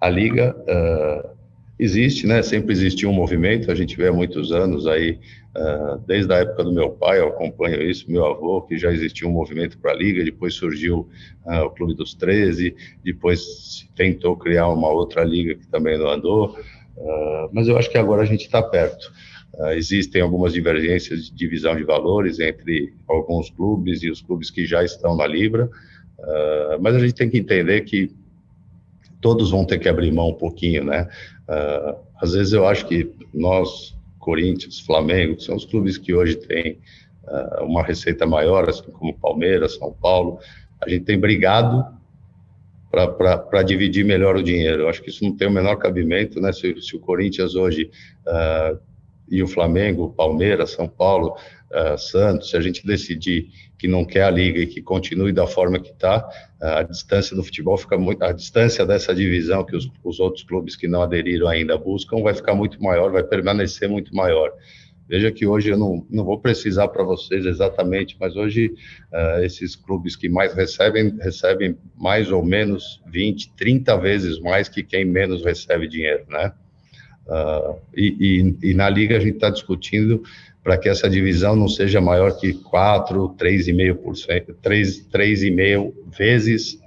a 0.00 0.08
liga 0.08 0.56
uh, 0.56 1.30
existe, 1.78 2.26
né? 2.26 2.42
Sempre 2.42 2.72
existiu 2.72 3.10
um 3.10 3.12
movimento. 3.12 3.70
A 3.70 3.74
gente 3.74 3.96
vê 3.96 4.08
há 4.08 4.12
muitos 4.12 4.50
anos 4.50 4.86
aí, 4.86 5.18
uh, 5.54 5.98
desde 6.06 6.32
a 6.32 6.38
época 6.38 6.64
do 6.64 6.72
meu 6.72 6.90
pai, 6.90 7.20
eu 7.20 7.28
acompanho 7.28 7.82
isso, 7.82 8.10
meu 8.10 8.24
avô, 8.24 8.62
que 8.62 8.78
já 8.78 8.90
existia 8.90 9.28
um 9.28 9.32
movimento 9.32 9.78
para 9.78 9.92
a 9.92 9.94
liga. 9.94 10.24
Depois 10.24 10.54
surgiu 10.54 11.08
o 11.44 11.70
Clube 11.70 11.94
dos 11.94 12.14
13, 12.14 12.74
depois 13.04 13.86
tentou 13.94 14.36
criar 14.36 14.68
uma 14.68 14.88
outra 14.88 15.22
liga 15.22 15.54
que 15.54 15.66
também 15.66 15.98
não 15.98 16.08
andou. 16.08 16.58
mas 17.52 17.68
eu 17.68 17.76
acho 17.76 17.90
que 17.90 17.98
agora 17.98 18.22
a 18.22 18.26
gente 18.26 18.46
está 18.46 18.62
perto. 18.62 19.12
Uh, 19.58 19.70
existem 19.70 20.20
algumas 20.20 20.52
divergências 20.52 21.26
de 21.26 21.34
divisão 21.34 21.76
de 21.76 21.84
valores 21.84 22.40
entre 22.40 22.92
alguns 23.06 23.50
clubes 23.50 24.02
e 24.02 24.10
os 24.10 24.20
clubes 24.20 24.50
que 24.50 24.66
já 24.66 24.82
estão 24.82 25.16
na 25.16 25.26
Libra. 25.26 25.70
Uh, 26.24 26.80
mas 26.80 26.96
a 26.96 26.98
gente 26.98 27.14
tem 27.14 27.28
que 27.28 27.38
entender 27.38 27.82
que 27.82 28.10
todos 29.20 29.50
vão 29.50 29.64
ter 29.64 29.78
que 29.78 29.88
abrir 29.88 30.10
mão 30.10 30.30
um 30.30 30.34
pouquinho, 30.34 30.84
né? 30.84 31.08
Uh, 31.48 31.96
às 32.20 32.32
vezes 32.32 32.52
eu 32.52 32.66
acho 32.66 32.86
que 32.86 33.10
nós, 33.32 33.94
Corinthians, 34.18 34.80
Flamengo, 34.80 35.38
são 35.40 35.54
os 35.54 35.66
clubes 35.66 35.98
que 35.98 36.14
hoje 36.14 36.36
têm 36.36 36.78
uh, 37.24 37.64
uma 37.64 37.82
receita 37.82 38.26
maior, 38.26 38.68
assim 38.68 38.90
como 38.90 39.18
Palmeiras, 39.18 39.76
São 39.76 39.92
Paulo, 39.92 40.38
a 40.80 40.88
gente 40.88 41.04
tem 41.04 41.18
brigado 41.18 41.84
para 42.90 43.62
dividir 43.62 44.04
melhor 44.04 44.36
o 44.36 44.42
dinheiro. 44.42 44.82
Eu 44.82 44.88
acho 44.88 45.02
que 45.02 45.10
isso 45.10 45.24
não 45.24 45.36
tem 45.36 45.48
o 45.48 45.50
menor 45.50 45.76
cabimento, 45.76 46.40
né? 46.40 46.52
Se, 46.52 46.80
se 46.80 46.96
o 46.96 47.00
Corinthians 47.00 47.54
hoje 47.54 47.90
e 49.28 49.42
o 49.42 49.48
Flamengo, 49.48 50.14
Palmeiras, 50.16 50.70
São 50.70 50.86
Paulo, 50.86 51.36
uh, 51.74 51.98
Santos, 51.98 52.50
se 52.50 52.56
a 52.56 52.60
gente 52.60 52.86
decidir 52.86 53.48
que 53.78 53.88
não 53.88 54.04
quer 54.04 54.22
a 54.22 54.30
liga 54.30 54.60
e 54.60 54.66
que 54.66 54.80
continue 54.80 55.32
da 55.32 55.46
forma 55.46 55.78
que 55.78 55.90
está, 55.90 56.26
a 56.60 56.82
distância 56.82 57.36
do 57.36 57.44
futebol 57.44 57.76
fica 57.76 57.98
muito, 57.98 58.22
a 58.22 58.32
distância 58.32 58.86
dessa 58.86 59.14
divisão 59.14 59.64
que 59.64 59.76
os, 59.76 59.90
os, 60.02 60.20
outros 60.20 60.42
clubes 60.44 60.76
que 60.76 60.88
não 60.88 61.02
aderiram 61.02 61.48
ainda 61.48 61.76
buscam 61.76 62.22
vai 62.22 62.32
ficar 62.34 62.54
muito 62.54 62.82
maior, 62.82 63.12
vai 63.12 63.22
permanecer 63.22 63.88
muito 63.88 64.14
maior. 64.14 64.52
Veja 65.06 65.30
que 65.30 65.46
hoje 65.46 65.68
eu 65.68 65.76
não, 65.76 66.06
não 66.08 66.24
vou 66.24 66.40
precisar 66.40 66.88
para 66.88 67.04
vocês 67.04 67.44
exatamente, 67.44 68.16
mas 68.18 68.36
hoje 68.36 68.74
uh, 69.12 69.44
esses 69.44 69.76
clubes 69.76 70.16
que 70.16 70.30
mais 70.30 70.54
recebem, 70.54 71.14
recebem 71.20 71.76
mais 71.94 72.30
ou 72.30 72.42
menos 72.42 73.02
20, 73.06 73.52
30 73.54 73.98
vezes 73.98 74.38
mais 74.40 74.68
que 74.68 74.82
quem 74.82 75.04
menos 75.04 75.44
recebe 75.44 75.86
dinheiro, 75.86 76.24
né? 76.28 76.52
Uh, 77.26 77.78
e, 77.94 78.54
e, 78.62 78.70
e, 78.70 78.74
na 78.74 78.88
liga 78.88 79.16
a 79.16 79.20
gente 79.20 79.36
está 79.36 79.48
discutindo 79.48 80.22
para 80.64 80.78
que 80.78 80.88
essa 80.88 81.10
divisão 81.10 81.54
não 81.54 81.68
seja 81.68 82.00
maior 82.00 82.38
que 82.38 82.54
4, 82.54 83.36
3,5%, 83.38 84.54
3,5 84.64 85.92
vezes 86.16 86.80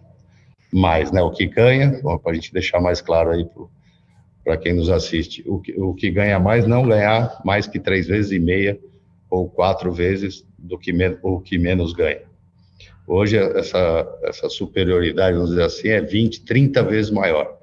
mais, 0.74 1.12
né? 1.12 1.22
O 1.22 1.30
que 1.30 1.46
ganha, 1.46 2.02
para 2.02 2.32
a 2.32 2.34
gente 2.34 2.52
deixar 2.52 2.82
mais 2.82 3.00
claro 3.00 3.30
aí 3.30 3.48
para 4.44 4.58
quem 4.58 4.74
nos 4.74 4.90
assiste, 4.90 5.44
o 5.46 5.60
que, 5.60 5.80
o 5.80 5.94
que 5.94 6.10
ganha 6.10 6.40
mais 6.40 6.66
não 6.66 6.88
ganhar 6.88 7.40
mais 7.46 7.68
que 7.68 7.80
três 7.80 8.08
vezes 8.08 8.32
e 8.32 8.40
meia 8.40 8.80
ou 9.30 9.48
quatro 9.48 9.92
vezes 9.92 10.44
do 10.58 10.78
que, 10.80 10.92
o 11.22 11.40
que 11.40 11.60
menos 11.60 11.94
ganha. 11.94 12.22
Hoje, 13.06 13.38
essa, 13.38 14.20
essa 14.24 14.50
superioridade, 14.50 15.36
vamos 15.36 15.52
dizer 15.52 15.64
assim, 15.64 15.90
é 15.90 16.02
20, 16.02 16.44
30 16.46 16.84
vezes 16.84 17.12
maior. 17.12 17.58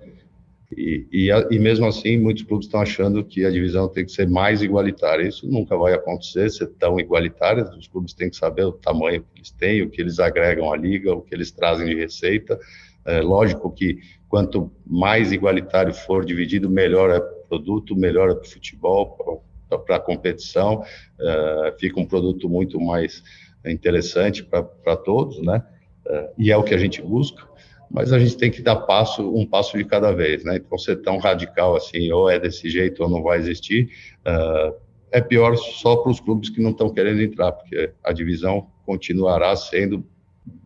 E, 0.77 1.07
e, 1.13 1.31
e, 1.51 1.59
mesmo 1.59 1.87
assim, 1.87 2.19
muitos 2.19 2.43
clubes 2.43 2.67
estão 2.67 2.81
achando 2.81 3.25
que 3.25 3.45
a 3.45 3.51
divisão 3.51 3.89
tem 3.89 4.05
que 4.05 4.13
ser 4.13 4.29
mais 4.29 4.63
igualitária. 4.63 5.27
Isso 5.27 5.47
nunca 5.47 5.77
vai 5.77 5.95
acontecer, 5.95 6.51
ser 6.51 6.69
tão 6.79 6.99
igualitária. 6.99 7.65
Os 7.77 7.89
clubes 7.89 8.15
têm 8.15 8.31
que 8.31 8.37
saber 8.37 8.65
o 8.65 8.73
tamanho 8.73 9.23
que 9.23 9.39
eles 9.39 9.51
têm, 9.51 9.83
o 9.83 9.91
que 9.91 10.01
eles 10.01 10.19
agregam 10.19 10.73
à 10.73 10.77
liga, 10.77 11.15
o 11.15 11.23
que 11.23 11.35
eles 11.35 11.51
trazem 11.51 11.87
de 11.87 11.95
receita. 11.95 12.59
É 13.05 13.21
lógico 13.21 13.71
que 13.71 13.99
quanto 14.29 14.73
mais 14.87 15.33
igualitário 15.33 15.93
for 15.93 16.25
dividido, 16.25 16.71
melhor 16.71 17.11
é 17.11 17.19
o 17.19 17.47
produto, 17.49 17.95
melhor 17.95 18.31
é 18.31 18.35
para 18.35 18.43
o 18.43 18.51
futebol, 18.51 19.45
para 19.87 19.97
a 19.97 20.01
competição. 20.01 20.83
É, 21.21 21.75
fica 21.79 22.01
um 22.01 22.07
produto 22.07 22.49
muito 22.49 22.81
mais 22.81 23.23
interessante 23.65 24.43
para 24.43 24.97
todos, 24.97 25.41
né? 25.43 25.63
uh, 26.07 26.33
e 26.39 26.51
é 26.51 26.57
o 26.57 26.63
que 26.63 26.75
a 26.75 26.79
gente 26.79 27.01
busca, 27.03 27.47
mas 27.91 28.13
a 28.13 28.19
gente 28.19 28.37
tem 28.37 28.51
que 28.51 28.63
dar 28.63 28.77
passo, 28.77 29.35
um 29.35 29.47
passo 29.47 29.77
de 29.77 29.85
cada 29.85 30.13
vez, 30.13 30.45
né? 30.45 30.57
Então, 30.57 30.77
ser 30.79 30.97
tão 30.97 31.19
radical 31.19 31.77
assim, 31.77 32.11
ou 32.11 32.29
é 32.29 32.39
desse 32.39 32.69
jeito 32.69 33.03
ou 33.03 33.09
não 33.09 33.23
vai 33.23 33.39
existir, 33.39 33.91
uh, 34.27 34.75
é 35.11 35.21
pior 35.21 35.57
só 35.57 35.97
para 35.97 36.11
os 36.11 36.21
clubes 36.21 36.51
que 36.51 36.61
não 36.61 36.71
estão 36.71 36.91
querendo 36.91 37.23
entrar, 37.23 37.53
porque 37.53 37.93
a 38.03 38.13
divisão 38.13 38.67
continuará 38.85 39.55
sendo 39.55 40.05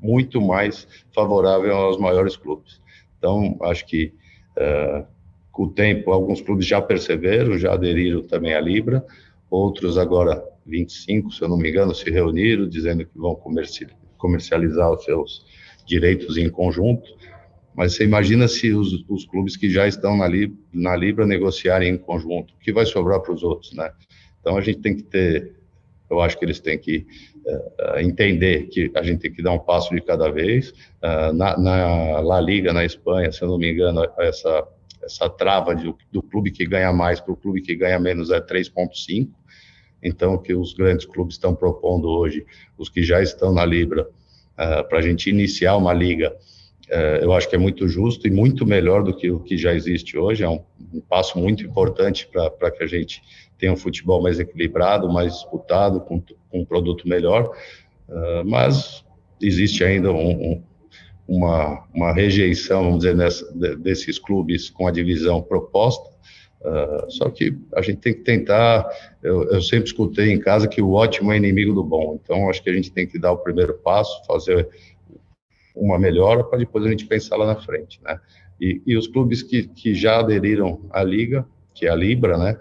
muito 0.01 0.41
mais 0.41 0.89
favorável 1.15 1.77
aos 1.77 1.99
maiores 1.99 2.37
clubes. 2.37 2.81
Então, 3.19 3.57
acho 3.63 3.87
que 3.87 4.15
uh, 4.57 5.07
com 5.53 5.65
o 5.65 5.71
tempo, 5.71 6.13
alguns 6.13 6.41
clubes 6.41 6.67
já 6.67 6.81
perceberam, 6.81 7.59
já 7.59 7.75
aderiram 7.75 8.23
também 8.23 8.55
à 8.55 8.61
Libra, 8.61 9.05
outros 9.51 9.99
agora, 9.99 10.43
25, 10.65 11.33
se 11.33 11.43
eu 11.43 11.49
não 11.49 11.57
me 11.57 11.69
engano, 11.69 11.95
se 11.95 12.09
reuniram, 12.11 12.69
dizendo 12.69 13.05
que 13.05 13.19
vão 13.19 13.35
comercializar 14.17 14.93
os 14.93 15.05
seus 15.05 15.45
direitos 15.89 16.37
em 16.37 16.49
conjunto. 16.49 17.09
Mas 17.75 17.95
você 17.95 18.05
imagina 18.05 18.47
se 18.49 18.73
os, 18.73 19.05
os 19.09 19.25
clubes 19.25 19.57
que 19.57 19.71
já 19.71 19.87
estão 19.87 20.17
na, 20.17 20.27
Libra, 20.27 20.59
na 20.73 20.97
Libra 20.97 21.27
negociarem 21.27 21.95
em 21.95 21.99
conjunto, 21.99 22.55
o 22.55 22.59
que 22.59 22.73
vai 22.73 22.85
sobrar 22.85 23.21
para 23.21 23.33
os 23.33 23.43
outros, 23.43 23.73
né? 23.73 23.91
Então 24.41 24.57
a 24.57 24.61
gente 24.61 24.81
tem 24.81 24.97
que 24.97 25.03
ter, 25.03 25.55
eu 26.11 26.21
acho 26.21 26.39
que 26.39 26.45
eles 26.45 26.61
têm 26.61 26.79
que 26.79 27.07
uh, 27.47 27.99
entender 28.01 28.69
que 28.69 28.91
a 28.95 29.03
gente 29.03 29.21
tem 29.21 29.33
que 29.33 29.43
dar 29.43 29.53
um 29.53 29.59
passo 29.59 29.95
de 29.95 30.01
cada 30.01 30.31
vez. 30.31 30.71
Uh, 31.03 31.33
na, 31.33 31.57
na 31.59 32.21
La 32.21 32.41
Liga, 32.41 32.73
na 32.73 32.85
Espanha, 32.85 33.31
se 33.31 33.43
eu 33.43 33.49
não 33.49 33.59
me 33.59 33.73
engano, 33.73 34.05
essa 34.19 34.67
essa 35.03 35.29
trava 35.29 35.75
de, 35.75 35.95
do 36.13 36.23
clube 36.23 36.51
que 36.51 36.67
ganha 36.67 36.93
mais 36.93 37.21
para 37.21 37.33
o 37.33 37.37
clube 37.37 37.63
que 37.63 37.75
ganha 37.75 37.99
menos 37.99 38.31
é 38.31 38.41
3,5. 38.41 39.31
Então, 40.03 40.35
o 40.35 40.39
que 40.39 40.55
os 40.55 40.75
grandes 40.75 41.07
clubes 41.07 41.35
estão 41.35 41.55
propondo 41.55 42.09
hoje, 42.09 42.47
os 42.77 42.89
que 42.89 43.03
já 43.03 43.21
estão 43.21 43.53
na 43.53 43.65
Libra, 43.65 44.09
uh, 44.59 44.89
para 44.89 44.99
a 44.99 45.03
gente 45.03 45.31
iniciar 45.31 45.77
uma 45.77 45.93
liga, 45.93 46.35
uh, 46.91 47.23
eu 47.23 47.33
acho 47.33 47.49
que 47.49 47.57
é 47.57 47.59
muito 47.59 47.89
justo 47.89 48.27
e 48.27 48.31
muito 48.31 48.67
melhor 48.67 49.03
do 49.03 49.17
que 49.17 49.31
o 49.31 49.41
que 49.41 49.57
já 49.57 49.75
existe 49.75 50.19
hoje. 50.19 50.45
É 50.45 50.49
um, 50.49 50.61
um 50.93 51.01
passo 51.01 51.39
muito 51.39 51.65
importante 51.65 52.29
para 52.59 52.71
que 52.71 52.83
a 52.83 52.87
gente 52.87 53.23
tenha 53.59 53.73
um 53.73 53.77
futebol 53.77 54.23
mais 54.23 54.39
equilibrado, 54.39 55.11
mais 55.11 55.35
disputado, 55.35 56.01
com, 56.01 56.21
com 56.21 56.61
um 56.61 56.65
produto 56.65 57.09
melhor. 57.09 57.51
Uh, 58.09 58.45
mas 58.45 59.05
existe 59.41 59.85
ainda 59.85 60.11
um, 60.13 60.31
um 60.31 60.63
uma, 61.29 61.85
uma 61.95 62.13
rejeição, 62.13 62.85
vamos 62.85 63.01
dizer, 63.01 63.15
nessa, 63.15 63.53
desses 63.77 64.19
clubes 64.19 64.71
com 64.71 64.87
a 64.87 64.91
divisão 64.91 65.43
proposta. 65.43 66.09
Uh, 66.61 67.11
só 67.11 67.31
que 67.31 67.57
a 67.75 67.81
gente 67.81 67.99
tem 67.99 68.15
que 68.15 68.21
tentar. 68.21 68.89
Eu, 69.23 69.45
eu, 69.51 69.63
sempre 69.63 69.87
escutei 69.87 70.33
em 70.33 70.41
casa 70.41 70.67
que 70.67 70.83
o 70.83 70.93
ótimo 70.93 71.33
é 71.33 71.37
inimigo 71.37 71.73
do 71.73 71.85
bom. 71.85 72.19
Então, 72.23 72.51
acho 72.51 72.63
que 72.63 72.71
a 72.71 72.73
gente 72.73 72.91
tem 72.91 73.07
que 73.07 73.19
dar 73.19 73.33
o 73.33 73.39
primeiro 73.39 73.75
passo, 73.75 74.25
fazer 74.27 74.69
uma 75.75 75.99
melhora 75.99 76.43
para 76.43 76.59
depois 76.59 76.85
a 76.85 76.91
gente 76.91 77.07
pensar 77.07 77.37
lá 77.37 77.47
na 77.47 77.57
frente, 77.57 78.01
né? 78.03 78.19
E, 78.61 78.83
e 78.85 78.97
os 78.97 79.07
clubes 79.07 79.43
que, 79.43 79.69
que 79.69 79.95
já 79.95 80.19
aderiram 80.19 80.85
à 80.91 81.03
liga, 81.03 81.47
que 81.73 81.87
é 81.87 81.91
a 81.91 81.95
Libra, 81.95 82.37
né, 82.37 82.59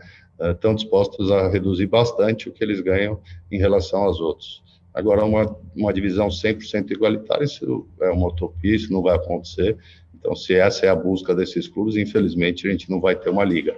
estão 0.51 0.75
dispostos 0.75 1.31
a 1.31 1.49
reduzir 1.49 1.87
bastante 1.87 2.47
o 2.47 2.51
que 2.51 2.63
eles 2.63 2.79
ganham 2.81 3.19
em 3.51 3.57
relação 3.57 4.03
aos 4.03 4.19
outros. 4.19 4.63
Agora, 4.93 5.25
uma, 5.25 5.55
uma 5.75 5.93
divisão 5.93 6.27
100% 6.27 6.91
igualitária, 6.91 7.43
isso 7.43 7.87
é 8.01 8.09
uma 8.09 8.27
utopia, 8.27 8.75
isso 8.75 8.91
não 8.91 9.01
vai 9.01 9.15
acontecer. 9.15 9.77
Então, 10.13 10.35
se 10.35 10.55
essa 10.55 10.85
é 10.85 10.89
a 10.89 10.95
busca 10.95 11.35
desses 11.35 11.67
clubes, 11.67 11.95
infelizmente, 11.95 12.67
a 12.67 12.71
gente 12.71 12.89
não 12.89 12.99
vai 12.99 13.15
ter 13.15 13.29
uma 13.29 13.43
liga. 13.43 13.77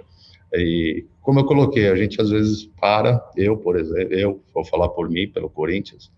E, 0.54 1.04
como 1.20 1.40
eu 1.40 1.44
coloquei, 1.44 1.88
a 1.88 1.96
gente 1.96 2.20
às 2.20 2.30
vezes 2.30 2.68
para, 2.80 3.24
eu, 3.36 3.56
por 3.56 3.78
exemplo, 3.78 4.14
eu 4.14 4.40
vou 4.52 4.64
falar 4.64 4.88
por 4.88 5.08
mim, 5.08 5.28
pelo 5.28 5.48
Corinthians, 5.48 6.10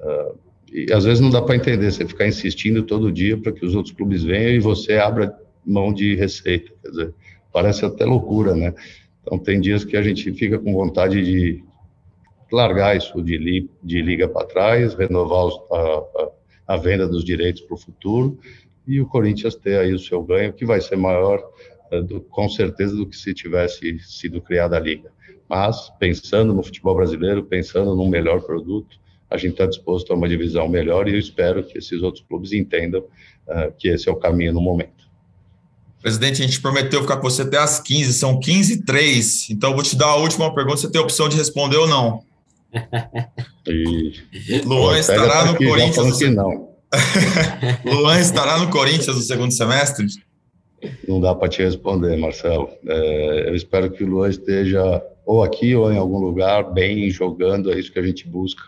uh, 0.00 0.38
e 0.72 0.92
às 0.92 1.04
vezes 1.04 1.20
não 1.20 1.30
dá 1.30 1.40
para 1.40 1.56
entender, 1.56 1.90
você 1.90 2.06
ficar 2.06 2.26
insistindo 2.26 2.82
todo 2.82 3.12
dia 3.12 3.36
para 3.36 3.52
que 3.52 3.64
os 3.64 3.74
outros 3.74 3.94
clubes 3.94 4.22
venham 4.22 4.50
e 4.50 4.58
você 4.58 4.94
abra 4.94 5.34
mão 5.64 5.92
de 5.92 6.14
receita, 6.14 6.72
quer 6.82 6.90
dizer, 6.90 7.14
parece 7.52 7.84
até 7.84 8.04
loucura, 8.04 8.54
né? 8.54 8.74
Então, 9.22 9.38
tem 9.38 9.60
dias 9.60 9.84
que 9.84 9.96
a 9.96 10.02
gente 10.02 10.32
fica 10.32 10.58
com 10.58 10.72
vontade 10.72 11.22
de 11.22 11.62
largar 12.50 12.96
isso 12.96 13.22
de, 13.22 13.36
li, 13.36 13.70
de 13.82 14.00
liga 14.00 14.26
para 14.28 14.46
trás, 14.46 14.94
renovar 14.94 15.46
os, 15.46 15.60
a, 15.70 15.76
a, 15.76 16.74
a, 16.74 16.76
venda 16.76 17.06
dos 17.06 17.24
direitos 17.24 17.60
para 17.62 17.74
o 17.74 17.78
futuro 17.78 18.38
e 18.86 19.00
o 19.00 19.06
Corinthians 19.06 19.54
ter 19.54 19.78
aí 19.78 19.92
o 19.92 19.98
seu 19.98 20.22
ganho, 20.22 20.52
que 20.52 20.64
vai 20.64 20.80
ser 20.80 20.96
maior, 20.96 21.42
do, 22.06 22.20
com 22.20 22.48
certeza, 22.48 22.94
do 22.94 23.06
que 23.06 23.16
se 23.16 23.32
tivesse 23.34 23.98
sido 24.00 24.40
criada 24.40 24.76
a 24.76 24.80
liga. 24.80 25.10
Mas, 25.48 25.90
pensando 25.98 26.52
no 26.52 26.62
futebol 26.62 26.94
brasileiro, 26.94 27.42
pensando 27.42 27.94
num 27.94 28.08
melhor 28.08 28.42
produto, 28.42 28.98
a 29.30 29.36
gente 29.36 29.52
está 29.52 29.66
disposto 29.66 30.12
a 30.12 30.16
uma 30.16 30.28
divisão 30.28 30.68
melhor 30.68 31.08
e 31.08 31.12
eu 31.12 31.18
espero 31.18 31.62
que 31.62 31.78
esses 31.78 32.02
outros 32.02 32.24
clubes 32.26 32.52
entendam 32.52 33.00
uh, 33.00 33.72
que 33.78 33.88
esse 33.88 34.08
é 34.08 34.12
o 34.12 34.16
caminho 34.16 34.52
no 34.52 34.60
momento. 34.60 35.08
Presidente, 36.00 36.42
a 36.42 36.46
gente 36.46 36.60
prometeu 36.60 37.02
ficar 37.02 37.16
com 37.16 37.28
você 37.28 37.42
até 37.42 37.58
às 37.58 37.80
15, 37.80 38.12
são 38.14 38.38
15 38.38 38.72
e 38.72 38.84
3, 38.84 39.50
então 39.50 39.70
eu 39.70 39.74
vou 39.74 39.84
te 39.84 39.96
dar 39.96 40.06
a 40.06 40.16
última 40.16 40.54
pergunta, 40.54 40.76
você 40.76 40.90
tem 40.90 41.00
a 41.00 41.04
opção 41.04 41.28
de 41.28 41.36
responder 41.36 41.76
ou 41.76 41.86
não. 41.86 42.22
E... 43.70 44.62
Luan 44.64 44.98
estará 44.98 45.44
no 45.44 45.56
Corinthians. 45.58 46.20
Não. 46.34 46.70
Luan 47.84 48.18
estará 48.18 48.56
no 48.58 48.70
Corinthians 48.70 49.14
no 49.14 49.20
segundo 49.20 49.52
semestre? 49.52 50.06
Não 51.06 51.20
dá 51.20 51.34
para 51.34 51.48
te 51.48 51.62
responder, 51.62 52.16
Marcelo. 52.16 52.70
É, 52.86 53.48
eu 53.48 53.54
espero 53.54 53.90
que 53.90 54.04
o 54.04 54.06
Luan 54.06 54.28
esteja 54.28 55.02
ou 55.26 55.42
aqui 55.42 55.74
ou 55.74 55.92
em 55.92 55.98
algum 55.98 56.18
lugar 56.18 56.72
bem 56.72 57.10
jogando, 57.10 57.70
é 57.70 57.78
isso 57.78 57.92
que 57.92 57.98
a 57.98 58.02
gente 58.02 58.26
busca, 58.26 58.62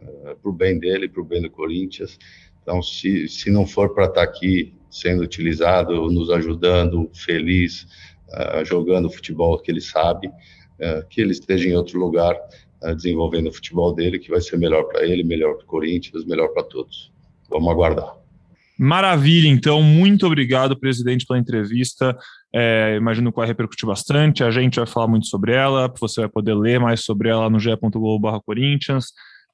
é, 0.00 0.34
para 0.34 0.50
o 0.50 0.52
bem 0.52 0.78
dele, 0.78 1.08
para 1.08 1.22
o 1.22 1.24
bem 1.24 1.42
do 1.42 1.50
Corinthians. 1.50 2.18
Então, 2.62 2.82
se, 2.82 3.28
se 3.28 3.50
não 3.50 3.66
for 3.66 3.94
para 3.94 4.04
estar 4.04 4.20
tá 4.20 4.22
aqui 4.22 4.74
sendo 4.90 5.22
utilizado, 5.22 6.10
nos 6.10 6.30
ajudando, 6.30 7.10
feliz, 7.14 7.86
uh, 8.28 8.64
jogando 8.64 9.06
o 9.06 9.10
futebol 9.10 9.58
que 9.58 9.70
ele 9.70 9.80
sabe, 9.80 10.28
uh, 10.28 11.06
que 11.08 11.20
ele 11.20 11.32
esteja 11.32 11.68
em 11.68 11.74
outro 11.74 11.98
lugar 11.98 12.36
uh, 12.82 12.94
desenvolvendo 12.94 13.48
o 13.48 13.52
futebol 13.52 13.94
dele, 13.94 14.18
que 14.18 14.30
vai 14.30 14.40
ser 14.40 14.56
melhor 14.56 14.84
para 14.84 15.06
ele, 15.06 15.24
melhor 15.24 15.54
para 15.54 15.64
o 15.64 15.66
Corinthians, 15.66 16.24
melhor 16.24 16.48
para 16.48 16.62
todos. 16.62 17.12
Vamos 17.48 17.70
aguardar. 17.70 18.17
Maravilha, 18.78 19.48
então, 19.48 19.82
muito 19.82 20.24
obrigado, 20.24 20.78
presidente, 20.78 21.26
pela 21.26 21.38
entrevista. 21.38 22.16
É, 22.54 22.94
imagino 22.96 23.32
que 23.32 23.36
vai 23.36 23.46
repercutir 23.46 23.86
bastante. 23.86 24.44
A 24.44 24.50
gente 24.50 24.76
vai 24.76 24.86
falar 24.86 25.08
muito 25.08 25.26
sobre 25.26 25.52
ela, 25.52 25.92
você 25.98 26.20
vai 26.20 26.30
poder 26.30 26.54
ler 26.54 26.78
mais 26.78 27.04
sobre 27.04 27.28
ela 27.28 27.50
no 27.50 27.58
ge.globo 27.58 28.40
Corinthians. 28.42 29.06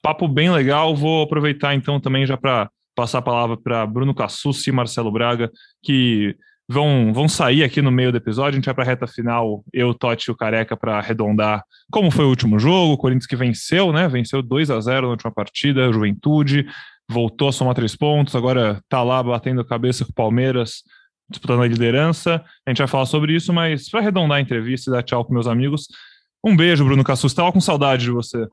Papo 0.02 0.28
bem 0.28 0.50
legal. 0.50 0.94
Vou 0.94 1.22
aproveitar 1.22 1.74
então 1.74 1.98
também 1.98 2.26
já 2.26 2.36
para 2.36 2.68
passar 2.94 3.18
a 3.18 3.22
palavra 3.22 3.56
para 3.56 3.86
Bruno 3.86 4.14
Cassucci 4.14 4.68
e 4.68 4.72
Marcelo 4.72 5.10
Braga, 5.10 5.50
que 5.82 6.36
vão, 6.68 7.12
vão 7.12 7.28
sair 7.28 7.64
aqui 7.64 7.82
no 7.82 7.90
meio 7.90 8.12
do 8.12 8.18
episódio. 8.18 8.50
A 8.50 8.56
gente 8.56 8.66
vai 8.66 8.74
para 8.74 8.84
a 8.84 8.86
reta 8.86 9.06
final, 9.06 9.64
eu, 9.72 9.94
Totti 9.94 10.28
e 10.28 10.30
o 10.30 10.36
Careca, 10.36 10.76
para 10.76 10.98
arredondar 10.98 11.64
como 11.90 12.10
foi 12.10 12.24
o 12.24 12.28
último 12.28 12.58
jogo. 12.58 12.92
O 12.92 12.98
Corinthians 12.98 13.26
que 13.26 13.36
venceu, 13.36 13.92
né? 13.92 14.06
Venceu 14.06 14.42
2 14.42 14.70
a 14.70 14.80
0 14.80 15.06
na 15.06 15.12
última 15.12 15.32
partida, 15.32 15.92
Juventude, 15.92 16.66
voltou 17.08 17.48
a 17.48 17.52
somar 17.52 17.74
três 17.74 17.94
pontos, 17.94 18.34
agora 18.34 18.80
tá 18.88 19.02
lá 19.02 19.22
batendo 19.22 19.64
cabeça 19.64 20.04
com 20.04 20.10
o 20.10 20.14
Palmeiras, 20.14 20.82
disputando 21.28 21.62
a 21.62 21.68
liderança. 21.68 22.42
A 22.66 22.70
gente 22.70 22.78
vai 22.78 22.88
falar 22.88 23.06
sobre 23.06 23.34
isso, 23.34 23.52
mas 23.52 23.88
para 23.88 24.00
arredondar 24.00 24.38
a 24.38 24.40
entrevista 24.40 24.90
e 24.90 24.92
dar 24.92 25.02
tchau 25.02 25.24
para 25.24 25.34
meus 25.34 25.46
amigos, 25.46 25.88
um 26.44 26.56
beijo, 26.56 26.84
Bruno 26.84 27.02
Cassus. 27.02 27.32
Estava 27.32 27.52
com 27.52 27.60
saudade 27.60 28.04
de 28.04 28.10
você. 28.10 28.46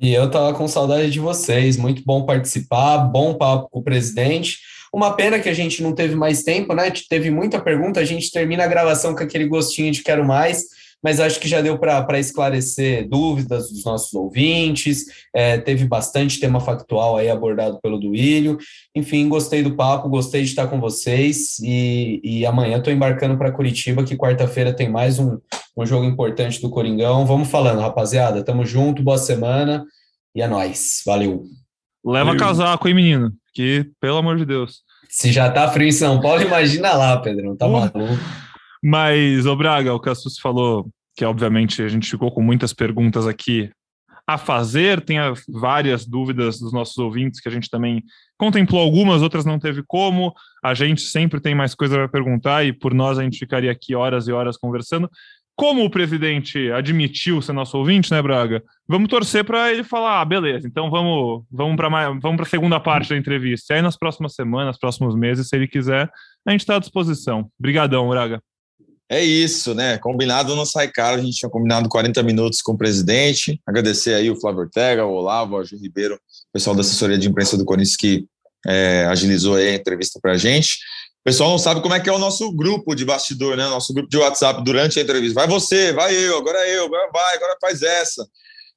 E 0.00 0.12
eu 0.12 0.30
tava 0.30 0.54
com 0.54 0.66
saudade 0.68 1.10
de 1.10 1.20
vocês. 1.20 1.76
Muito 1.76 2.02
bom 2.04 2.24
participar, 2.24 2.98
bom 2.98 3.34
papo 3.34 3.68
com 3.70 3.80
o 3.80 3.82
presidente. 3.82 4.58
Uma 4.92 5.14
pena 5.14 5.38
que 5.38 5.48
a 5.48 5.54
gente 5.54 5.82
não 5.82 5.94
teve 5.94 6.14
mais 6.14 6.42
tempo, 6.42 6.74
né? 6.74 6.90
Teve 7.08 7.30
muita 7.30 7.60
pergunta, 7.60 8.00
a 8.00 8.04
gente 8.04 8.30
termina 8.30 8.64
a 8.64 8.68
gravação 8.68 9.14
com 9.14 9.22
aquele 9.22 9.46
gostinho 9.46 9.92
de 9.92 10.02
quero 10.02 10.24
mais, 10.24 10.64
mas 11.02 11.20
acho 11.20 11.38
que 11.38 11.48
já 11.48 11.60
deu 11.60 11.78
para 11.78 12.18
esclarecer 12.18 13.08
dúvidas 13.08 13.70
dos 13.70 13.84
nossos 13.84 14.12
ouvintes. 14.14 15.04
É, 15.34 15.58
teve 15.58 15.84
bastante 15.84 16.40
tema 16.40 16.60
factual 16.60 17.16
aí 17.16 17.28
abordado 17.28 17.78
pelo 17.80 17.98
Duílio. 17.98 18.58
Enfim, 18.94 19.28
gostei 19.28 19.62
do 19.62 19.76
papo, 19.76 20.08
gostei 20.08 20.42
de 20.42 20.48
estar 20.48 20.66
com 20.66 20.80
vocês. 20.80 21.58
E, 21.60 22.20
e 22.24 22.46
amanhã 22.46 22.78
estou 22.78 22.92
embarcando 22.92 23.38
para 23.38 23.52
Curitiba, 23.52 24.02
que 24.02 24.16
quarta-feira 24.16 24.72
tem 24.72 24.88
mais 24.88 25.18
um, 25.18 25.38
um 25.76 25.86
jogo 25.86 26.04
importante 26.04 26.60
do 26.60 26.70
Coringão. 26.70 27.24
Vamos 27.24 27.48
falando, 27.48 27.80
rapaziada. 27.80 28.42
Tamo 28.42 28.64
junto, 28.64 29.02
boa 29.02 29.18
semana 29.18 29.84
e 30.34 30.42
é 30.42 30.48
nóis. 30.48 31.02
Valeu. 31.06 31.44
Leva 32.04 32.26
Valeu. 32.26 32.40
casaco, 32.40 32.88
hein, 32.88 32.94
menino? 32.94 33.32
Que, 33.54 33.88
pelo 34.00 34.18
amor 34.18 34.36
de 34.36 34.44
Deus. 34.44 34.82
Se 35.08 35.32
já 35.32 35.50
tá 35.50 35.68
frio 35.68 35.88
em 35.88 35.92
São 35.92 36.20
Paulo, 36.20 36.42
imagina 36.46 36.92
lá, 36.92 37.16
Pedrão. 37.18 37.56
Tá 37.56 37.68
maluco. 37.68 37.98
Mas, 38.82 39.46
ô 39.46 39.56
Braga, 39.56 39.94
o 39.94 40.00
Cassus 40.00 40.38
falou 40.38 40.88
que, 41.16 41.24
obviamente, 41.24 41.82
a 41.82 41.88
gente 41.88 42.08
ficou 42.08 42.30
com 42.30 42.42
muitas 42.42 42.72
perguntas 42.72 43.26
aqui 43.26 43.70
a 44.28 44.36
fazer, 44.36 45.00
tem 45.00 45.16
várias 45.48 46.06
dúvidas 46.06 46.60
dos 46.60 46.70
nossos 46.70 46.98
ouvintes 46.98 47.40
que 47.40 47.48
a 47.48 47.50
gente 47.50 47.70
também 47.70 48.04
contemplou 48.36 48.82
algumas, 48.82 49.22
outras 49.22 49.46
não 49.46 49.58
teve 49.58 49.82
como. 49.86 50.34
A 50.62 50.74
gente 50.74 51.00
sempre 51.00 51.40
tem 51.40 51.54
mais 51.54 51.74
coisa 51.74 51.94
para 51.96 52.08
perguntar 52.08 52.62
e 52.62 52.70
por 52.70 52.92
nós 52.92 53.18
a 53.18 53.22
gente 53.22 53.38
ficaria 53.38 53.72
aqui 53.72 53.94
horas 53.94 54.28
e 54.28 54.32
horas 54.32 54.58
conversando. 54.58 55.10
como 55.56 55.84
o 55.84 55.90
presidente 55.90 56.70
admitiu 56.70 57.42
ser 57.42 57.52
nosso 57.52 57.76
ouvinte, 57.78 58.12
né, 58.12 58.22
Braga? 58.22 58.62
Vamos 58.86 59.08
torcer 59.08 59.44
para 59.44 59.72
ele 59.72 59.82
falar, 59.82 60.20
ah, 60.20 60.24
beleza, 60.24 60.68
então 60.68 60.88
vamos, 60.88 61.42
vamos 61.50 61.74
para 61.74 61.88
vamos 62.12 62.40
a 62.40 62.44
segunda 62.44 62.78
parte 62.78 63.08
da 63.08 63.16
entrevista. 63.16 63.72
E 63.72 63.76
aí, 63.76 63.82
nas 63.82 63.96
próximas 63.96 64.34
semanas, 64.34 64.78
próximos 64.78 65.16
meses, 65.16 65.48
se 65.48 65.56
ele 65.56 65.66
quiser, 65.66 66.08
a 66.46 66.50
gente 66.52 66.60
está 66.60 66.76
à 66.76 66.78
disposição. 66.78 67.50
Obrigadão, 67.58 68.08
Braga. 68.08 68.40
É 69.10 69.22
isso, 69.24 69.74
né? 69.74 69.96
Combinado 69.98 70.54
não 70.54 70.66
sai 70.66 70.88
caro. 70.88 71.18
A 71.20 71.24
gente 71.24 71.38
tinha 71.38 71.50
combinado 71.50 71.88
40 71.88 72.22
minutos 72.22 72.60
com 72.60 72.72
o 72.72 72.78
presidente. 72.78 73.60
Agradecer 73.66 74.14
aí 74.14 74.30
o 74.30 74.38
Flávio 74.38 74.60
Ortega, 74.60 75.06
o 75.06 75.12
Olavo, 75.12 75.56
o 75.56 75.64
Gil 75.64 75.78
Ribeiro, 75.78 76.16
o 76.16 76.52
pessoal 76.52 76.76
da 76.76 76.82
assessoria 76.82 77.16
de 77.16 77.28
imprensa 77.28 77.56
do 77.56 77.64
Corinthians 77.64 77.96
que 77.96 78.26
é, 78.66 79.06
agilizou 79.08 79.56
a 79.56 79.74
entrevista 79.74 80.18
para 80.20 80.32
a 80.32 80.36
gente. 80.36 80.74
O 81.20 81.24
pessoal 81.24 81.50
não 81.50 81.58
sabe 81.58 81.80
como 81.80 81.94
é 81.94 82.00
que 82.00 82.08
é 82.08 82.12
o 82.12 82.18
nosso 82.18 82.52
grupo 82.52 82.94
de 82.94 83.04
bastidor, 83.04 83.56
né? 83.56 83.66
Nosso 83.68 83.94
grupo 83.94 84.08
de 84.08 84.16
WhatsApp 84.18 84.62
durante 84.62 84.98
a 84.98 85.02
entrevista. 85.02 85.34
Vai 85.34 85.48
você, 85.48 85.92
vai 85.92 86.14
eu, 86.14 86.38
agora 86.38 86.68
eu, 86.68 86.84
agora 86.84 87.10
vai, 87.12 87.36
agora 87.36 87.56
faz 87.60 87.82
essa. 87.82 88.22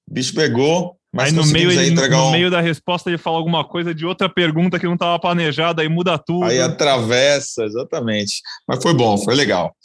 O 0.09 0.13
bicho 0.13 0.33
pegou, 0.33 0.97
mas 1.13 1.29
aí 1.29 1.33
no 1.33 1.45
meio, 1.45 1.71
ele, 1.71 1.91
no 1.91 2.27
um... 2.27 2.31
meio 2.31 2.49
da 2.49 2.61
resposta 2.61 3.09
ele 3.09 3.17
fala 3.17 3.37
alguma 3.37 3.65
coisa 3.65 3.93
de 3.93 4.05
outra 4.05 4.29
pergunta 4.29 4.79
que 4.79 4.85
não 4.85 4.93
estava 4.93 5.19
planejada, 5.19 5.81
aí 5.81 5.89
muda 5.89 6.17
tudo. 6.17 6.45
Aí 6.45 6.59
atravessa, 6.59 7.65
exatamente. 7.65 8.41
Mas 8.67 8.81
foi 8.81 8.93
bom, 8.93 9.17
foi 9.17 9.35
legal. 9.35 9.75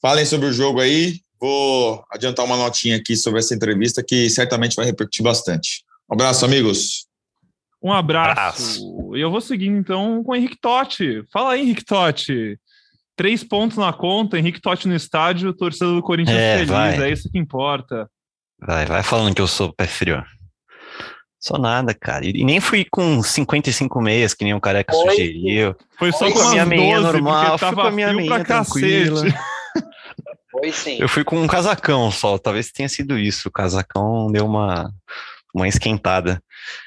Falem 0.00 0.24
sobre 0.24 0.46
o 0.46 0.52
jogo 0.52 0.80
aí. 0.80 1.20
Vou 1.40 2.04
adiantar 2.10 2.44
uma 2.44 2.56
notinha 2.56 2.96
aqui 2.96 3.16
sobre 3.16 3.40
essa 3.40 3.54
entrevista 3.54 4.02
que 4.06 4.28
certamente 4.28 4.76
vai 4.76 4.84
repercutir 4.84 5.22
bastante. 5.22 5.84
Um 6.10 6.14
abraço, 6.14 6.44
amigos. 6.44 7.06
Um 7.82 7.92
abraço. 7.92 9.14
E 9.14 9.20
eu 9.20 9.30
vou 9.30 9.40
seguir 9.40 9.68
então 9.68 10.22
com 10.22 10.32
o 10.32 10.36
Henrique 10.36 10.58
Totti. 10.60 11.24
Fala 11.32 11.52
aí, 11.52 11.62
Henrique 11.62 11.84
Totti. 11.84 12.58
Três 13.16 13.42
pontos 13.42 13.76
na 13.78 13.92
conta, 13.92 14.38
Henrique 14.38 14.60
Totti 14.60 14.88
no 14.88 14.94
estádio, 14.94 15.52
torcedor 15.52 15.94
do 15.94 16.02
Corinthians 16.02 16.38
é, 16.38 16.54
feliz, 16.54 16.70
vai. 16.70 17.02
é 17.02 17.12
isso 17.12 17.30
que 17.30 17.38
importa. 17.38 18.08
Vai, 18.58 18.86
vai 18.86 19.02
falando 19.02 19.34
que 19.34 19.42
eu 19.42 19.46
sou 19.46 19.72
pé 19.72 19.86
frio. 19.86 20.22
Só 21.38 21.56
nada, 21.56 21.94
cara. 21.94 22.26
E 22.26 22.44
nem 22.44 22.60
fui 22.60 22.86
com 22.90 23.22
55 23.22 24.00
meias, 24.00 24.34
que 24.34 24.44
nem 24.44 24.52
o 24.52 24.60
careca 24.60 24.94
Oi. 24.94 25.10
sugeriu. 25.10 25.74
Foi 25.98 26.12
só 26.12 26.30
com 26.30 26.38
a 26.38 26.50
minha 26.50 26.66
meia 26.66 27.00
normal. 27.00 27.58
Fui 27.58 27.72
com 27.72 27.80
a 27.80 27.90
minha 27.90 28.12
meia 28.12 28.44
tranquila. 28.44 29.22
Foi 30.50 30.72
sim. 30.72 30.98
Eu 31.00 31.08
fui 31.08 31.22
com 31.22 31.40
um 31.40 31.46
casacão 31.46 32.10
só, 32.10 32.36
talvez 32.38 32.72
tenha 32.72 32.88
sido 32.88 33.18
isso. 33.18 33.48
O 33.48 33.52
casacão 33.52 34.30
deu 34.32 34.44
uma, 34.44 34.92
uma 35.54 35.68
esquentada. 35.68 36.42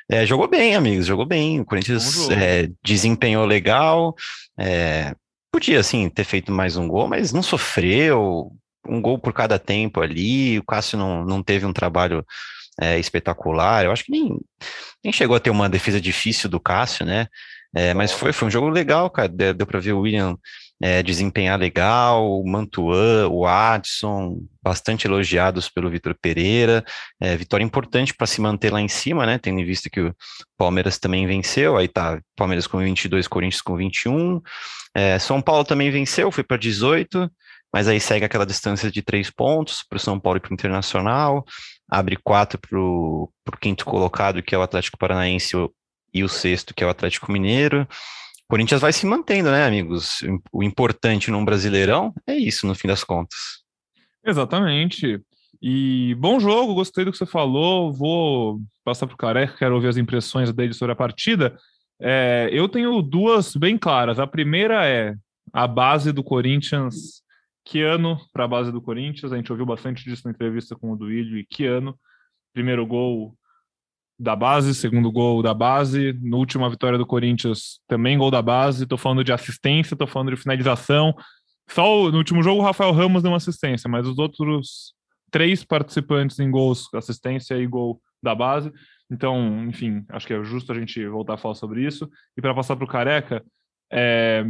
É, 0.09 0.26
jogou 0.26 0.47
bem, 0.47 0.76
amigos, 0.76 1.05
jogou 1.05 1.26
bem. 1.26 1.61
O 1.61 1.66
Corinthians 1.66 2.30
é, 2.30 2.70
desempenhou 2.84 3.45
legal. 3.45 4.16
É, 4.57 5.16
podia, 5.51 5.80
assim, 5.80 6.09
ter 6.09 6.24
feito 6.24 6.51
mais 6.51 6.76
um 6.76 6.88
gol, 6.88 7.07
mas 7.07 7.32
não 7.32 7.43
sofreu. 7.43 8.51
Um 8.86 9.01
gol 9.01 9.18
por 9.18 9.32
cada 9.32 9.57
tempo 9.57 10.01
ali. 10.01 10.59
O 10.59 10.66
Cássio 10.66 10.97
não, 10.97 11.24
não 11.24 11.41
teve 11.41 11.66
um 11.66 11.72
trabalho 11.72 12.26
é, 12.80 12.99
espetacular. 12.99 13.86
Eu 13.86 13.91
acho 13.91 14.03
que 14.03 14.11
nem, 14.11 14.38
nem 15.03 15.14
chegou 15.14 15.38
a 15.38 15.39
ter 15.39 15.49
uma 15.49 15.70
defesa 15.70 16.01
difícil 16.01 16.49
do 16.49 16.59
Cássio, 16.59 17.05
né? 17.05 17.28
É, 17.76 17.93
mas 17.93 18.11
foi, 18.11 18.34
foi 18.34 18.47
um 18.47 18.51
jogo 18.51 18.70
legal, 18.70 19.09
cara. 19.09 19.30
Deu, 19.30 19.53
deu 19.53 19.66
para 19.66 19.80
ver 19.80 19.93
o 19.93 20.01
William 20.01 20.38
é, 20.82 21.01
desempenhar 21.01 21.57
legal, 21.59 22.39
o 22.39 22.47
Mantuan, 22.47 23.28
o 23.30 23.45
Adson, 23.45 24.41
bastante 24.61 25.07
elogiados 25.07 25.69
pelo 25.69 25.89
Vitor 25.89 26.15
Pereira. 26.21 26.84
É, 27.19 27.36
vitória 27.38 27.63
importante 27.63 28.13
para 28.13 28.28
se 28.28 28.41
manter 28.41 28.71
lá 28.71 28.82
em 28.82 28.88
cima, 28.88 29.26
né? 29.26 29.38
Tendo 29.38 29.63
visto 29.65 29.89
que 29.89 30.01
o 30.01 30.15
Palmeiras 30.57 30.97
também 30.99 31.26
venceu, 31.26 31.78
aí 31.78 31.88
tá 31.88 32.19
Palmeiras 32.36 32.67
com 32.67 32.80
22, 32.80 33.28
Corinthians 33.28 33.61
com 33.61 33.76
21. 33.76 34.41
É, 34.93 35.17
São 35.19 35.41
Paulo 35.41 35.63
também 35.63 35.89
venceu, 35.89 36.32
foi 36.32 36.43
para 36.43 36.57
18, 36.57 37.32
mas 37.71 37.88
aí 37.88 37.99
segue 37.99 38.26
aquela 38.26 38.45
distância 38.45 38.91
de 38.91 39.01
três 39.01 39.30
pontos 39.30 39.84
para 39.88 39.97
o 39.97 39.99
São 39.99 40.19
Paulo 40.19 40.38
e 40.38 40.39
para 40.39 40.51
o 40.51 40.53
Internacional, 40.53 41.45
abre 41.89 42.17
quatro 42.17 42.59
para 42.59 42.78
o 42.80 43.30
quinto 43.59 43.86
colocado, 43.86 44.43
que 44.43 44.53
é 44.53 44.57
o 44.57 44.61
Atlético 44.61 44.97
Paranaense, 44.97 45.55
e 46.13 46.24
o 46.24 46.30
sexto, 46.30 46.74
que 46.74 46.84
é 46.84 46.88
o 46.88 46.89
Atlético 46.89 47.32
Mineiro. 47.32 47.88
Corinthians 48.53 48.81
vai 48.81 48.93
se 48.93 49.07
mantendo, 49.07 49.49
né, 49.49 49.65
amigos? 49.65 50.19
O 50.51 50.61
importante 50.61 51.31
num 51.31 51.43
Brasileirão 51.43 52.13
é 52.27 52.35
isso, 52.35 52.67
no 52.67 52.75
fim 52.75 52.87
das 52.87 53.03
contas. 53.03 53.39
Exatamente. 54.23 55.19
E 55.59 56.13
bom 56.19 56.39
jogo, 56.39 56.75
gostei 56.75 57.03
do 57.03 57.11
que 57.11 57.17
você 57.17 57.25
falou. 57.25 57.91
Vou 57.91 58.61
passar 58.83 59.07
para 59.07 59.15
o 59.15 59.17
Careca, 59.17 59.57
quero 59.57 59.73
ouvir 59.73 59.87
as 59.87 59.97
impressões 59.97 60.53
dele 60.53 60.71
sobre 60.71 60.91
a 60.91 60.95
partida. 60.95 61.57
É, 61.99 62.47
eu 62.53 62.69
tenho 62.69 63.01
duas 63.01 63.55
bem 63.55 63.75
claras. 63.75 64.19
A 64.19 64.27
primeira 64.27 64.85
é 64.85 65.15
a 65.51 65.65
base 65.65 66.11
do 66.11 66.23
Corinthians. 66.23 67.23
Que 67.65 67.81
ano 67.81 68.19
para 68.31 68.45
a 68.45 68.47
base 68.47 68.71
do 68.71 68.83
Corinthians? 68.83 69.33
A 69.33 69.35
gente 69.35 69.51
ouviu 69.51 69.65
bastante 69.65 70.03
disso 70.03 70.21
na 70.25 70.31
entrevista 70.31 70.75
com 70.75 70.91
o 70.91 70.95
Duílio 70.95 71.39
e 71.39 71.43
que 71.43 71.65
ano. 71.65 71.97
Primeiro 72.53 72.85
gol 72.85 73.35
da 74.24 74.36
base, 74.36 74.74
segundo 74.74 75.11
gol 75.11 75.43
da 75.43 75.53
base. 75.53 76.13
No 76.21 76.38
última 76.38 76.69
vitória 76.69 76.97
do 76.97 77.05
Corinthians, 77.05 77.80
também 77.88 78.17
gol 78.17 78.32
da 78.32 78.41
base. 78.41 78.84
Estou 78.84 78.97
falando 78.97 79.24
de 79.24 79.34
assistência, 79.34 79.93
estou 79.93 80.07
falando 80.07 80.32
de 80.32 80.41
finalização. 80.41 81.13
Só 81.69 82.09
no 82.09 82.17
último 82.17 82.41
jogo 82.41 82.61
o 82.61 82.63
Rafael 82.63 82.91
Ramos 82.91 83.21
deu 83.21 83.32
uma 83.32 83.38
assistência, 83.38 83.89
mas 83.89 84.07
os 84.07 84.17
outros 84.17 84.93
três 85.30 85.63
participantes 85.63 86.39
em 86.39 86.49
gols, 86.49 86.88
assistência 86.93 87.55
e 87.55 87.67
gol 87.67 88.01
da 88.21 88.34
base. 88.34 88.71
Então, 89.11 89.65
enfim, 89.67 90.05
acho 90.09 90.26
que 90.26 90.34
é 90.34 90.43
justo 90.43 90.71
a 90.71 90.76
gente 90.76 91.05
voltar 91.07 91.34
a 91.34 91.38
falar 91.38 91.55
sobre 91.55 91.86
isso. 91.86 92.09
E 92.38 92.41
para 92.41 92.53
passar 92.53 92.76
para 92.76 92.86
o 92.86 92.88
Careca, 92.88 93.43
é... 93.91 94.45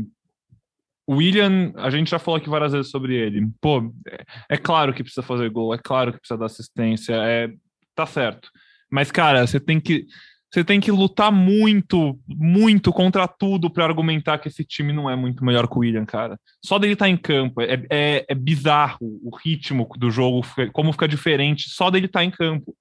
o 1.08 1.16
William, 1.16 1.74
a 1.78 1.90
gente 1.90 2.12
já 2.12 2.20
falou 2.20 2.38
aqui 2.38 2.50
várias 2.50 2.74
vezes 2.74 2.92
sobre 2.92 3.16
ele. 3.16 3.50
Pô, 3.60 3.94
é, 4.08 4.24
é 4.52 4.58
claro 4.58 4.94
que 4.94 5.04
precisa 5.04 5.22
fazer 5.22 5.50
gol, 5.50 5.74
é 5.74 5.78
claro 5.78 6.12
que 6.14 6.20
precisa 6.20 6.38
dar 6.38 6.46
assistência, 6.46 7.16
é... 7.16 7.50
tá 7.96 8.06
certo. 8.06 8.50
Mas, 8.94 9.10
cara, 9.10 9.48
você 9.48 9.60
tem 9.60 9.80
que. 9.80 10.06
Você 10.54 10.64
tem 10.64 10.80
que 10.80 10.92
lutar 10.92 11.32
muito, 11.32 12.16
muito 12.28 12.94
contra 12.94 13.28
tudo 13.28 13.72
para 13.72 13.86
argumentar 13.86 14.38
que 14.38 14.48
esse 14.48 14.64
time 14.64 14.94
não 14.94 15.10
é 15.10 15.16
muito 15.16 15.44
melhor 15.44 15.68
que 15.68 15.76
o 15.76 15.80
William, 15.80 16.06
cara. 16.06 16.40
Só 16.64 16.78
dele 16.78 16.94
estar 16.94 17.06
tá 17.06 17.10
em 17.10 17.18
campo. 17.18 17.60
É, 17.60 17.84
é, 17.90 18.26
é, 18.30 18.36
bizarro 18.36 19.00
o 19.02 19.36
ritmo 19.36 19.90
do 19.98 20.12
jogo, 20.12 20.46
como 20.72 20.92
fica 20.92 21.08
diferente, 21.08 21.72
só 21.72 21.90
dele 21.90 22.06
estar 22.06 22.20
tá 22.20 22.24
em 22.24 22.30
campo. 22.30 22.76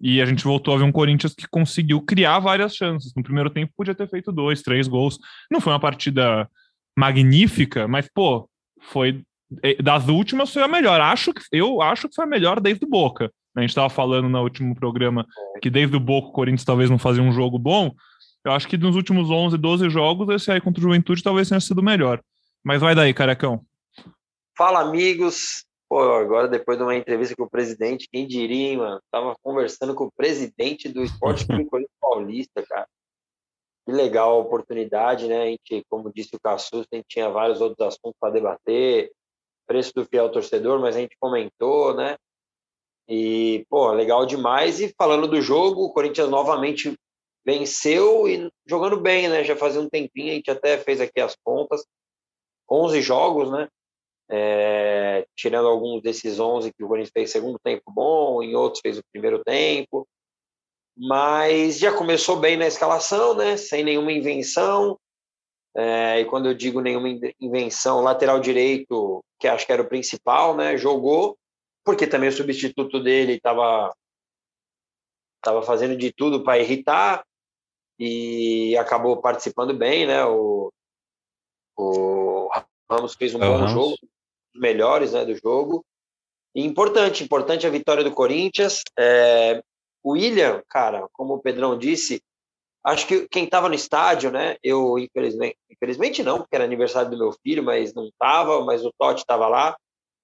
E 0.00 0.22
a 0.22 0.24
gente 0.24 0.42
voltou 0.42 0.74
a 0.74 0.78
ver 0.78 0.84
um 0.84 0.92
Corinthians 0.92 1.34
que 1.34 1.46
conseguiu 1.46 2.00
criar 2.00 2.38
várias 2.38 2.74
chances. 2.74 3.12
No 3.14 3.22
primeiro 3.22 3.50
tempo 3.50 3.74
podia 3.76 3.94
ter 3.94 4.08
feito 4.08 4.32
dois, 4.32 4.62
três 4.62 4.88
gols. 4.88 5.18
Não 5.50 5.60
foi 5.60 5.74
uma 5.74 5.80
partida 5.80 6.48
magnífica, 6.96 7.86
mas, 7.86 8.08
pô, 8.08 8.48
foi. 8.80 9.22
É, 9.62 9.82
das 9.82 10.08
últimas 10.08 10.52
foi 10.52 10.62
a 10.62 10.68
melhor. 10.68 11.00
Acho 11.00 11.32
que, 11.32 11.42
eu 11.52 11.80
acho 11.80 12.08
que 12.08 12.14
foi 12.14 12.24
a 12.24 12.28
melhor 12.28 12.60
desde 12.60 12.84
o 12.84 12.88
Boca. 12.88 13.32
A 13.56 13.60
gente 13.60 13.70
estava 13.70 13.90
falando 13.90 14.28
no 14.28 14.42
último 14.42 14.74
programa 14.74 15.26
que 15.60 15.70
desde 15.70 15.96
o 15.96 16.00
Boca 16.00 16.28
o 16.28 16.32
Corinthians 16.32 16.64
talvez 16.64 16.90
não 16.90 16.98
fazia 16.98 17.22
um 17.22 17.32
jogo 17.32 17.58
bom. 17.58 17.92
Eu 18.44 18.52
acho 18.52 18.68
que 18.68 18.76
nos 18.76 18.94
últimos 18.94 19.30
11, 19.30 19.58
12 19.58 19.90
jogos, 19.90 20.28
esse 20.28 20.50
aí 20.50 20.60
contra 20.60 20.80
o 20.80 20.82
Juventude 20.82 21.22
talvez 21.22 21.48
tenha 21.48 21.60
sido 21.60 21.82
melhor. 21.82 22.22
Mas 22.64 22.80
vai 22.80 22.94
daí, 22.94 23.12
carecão. 23.12 23.64
Fala, 24.56 24.80
amigos. 24.80 25.64
Pô, 25.88 26.00
agora 26.00 26.46
depois 26.46 26.76
de 26.76 26.84
uma 26.84 26.94
entrevista 26.94 27.34
com 27.34 27.44
o 27.44 27.50
presidente, 27.50 28.08
quem 28.12 28.26
diria, 28.26 28.70
hein, 28.70 28.76
mano? 28.76 29.00
Tava 29.10 29.34
conversando 29.42 29.94
com 29.94 30.04
o 30.04 30.12
presidente 30.12 30.88
do 30.88 31.02
Esporte 31.02 31.46
Clube 31.48 31.88
Paulista, 32.00 32.62
cara. 32.68 32.86
Que 33.86 33.92
legal 33.92 34.32
a 34.32 34.38
oportunidade, 34.38 35.26
né? 35.26 35.42
A 35.42 35.46
gente, 35.46 35.84
como 35.88 36.12
disse 36.12 36.36
o 36.36 36.40
Cassus, 36.40 36.86
a 36.92 36.96
gente 36.96 37.06
tinha 37.08 37.30
vários 37.30 37.60
outros 37.60 37.86
assuntos 37.86 38.16
para 38.20 38.34
debater, 38.34 39.10
preço 39.68 39.92
do 39.94 40.04
fiel 40.04 40.32
torcedor, 40.32 40.80
mas 40.80 40.96
a 40.96 41.00
gente 41.00 41.16
comentou, 41.20 41.94
né? 41.94 42.16
E, 43.06 43.64
pô, 43.68 43.92
legal 43.92 44.26
demais. 44.26 44.80
E 44.80 44.92
falando 44.96 45.28
do 45.28 45.40
jogo, 45.40 45.84
o 45.84 45.92
Corinthians 45.92 46.28
novamente 46.28 46.94
venceu 47.44 48.28
e 48.28 48.50
jogando 48.66 49.00
bem, 49.00 49.28
né? 49.28 49.44
Já 49.44 49.56
fazia 49.56 49.80
um 49.80 49.88
tempinho, 49.88 50.32
a 50.32 50.34
gente 50.34 50.50
até 50.50 50.76
fez 50.78 51.00
aqui 51.00 51.20
as 51.20 51.36
contas. 51.44 51.84
11 52.70 53.00
jogos, 53.00 53.50
né? 53.50 53.68
É, 54.30 55.26
tirando 55.34 55.68
alguns 55.68 56.02
desses 56.02 56.38
11 56.38 56.72
que 56.72 56.84
o 56.84 56.88
Corinthians 56.88 57.12
fez 57.12 57.30
segundo 57.30 57.58
tempo 57.58 57.90
bom, 57.90 58.42
em 58.42 58.54
outros 58.54 58.80
fez 58.82 58.98
o 58.98 59.02
primeiro 59.10 59.42
tempo. 59.42 60.06
Mas 60.94 61.78
já 61.78 61.96
começou 61.96 62.36
bem 62.36 62.56
na 62.56 62.66
escalação, 62.66 63.34
né? 63.34 63.56
Sem 63.56 63.84
nenhuma 63.84 64.12
invenção. 64.12 64.98
É, 65.78 66.20
e 66.20 66.24
quando 66.24 66.46
eu 66.46 66.54
digo 66.54 66.80
nenhuma 66.80 67.08
invenção, 67.40 68.00
lateral 68.00 68.40
direito, 68.40 69.24
que 69.38 69.46
acho 69.46 69.64
que 69.64 69.72
era 69.72 69.82
o 69.82 69.88
principal, 69.88 70.56
né? 70.56 70.76
Jogou 70.76 71.38
porque 71.88 72.06
também 72.06 72.28
o 72.28 72.32
substituto 72.32 73.02
dele 73.02 73.36
estava 73.36 73.90
tava 75.42 75.62
fazendo 75.62 75.96
de 75.96 76.12
tudo 76.12 76.44
para 76.44 76.58
irritar 76.58 77.24
e 77.98 78.76
acabou 78.76 79.22
participando 79.22 79.72
bem, 79.72 80.06
né? 80.06 80.22
O, 80.22 80.70
o 81.78 82.50
Ramos 82.90 83.14
fez 83.14 83.34
um 83.34 83.38
bom 83.38 83.66
jogo, 83.68 83.96
melhores 84.54 85.14
né, 85.14 85.24
do 85.24 85.34
jogo. 85.34 85.82
E 86.54 86.62
importante, 86.62 87.24
importante 87.24 87.66
a 87.66 87.70
vitória 87.70 88.04
do 88.04 88.12
Corinthians. 88.12 88.82
É, 88.98 89.62
o 90.02 90.10
William, 90.12 90.62
cara, 90.68 91.08
como 91.14 91.36
o 91.36 91.40
Pedrão 91.40 91.78
disse, 91.78 92.22
acho 92.84 93.06
que 93.06 93.28
quem 93.28 93.44
estava 93.44 93.68
no 93.68 93.74
estádio, 93.74 94.30
né? 94.30 94.56
Eu, 94.62 94.98
infelizmente, 94.98 95.56
infelizmente 95.70 96.22
não, 96.22 96.38
porque 96.38 96.54
era 96.54 96.64
aniversário 96.64 97.10
do 97.10 97.18
meu 97.18 97.32
filho, 97.42 97.62
mas 97.62 97.94
não 97.94 98.06
estava, 98.06 98.64
mas 98.64 98.84
o 98.84 98.92
Totti 98.98 99.20
estava 99.20 99.48
lá 99.48 99.76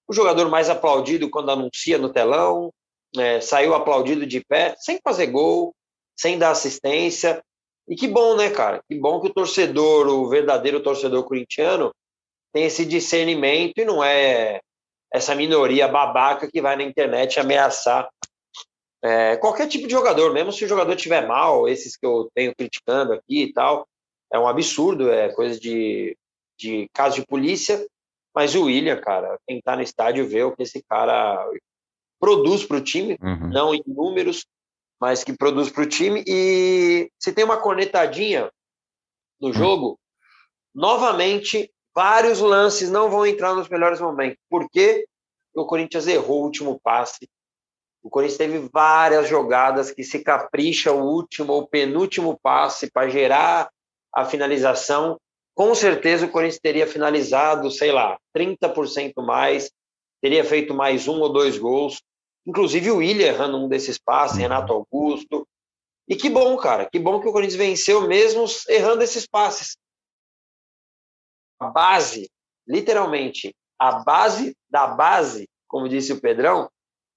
o 0.06 0.12
jogador 0.12 0.48
mais 0.48 0.68
aplaudido 0.68 1.30
quando 1.30 1.50
anuncia 1.50 1.98
no 1.98 2.12
telão, 2.12 2.72
é, 3.16 3.40
saiu 3.40 3.74
aplaudido 3.74 4.26
de 4.26 4.44
pé, 4.44 4.74
sem 4.78 4.98
fazer 5.02 5.26
gol, 5.26 5.74
sem 6.16 6.38
dar 6.38 6.50
assistência. 6.50 7.42
E 7.88 7.96
que 7.96 8.08
bom, 8.08 8.36
né, 8.36 8.50
cara? 8.50 8.82
Que 8.88 8.98
bom 8.98 9.20
que 9.20 9.28
o 9.28 9.32
torcedor, 9.34 10.06
o 10.08 10.28
verdadeiro 10.28 10.82
torcedor 10.82 11.24
corintiano, 11.24 11.92
tem 12.52 12.64
esse 12.64 12.84
discernimento 12.84 13.78
e 13.78 13.84
não 13.84 14.02
é 14.02 14.60
essa 15.12 15.34
minoria 15.34 15.88
babaca 15.88 16.50
que 16.50 16.60
vai 16.60 16.76
na 16.76 16.82
internet 16.82 17.38
ameaçar 17.38 18.08
é, 19.04 19.36
qualquer 19.36 19.68
tipo 19.68 19.86
de 19.86 19.92
jogador, 19.92 20.32
mesmo 20.32 20.50
se 20.50 20.64
o 20.64 20.68
jogador 20.68 20.96
tiver 20.96 21.26
mal, 21.26 21.68
esses 21.68 21.94
que 21.94 22.06
eu 22.06 22.30
tenho 22.34 22.54
criticando 22.56 23.12
aqui 23.12 23.42
e 23.42 23.52
tal, 23.52 23.86
é 24.32 24.38
um 24.38 24.48
absurdo, 24.48 25.10
é 25.10 25.30
coisa 25.34 25.60
de, 25.60 26.16
de 26.58 26.88
caso 26.94 27.20
de 27.20 27.26
polícia. 27.26 27.86
Mas 28.34 28.54
o 28.54 28.64
William, 28.64 28.98
cara, 28.98 29.38
quem 29.46 29.60
tá 29.60 29.76
no 29.76 29.82
estádio 29.82 30.26
vê 30.26 30.42
o 30.42 30.56
que 30.56 30.62
esse 30.62 30.82
cara 30.88 31.46
produz 32.18 32.64
para 32.64 32.78
o 32.78 32.80
time, 32.80 33.18
uhum. 33.22 33.50
não 33.50 33.74
em 33.74 33.82
números, 33.86 34.46
mas 34.98 35.22
que 35.22 35.36
produz 35.36 35.70
para 35.70 35.82
o 35.82 35.88
time. 35.88 36.24
E 36.26 37.10
se 37.18 37.30
tem 37.30 37.44
uma 37.44 37.60
cornetadinha 37.60 38.50
no 39.38 39.50
hum. 39.50 39.52
jogo, 39.52 40.00
novamente, 40.74 41.70
vários 41.94 42.40
lances 42.40 42.90
não 42.90 43.10
vão 43.10 43.26
entrar 43.26 43.54
nos 43.54 43.68
melhores 43.68 44.00
momentos. 44.00 44.38
Por 44.48 44.66
quê? 44.70 45.06
O 45.54 45.66
Corinthians 45.66 46.06
errou 46.06 46.40
o 46.40 46.44
último 46.44 46.80
passe. 46.82 47.28
O 48.04 48.10
Corinthians 48.10 48.36
teve 48.36 48.68
várias 48.70 49.26
jogadas 49.26 49.90
que 49.90 50.04
se 50.04 50.22
capricha 50.22 50.92
o 50.92 51.02
último 51.02 51.54
ou 51.54 51.66
penúltimo 51.66 52.38
passe 52.38 52.90
para 52.90 53.08
gerar 53.08 53.70
a 54.14 54.26
finalização. 54.26 55.18
Com 55.54 55.74
certeza 55.74 56.26
o 56.26 56.30
Corinthians 56.30 56.60
teria 56.60 56.86
finalizado, 56.86 57.70
sei 57.70 57.92
lá, 57.92 58.18
30% 58.36 59.24
mais, 59.24 59.70
teria 60.20 60.44
feito 60.44 60.74
mais 60.74 61.08
um 61.08 61.18
ou 61.20 61.32
dois 61.32 61.56
gols. 61.56 62.02
Inclusive 62.46 62.90
o 62.90 62.98
William 62.98 63.26
errando 63.26 63.56
um 63.56 63.68
desses 63.68 63.98
passes, 63.98 64.36
uhum. 64.36 64.42
Renato 64.42 64.74
Augusto. 64.74 65.48
E 66.06 66.14
que 66.14 66.28
bom, 66.28 66.54
cara, 66.58 66.86
que 66.86 66.98
bom 66.98 67.18
que 67.22 67.28
o 67.28 67.32
Corinthians 67.32 67.56
venceu 67.56 68.06
mesmo 68.06 68.44
errando 68.68 69.02
esses 69.02 69.26
passes. 69.26 69.78
A 71.58 71.68
base, 71.68 72.30
literalmente, 72.68 73.56
a 73.78 74.00
base 74.00 74.54
da 74.68 74.88
base, 74.88 75.48
como 75.66 75.88
disse 75.88 76.12
o 76.12 76.20
Pedrão, 76.20 76.68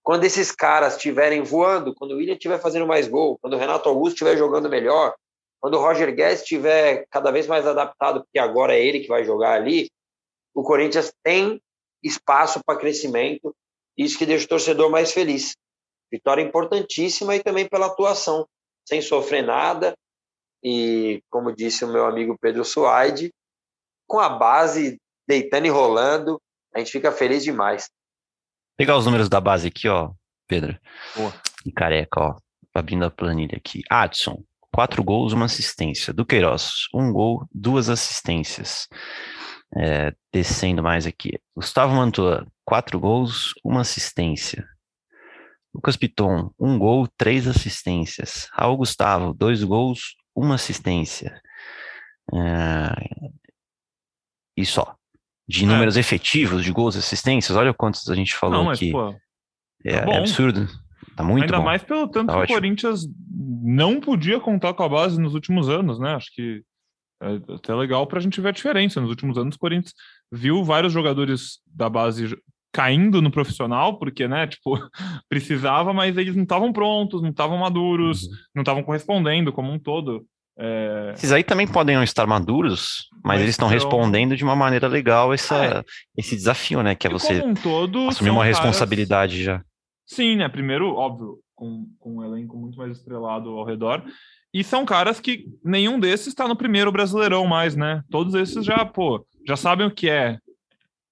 quando 0.08 0.24
esses 0.24 0.54
caras 0.54 0.94
estiverem 0.94 1.44
voando, 1.44 1.94
quando 1.94 2.12
o 2.12 2.16
William 2.16 2.36
estiver 2.36 2.62
fazendo 2.62 2.88
mais 2.88 3.10
gol, 3.10 3.38
quando 3.42 3.56
o 3.56 3.58
Renato 3.58 3.90
Augusto 3.90 4.14
estiver 4.14 4.38
jogando 4.38 4.70
melhor, 4.70 5.14
quando 5.60 5.74
o 5.74 5.82
Roger 5.82 6.16
Guedes 6.16 6.44
estiver 6.44 7.06
cada 7.12 7.30
vez 7.30 7.46
mais 7.46 7.68
adaptado, 7.68 8.22
porque 8.24 8.40
agora 8.40 8.74
é 8.74 8.82
ele 8.82 9.02
que 9.02 9.10
vai 9.10 9.26
jogar 9.26 9.52
ali, 9.52 9.90
o 10.54 10.64
Corinthians 10.64 11.12
tem 11.22 11.62
espaço 12.02 12.62
para 12.66 12.80
crescimento 12.80 13.54
isso 13.98 14.18
que 14.18 14.26
deixa 14.26 14.46
o 14.46 14.48
torcedor 14.48 14.90
mais 14.90 15.12
feliz. 15.12 15.58
Vitória 16.10 16.42
importantíssima 16.42 17.36
e 17.36 17.44
também 17.44 17.68
pela 17.68 17.88
atuação, 17.88 18.48
sem 18.88 19.02
sofrer 19.02 19.44
nada. 19.44 19.94
E, 20.64 21.22
como 21.30 21.54
disse 21.54 21.84
o 21.84 21.92
meu 21.92 22.06
amigo 22.06 22.38
Pedro 22.40 22.64
Suaide, 22.64 23.30
com 24.08 24.20
a 24.22 24.30
base 24.30 25.02
deitando 25.28 25.66
e 25.66 25.70
rolando, 25.70 26.42
a 26.74 26.80
gente 26.80 26.94
fica 26.94 27.12
feliz 27.12 27.44
demais. 27.44 27.90
Pegar 28.78 28.96
os 28.96 29.06
números 29.06 29.28
da 29.28 29.42
base 29.42 29.68
aqui, 29.68 29.88
ó, 29.88 30.12
Pedro. 30.48 30.80
Boa. 31.16 31.34
E 31.66 31.72
careca, 31.72 32.22
ó. 32.22 32.36
Abrindo 32.74 33.06
a 33.06 33.10
planilha 33.10 33.58
aqui. 33.58 33.82
Adson, 33.90 34.44
quatro 34.72 35.04
gols, 35.04 35.34
uma 35.34 35.46
assistência. 35.46 36.14
Duqueiroz, 36.14 36.88
um 36.94 37.12
gol, 37.12 37.48
duas 37.52 37.90
assistências. 37.90 38.88
É, 39.76 40.14
descendo 40.32 40.84
mais 40.84 41.08
aqui. 41.08 41.40
Gustavo 41.56 41.96
Mantua, 41.96 42.46
quatro 42.64 43.00
gols, 43.00 43.54
uma 43.64 43.82
assistência. 43.82 44.64
Lucas 45.74 45.98
Piton, 45.98 46.52
um 46.60 46.78
gol, 46.78 47.08
três 47.18 47.48
assistências. 47.48 48.48
Raul 48.54 48.78
Gustavo, 48.78 49.34
dois 49.34 49.64
gols, 49.64 50.16
uma 50.36 50.56
assistência. 50.56 51.42
É... 52.34 52.90
E 54.56 54.66
só. 54.66 54.97
De 55.48 55.64
é. 55.64 55.68
números 55.68 55.96
efetivos 55.96 56.64
de 56.64 56.72
gols 56.72 56.96
e 56.96 57.00
assistências, 57.00 57.58
olha 57.58 57.74
quantos 57.74 58.10
a 58.10 58.16
gente 58.16 58.36
falou 58.36 58.66
Não, 58.66 58.70
aqui. 58.72 58.92
Pô, 58.92 59.16
é, 59.86 60.02
tá 60.02 60.12
é, 60.12 60.18
absurdo. 60.18 60.68
Tá 61.16 61.24
muito 61.24 61.44
Ainda 61.44 61.58
bom. 61.58 61.64
mais 61.64 61.82
pelo 61.84 62.08
tanto 62.08 62.28
tá 62.28 62.46
que 62.46 62.52
o 62.52 62.56
Corinthians 62.56 63.08
não 63.64 64.00
podia 64.00 64.40
contar 64.40 64.74
com 64.74 64.84
a 64.84 64.90
base 64.90 65.20
nos 65.20 65.34
últimos 65.34 65.70
anos, 65.70 66.00
né? 66.00 66.16
Acho 66.16 66.32
que 66.34 66.62
é 67.22 67.54
até 67.56 67.74
legal 67.74 68.06
para 68.06 68.20
a 68.20 68.22
gente 68.22 68.40
ver 68.40 68.50
a 68.50 68.54
diferença. 68.54 69.02
Nos 69.02 69.10
últimos 69.10 69.38
anos, 69.38 69.56
o 69.56 69.60
Corinthians 69.60 69.94
viu 70.32 70.64
vários 70.64 70.94
jogadores 70.94 71.60
da 71.66 71.90
base 71.90 72.38
caindo 72.72 73.22
no 73.22 73.32
profissional, 73.32 73.98
porque, 73.98 74.28
né, 74.28 74.46
tipo, 74.46 74.78
precisava, 75.28 75.94
mas 75.94 76.16
eles 76.18 76.36
não 76.36 76.44
estavam 76.44 76.72
prontos, 76.72 77.22
não 77.22 77.32
estavam 77.32 77.58
maduros, 77.58 78.24
uhum. 78.24 78.30
não 78.56 78.62
estavam 78.62 78.84
correspondendo 78.84 79.52
como 79.52 79.72
um 79.72 79.80
todo. 79.80 80.26
É... 80.60 81.14
Esses 81.16 81.32
aí 81.32 81.44
também 81.44 81.68
podem 81.68 81.96
não 81.96 82.04
estar 82.04 82.26
maduros, 82.26 83.08
mas, 83.14 83.22
mas 83.24 83.42
eles 83.42 83.52
estão 83.52 83.68
então... 83.68 83.80
respondendo 83.80 84.36
de 84.36 84.44
uma 84.44 84.56
maneira 84.56 84.88
legal 84.88 85.34
essa, 85.34 85.66
é. 85.66 85.84
esse 86.18 86.36
desafio, 86.36 86.82
né? 86.82 86.96
Que 86.96 87.08
é 87.08 87.10
você 87.10 87.42
um 87.44 87.54
todo, 87.54 88.08
assumir 88.08 88.32
uma 88.32 88.42
caras... 88.42 88.58
responsabilidade 88.58 89.44
já. 89.44 89.62
Sim, 90.06 90.38
né? 90.38 90.50
Primeiro, 90.50 90.96
óbvio, 90.96 91.40
com, 91.54 91.86
com 92.00 92.18
um 92.18 92.24
elenco 92.24 92.58
muito 92.58 92.78
mais 92.78 92.98
estrelado 92.98 93.50
ao 93.50 93.66
redor, 93.66 94.04
e 94.54 94.64
são 94.64 94.86
caras 94.86 95.20
que 95.20 95.46
nenhum 95.64 96.00
desses 96.00 96.28
está 96.28 96.48
no 96.48 96.56
primeiro 96.56 96.92
Brasileirão 96.92 97.46
mais, 97.46 97.76
né? 97.76 98.02
Todos 98.10 98.34
esses 98.34 98.66
já, 98.66 98.86
pô, 98.86 99.26
já 99.46 99.56
sabem 99.56 99.86
o 99.86 99.92
que 99.92 100.10
é 100.10 100.38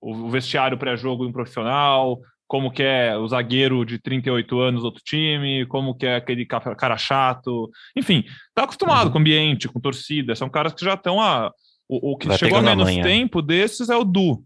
o 0.02 0.30
vestiário 0.30 0.78
pré-jogo 0.78 1.24
de 1.24 1.30
um 1.30 1.34
profissional, 1.34 2.20
como 2.48 2.72
que 2.72 2.84
é 2.84 3.18
o 3.18 3.28
zagueiro 3.28 3.86
de 3.86 4.00
38 4.00 4.60
anos 4.60 4.82
do 4.82 4.86
outro 4.86 5.02
time, 5.04 5.66
como 5.68 5.96
que 5.96 6.06
é 6.06 6.16
aquele 6.16 6.46
cara 6.46 6.98
chato. 6.98 7.70
Enfim, 7.96 8.24
tá 8.54 8.64
acostumado 8.64 9.08
uhum. 9.08 9.12
com 9.12 9.18
o 9.18 9.22
ambiente, 9.22 9.68
com 9.68 9.80
torcida. 9.80 10.36
São 10.36 10.50
caras 10.50 10.74
que 10.74 10.86
já 10.86 10.94
estão 10.94 11.22
a. 11.22 11.52
O, 11.88 12.14
o 12.14 12.18
que 12.18 12.28
Vai 12.28 12.38
chegou 12.38 12.58
a 12.58 12.62
menos 12.62 12.90
tempo 12.96 13.42
desses 13.42 13.90
é 13.90 13.96
o 13.96 14.04
Du. 14.04 14.44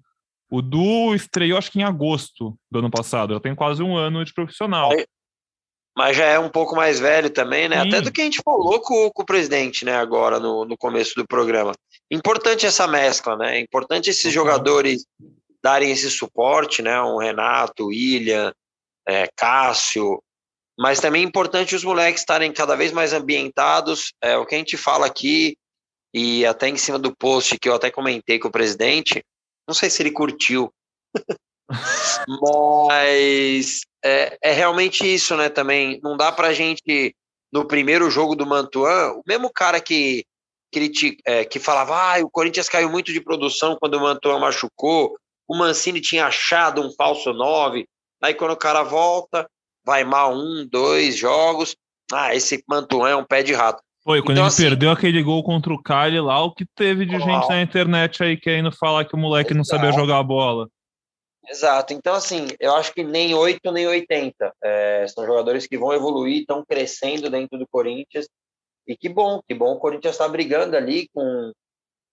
O 0.52 0.62
Du 0.62 1.14
estreou, 1.14 1.58
acho 1.58 1.72
que 1.72 1.80
em 1.80 1.84
agosto 1.84 2.58
do 2.72 2.80
ano 2.80 2.90
passado. 2.90 3.34
Já 3.34 3.40
tem 3.40 3.56
quase 3.56 3.84
um 3.84 3.96
ano 3.96 4.24
de 4.26 4.34
profissional 4.34 4.92
mas 6.00 6.16
já 6.16 6.24
é 6.24 6.40
um 6.40 6.48
pouco 6.48 6.78
mais 6.78 6.98
velho 6.98 7.30
também, 7.30 7.68
né? 7.68 7.82
Sim. 7.82 7.90
Até 7.90 8.00
do 8.00 8.10
que 8.10 8.22
a 8.22 8.24
gente 8.24 8.42
falou 8.42 8.80
com, 8.80 9.12
com, 9.12 9.22
o 9.22 9.26
presidente, 9.26 9.84
né? 9.84 9.98
Agora 9.98 10.40
no, 10.40 10.64
no 10.64 10.78
começo 10.78 11.14
do 11.14 11.28
programa. 11.28 11.74
Importante 12.10 12.66
essa 12.66 12.88
mescla, 12.88 13.36
né? 13.36 13.58
É 13.58 13.60
importante 13.60 14.10
esses 14.10 14.32
jogadores 14.34 15.06
darem 15.64 15.92
esse 15.92 16.10
suporte, 16.10 16.82
né? 16.82 17.02
Um 17.02 17.18
Renato, 17.18 17.88
William, 17.88 18.54
é, 19.08 19.28
Cássio, 19.36 20.22
mas 20.80 21.02
também 21.02 21.24
é 21.24 21.26
importante 21.26 21.76
os 21.76 21.84
moleques 21.84 22.22
estarem 22.22 22.54
cada 22.54 22.74
vez 22.74 22.94
mais 22.94 23.12
ambientados. 23.12 24.14
É 24.22 24.38
o 24.38 24.46
que 24.46 24.56
a 24.56 24.58
gente 24.58 24.78
fala 24.78 25.06
aqui 25.06 25.58
e 26.14 26.46
até 26.46 26.70
em 26.70 26.78
cima 26.78 26.98
do 26.98 27.14
post 27.14 27.60
que 27.60 27.68
eu 27.68 27.76
até 27.76 27.92
comentei 27.92 28.40
com 28.40 28.48
o 28.48 28.52
presidente. 28.52 29.22
Não 29.68 29.76
sei 29.76 29.90
se 29.90 30.02
ele 30.02 30.12
curtiu. 30.12 30.74
Mas 32.88 33.82
é, 34.04 34.38
é, 34.42 34.52
realmente 34.54 35.04
isso, 35.06 35.36
né? 35.36 35.50
Também 35.50 36.00
não 36.02 36.16
dá 36.16 36.32
pra 36.32 36.54
gente, 36.54 37.14
no 37.52 37.66
primeiro 37.66 38.10
jogo 38.10 38.34
do 38.34 38.46
Mantuan, 38.46 39.12
o 39.14 39.24
mesmo 39.28 39.52
cara 39.52 39.82
que, 39.82 40.24
que, 40.72 41.18
é, 41.26 41.44
que 41.44 41.60
falava, 41.60 41.96
ah, 41.96 42.24
o 42.24 42.30
Corinthians 42.30 42.70
caiu 42.70 42.90
muito 42.90 43.12
de 43.12 43.20
produção 43.22 43.78
quando 43.78 43.96
o 43.96 44.00
Mantuan 44.00 44.40
machucou, 44.40 45.18
o 45.50 45.58
Mancini 45.58 46.00
tinha 46.00 46.28
achado 46.28 46.82
um 46.82 46.92
falso 46.92 47.34
9, 47.34 47.88
aí 48.22 48.36
quando 48.36 48.52
o 48.52 48.58
cara 48.58 48.84
volta, 48.84 49.50
vai 49.84 50.04
mal 50.04 50.36
um, 50.36 50.68
dois 50.70 51.18
jogos, 51.18 51.76
ah, 52.14 52.36
esse 52.36 52.64
Mantuan 52.70 53.10
é 53.10 53.16
um 53.16 53.26
pé 53.26 53.42
de 53.42 53.54
rato. 53.54 53.82
Foi, 54.04 54.22
quando 54.22 54.38
então, 54.38 54.44
ele 54.44 54.48
assim, 54.48 54.64
perdeu 54.64 54.92
aquele 54.92 55.22
gol 55.24 55.44
contra 55.44 55.74
o 55.74 55.82
Cali 55.82 56.20
lá, 56.20 56.42
o 56.44 56.54
que 56.54 56.66
teve 56.76 57.06
de 57.06 57.20
gente 57.20 57.50
na 57.50 57.62
internet 57.62 58.24
aí 58.24 58.38
querendo 58.38 58.72
falar 58.72 59.06
que 59.06 59.16
o 59.16 59.20
moleque 59.20 59.54
não 59.54 59.64
sabia 59.64 59.92
jogar 59.92 60.20
a 60.20 60.24
bola. 60.24 60.70
Exato. 61.48 61.94
Então, 61.94 62.14
assim, 62.14 62.48
eu 62.60 62.76
acho 62.76 62.94
que 62.94 63.04
nem 63.04 63.34
8 63.34 63.72
nem 63.72 63.88
80. 63.88 64.54
É, 64.64 65.08
são 65.08 65.26
jogadores 65.26 65.66
que 65.66 65.78
vão 65.78 65.92
evoluir, 65.92 66.42
estão 66.42 66.64
crescendo 66.64 67.30
dentro 67.30 67.58
do 67.58 67.68
Corinthians. 67.68 68.28
E 68.88 68.96
que 68.96 69.10
bom, 69.10 69.42
que 69.48 69.56
bom 69.56 69.74
o 69.74 69.80
Corinthians 69.80 70.14
está 70.14 70.28
brigando 70.28 70.78
ali 70.78 71.08
com 71.14 71.52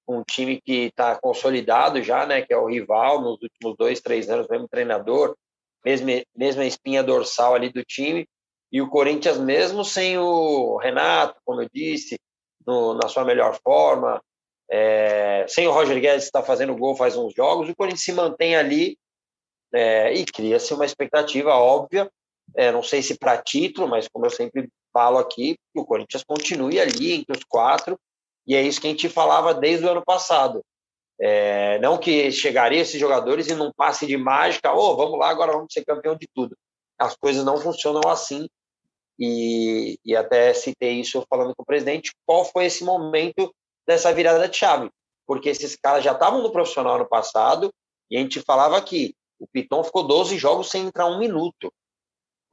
um 0.09 0.23
time 0.23 0.61
que 0.61 0.87
está 0.87 1.17
consolidado 1.17 2.03
já, 2.03 2.27
né? 2.27 2.43
Que 2.43 2.53
é 2.53 2.57
o 2.57 2.67
rival 2.67 3.21
nos 3.21 3.41
últimos 3.43 3.77
dois, 3.77 4.01
três 4.01 4.29
anos, 4.29 4.47
mesmo 4.49 4.69
treinador, 4.69 5.37
mesmo, 5.85 6.09
mesma 6.35 6.65
espinha 6.65 7.03
dorsal 7.03 7.55
ali 7.55 7.71
do 7.71 7.85
time. 7.85 8.27
E 8.71 8.81
o 8.81 8.89
Corinthians, 8.89 9.39
mesmo 9.39 9.85
sem 9.85 10.19
o 10.19 10.77
Renato, 10.79 11.41
como 11.45 11.63
eu 11.63 11.69
disse, 11.73 12.19
no, 12.67 12.95
na 12.95 13.09
sua 13.09 13.25
melhor 13.25 13.59
forma, 13.63 14.21
é, 14.69 15.47
sem 15.49 15.67
o 15.67 15.73
Roger 15.73 16.01
Guedes 16.01 16.25
estar 16.25 16.41
tá 16.41 16.47
fazendo 16.47 16.77
gol 16.77 16.97
faz 16.97 17.17
uns 17.17 17.33
jogos, 17.33 17.69
o 17.69 17.77
Corinthians 17.77 18.03
se 18.03 18.13
mantém 18.13 18.57
ali 18.57 18.99
é, 19.73 20.13
e 20.13 20.25
cria-se 20.25 20.75
uma 20.75 20.85
expectativa 20.85 21.55
óbvia, 21.55 22.11
é, 22.57 22.73
não 22.73 22.83
sei 22.83 23.03
se 23.03 23.17
para 23.19 23.41
título, 23.41 23.89
mas 23.89 24.09
como 24.09 24.27
eu 24.27 24.31
sempre 24.31 24.69
falo 24.93 25.19
aqui, 25.19 25.57
o 25.75 25.85
Corinthians 25.85 26.25
continue 26.25 26.81
ali 26.81 27.13
entre 27.13 27.37
os 27.37 27.45
quatro, 27.45 27.99
e 28.47 28.55
é 28.55 28.63
isso 28.63 28.81
que 28.81 28.87
a 28.87 28.91
gente 28.91 29.09
falava 29.09 29.53
desde 29.53 29.85
o 29.85 29.91
ano 29.91 30.05
passado. 30.05 30.65
É, 31.19 31.79
não 31.79 31.99
que 31.99 32.31
chegaria 32.31 32.81
esses 32.81 33.01
jogadores 33.01 33.49
e 33.49 33.55
num 33.55 33.73
passe 33.73 34.07
de 34.07 34.17
mágica, 34.17 34.73
oh, 34.73 34.97
vamos 34.97 35.19
lá, 35.19 35.31
agora 35.31 35.53
vamos 35.53 35.73
ser 35.73 35.85
campeão 35.85 36.15
de 36.15 36.29
tudo. 36.35 36.57
As 36.99 37.17
coisas 37.17 37.45
não 37.45 37.57
funcionam 37.57 38.03
assim. 38.09 38.49
E, 39.19 39.99
e 40.05 40.15
até 40.15 40.53
citei 40.53 41.01
isso 41.01 41.25
falando 41.29 41.55
com 41.57 41.63
o 41.63 41.67
presidente, 41.67 42.13
qual 42.27 42.45
foi 42.45 42.67
esse 42.67 42.85
momento 42.85 43.51
dessa 43.87 44.13
virada 44.13 44.47
de 44.47 44.57
chave? 44.57 44.91
Porque 45.27 45.49
esses 45.49 45.75
caras 45.75 46.05
já 46.05 46.13
estavam 46.13 46.43
no 46.43 46.53
profissional 46.53 46.99
no 46.99 47.09
passado 47.09 47.73
e 48.11 48.17
a 48.17 48.21
gente 48.21 48.43
falava 48.43 48.81
que 48.83 49.15
o 49.39 49.47
Piton 49.47 49.83
ficou 49.83 50.07
12 50.07 50.37
jogos 50.37 50.69
sem 50.69 50.87
entrar 50.87 51.07
um 51.07 51.19
minuto. 51.19 51.73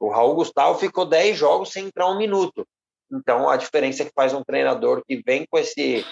O 0.00 0.08
Raul 0.08 0.34
Gustavo 0.34 0.78
ficou 0.78 1.04
10 1.04 1.36
jogos 1.36 1.70
sem 1.70 1.86
entrar 1.86 2.10
um 2.10 2.16
minuto. 2.16 2.66
Então, 3.12 3.48
a 3.48 3.56
diferença 3.56 4.02
é 4.02 4.06
que 4.06 4.12
faz 4.14 4.32
um 4.32 4.42
treinador 4.42 5.02
que 5.06 5.22
vem 5.24 5.46
com 5.46 5.58
esse, 5.58 6.04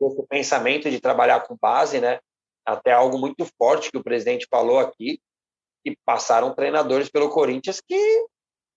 esse 0.00 0.26
pensamento 0.28 0.90
de 0.90 1.00
trabalhar 1.00 1.40
com 1.40 1.56
base, 1.60 2.00
né? 2.00 2.18
Até 2.64 2.92
algo 2.92 3.18
muito 3.18 3.46
forte 3.58 3.90
que 3.90 3.98
o 3.98 4.02
presidente 4.02 4.46
falou 4.50 4.78
aqui, 4.78 5.20
que 5.84 5.96
passaram 6.04 6.54
treinadores 6.54 7.08
pelo 7.08 7.30
Corinthians 7.30 7.80
que 7.80 8.26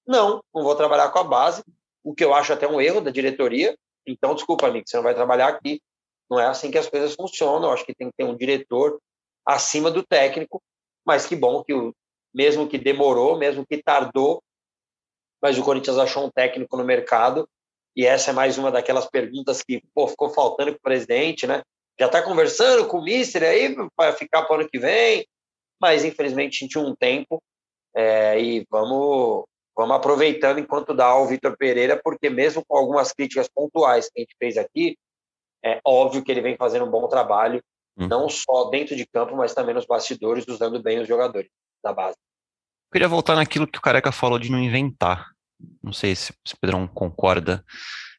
não, 0.05 0.43
não 0.53 0.63
vou 0.63 0.75
trabalhar 0.75 1.09
com 1.09 1.19
a 1.19 1.23
base, 1.23 1.63
o 2.03 2.13
que 2.13 2.23
eu 2.23 2.33
acho 2.33 2.51
até 2.53 2.67
um 2.67 2.81
erro 2.81 3.01
da 3.01 3.11
diretoria. 3.11 3.77
Então, 4.05 4.35
desculpa, 4.35 4.67
amigo, 4.67 4.85
você 4.87 4.97
não 4.97 5.03
vai 5.03 5.15
trabalhar 5.15 5.47
aqui. 5.47 5.81
Não 6.29 6.39
é 6.39 6.47
assim 6.47 6.69
que 6.69 6.77
as 6.77 6.89
coisas 6.89 7.15
funcionam. 7.15 7.69
Eu 7.69 7.73
acho 7.73 7.85
que 7.85 7.95
tem 7.95 8.09
que 8.09 8.17
ter 8.17 8.25
um 8.25 8.35
diretor 8.35 8.99
acima 9.45 9.89
do 9.89 10.03
técnico, 10.03 10.61
mas 11.05 11.25
que 11.25 11.35
bom 11.35 11.63
que, 11.63 11.73
o, 11.73 11.93
mesmo 12.33 12.67
que 12.67 12.77
demorou, 12.77 13.37
mesmo 13.37 13.65
que 13.65 13.81
tardou, 13.81 14.41
mas 15.43 15.57
o 15.57 15.63
Corinthians 15.63 15.97
achou 15.97 16.25
um 16.25 16.31
técnico 16.31 16.77
no 16.77 16.85
mercado 16.85 17.47
e 17.95 18.05
essa 18.05 18.31
é 18.31 18.33
mais 18.33 18.57
uma 18.57 18.71
daquelas 18.71 19.05
perguntas 19.07 19.61
que 19.61 19.81
pô, 19.93 20.07
ficou 20.07 20.29
faltando 20.29 20.71
para 20.71 20.77
o 20.77 20.81
presidente, 20.81 21.45
né? 21.45 21.61
Já 21.99 22.05
está 22.05 22.21
conversando 22.21 22.87
com 22.87 22.99
o 22.99 23.03
Mister 23.03 23.43
aí 23.43 23.75
para 23.95 24.13
ficar 24.13 24.43
para 24.43 24.55
o 24.57 24.59
ano 24.61 24.69
que 24.69 24.79
vem, 24.79 25.27
mas 25.79 26.05
infelizmente 26.05 26.65
tinha 26.67 26.83
um 26.83 26.95
tempo 26.95 27.43
é, 27.93 28.41
e 28.41 28.65
vamos, 28.71 29.43
vamos 29.75 29.95
aproveitando 29.95 30.59
enquanto 30.59 30.93
dá 30.93 31.07
ao 31.07 31.27
Vitor 31.27 31.55
Pereira, 31.57 31.99
porque 32.01 32.29
mesmo 32.29 32.63
com 32.65 32.77
algumas 32.77 33.11
críticas 33.11 33.47
pontuais 33.47 34.05
que 34.05 34.19
a 34.19 34.21
gente 34.21 34.35
fez 34.39 34.57
aqui, 34.57 34.97
é 35.63 35.79
óbvio 35.85 36.23
que 36.23 36.31
ele 36.31 36.41
vem 36.41 36.55
fazendo 36.57 36.85
um 36.85 36.89
bom 36.89 37.07
trabalho, 37.07 37.61
hum. 37.97 38.07
não 38.07 38.29
só 38.29 38.69
dentro 38.69 38.95
de 38.95 39.05
campo, 39.05 39.35
mas 39.35 39.53
também 39.53 39.75
nos 39.75 39.85
bastidores, 39.85 40.47
usando 40.47 40.81
bem 40.81 40.99
os 40.99 41.07
jogadores 41.07 41.49
da 41.83 41.93
base. 41.93 42.17
Eu 42.87 42.93
queria 42.93 43.07
voltar 43.07 43.35
naquilo 43.35 43.67
que 43.67 43.77
o 43.77 43.81
Careca 43.81 44.11
falou 44.11 44.39
de 44.39 44.51
não 44.51 44.59
inventar. 44.59 45.32
Não 45.81 45.93
sei 45.93 46.15
se, 46.15 46.31
o 46.31 46.57
Pedrão 46.59 46.87
concorda. 46.87 47.63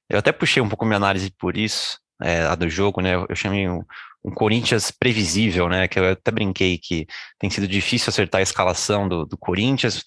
Eu 0.08 0.18
até 0.18 0.32
puxei 0.32 0.62
um 0.62 0.68
pouco 0.68 0.84
minha 0.84 0.96
análise 0.96 1.30
por 1.30 1.56
isso, 1.56 1.98
é, 2.22 2.42
a 2.42 2.54
do 2.54 2.68
jogo, 2.68 3.00
né? 3.00 3.14
Eu 3.14 3.34
chamei 3.34 3.68
um, 3.68 3.82
um, 4.24 4.30
Corinthians 4.32 4.90
previsível, 4.90 5.68
né? 5.68 5.88
Que 5.88 5.98
eu 5.98 6.12
até 6.12 6.30
brinquei 6.30 6.78
que 6.78 7.06
tem 7.38 7.50
sido 7.50 7.66
difícil 7.66 8.10
acertar 8.10 8.40
a 8.40 8.42
escalação 8.42 9.08
do, 9.08 9.24
do 9.24 9.36
Corinthians, 9.36 10.04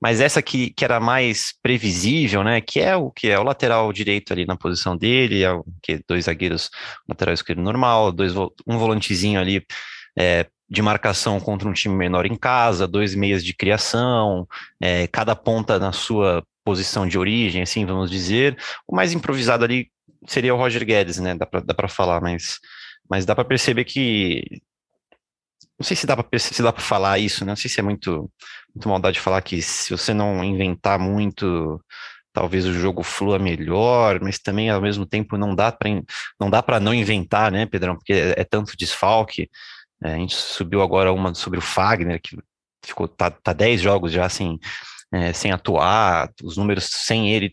mas 0.00 0.20
essa 0.20 0.40
que, 0.40 0.70
que 0.70 0.84
era 0.84 1.00
mais 1.00 1.52
previsível, 1.62 2.44
né? 2.44 2.60
Que 2.60 2.80
é 2.80 2.96
o 2.96 3.10
que 3.10 3.28
é 3.28 3.38
o 3.38 3.42
lateral 3.42 3.92
direito 3.92 4.32
ali 4.32 4.46
na 4.46 4.56
posição 4.56 4.96
dele, 4.96 5.42
é 5.42 5.52
o, 5.52 5.64
que 5.82 6.00
dois 6.08 6.26
zagueiros, 6.26 6.70
lateral 7.08 7.34
esquerdo 7.34 7.62
normal, 7.62 8.12
dois 8.12 8.34
um 8.36 8.78
volantezinho 8.78 9.40
ali 9.40 9.64
é, 10.18 10.46
de 10.68 10.82
marcação 10.82 11.40
contra 11.40 11.68
um 11.68 11.72
time 11.72 11.94
menor 11.94 12.26
em 12.26 12.36
casa, 12.36 12.86
dois 12.86 13.14
meias 13.14 13.42
de 13.44 13.54
criação, 13.54 14.46
é, 14.80 15.06
cada 15.06 15.34
ponta 15.34 15.78
na 15.78 15.92
sua 15.92 16.44
posição 16.68 17.06
de 17.08 17.18
origem, 17.18 17.62
assim, 17.62 17.86
vamos 17.86 18.10
dizer. 18.10 18.54
O 18.86 18.94
mais 18.94 19.14
improvisado 19.14 19.64
ali 19.64 19.90
seria 20.26 20.54
o 20.54 20.58
Roger 20.58 20.84
Guedes, 20.84 21.18
né? 21.18 21.34
Dá 21.34 21.46
para 21.46 21.88
falar, 21.88 22.20
mas, 22.20 22.58
mas 23.08 23.24
dá 23.24 23.34
para 23.34 23.44
perceber 23.44 23.84
que. 23.84 24.44
Não 25.78 25.86
sei 25.86 25.96
se 25.96 26.06
dá 26.06 26.14
para 26.14 26.38
se 26.38 26.62
dá 26.62 26.70
para 26.70 26.82
falar 26.82 27.18
isso, 27.18 27.42
né? 27.42 27.52
Não 27.52 27.56
sei 27.56 27.70
se 27.70 27.80
é 27.80 27.82
muito, 27.82 28.30
muito 28.74 28.86
maldade 28.86 29.18
falar 29.18 29.40
que 29.40 29.62
se 29.62 29.90
você 29.90 30.12
não 30.12 30.44
inventar 30.44 30.98
muito, 30.98 31.82
talvez 32.34 32.66
o 32.66 32.72
jogo 32.74 33.02
flua 33.02 33.38
melhor, 33.38 34.20
mas 34.20 34.38
também 34.38 34.68
ao 34.68 34.82
mesmo 34.82 35.06
tempo 35.06 35.38
não 35.38 35.54
dá 35.54 35.72
para 35.72 35.90
não 36.38 36.50
não 36.82 36.92
inventar, 36.92 37.50
né, 37.50 37.64
Pedrão? 37.64 37.96
Porque 37.96 38.12
é, 38.12 38.40
é 38.40 38.44
tanto 38.44 38.76
desfalque. 38.76 39.48
É, 40.04 40.12
a 40.12 40.16
gente 40.16 40.34
subiu 40.34 40.82
agora 40.82 41.12
uma 41.14 41.34
sobre 41.34 41.58
o 41.58 41.62
Fagner, 41.62 42.20
que 42.20 42.36
ficou 42.84 43.08
tá, 43.08 43.30
tá 43.30 43.54
10 43.54 43.80
jogos 43.80 44.12
já 44.12 44.26
assim, 44.26 44.58
é, 45.12 45.32
sem 45.32 45.52
atuar, 45.52 46.30
os 46.42 46.56
números 46.56 46.84
sem 46.84 47.30
ele 47.30 47.50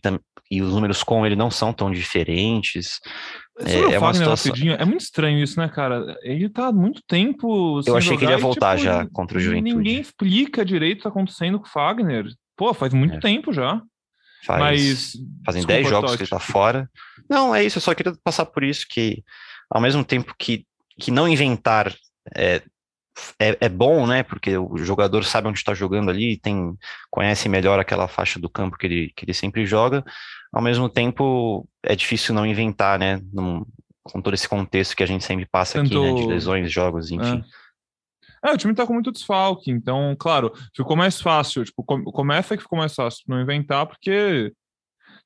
e 0.50 0.62
os 0.62 0.72
números 0.72 1.02
com 1.02 1.26
ele 1.26 1.34
não 1.34 1.50
são 1.50 1.72
tão 1.72 1.90
diferentes. 1.90 3.00
É, 3.58 3.94
é, 3.94 3.98
uma 3.98 4.12
situação... 4.12 4.52
é 4.78 4.84
muito 4.84 5.00
estranho 5.00 5.42
isso, 5.42 5.58
né, 5.58 5.68
cara? 5.68 6.16
Ele 6.22 6.48
tá 6.48 6.68
há 6.68 6.72
muito 6.72 7.02
tempo. 7.06 7.80
Eu 7.86 7.96
achei 7.96 8.16
que 8.16 8.24
ele 8.24 8.32
ia 8.32 8.38
voltar 8.38 8.76
tipo, 8.76 8.84
já 8.84 9.06
contra 9.12 9.38
o 9.38 9.40
Juventude. 9.40 9.74
Ninguém 9.74 10.00
explica 10.00 10.64
direito 10.64 10.94
o 10.94 10.98
que 10.98 11.02
tá 11.04 11.08
acontecendo 11.08 11.58
com 11.58 11.66
o 11.66 11.70
Fagner. 11.70 12.26
Pô, 12.56 12.72
faz 12.74 12.92
muito 12.92 13.16
é. 13.16 13.20
tempo 13.20 13.52
já. 13.52 13.80
Faz, 14.44 14.60
Mas, 14.60 15.12
fazem 15.44 15.64
10 15.64 15.88
jogos 15.88 16.10
Totti. 16.10 16.18
que 16.18 16.22
ele 16.24 16.30
tá 16.30 16.38
fora. 16.38 16.88
Não, 17.28 17.54
é 17.54 17.64
isso, 17.64 17.78
eu 17.78 17.82
só 17.82 17.94
queria 17.94 18.14
passar 18.22 18.46
por 18.46 18.62
isso 18.62 18.86
que, 18.88 19.24
ao 19.68 19.80
mesmo 19.80 20.04
tempo 20.04 20.34
que, 20.38 20.64
que 21.00 21.10
não 21.10 21.26
inventar 21.26 21.92
é, 22.34 22.62
é, 23.38 23.56
é, 23.60 23.68
bom, 23.68 24.06
né? 24.06 24.22
Porque 24.22 24.56
o 24.56 24.76
jogador 24.78 25.24
sabe 25.24 25.48
onde 25.48 25.58
está 25.58 25.74
jogando 25.74 26.10
ali, 26.10 26.36
tem 26.36 26.76
conhece 27.10 27.48
melhor 27.48 27.78
aquela 27.78 28.08
faixa 28.08 28.38
do 28.38 28.48
campo 28.48 28.76
que 28.76 28.86
ele, 28.86 29.12
que 29.16 29.24
ele 29.24 29.34
sempre 29.34 29.66
joga. 29.66 30.04
Ao 30.52 30.62
mesmo 30.62 30.88
tempo, 30.88 31.68
é 31.82 31.94
difícil 31.94 32.34
não 32.34 32.46
inventar, 32.46 32.98
né? 32.98 33.20
Num, 33.32 33.64
com 34.02 34.20
todo 34.20 34.34
esse 34.34 34.48
contexto 34.48 34.96
que 34.96 35.02
a 35.02 35.06
gente 35.06 35.24
sempre 35.24 35.46
passa 35.46 35.78
Tanto... 35.78 36.02
aqui, 36.02 36.12
né? 36.12 36.20
De 36.20 36.26
lesões, 36.26 36.72
jogos, 36.72 37.10
enfim. 37.10 37.44
É. 38.44 38.50
é. 38.50 38.54
o 38.54 38.58
time 38.58 38.74
tá 38.74 38.86
com 38.86 38.94
muito 38.94 39.12
desfalque, 39.12 39.70
então, 39.70 40.14
claro, 40.18 40.52
ficou 40.74 40.96
mais 40.96 41.20
fácil. 41.20 41.64
Tipo, 41.64 41.82
começa 41.84 42.56
que 42.56 42.62
ficou 42.62 42.78
mais 42.78 42.94
fácil 42.94 43.24
não 43.28 43.40
inventar, 43.40 43.86
porque. 43.86 44.52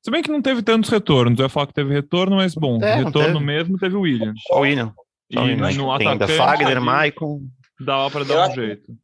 Se 0.03 0.09
bem 0.09 0.23
que 0.23 0.31
não 0.31 0.41
teve 0.41 0.63
tantos 0.63 0.89
retornos, 0.89 1.37
eu 1.37 1.45
ia 1.45 1.49
falar 1.49 1.67
que 1.67 1.75
teve 1.75 1.93
retorno, 1.93 2.37
mas 2.37 2.55
bom, 2.55 2.81
é, 2.81 2.95
retorno 3.03 3.39
mesmo 3.39 3.77
teve 3.77 3.95
o 3.95 4.01
William. 4.01 4.33
O 4.49 4.61
William. 4.61 4.91
E 5.29 5.55
no 5.75 5.91
ainda 5.91 6.27
Fagner, 6.27 6.81
Maicon. 6.81 7.41
Dá 7.85 8.09
para 8.09 8.25
dar 8.25 8.49
um 8.49 8.53
jeito. 8.53 8.95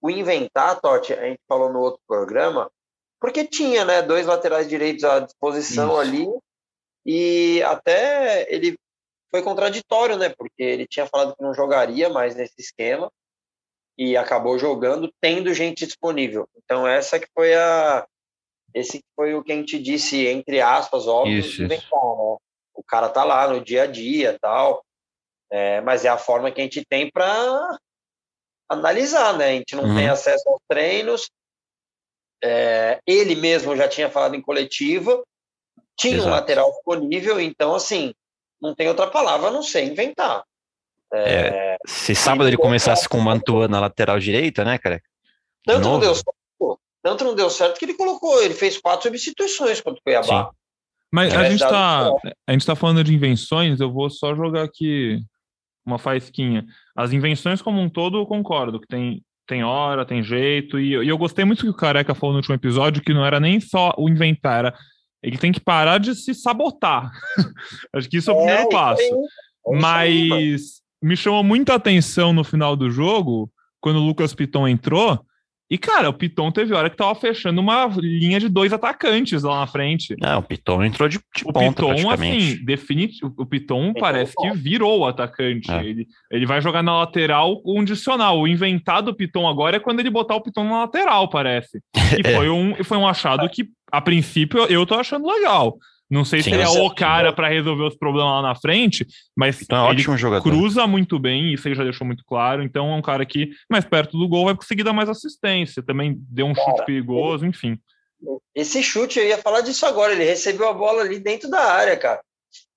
O 0.00 0.10
inventar, 0.10 0.80
Totti, 0.80 1.14
a 1.14 1.24
gente 1.24 1.40
falou 1.48 1.72
no 1.72 1.80
outro 1.80 2.00
programa, 2.06 2.70
porque 3.20 3.46
tinha, 3.46 3.84
né, 3.84 4.02
dois 4.02 4.26
laterais 4.26 4.68
direitos 4.68 5.04
à 5.04 5.20
disposição 5.20 5.92
Isso. 5.92 6.00
ali, 6.00 6.28
e 7.06 7.62
até 7.62 8.46
ele 8.52 8.76
foi 9.30 9.42
contraditório, 9.42 10.16
né, 10.16 10.28
porque 10.28 10.62
ele 10.62 10.86
tinha 10.86 11.06
falado 11.06 11.34
que 11.34 11.42
não 11.42 11.54
jogaria 11.54 12.08
mais 12.10 12.36
nesse 12.36 12.54
esquema, 12.58 13.10
e 13.96 14.16
acabou 14.16 14.58
jogando 14.58 15.12
tendo 15.20 15.54
gente 15.54 15.86
disponível. 15.86 16.48
Então 16.56 16.86
essa 16.86 17.18
que 17.18 17.28
foi 17.32 17.54
a 17.54 18.06
esse 18.74 19.00
foi 19.14 19.34
o 19.34 19.42
que 19.42 19.52
a 19.52 19.54
gente 19.54 19.78
disse 19.78 20.26
entre 20.26 20.60
aspas, 20.60 21.06
óbvio, 21.06 21.38
isso, 21.38 21.62
inventar, 21.62 21.88
né? 21.90 22.36
O 22.74 22.82
cara 22.86 23.08
tá 23.08 23.22
lá 23.22 23.46
no 23.46 23.64
dia 23.64 23.84
a 23.84 23.86
dia, 23.86 24.36
tal. 24.40 24.84
É, 25.48 25.80
mas 25.82 26.04
é 26.04 26.08
a 26.08 26.18
forma 26.18 26.50
que 26.50 26.60
a 26.60 26.64
gente 26.64 26.84
tem 26.84 27.08
para 27.08 27.78
analisar, 28.68 29.36
né? 29.36 29.46
A 29.46 29.52
gente 29.52 29.76
não 29.76 29.84
uhum. 29.84 29.96
tem 29.96 30.08
acesso 30.08 30.48
aos 30.48 30.60
treinos. 30.68 31.30
É, 32.42 33.00
ele 33.06 33.34
mesmo 33.34 33.76
já 33.76 33.88
tinha 33.88 34.10
falado 34.10 34.34
em 34.34 34.42
coletiva, 34.42 35.22
tinha 35.96 36.16
Exato. 36.16 36.28
um 36.28 36.32
lateral 36.32 36.70
disponível, 36.72 37.40
então, 37.40 37.74
assim, 37.74 38.12
não 38.60 38.74
tem 38.74 38.88
outra 38.88 39.06
palavra 39.06 39.48
a 39.48 39.50
não 39.50 39.62
ser 39.62 39.84
inventar. 39.84 40.44
É, 41.12 41.74
é 41.74 41.76
se 41.86 42.14
sábado 42.14 42.48
ele 42.48 42.56
começasse 42.56 43.08
com 43.08 43.18
o 43.18 43.22
Mantua 43.22 43.68
na 43.68 43.80
lateral 43.80 44.18
direita, 44.18 44.64
né, 44.64 44.76
cara? 44.78 45.00
Tanto 45.64 45.88
não 45.88 45.98
deu 45.98 46.14
certo, 46.14 46.80
tanto 47.02 47.24
não 47.24 47.34
deu 47.34 47.48
certo 47.48 47.78
que 47.78 47.84
ele 47.84 47.94
colocou, 47.94 48.42
ele 48.42 48.54
fez 48.54 48.78
quatro 48.78 49.04
substituições 49.04 49.80
contra 49.80 50.00
o 50.00 50.02
Cuiabá. 50.02 50.46
Sim. 50.46 50.56
Mas 51.10 51.32
a 51.32 51.48
gente, 51.48 51.60
tá, 51.60 52.10
a 52.46 52.52
gente 52.52 52.66
tá 52.66 52.74
falando 52.74 53.04
de 53.04 53.14
invenções, 53.14 53.80
eu 53.80 53.92
vou 53.92 54.10
só 54.10 54.34
jogar 54.34 54.64
aqui 54.64 55.22
uma 55.84 55.98
faísquinha. 55.98 56.64
As 56.96 57.12
invenções 57.12 57.60
como 57.60 57.80
um 57.80 57.88
todo 57.88 58.18
eu 58.18 58.26
concordo, 58.26 58.80
que 58.80 58.86
tem, 58.86 59.22
tem 59.46 59.62
hora, 59.62 60.06
tem 60.06 60.22
jeito, 60.22 60.78
e, 60.78 60.90
e 60.90 61.08
eu 61.08 61.18
gostei 61.18 61.44
muito 61.44 61.62
que 61.62 61.68
o 61.68 61.74
Careca 61.74 62.14
falou 62.14 62.32
no 62.32 62.38
último 62.38 62.54
episódio, 62.54 63.02
que 63.02 63.14
não 63.14 63.24
era 63.24 63.38
nem 63.38 63.60
só 63.60 63.94
o 63.98 64.08
inventar, 64.08 64.58
era 64.60 64.74
ele 65.24 65.38
tem 65.38 65.52
que 65.52 65.60
parar 65.60 65.98
de 65.98 66.14
se 66.14 66.34
sabotar. 66.34 67.10
Acho 67.94 68.08
que 68.10 68.18
isso 68.18 68.30
é 68.30 68.34
o 68.34 68.36
primeiro 68.36 68.62
é, 68.62 68.70
passo. 68.70 69.02
É 69.02 69.80
Mas 69.80 70.82
me 71.02 71.16
chamou 71.16 71.42
muita 71.42 71.74
atenção 71.74 72.32
no 72.34 72.44
final 72.44 72.76
do 72.76 72.90
jogo, 72.90 73.50
quando 73.80 73.96
o 73.96 74.06
Lucas 74.06 74.34
Piton 74.34 74.68
entrou, 74.68 75.24
e, 75.74 75.78
cara, 75.78 76.08
o 76.08 76.12
Piton 76.12 76.52
teve 76.52 76.72
hora 76.72 76.88
que 76.88 76.96
tava 76.96 77.12
fechando 77.16 77.60
uma 77.60 77.86
linha 77.96 78.38
de 78.38 78.48
dois 78.48 78.72
atacantes 78.72 79.42
lá 79.42 79.58
na 79.58 79.66
frente. 79.66 80.14
Não, 80.20 80.38
o 80.38 80.42
Piton 80.42 80.84
entrou 80.84 81.08
de, 81.08 81.18
de 81.18 81.42
o 81.44 81.52
ponta, 81.52 81.84
Piton, 81.84 82.10
assim, 82.10 82.64
definitivo, 82.64 83.34
o 83.36 83.44
Piton 83.44 83.92
parece 83.92 84.34
que 84.36 84.52
virou 84.52 85.00
o 85.00 85.04
atacante. 85.04 85.68
É. 85.72 85.84
Ele, 85.84 86.06
ele 86.30 86.46
vai 86.46 86.60
jogar 86.60 86.80
na 86.80 86.96
lateral 86.96 87.60
condicional. 87.60 88.38
O 88.38 88.46
inventado 88.46 89.06
do 89.06 89.16
Piton 89.16 89.48
agora 89.48 89.78
é 89.78 89.80
quando 89.80 89.98
ele 89.98 90.10
botar 90.10 90.36
o 90.36 90.40
Piton 90.40 90.62
na 90.62 90.82
lateral, 90.82 91.28
parece. 91.28 91.82
E 92.14 92.20
é. 92.24 92.36
foi, 92.36 92.48
um, 92.48 92.76
foi 92.84 92.96
um 92.96 93.08
achado 93.08 93.48
que, 93.48 93.66
a 93.90 94.00
princípio, 94.00 94.66
eu 94.66 94.86
tô 94.86 94.94
achando 94.94 95.26
legal. 95.26 95.76
Não 96.14 96.24
sei 96.24 96.40
Sim, 96.40 96.50
se 96.50 96.54
ele 96.54 96.62
é 96.62 96.68
o 96.68 96.94
cara 96.94 97.32
para 97.32 97.48
resolver 97.48 97.82
os 97.82 97.96
problemas 97.96 98.30
lá 98.30 98.42
na 98.42 98.54
frente, 98.54 99.04
mas 99.36 99.60
Então 99.60 99.88
é 99.88 99.90
ele 99.90 100.00
ótimo 100.00 100.16
jogador. 100.16 100.48
cruza 100.48 100.86
muito 100.86 101.18
bem, 101.18 101.52
isso 101.52 101.66
ele 101.66 101.74
já 101.74 101.82
deixou 101.82 102.06
muito 102.06 102.24
claro. 102.24 102.62
Então 102.62 102.92
é 102.92 102.94
um 102.94 103.02
cara 103.02 103.26
que, 103.26 103.50
mais 103.68 103.84
perto 103.84 104.16
do 104.16 104.28
gol, 104.28 104.44
vai 104.44 104.54
conseguir 104.54 104.84
dar 104.84 104.92
mais 104.92 105.08
assistência. 105.08 105.82
Também 105.82 106.16
deu 106.30 106.46
um 106.46 106.54
chute 106.54 106.70
Cara, 106.70 106.84
perigoso, 106.84 107.44
enfim. 107.44 107.76
Esse 108.54 108.80
chute, 108.80 109.18
eu 109.18 109.26
ia 109.26 109.38
falar 109.38 109.62
disso 109.62 109.84
agora. 109.86 110.12
Ele 110.12 110.22
recebeu 110.22 110.68
a 110.68 110.72
bola 110.72 111.02
ali 111.02 111.18
dentro 111.18 111.50
da 111.50 111.72
área, 111.72 111.96
cara. 111.96 112.20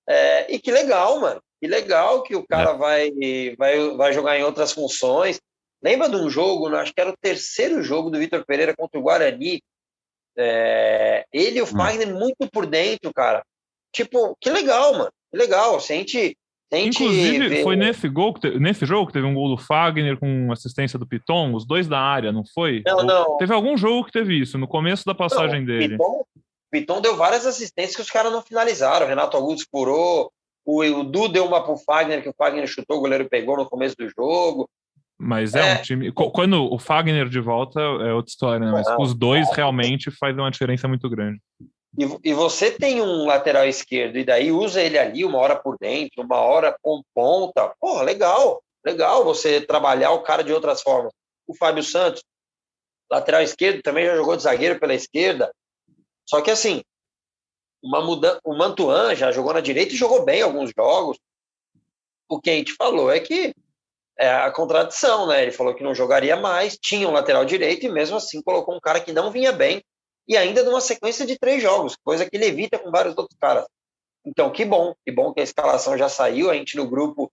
É, 0.08 0.52
e 0.52 0.58
que 0.58 0.72
legal, 0.72 1.20
mano. 1.20 1.40
Que 1.60 1.68
legal 1.68 2.24
que 2.24 2.34
o 2.34 2.44
cara 2.44 2.72
vai, 2.72 3.12
vai, 3.56 3.90
vai 3.96 4.12
jogar 4.12 4.36
em 4.36 4.42
outras 4.42 4.72
funções. 4.72 5.38
Lembra 5.80 6.08
de 6.08 6.16
um 6.16 6.28
jogo, 6.28 6.68
né? 6.68 6.80
acho 6.80 6.92
que 6.92 7.00
era 7.00 7.10
o 7.10 7.16
terceiro 7.22 7.84
jogo 7.84 8.10
do 8.10 8.18
Vitor 8.18 8.44
Pereira 8.44 8.74
contra 8.76 8.98
o 8.98 9.02
Guarani. 9.02 9.62
É, 10.38 11.24
ele 11.32 11.58
e 11.58 11.62
o 11.62 11.66
Fagner 11.66 12.14
muito 12.14 12.48
por 12.52 12.64
dentro, 12.66 13.12
cara. 13.12 13.42
Tipo, 13.92 14.36
que 14.40 14.48
legal, 14.50 14.92
mano. 14.92 15.10
Que 15.32 15.36
legal. 15.38 15.80
Se 15.80 15.92
a 15.92 15.96
gente, 15.96 16.18
se 16.18 16.36
a 16.72 16.76
gente 16.76 17.02
Inclusive, 17.02 17.48
vê- 17.48 17.62
foi 17.62 17.74
nesse, 17.76 18.08
gol, 18.08 18.32
te- 18.34 18.58
nesse 18.58 18.86
jogo 18.86 19.08
que 19.08 19.12
teve 19.14 19.26
um 19.26 19.34
gol 19.34 19.48
do 19.56 19.60
Fagner 19.62 20.16
com 20.18 20.52
assistência 20.52 20.98
do 20.98 21.06
Piton, 21.06 21.54
os 21.54 21.66
dois 21.66 21.88
da 21.88 21.98
área, 21.98 22.30
não 22.30 22.44
foi? 22.54 22.82
Não, 22.86 22.98
Ou- 22.98 23.04
não. 23.04 23.36
Teve 23.38 23.52
algum 23.52 23.76
jogo 23.76 24.04
que 24.04 24.12
teve 24.12 24.38
isso, 24.40 24.56
no 24.58 24.68
começo 24.68 25.04
da 25.04 25.14
passagem 25.14 25.60
Não, 25.60 25.66
dele. 25.66 25.88
Piton, 25.96 26.24
Piton 26.70 27.00
deu 27.00 27.16
várias 27.16 27.46
assistências 27.46 27.96
que 27.96 28.02
os 28.02 28.10
caras 28.10 28.30
não 28.32 28.42
finalizaram. 28.42 29.06
O 29.06 29.08
Renato 29.08 29.36
Augusto 29.36 29.66
furou. 29.70 30.30
O, 30.64 30.82
o 30.84 31.02
Du 31.02 31.28
deu 31.28 31.46
uma 31.46 31.64
pro 31.64 31.78
Fagner, 31.78 32.22
que 32.22 32.28
o 32.28 32.34
Fagner 32.36 32.66
chutou, 32.66 32.98
o 32.98 33.00
goleiro 33.00 33.26
pegou 33.28 33.56
no 33.56 33.66
começo 33.68 33.96
do 33.96 34.06
jogo. 34.10 34.68
Mas 35.18 35.54
é, 35.54 35.72
É. 35.72 35.78
um 35.78 35.82
time. 35.82 36.12
Quando 36.12 36.72
o 36.72 36.78
Fagner 36.78 37.28
de 37.28 37.40
volta 37.40 37.80
é 37.80 38.12
outra 38.12 38.30
história, 38.30 38.64
né? 38.64 38.70
Mas 38.70 38.86
Não, 38.86 39.00
os 39.00 39.14
dois 39.14 39.50
realmente 39.52 40.10
fazem 40.12 40.40
uma 40.40 40.50
diferença 40.50 40.86
muito 40.86 41.10
grande. 41.10 41.40
E, 41.98 42.30
e 42.30 42.32
você 42.32 42.70
tem 42.70 43.02
um 43.02 43.26
lateral 43.26 43.66
esquerdo, 43.66 44.16
e 44.16 44.24
daí 44.24 44.52
usa 44.52 44.80
ele 44.80 44.96
ali 44.96 45.24
uma 45.24 45.38
hora 45.38 45.56
por 45.56 45.76
dentro, 45.78 46.22
uma 46.22 46.36
hora 46.36 46.76
com 46.80 47.02
ponta. 47.12 47.74
Porra, 47.80 48.02
legal. 48.02 48.62
Legal 48.86 49.24
você 49.24 49.60
trabalhar 49.60 50.12
o 50.12 50.22
cara 50.22 50.44
de 50.44 50.52
outras 50.52 50.80
formas. 50.80 51.12
O 51.46 51.54
Fábio 51.54 51.82
Santos, 51.82 52.22
lateral 53.10 53.42
esquerdo, 53.42 53.82
também 53.82 54.06
já 54.06 54.14
jogou 54.14 54.36
de 54.36 54.42
zagueiro 54.44 54.78
pela 54.78 54.94
esquerda. 54.94 55.50
Só 56.24 56.40
que 56.40 56.50
assim, 56.50 56.82
uma 57.82 58.00
mudança, 58.00 58.38
o 58.44 58.56
Mantuan 58.56 59.14
já 59.16 59.32
jogou 59.32 59.52
na 59.52 59.60
direita 59.60 59.94
e 59.94 59.96
jogou 59.96 60.24
bem 60.24 60.42
alguns 60.42 60.70
jogos. 60.76 61.18
O 62.28 62.40
que 62.40 62.50
a 62.50 62.54
gente 62.54 62.74
falou 62.74 63.10
é 63.10 63.18
que 63.18 63.52
é 64.18 64.30
a 64.30 64.50
contradição, 64.50 65.26
né? 65.28 65.42
Ele 65.42 65.52
falou 65.52 65.74
que 65.74 65.82
não 65.82 65.94
jogaria 65.94 66.36
mais, 66.36 66.76
tinha 66.76 67.08
um 67.08 67.12
lateral 67.12 67.44
direito 67.44 67.86
e 67.86 67.88
mesmo 67.88 68.16
assim 68.16 68.42
colocou 68.42 68.74
um 68.74 68.80
cara 68.80 69.00
que 69.00 69.12
não 69.12 69.30
vinha 69.30 69.52
bem 69.52 69.82
e 70.26 70.36
ainda 70.36 70.62
numa 70.62 70.80
sequência 70.80 71.24
de 71.24 71.38
três 71.38 71.62
jogos, 71.62 71.96
coisa 72.04 72.28
que 72.28 72.36
ele 72.36 72.46
evita 72.46 72.78
com 72.78 72.90
vários 72.90 73.16
outros 73.16 73.38
caras. 73.40 73.64
Então, 74.26 74.50
que 74.50 74.64
bom, 74.64 74.94
que 75.06 75.10
bom 75.10 75.32
que 75.32 75.40
a 75.40 75.44
escalação 75.44 75.96
já 75.96 76.08
saiu. 76.08 76.50
A 76.50 76.54
gente 76.54 76.76
no 76.76 76.86
grupo, 76.86 77.32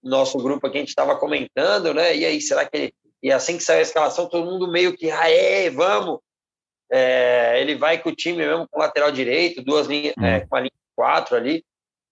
nosso 0.00 0.38
grupo 0.38 0.66
aqui, 0.66 0.76
a 0.76 0.80
gente 0.80 0.90
estava 0.90 1.16
comentando, 1.16 1.92
né? 1.92 2.14
E 2.16 2.24
aí, 2.24 2.40
será 2.40 2.64
que 2.64 2.76
ele. 2.76 2.94
E 3.20 3.32
assim 3.32 3.56
que 3.56 3.64
saiu 3.64 3.80
a 3.80 3.82
escalação, 3.82 4.28
todo 4.28 4.44
mundo 4.48 4.70
meio 4.70 4.96
que, 4.96 5.10
aê, 5.10 5.70
vamos! 5.70 6.20
É, 6.92 7.60
ele 7.60 7.74
vai 7.74 7.98
com 8.00 8.10
o 8.10 8.14
time 8.14 8.38
mesmo 8.38 8.68
com 8.70 8.78
lateral 8.78 9.10
direito, 9.10 9.64
duas 9.64 9.88
linhas, 9.88 10.14
Hum. 10.16 10.24
é, 10.24 10.46
com 10.46 10.54
a 10.54 10.60
linha 10.60 10.70
quatro 10.94 11.34
ali. 11.34 11.64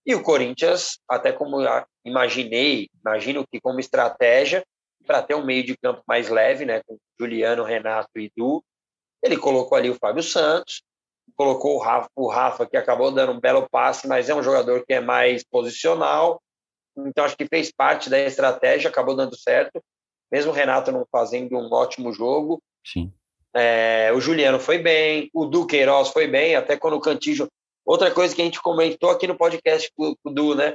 E 0.05 0.15
o 0.17 0.23
Corinthians, 0.23 0.99
até 1.09 1.31
como 1.31 1.61
imaginei, 2.05 2.89
imagino 3.01 3.47
que 3.47 3.61
como 3.61 3.81
estratégia, 3.81 4.65
para 5.07 5.23
ter 5.23 5.35
um 5.35 5.45
meio 5.45 5.65
de 5.65 5.77
campo 5.77 6.03
mais 6.07 6.29
leve, 6.29 6.65
né? 6.65 6.83
Com 6.87 6.99
Juliano, 7.19 7.63
Renato 7.63 8.19
e 8.19 8.31
Du, 8.37 8.63
ele 9.23 9.37
colocou 9.37 9.77
ali 9.77 9.91
o 9.91 9.95
Fábio 9.95 10.23
Santos, 10.23 10.83
colocou 11.37 11.77
o 11.77 11.79
Rafa, 11.79 12.09
o 12.15 12.29
Rafa, 12.29 12.67
que 12.67 12.77
acabou 12.77 13.11
dando 13.11 13.33
um 13.33 13.41
belo 13.41 13.69
passe, 13.71 14.07
mas 14.07 14.29
é 14.29 14.35
um 14.35 14.43
jogador 14.43 14.85
que 14.87 14.93
é 14.93 15.01
mais 15.01 15.43
posicional. 15.45 16.41
Então, 16.97 17.25
acho 17.25 17.37
que 17.37 17.47
fez 17.47 17.73
parte 17.73 18.09
da 18.09 18.19
estratégia, 18.21 18.89
acabou 18.89 19.17
dando 19.17 19.37
certo. 19.37 19.83
Mesmo 20.31 20.53
o 20.53 20.55
Renato 20.55 20.93
não 20.93 21.07
fazendo 21.11 21.57
um 21.57 21.73
ótimo 21.73 22.13
jogo. 22.13 22.63
Sim. 22.85 23.13
É, 23.55 24.13
o 24.13 24.21
Juliano 24.21 24.59
foi 24.59 24.79
bem, 24.79 25.31
o 25.33 25.47
Du 25.47 25.67
Queiroz 25.67 26.09
foi 26.09 26.27
bem, 26.27 26.57
até 26.57 26.77
quando 26.77 26.95
o 26.95 27.01
Cantijo. 27.01 27.49
Outra 27.85 28.11
coisa 28.11 28.35
que 28.35 28.43
a 28.43 28.45
gente 28.45 28.61
comentou 28.61 29.11
aqui 29.11 29.27
no 29.27 29.37
podcast 29.37 29.91
o 29.97 30.31
Du, 30.31 30.55
né? 30.55 30.75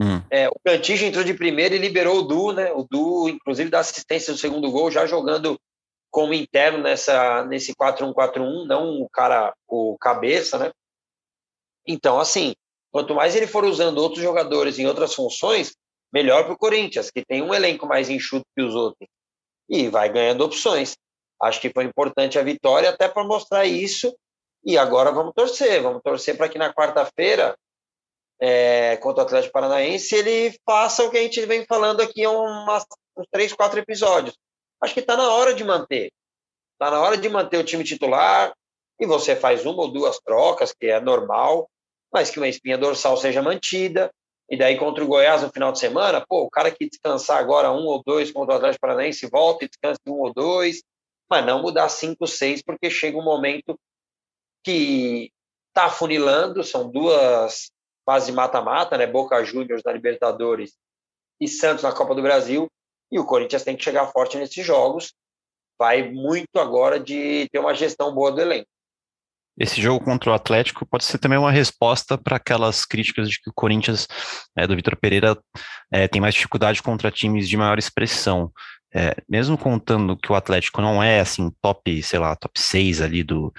Hum. 0.00 0.22
É, 0.30 0.48
o 0.48 0.56
Cantijo 0.64 1.04
entrou 1.04 1.22
de 1.22 1.34
primeiro 1.34 1.74
e 1.74 1.78
liberou 1.78 2.20
o 2.20 2.22
Du, 2.22 2.52
né? 2.52 2.72
O 2.72 2.86
Du, 2.90 3.28
inclusive, 3.28 3.68
dá 3.68 3.80
assistência 3.80 4.32
do 4.32 4.38
segundo 4.38 4.70
gol, 4.70 4.90
já 4.90 5.04
jogando 5.06 5.60
como 6.10 6.34
interno 6.34 6.78
nessa, 6.78 7.44
nesse 7.44 7.74
4-1-4-1, 7.74 8.66
não 8.66 9.02
o 9.02 9.08
cara, 9.10 9.54
o 9.68 9.96
cabeça, 9.98 10.58
né? 10.58 10.72
Então, 11.86 12.18
assim, 12.18 12.54
quanto 12.90 13.14
mais 13.14 13.36
ele 13.36 13.46
for 13.46 13.64
usando 13.64 13.98
outros 13.98 14.22
jogadores 14.22 14.78
em 14.78 14.86
outras 14.86 15.14
funções, 15.14 15.76
melhor 16.12 16.44
para 16.44 16.54
o 16.54 16.58
Corinthians, 16.58 17.10
que 17.10 17.24
tem 17.24 17.42
um 17.42 17.54
elenco 17.54 17.86
mais 17.86 18.08
enxuto 18.08 18.46
que 18.56 18.62
os 18.62 18.74
outros. 18.74 19.08
E 19.68 19.88
vai 19.88 20.08
ganhando 20.08 20.44
opções. 20.44 20.96
Acho 21.40 21.60
que 21.60 21.70
foi 21.70 21.84
importante 21.84 22.38
a 22.38 22.42
vitória 22.42 22.90
até 22.90 23.08
para 23.08 23.24
mostrar 23.24 23.64
isso. 23.64 24.14
E 24.64 24.76
agora 24.76 25.12
vamos 25.12 25.32
torcer, 25.34 25.80
vamos 25.80 26.02
torcer 26.02 26.36
para 26.36 26.48
que 26.48 26.58
na 26.58 26.72
quarta-feira, 26.72 27.56
é, 28.40 28.96
contra 28.96 29.22
o 29.22 29.26
Atlético 29.26 29.52
Paranaense, 29.52 30.14
ele 30.14 30.58
faça 30.64 31.04
o 31.04 31.10
que 31.10 31.18
a 31.18 31.22
gente 31.22 31.44
vem 31.44 31.64
falando 31.66 32.00
aqui 32.00 32.24
há 32.24 32.30
uns 32.30 32.86
três, 33.30 33.52
quatro 33.52 33.78
episódios. 33.78 34.34
Acho 34.82 34.94
que 34.94 35.00
está 35.00 35.16
na 35.16 35.30
hora 35.30 35.52
de 35.52 35.62
manter. 35.62 36.10
Está 36.72 36.90
na 36.90 37.00
hora 37.00 37.18
de 37.18 37.28
manter 37.28 37.58
o 37.58 37.64
time 37.64 37.84
titular 37.84 38.54
e 38.98 39.06
você 39.06 39.36
faz 39.36 39.66
uma 39.66 39.82
ou 39.82 39.92
duas 39.92 40.18
trocas, 40.20 40.72
que 40.72 40.86
é 40.86 40.98
normal, 41.00 41.68
mas 42.10 42.30
que 42.30 42.38
uma 42.38 42.48
espinha 42.48 42.78
dorsal 42.78 43.16
seja 43.18 43.42
mantida. 43.42 44.10
E 44.48 44.56
daí 44.56 44.76
contra 44.78 45.04
o 45.04 45.06
Goiás 45.06 45.42
no 45.42 45.50
final 45.50 45.70
de 45.70 45.78
semana, 45.78 46.24
pô, 46.26 46.42
o 46.42 46.50
cara 46.50 46.70
que 46.70 46.88
descansar 46.88 47.38
agora 47.38 47.70
um 47.70 47.84
ou 47.84 48.02
dois 48.04 48.32
contra 48.32 48.54
o 48.54 48.56
Atlético 48.56 48.80
Paranaense 48.80 49.28
volta 49.30 49.64
e 49.64 49.68
descansa 49.68 50.00
um 50.08 50.20
ou 50.20 50.32
dois, 50.32 50.82
mas 51.30 51.44
não 51.44 51.62
mudar 51.62 51.88
cinco, 51.88 52.26
seis, 52.26 52.62
porque 52.62 52.90
chega 52.90 53.16
um 53.16 53.22
momento 53.22 53.78
que 54.64 55.30
está 55.68 55.88
funilando, 55.88 56.64
são 56.64 56.90
duas 56.90 57.70
fases 58.10 58.26
de 58.26 58.34
mata-mata, 58.34 58.98
né? 58.98 59.06
Boca 59.06 59.44
Juniors 59.44 59.82
na 59.84 59.92
Libertadores 59.92 60.72
e 61.40 61.46
Santos 61.46 61.84
na 61.84 61.92
Copa 61.92 62.12
do 62.12 62.20
Brasil, 62.20 62.66
e 63.08 63.20
o 63.20 63.24
Corinthians 63.24 63.62
tem 63.62 63.76
que 63.76 63.84
chegar 63.84 64.08
forte 64.08 64.36
nesses 64.36 64.66
jogos. 64.66 65.14
Vai 65.78 66.10
muito 66.10 66.58
agora 66.58 66.98
de 66.98 67.48
ter 67.52 67.60
uma 67.60 67.72
gestão 67.72 68.12
boa 68.12 68.32
do 68.32 68.40
elenco. 68.40 68.66
Esse 69.56 69.80
jogo 69.80 70.04
contra 70.04 70.30
o 70.30 70.32
Atlético 70.32 70.84
pode 70.84 71.04
ser 71.04 71.18
também 71.18 71.38
uma 71.38 71.52
resposta 71.52 72.18
para 72.18 72.36
aquelas 72.36 72.84
críticas 72.84 73.30
de 73.30 73.40
que 73.40 73.48
o 73.48 73.54
Corinthians, 73.54 74.08
é, 74.58 74.66
do 74.66 74.74
Vitor 74.74 74.96
Pereira, 74.96 75.38
é, 75.92 76.08
tem 76.08 76.20
mais 76.20 76.34
dificuldade 76.34 76.82
contra 76.82 77.12
times 77.12 77.48
de 77.48 77.56
maior 77.56 77.78
expressão. 77.78 78.50
É, 78.92 79.14
mesmo 79.28 79.56
contando 79.56 80.16
que 80.16 80.32
o 80.32 80.34
Atlético 80.34 80.82
não 80.82 81.00
é 81.00 81.20
assim 81.20 81.48
top, 81.62 82.02
sei 82.02 82.18
lá, 82.18 82.34
top 82.34 82.60
6 82.60 83.02
ali 83.02 83.22
do, 83.22 83.52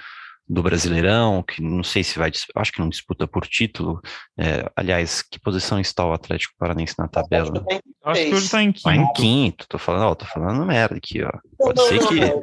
do 0.52 0.62
Brasileirão, 0.62 1.42
que 1.42 1.62
não 1.62 1.82
sei 1.82 2.04
se 2.04 2.18
vai, 2.18 2.30
acho 2.56 2.72
que 2.72 2.78
não 2.78 2.88
disputa 2.90 3.26
por 3.26 3.46
título. 3.46 4.02
É, 4.38 4.70
aliás, 4.76 5.22
que 5.22 5.40
posição 5.40 5.80
está 5.80 6.04
o 6.04 6.12
Atlético 6.12 6.52
Paranaense 6.58 6.94
na 6.98 7.08
tabela? 7.08 7.64
Acho 8.04 8.20
que 8.22 8.34
hoje 8.34 8.50
tá 8.50 8.62
em 8.62 8.70
Tá 8.72 8.94
em 8.94 8.98
quinto. 9.06 9.12
quinto, 9.14 9.66
tô 9.68 9.78
falando, 9.78 10.10
ó, 10.10 10.14
tô 10.14 10.26
falando 10.26 10.64
merda 10.66 10.96
aqui, 10.96 11.22
ó. 11.22 11.30
Não, 11.32 11.40
Pode 11.58 11.78
não, 11.80 11.88
ser 11.88 12.00
não, 12.00 12.08
que. 12.08 12.20
não. 12.20 12.42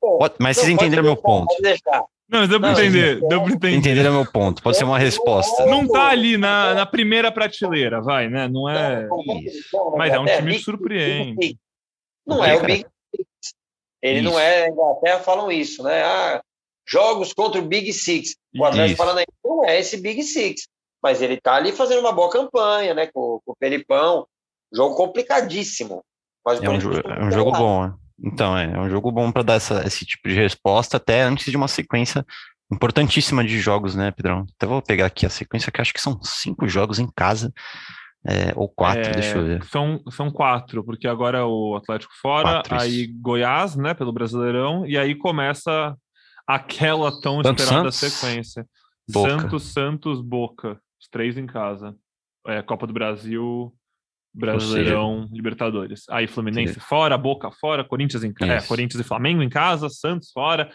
Pode- 0.00 0.34
mas 0.38 0.56
não, 0.56 0.62
vocês 0.64 0.74
entenderam 0.74 1.02
meu 1.02 1.16
ponto. 1.16 1.52
Não, 2.28 2.40
mas 2.40 2.48
deu 2.48 2.60
pra 2.60 2.72
Não, 2.72 2.78
entender, 2.80 3.20
deu 3.28 3.42
pra 3.42 3.52
entender. 3.52 3.76
Entenderam 3.76 4.12
meu 4.12 4.30
ponto. 4.30 4.62
Pode 4.62 4.76
ser 4.76 4.84
uma 4.84 4.98
resposta. 4.98 5.66
Não 5.66 5.86
tá 5.88 6.08
ali 6.10 6.36
na, 6.36 6.74
na 6.74 6.86
primeira 6.86 7.32
prateleira, 7.32 8.00
vai, 8.00 8.28
né? 8.28 8.46
Não 8.48 8.68
é. 8.68 9.08
Mas 9.96 10.12
é 10.12 10.18
um 10.20 10.24
time 10.26 10.52
que 10.54 10.58
surpreende. 10.62 11.58
Não 12.24 12.44
é 12.44 12.56
quê, 12.56 12.62
o? 12.62 12.66
Big 12.66 12.86
Six. 13.16 13.26
Ele 14.02 14.22
não 14.22 14.32
Isso. 14.32 14.40
é. 14.40 14.64
A 14.64 14.68
Inglaterra 14.68 15.18
falam 15.20 15.50
isso, 15.50 15.82
né? 15.82 16.02
Ah, 16.04 16.40
jogos 16.88 17.32
contra 17.32 17.60
o 17.60 17.66
Big 17.66 17.92
Six. 17.92 18.36
O 18.58 18.64
Atlético 18.64 18.88
Isso. 18.92 18.96
Paranaense 18.98 19.32
não 19.44 19.64
é 19.64 19.78
esse 19.80 19.96
Big 19.96 20.22
Six. 20.22 20.68
Mas 21.02 21.20
ele 21.22 21.38
tá 21.40 21.54
ali 21.54 21.72
fazendo 21.72 22.00
uma 22.00 22.12
boa 22.12 22.30
campanha, 22.30 22.94
né? 22.94 23.06
Com, 23.06 23.40
com 23.44 23.52
o 23.52 23.56
Felipão. 23.58 24.26
Jogo 24.72 24.94
complicadíssimo. 24.96 26.02
Mas 26.44 26.58
É 26.58 26.62
um, 26.62 26.64
Corinthians 26.66 26.94
jo- 26.96 27.02
costuma 27.02 27.24
é 27.24 27.28
um 27.28 27.30
jogo 27.32 27.52
bom, 27.52 27.86
né? 27.86 27.94
Então, 28.24 28.56
é, 28.56 28.64
é 28.64 28.78
um 28.78 28.88
jogo 28.88 29.12
bom 29.12 29.30
para 29.30 29.42
dar 29.42 29.54
essa, 29.54 29.86
esse 29.86 30.06
tipo 30.06 30.28
de 30.28 30.34
resposta, 30.34 30.96
até 30.96 31.22
antes 31.22 31.50
de 31.50 31.56
uma 31.56 31.68
sequência 31.68 32.24
importantíssima 32.72 33.44
de 33.44 33.58
jogos, 33.60 33.94
né, 33.94 34.10
Pedrão? 34.10 34.46
Até 34.56 34.66
vou 34.66 34.80
pegar 34.82 35.06
aqui 35.06 35.26
a 35.26 35.30
sequência, 35.30 35.70
que 35.70 35.80
acho 35.80 35.92
que 35.92 36.00
são 36.00 36.18
cinco 36.22 36.66
jogos 36.66 36.98
em 36.98 37.08
casa, 37.14 37.52
é, 38.26 38.52
ou 38.56 38.68
quatro, 38.68 39.10
É, 39.10 39.12
deixa 39.12 39.36
eu 39.36 39.44
ver. 39.44 39.64
São, 39.64 40.00
são 40.10 40.30
quatro, 40.30 40.82
porque 40.82 41.06
agora 41.06 41.38
é 41.38 41.44
o 41.44 41.76
Atlético 41.76 42.12
fora, 42.20 42.54
Quatro, 42.62 42.76
isso. 42.76 42.84
aí 42.86 43.06
Goiás, 43.06 43.76
né, 43.76 43.94
pelo 43.94 44.12
Brasileirão, 44.12 44.84
e 44.86 44.96
aí 44.98 45.14
começa 45.14 45.94
aquela 46.46 47.10
tão 47.20 47.42
Santos, 47.42 47.62
esperada 47.62 47.92
Santos, 47.92 48.14
sequência. 48.14 48.66
Boca. 49.10 49.30
Santos, 49.30 49.62
Santos, 49.64 50.20
Boca. 50.20 50.80
Os 51.00 51.08
três 51.08 51.36
em 51.36 51.46
casa. 51.46 51.94
É, 52.46 52.62
Copa 52.62 52.86
do 52.86 52.92
Brasil, 52.92 53.74
Brasileirão, 54.32 55.28
Libertadores. 55.32 56.04
Aí 56.10 56.26
Fluminense 56.26 56.78
fora, 56.78 57.16
Boca 57.16 57.50
fora, 57.50 57.82
Corinthians 57.82 58.22
em 58.22 58.32
casa. 58.32 58.52
É. 58.52 58.60
Corinthians 58.60 59.00
e 59.00 59.08
Flamengo 59.08 59.42
em 59.42 59.48
casa, 59.48 59.88
Santos 59.88 60.30
fora. 60.30 60.70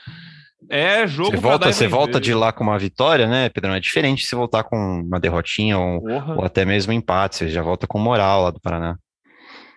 É 0.70 1.08
jogo 1.08 1.32
Você 1.32 1.38
volta, 1.38 1.74
você 1.74 1.88
volta 1.88 2.20
de 2.20 2.34
lá 2.34 2.52
com 2.52 2.64
uma 2.64 2.78
vitória, 2.78 3.28
né, 3.28 3.50
Pedrão? 3.50 3.74
É 3.74 3.80
diferente 3.80 4.26
se 4.26 4.36
voltar 4.36 4.64
com 4.64 4.78
uma 4.78 5.20
derrotinha 5.20 5.78
ou, 5.78 6.04
ou 6.38 6.46
até 6.46 6.66
mesmo 6.66 6.94
empate. 6.94 7.38
Você 7.38 7.50
já 7.50 7.62
volta 7.62 7.88
com 7.88 7.98
moral 7.98 8.44
lá 8.44 8.52
do 8.52 8.60
Paraná. 8.60 8.98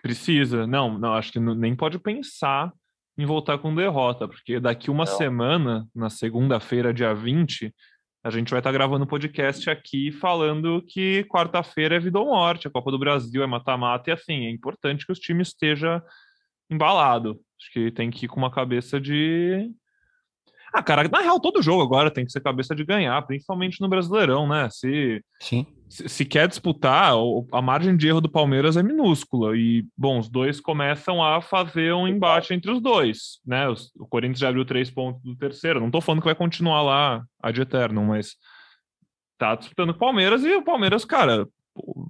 Precisa. 0.01 0.67
Não, 0.67 0.97
não, 0.99 1.13
acho 1.13 1.31
que 1.31 1.39
nem 1.39 1.75
pode 1.75 1.97
pensar 1.97 2.71
em 3.17 3.25
voltar 3.25 3.57
com 3.57 3.73
derrota, 3.73 4.27
porque 4.27 4.59
daqui 4.59 4.91
uma 4.91 5.05
não. 5.05 5.17
semana, 5.17 5.87
na 5.95 6.09
segunda-feira, 6.09 6.93
dia 6.93 7.13
20, 7.13 7.73
a 8.23 8.29
gente 8.29 8.49
vai 8.49 8.59
estar 8.59 8.71
gravando 8.71 9.05
podcast 9.05 9.69
aqui 9.69 10.11
falando 10.11 10.83
que 10.87 11.23
quarta-feira 11.25 11.95
é 11.95 11.99
vida 11.99 12.19
ou 12.19 12.25
morte, 12.25 12.67
a 12.67 12.71
Copa 12.71 12.91
do 12.91 12.99
Brasil 12.99 13.43
é 13.43 13.47
mata-mata, 13.47 14.09
e 14.09 14.13
assim, 14.13 14.45
é 14.45 14.49
importante 14.49 15.05
que 15.05 15.11
os 15.11 15.19
times 15.19 15.49
esteja 15.49 16.03
embalado. 16.69 17.39
Acho 17.61 17.71
que 17.71 17.91
tem 17.91 18.09
que 18.09 18.25
ir 18.25 18.27
com 18.27 18.37
uma 18.37 18.51
cabeça 18.51 18.99
de. 18.99 19.71
Ah, 20.75 20.83
cara, 20.83 21.07
na 21.07 21.21
real, 21.21 21.39
todo 21.39 21.61
jogo 21.61 21.81
agora 21.81 22.11
tem 22.11 22.25
que 22.25 22.33
ser 22.33 22.41
cabeça 22.41 22.75
de 22.75 22.83
ganhar, 22.83 23.21
principalmente 23.21 23.79
no 23.79 23.87
Brasileirão, 23.87 24.45
né? 24.45 24.67
Se, 24.69 25.23
Sim. 25.39 25.65
se, 25.87 26.09
se 26.09 26.25
quer 26.25 26.49
disputar, 26.49 27.13
a 27.53 27.61
margem 27.61 27.95
de 27.95 28.09
erro 28.09 28.19
do 28.19 28.29
Palmeiras 28.29 28.75
é 28.75 28.83
minúscula. 28.83 29.55
E, 29.55 29.85
bom, 29.97 30.19
os 30.19 30.27
dois 30.27 30.59
começam 30.59 31.23
a 31.23 31.39
fazer 31.39 31.93
um 31.93 32.05
embate 32.05 32.53
entre 32.53 32.69
os 32.69 32.81
dois, 32.81 33.39
né? 33.45 33.69
o 33.69 34.05
Corinthians 34.05 34.39
já 34.39 34.49
abriu 34.49 34.65
três 34.65 34.91
pontos 34.91 35.23
do 35.23 35.33
terceiro. 35.37 35.79
Não 35.79 35.89
tô 35.89 36.01
falando 36.01 36.19
que 36.19 36.27
vai 36.27 36.35
continuar 36.35 36.81
lá 36.81 37.23
ad 37.41 37.61
eterno, 37.61 38.03
mas 38.03 38.35
tá 39.37 39.55
disputando 39.55 39.93
com 39.93 39.97
o 39.97 39.99
Palmeiras 39.99 40.43
e 40.43 40.53
o 40.55 40.61
Palmeiras, 40.61 41.05
cara, 41.05 41.47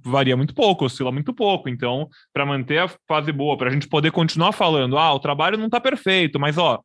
varia 0.04 0.36
muito 0.36 0.56
pouco, 0.56 0.86
oscila 0.86 1.12
muito 1.12 1.36
pouco. 1.36 1.70
Então, 1.70 2.10
para 2.34 2.48
manter 2.48 2.80
a 2.80 2.88
fase 3.08 3.32
boa, 3.32 3.56
para 3.56 3.70
a 3.70 3.72
gente 3.72 3.88
poder 3.88 4.12
continuar 4.12 4.54
falando, 4.54 4.98
ah, 4.98 5.14
o 5.14 5.20
trabalho 5.20 5.56
não 5.56 5.68
está 5.68 5.80
perfeito, 5.80 6.40
mas 6.40 6.58
ó, 6.58 6.82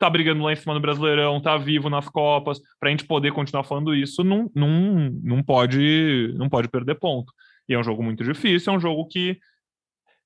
tá 0.00 0.10
brigando 0.10 0.42
lá 0.42 0.52
em 0.52 0.56
cima 0.56 0.72
do 0.74 0.80
Brasileirão, 0.80 1.40
tá 1.40 1.56
vivo 1.58 1.90
nas 1.90 2.08
Copas, 2.08 2.58
para 2.80 2.88
a 2.88 2.90
gente 2.90 3.04
poder 3.04 3.32
continuar 3.32 3.64
falando 3.64 3.94
isso, 3.94 4.24
não, 4.24 4.50
não, 4.54 5.10
não 5.22 5.42
pode 5.42 6.32
não 6.36 6.48
pode 6.48 6.68
perder 6.68 6.94
ponto. 6.96 7.32
E 7.68 7.74
é 7.74 7.78
um 7.78 7.84
jogo 7.84 8.02
muito 8.02 8.24
difícil, 8.24 8.72
é 8.72 8.76
um 8.76 8.80
jogo 8.80 9.06
que 9.06 9.38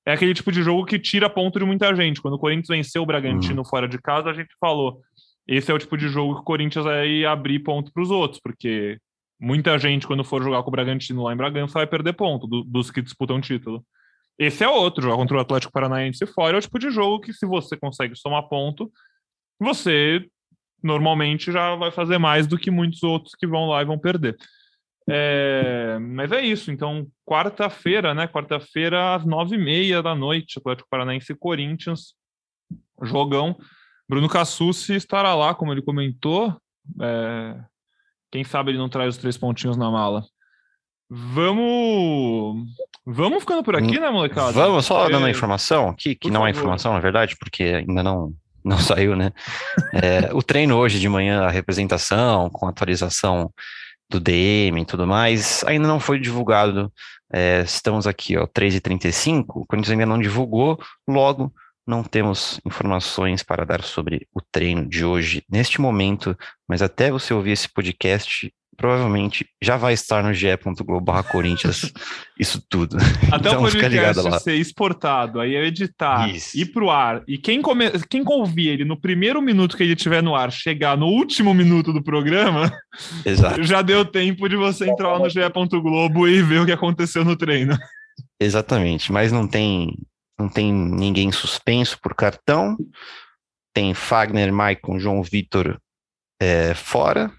é 0.05 0.13
aquele 0.13 0.33
tipo 0.33 0.51
de 0.51 0.63
jogo 0.63 0.85
que 0.85 0.97
tira 0.97 1.29
ponto 1.29 1.59
de 1.59 1.65
muita 1.65 1.93
gente. 1.93 2.21
Quando 2.21 2.35
o 2.35 2.39
Corinthians 2.39 2.69
venceu 2.69 3.03
o 3.03 3.05
Bragantino 3.05 3.59
uhum. 3.59 3.65
fora 3.65 3.87
de 3.87 3.99
casa, 3.99 4.29
a 4.29 4.33
gente 4.33 4.55
falou, 4.59 5.01
esse 5.45 5.69
é 5.69 5.73
o 5.73 5.79
tipo 5.79 5.97
de 5.97 6.07
jogo 6.07 6.35
que 6.35 6.41
o 6.41 6.45
Corinthians 6.45 6.85
vai 6.85 7.25
abrir 7.25 7.59
ponto 7.59 7.91
para 7.91 8.01
os 8.01 8.11
outros, 8.11 8.39
porque 8.41 8.97
muita 9.39 9.77
gente, 9.77 10.07
quando 10.07 10.23
for 10.23 10.41
jogar 10.41 10.63
com 10.63 10.69
o 10.69 10.71
Bragantino 10.71 11.23
lá 11.23 11.33
em 11.33 11.37
Bragança, 11.37 11.73
vai 11.73 11.87
perder 11.87 12.13
ponto 12.13 12.47
do, 12.47 12.63
dos 12.63 12.89
que 12.89 13.01
disputam 13.01 13.41
título. 13.41 13.83
Esse 14.39 14.63
é 14.63 14.69
outro, 14.69 15.03
jogar 15.03 15.17
contra 15.17 15.37
o 15.37 15.39
Atlético 15.39 15.73
Paranaense 15.73 16.25
fora 16.27 16.55
é 16.55 16.59
o 16.59 16.61
tipo 16.61 16.79
de 16.79 16.89
jogo 16.91 17.19
que, 17.19 17.33
se 17.33 17.45
você 17.45 17.75
consegue 17.75 18.15
somar 18.15 18.47
ponto, 18.47 18.91
você 19.59 20.25
normalmente 20.83 21.51
já 21.51 21.75
vai 21.75 21.91
fazer 21.91 22.17
mais 22.17 22.45
do 22.45 22.57
que 22.57 22.69
muitos 22.69 23.01
outros 23.03 23.33
que 23.33 23.47
vão 23.47 23.67
lá 23.67 23.81
e 23.81 23.85
vão 23.85 23.97
perder. 23.97 24.37
É, 25.07 25.97
mas 25.99 26.31
é 26.31 26.41
isso, 26.41 26.71
então, 26.71 27.07
quarta-feira, 27.25 28.13
né? 28.13 28.27
Quarta-feira, 28.27 29.15
às 29.15 29.25
nove 29.25 29.55
e 29.55 29.59
meia 29.59 30.01
da 30.01 30.15
noite, 30.15 30.57
Atlético 30.57 30.89
Paranaense 30.89 31.31
e 31.31 31.35
Corinthians, 31.35 32.13
jogão. 33.01 33.57
Bruno 34.07 34.29
Cassucci 34.29 34.93
estará 34.95 35.33
lá, 35.33 35.53
como 35.53 35.71
ele 35.71 35.81
comentou. 35.81 36.55
É, 37.01 37.59
quem 38.31 38.43
sabe 38.43 38.71
ele 38.71 38.77
não 38.77 38.89
traz 38.89 39.15
os 39.15 39.21
três 39.21 39.37
pontinhos 39.37 39.77
na 39.77 39.89
mala. 39.89 40.23
Vamos. 41.09 42.67
Vamos 43.05 43.39
ficando 43.39 43.63
por 43.63 43.75
aqui, 43.75 43.99
né, 43.99 44.09
molecada? 44.09 44.51
Vamos, 44.51 44.85
só 44.85 45.07
dando 45.07 45.27
a 45.27 45.29
informação 45.29 45.89
aqui, 45.89 46.15
que 46.15 46.27
por 46.27 46.33
não 46.33 46.41
favor. 46.41 46.47
é 46.47 46.51
informação, 46.51 46.93
na 46.93 46.99
verdade, 46.99 47.35
porque 47.39 47.63
ainda 47.63 48.01
não, 48.01 48.33
não 48.65 48.77
saiu, 48.79 49.15
né? 49.15 49.31
É, 49.93 50.33
o 50.33 50.41
treino 50.41 50.75
hoje 50.75 50.99
de 50.99 51.07
manhã, 51.07 51.43
a 51.43 51.51
representação, 51.51 52.49
com 52.49 52.67
atualização 52.67 53.53
do 54.09 54.19
DM 54.19 54.81
e 54.81 54.85
tudo 54.85 55.05
mais, 55.05 55.63
ainda 55.65 55.87
não 55.87 55.99
foi 55.99 56.19
divulgado. 56.19 56.91
É, 57.31 57.61
estamos 57.61 58.07
aqui, 58.07 58.37
ó, 58.37 58.47
3h35, 58.47 59.45
o 59.49 59.65
Corinthians 59.65 59.91
ainda 59.91 60.05
não 60.05 60.19
divulgou, 60.19 60.79
logo 61.07 61.53
não 61.87 62.03
temos 62.03 62.59
informações 62.65 63.43
para 63.43 63.65
dar 63.65 63.83
sobre 63.83 64.27
o 64.33 64.41
treino 64.41 64.87
de 64.87 65.05
hoje 65.05 65.43
neste 65.49 65.79
momento, 65.79 66.35
mas 66.67 66.81
até 66.81 67.11
você 67.11 67.33
ouvir 67.33 67.51
esse 67.51 67.69
podcast, 67.69 68.51
provavelmente 68.75 69.45
já 69.61 69.77
vai 69.77 69.93
estar 69.93 70.23
no 70.23 70.33
ge.globo 70.33 71.23
Corinthians, 71.23 71.91
isso 72.39 72.61
tudo. 72.69 72.97
Até 73.31 73.49
então, 73.49 73.59
o 73.59 73.61
podcast 73.61 74.43
ser 74.43 74.55
exportado, 74.55 75.39
aí 75.39 75.55
é 75.55 75.65
editar, 75.65 76.29
isso. 76.29 76.57
ir 76.57 76.71
pro 76.71 76.89
ar, 76.89 77.23
e 77.27 77.37
quem, 77.37 77.61
come... 77.61 77.89
quem 78.09 78.23
ouvir 78.25 78.69
ele 78.69 78.85
no 78.85 78.99
primeiro 78.99 79.41
minuto 79.41 79.77
que 79.77 79.83
ele 79.83 79.93
estiver 79.93 80.21
no 80.21 80.35
ar, 80.35 80.51
chegar 80.51 80.97
no 80.97 81.07
último 81.07 81.53
minuto 81.53 81.93
do 81.93 82.03
programa, 82.03 82.71
Exato. 83.25 83.63
já 83.63 83.81
deu 83.81 84.05
tempo 84.05 84.47
de 84.47 84.55
você 84.55 84.89
entrar 84.89 85.13
lá 85.13 85.19
no 85.19 85.29
ge.globo 85.29 86.27
e 86.27 86.41
ver 86.41 86.61
o 86.61 86.65
que 86.65 86.71
aconteceu 86.71 87.23
no 87.23 87.35
treino. 87.35 87.77
Exatamente, 88.39 89.11
mas 89.11 89.31
não 89.31 89.47
tem 89.47 89.93
não 90.37 90.49
tem 90.49 90.71
ninguém 90.71 91.31
suspenso 91.31 91.97
por 92.01 92.13
cartão, 92.13 92.75
tem 93.73 93.93
Fagner, 93.93 94.51
Maicon, 94.51 94.99
João 94.99 95.23
Vitor 95.23 95.79
é, 96.41 96.73
fora, 96.73 97.31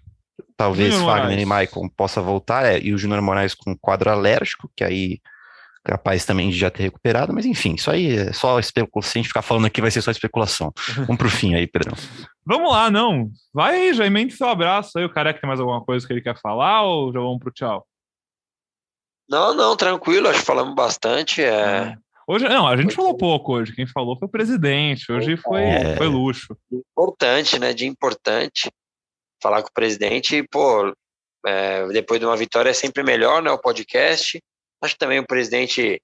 talvez 0.56 0.94
Júnior 0.94 1.10
Fagner 1.10 1.24
Moraes. 1.24 1.42
e 1.42 1.46
Maicon 1.46 1.88
possa 1.88 2.20
voltar, 2.20 2.64
é, 2.64 2.80
e 2.80 2.94
o 2.94 2.98
Júnior 2.98 3.20
Moraes 3.22 3.54
com 3.54 3.76
quadro 3.76 4.10
alérgico, 4.10 4.70
que 4.74 4.82
aí 4.82 5.20
capaz 5.84 6.24
também 6.24 6.50
de 6.50 6.58
já 6.58 6.68
ter 6.68 6.82
recuperado, 6.82 7.32
mas 7.32 7.46
enfim, 7.46 7.74
isso 7.74 7.88
aí 7.90 8.16
é 8.16 8.32
só 8.32 8.58
especulação, 8.58 9.12
se 9.12 9.18
a 9.18 9.20
gente 9.20 9.28
ficar 9.28 9.42
falando 9.42 9.66
aqui 9.66 9.80
vai 9.80 9.90
ser 9.90 10.02
só 10.02 10.10
especulação. 10.10 10.72
Vamos 11.06 11.16
pro 11.16 11.30
fim 11.30 11.54
aí, 11.54 11.66
Pedrão. 11.66 11.94
Vamos 12.44 12.72
lá, 12.72 12.90
não. 12.90 13.30
Vai 13.54 13.76
aí, 13.76 13.94
já 13.94 14.04
emende 14.04 14.34
seu 14.34 14.48
abraço 14.48 14.98
aí, 14.98 15.04
o 15.04 15.12
careca 15.12 15.40
tem 15.40 15.46
mais 15.46 15.60
alguma 15.60 15.84
coisa 15.84 16.04
que 16.04 16.12
ele 16.12 16.20
quer 16.20 16.36
falar 16.40 16.82
ou 16.82 17.12
já 17.12 17.20
vamos 17.20 17.38
pro 17.38 17.52
tchau? 17.52 17.86
Não, 19.28 19.54
não, 19.54 19.76
tranquilo, 19.76 20.28
acho 20.28 20.40
que 20.40 20.46
falamos 20.46 20.74
bastante, 20.74 21.42
é... 21.42 21.48
é. 21.48 21.96
Hoje, 22.28 22.48
não, 22.48 22.66
a 22.66 22.76
gente 22.76 22.92
falou 22.92 23.16
pouco 23.16 23.52
hoje. 23.52 23.72
Quem 23.72 23.86
falou 23.86 24.18
foi 24.18 24.26
o 24.26 24.30
presidente. 24.30 25.12
Hoje 25.12 25.36
foi, 25.36 25.62
é. 25.62 25.96
foi 25.96 26.08
luxo. 26.08 26.56
Importante, 26.72 27.56
né? 27.56 27.72
De 27.72 27.86
importante 27.86 28.68
falar 29.42 29.62
com 29.62 29.68
o 29.68 29.74
presidente. 29.74 30.42
Pô, 30.50 30.92
é, 31.46 31.86
depois 31.88 32.20
de 32.20 32.26
uma 32.26 32.36
vitória 32.36 32.70
é 32.70 32.74
sempre 32.74 33.02
melhor, 33.02 33.42
né? 33.42 33.50
O 33.50 33.58
podcast. 33.58 34.40
Acho 34.82 34.94
que 34.94 34.98
também 34.98 35.18
o 35.18 35.26
presidente 35.26 36.00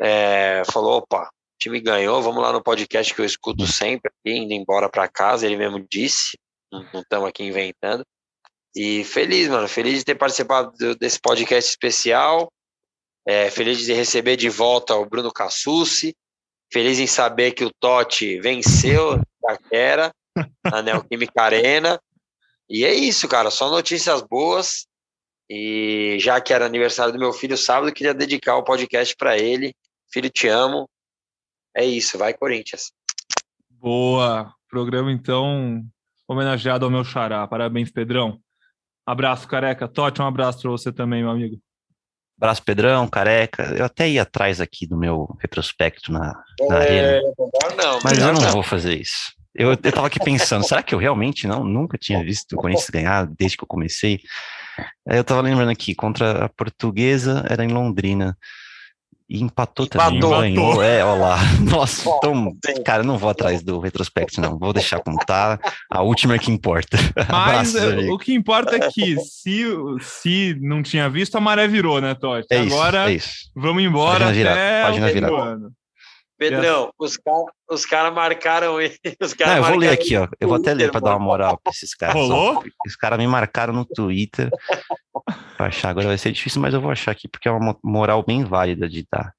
é, 0.00 0.62
falou: 0.72 0.98
opa, 0.98 1.24
o 1.24 1.58
time 1.60 1.80
ganhou, 1.80 2.22
vamos 2.22 2.42
lá 2.42 2.52
no 2.52 2.62
podcast 2.62 3.14
que 3.14 3.20
eu 3.20 3.24
escuto 3.24 3.66
sempre, 3.66 4.10
indo 4.24 4.52
embora 4.52 4.88
para 4.88 5.08
casa. 5.08 5.46
Ele 5.46 5.56
mesmo 5.56 5.86
disse, 5.90 6.38
não 6.72 7.00
estamos 7.00 7.28
aqui 7.28 7.44
inventando. 7.44 8.04
E 8.74 9.04
feliz, 9.04 9.48
mano, 9.48 9.66
feliz 9.68 9.98
de 9.98 10.04
ter 10.04 10.14
participado 10.14 10.72
desse 10.96 11.20
podcast 11.20 11.68
especial. 11.68 12.50
É, 13.26 13.50
feliz 13.50 13.78
de 13.78 13.92
receber 13.92 14.36
de 14.36 14.48
volta 14.48 14.94
o 14.94 15.04
Bruno 15.04 15.32
Cassucci. 15.32 16.14
Feliz 16.72 17.00
em 17.00 17.06
saber 17.06 17.50
que 17.52 17.64
o 17.64 17.70
Totti 17.80 18.38
venceu 18.40 19.20
a 19.48 19.56
Quera, 19.56 20.12
na 20.64 20.80
Neoquímica 20.80 21.42
Arena. 21.42 22.00
E 22.70 22.84
é 22.84 22.94
isso, 22.94 23.26
cara. 23.26 23.50
Só 23.50 23.68
notícias 23.68 24.22
boas. 24.22 24.86
E 25.50 26.16
já 26.20 26.40
que 26.40 26.52
era 26.52 26.64
aniversário 26.64 27.12
do 27.12 27.18
meu 27.18 27.32
filho 27.32 27.56
sábado, 27.56 27.92
queria 27.92 28.14
dedicar 28.14 28.56
o 28.56 28.62
podcast 28.62 29.16
para 29.16 29.36
ele. 29.36 29.74
Filho, 30.12 30.30
te 30.30 30.46
amo. 30.46 30.88
É 31.76 31.84
isso. 31.84 32.16
Vai, 32.16 32.32
Corinthians. 32.32 32.92
Boa. 33.68 34.54
Programa, 34.68 35.10
então, 35.10 35.82
homenageado 36.28 36.84
ao 36.84 36.90
meu 36.90 37.02
xará. 37.02 37.44
Parabéns, 37.48 37.90
Pedrão. 37.90 38.38
Abraço, 39.04 39.48
careca. 39.48 39.88
Totti, 39.88 40.22
um 40.22 40.26
abraço 40.26 40.62
para 40.62 40.70
você 40.70 40.92
também, 40.92 41.22
meu 41.22 41.32
amigo. 41.32 41.60
Abraço, 42.38 42.62
Pedrão, 42.62 43.08
careca. 43.08 43.64
Eu 43.76 43.84
até 43.84 44.08
ia 44.08 44.22
atrás 44.22 44.60
aqui 44.60 44.86
do 44.86 44.96
meu 44.96 45.36
retrospecto 45.40 46.12
na, 46.12 46.40
na 46.68 46.84
é, 46.84 47.16
arena. 47.16 47.20
Não, 47.76 47.98
mas 48.04 48.18
eu 48.18 48.32
não, 48.32 48.40
não, 48.40 48.52
vou 48.52 48.62
fazer 48.62 48.94
isso. 49.00 49.32
Eu, 49.54 49.70
eu 49.70 49.76
tava 49.76 50.06
aqui 50.06 50.20
pensando, 50.20 50.66
será 50.66 50.82
que 50.82 50.94
eu 50.94 50.98
realmente 50.98 51.46
não 51.46 51.64
nunca 51.64 51.98
tinha 51.98 52.22
visto 52.22 52.52
o 52.52 52.56
Corinthians 52.56 52.90
ganhar 52.90 53.26
desde 53.26 53.56
que 53.56 53.64
eu 53.64 53.68
comecei? 53.68 54.20
Aí 55.08 55.18
eu 55.18 55.24
tava 55.24 55.40
lembrando 55.40 55.70
aqui, 55.70 55.94
contra 55.94 56.44
a 56.44 56.48
portuguesa 56.48 57.44
era 57.48 57.64
em 57.64 57.68
Londrina. 57.68 58.36
E 59.28 59.40
empatou, 59.40 59.86
empatou. 59.86 60.18
também, 60.18 60.54
ganhou. 60.54 60.82
É, 60.82 61.04
olha 61.04 61.20
lá. 61.20 61.38
Nossa, 61.62 62.10
então, 62.10 62.52
cara, 62.84 63.04
não 63.04 63.16
vou 63.16 63.30
atrás 63.30 63.62
do 63.62 63.78
retrospecto, 63.78 64.40
não. 64.40 64.58
Vou 64.58 64.72
deixar 64.72 64.98
como 64.98 65.18
tá. 65.18 65.56
A 65.88 66.02
última 66.02 66.34
é 66.34 66.38
que 66.38 66.50
importa. 66.50 66.98
Mas 67.30 67.76
Abraço, 67.76 68.12
o 68.12 68.18
que 68.18 68.34
importa 68.34 68.74
é 68.74 68.90
que 68.90 69.16
se, 69.20 69.64
se 70.00 70.58
não 70.60 70.82
tinha 70.82 71.08
visto, 71.08 71.36
a 71.36 71.40
maré 71.40 71.68
virou, 71.68 72.00
né, 72.00 72.12
Totti? 72.16 72.48
É 72.50 72.58
Agora, 72.58 73.08
é 73.08 73.14
isso. 73.14 73.30
vamos 73.54 73.84
embora 73.84 74.26
Página 74.26 74.50
até 74.50 74.82
Página 74.82 75.12
virada. 75.12 75.70
Pedrão, 76.40 76.90
os 76.98 77.18
caras 77.18 77.44
os 77.70 77.84
cara 77.84 78.10
marcaram 78.10 78.80
ele. 78.80 78.96
Os 79.20 79.34
cara 79.34 79.50
não, 79.50 79.58
eu 79.58 79.64
vou 79.64 79.76
ler 79.76 79.90
aqui, 79.90 80.16
ó. 80.16 80.26
Eu 80.40 80.48
vou 80.48 80.56
até 80.56 80.72
ler 80.72 80.90
para 80.90 81.00
dar 81.00 81.10
uma 81.10 81.24
moral 81.24 81.60
para 81.62 81.70
esses 81.70 81.94
caras. 81.94 82.14
Rolou? 82.14 82.64
Os 82.86 82.96
caras 82.96 83.18
me 83.18 83.26
marcaram 83.26 83.74
no 83.74 83.84
Twitter. 83.84 84.48
pra 85.56 85.66
achar 85.66 85.90
agora 85.90 86.08
vai 86.08 86.16
ser 86.16 86.32
difícil, 86.32 86.62
mas 86.62 86.72
eu 86.72 86.80
vou 86.80 86.90
achar 86.90 87.10
aqui 87.10 87.28
porque 87.28 87.46
é 87.46 87.52
uma 87.52 87.76
moral 87.84 88.24
bem 88.26 88.42
válida 88.42 88.88
de 88.88 89.06
dar. 89.12 89.34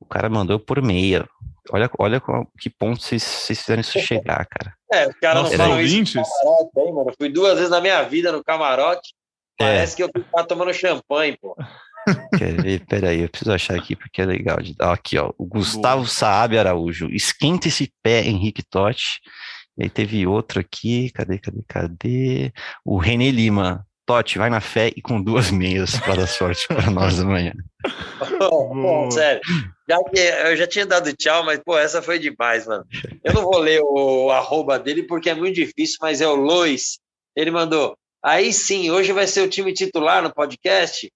O 0.00 0.06
cara 0.06 0.30
mandou 0.30 0.58
por 0.58 0.80
meia. 0.80 1.28
Olha, 1.70 1.90
olha 1.98 2.20
que 2.58 2.70
ponto 2.70 3.02
vocês, 3.02 3.22
vocês 3.22 3.60
fizeram 3.60 3.82
isso 3.82 4.00
chegar, 4.00 4.46
cara. 4.46 4.74
É, 4.90 5.08
os 5.08 5.14
caras 5.20 5.42
não 5.42 5.50
falam 5.56 5.80
isso 5.82 6.14
camarote, 6.14 6.80
hein, 6.80 6.94
mano. 6.94 7.10
Eu 7.10 7.14
fui 7.20 7.28
duas 7.28 7.54
vezes 7.54 7.70
na 7.70 7.80
minha 7.80 8.02
vida 8.02 8.32
no 8.32 8.42
camarote. 8.42 9.14
É. 9.60 9.64
Parece 9.64 9.94
que 9.94 10.02
eu 10.02 10.10
fui 10.10 10.24
lá 10.34 10.42
tomando 10.44 10.72
champanhe, 10.72 11.36
pô. 11.40 11.54
Quer 12.44 12.62
ver? 12.62 12.86
Peraí, 12.86 13.20
eu 13.20 13.28
preciso 13.28 13.52
achar 13.52 13.76
aqui 13.76 13.94
porque 13.94 14.20
é 14.22 14.26
legal. 14.26 14.56
de- 14.60 14.74
Aqui, 14.78 15.18
ó. 15.18 15.32
O 15.38 15.46
Gustavo 15.46 16.06
Saab 16.06 16.56
Araújo. 16.58 17.08
Esquenta 17.10 17.68
esse 17.68 17.92
pé, 18.02 18.24
Henrique 18.26 18.62
Totti. 18.62 19.20
E 19.78 19.84
aí 19.84 19.88
teve 19.90 20.26
outro 20.26 20.60
aqui. 20.60 21.10
Cadê, 21.12 21.38
cadê, 21.38 21.62
cadê? 21.68 22.52
O 22.84 22.98
René 22.98 23.30
Lima. 23.30 23.86
Totti, 24.04 24.36
vai 24.36 24.50
na 24.50 24.60
fé 24.60 24.90
e 24.96 25.00
com 25.00 25.22
duas 25.22 25.50
meias 25.52 25.96
para 26.00 26.16
dar 26.16 26.26
sorte 26.26 26.66
para 26.66 26.90
nós 26.90 27.20
amanhã. 27.20 27.52
Pô, 28.38 29.10
sério. 29.12 29.40
Já 29.88 29.98
que 30.04 30.18
eu 30.18 30.56
já 30.56 30.66
tinha 30.66 30.84
dado 30.86 31.12
tchau, 31.14 31.44
mas, 31.44 31.60
pô, 31.64 31.78
essa 31.78 32.02
foi 32.02 32.18
demais, 32.18 32.66
mano. 32.66 32.84
Eu 33.22 33.32
não 33.32 33.42
vou 33.42 33.58
ler 33.58 33.80
o 33.80 34.30
arroba 34.30 34.78
dele 34.78 35.04
porque 35.04 35.30
é 35.30 35.34
muito 35.34 35.54
difícil, 35.54 35.98
mas 36.00 36.20
é 36.20 36.26
o 36.26 36.34
Lois. 36.34 36.98
Ele 37.36 37.50
mandou. 37.52 37.96
Aí 38.24 38.52
sim, 38.52 38.90
hoje 38.90 39.12
vai 39.12 39.26
ser 39.26 39.42
o 39.42 39.48
time 39.48 39.72
titular 39.72 40.22
no 40.22 40.32
podcast. 40.34 41.10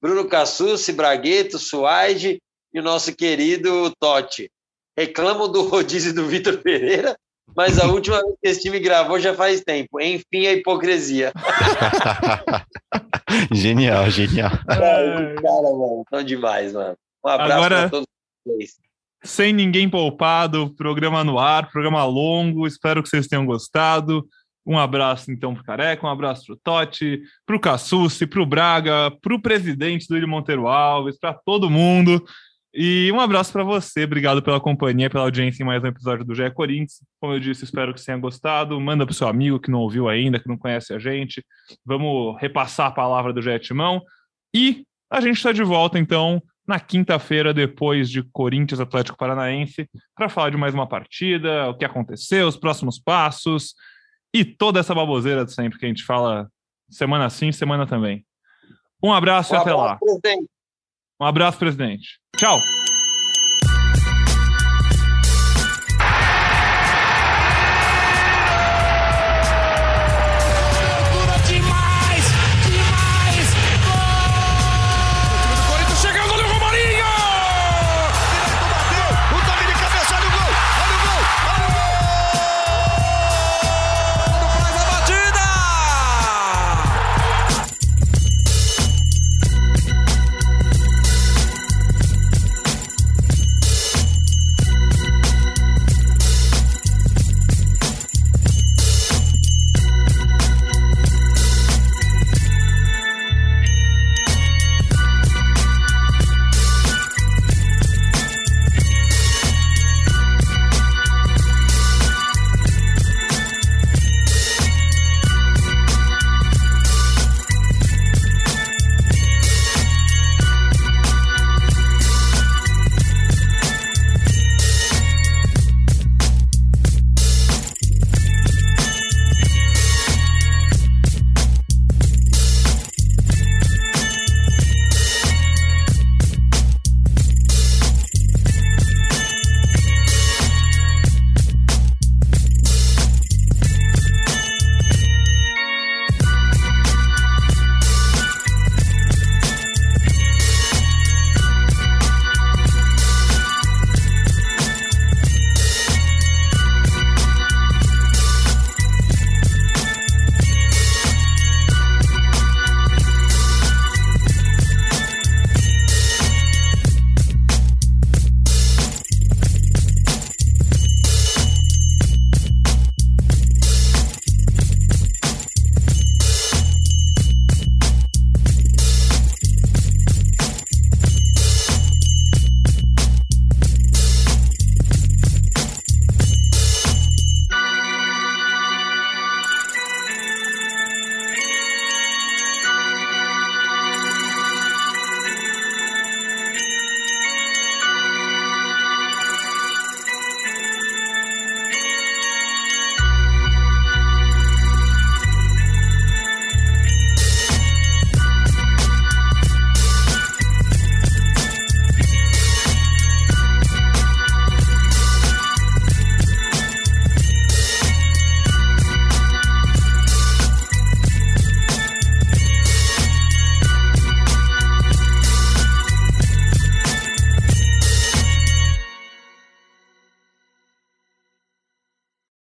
Bruno 0.00 0.26
Cassucci, 0.26 0.92
Bragueto, 0.92 1.58
Suaide 1.58 2.40
e 2.72 2.80
o 2.80 2.82
nosso 2.82 3.14
querido 3.14 3.92
Totti. 3.98 4.50
Reclamo 4.96 5.48
do 5.48 5.62
rodízio 5.62 6.14
do 6.14 6.26
Vitor 6.26 6.58
Pereira, 6.58 7.16
mas 7.56 7.78
a 7.78 7.86
última 7.86 8.20
vez 8.20 8.34
que 8.42 8.48
esse 8.48 8.60
time 8.62 8.78
gravou 8.80 9.18
já 9.18 9.34
faz 9.34 9.60
tempo. 9.60 10.00
Enfim, 10.00 10.46
a 10.46 10.52
hipocrisia. 10.52 11.32
genial, 13.52 14.10
genial. 14.10 14.50
Cara, 14.66 15.34
mano, 15.42 16.04
tão 16.10 16.22
demais, 16.22 16.72
mano. 16.72 16.96
Um 17.24 17.28
abraço 17.28 17.52
Agora- 17.52 17.76
para 17.80 17.90
todos 17.90 18.06
vocês. 18.46 18.76
Sem 19.24 19.52
ninguém 19.52 19.90
poupado, 19.90 20.72
programa 20.76 21.24
no 21.24 21.40
ar, 21.40 21.68
programa 21.70 22.04
longo. 22.04 22.68
Espero 22.68 23.02
que 23.02 23.08
vocês 23.08 23.26
tenham 23.26 23.44
gostado. 23.44 24.24
Um 24.68 24.78
abraço, 24.78 25.32
então, 25.32 25.54
pro 25.54 25.64
Careca, 25.64 26.06
um 26.06 26.10
abraço 26.10 26.44
pro 26.44 26.56
Totti, 26.56 27.22
pro 27.46 27.58
Cassucci, 27.58 28.26
pro 28.26 28.44
Braga, 28.44 29.10
pro 29.22 29.40
presidente 29.40 30.06
do 30.06 30.12
William 30.12 30.28
Monteiro 30.28 30.68
Alves, 30.68 31.18
para 31.18 31.32
todo 31.32 31.70
mundo. 31.70 32.22
E 32.74 33.10
um 33.10 33.18
abraço 33.18 33.50
para 33.50 33.64
você. 33.64 34.04
Obrigado 34.04 34.42
pela 34.42 34.60
companhia, 34.60 35.08
pela 35.08 35.24
audiência 35.24 35.62
em 35.62 35.66
mais 35.66 35.82
um 35.82 35.86
episódio 35.86 36.22
do 36.22 36.34
GE 36.34 36.50
Corinthians. 36.50 37.02
Como 37.18 37.32
eu 37.32 37.40
disse, 37.40 37.64
espero 37.64 37.94
que 37.94 38.00
você 38.00 38.06
tenha 38.06 38.18
gostado. 38.18 38.78
Manda 38.78 39.06
pro 39.06 39.14
seu 39.14 39.26
amigo 39.26 39.58
que 39.58 39.70
não 39.70 39.78
ouviu 39.78 40.06
ainda, 40.06 40.38
que 40.38 40.46
não 40.46 40.58
conhece 40.58 40.92
a 40.92 40.98
gente. 40.98 41.42
Vamos 41.82 42.38
repassar 42.38 42.88
a 42.88 42.92
palavra 42.92 43.32
do 43.32 43.40
GE 43.40 43.58
Timão. 43.60 44.02
E 44.54 44.84
a 45.10 45.22
gente 45.22 45.38
está 45.38 45.50
de 45.50 45.62
volta, 45.62 45.98
então, 45.98 46.42
na 46.66 46.78
quinta-feira, 46.78 47.54
depois 47.54 48.10
de 48.10 48.22
Corinthians 48.22 48.80
Atlético 48.80 49.16
Paranaense, 49.16 49.88
para 50.14 50.28
falar 50.28 50.50
de 50.50 50.58
mais 50.58 50.74
uma 50.74 50.86
partida, 50.86 51.70
o 51.70 51.74
que 51.74 51.86
aconteceu, 51.86 52.46
os 52.46 52.56
próximos 52.58 52.98
passos 52.98 53.74
e 54.38 54.44
toda 54.44 54.80
essa 54.80 54.94
baboseira 54.94 55.44
de 55.44 55.52
sempre 55.52 55.78
que 55.78 55.84
a 55.84 55.88
gente 55.88 56.04
fala 56.04 56.50
semana 56.88 57.28
sim, 57.28 57.50
semana 57.50 57.86
também. 57.86 58.24
Um 59.02 59.12
abraço 59.12 59.54
e 59.54 59.56
até 59.56 59.74
lá. 59.74 59.96
presidente. 59.96 60.48
Um 61.20 61.24
abraço, 61.24 61.58
presidente. 61.58 62.20
Tchau. 62.36 62.60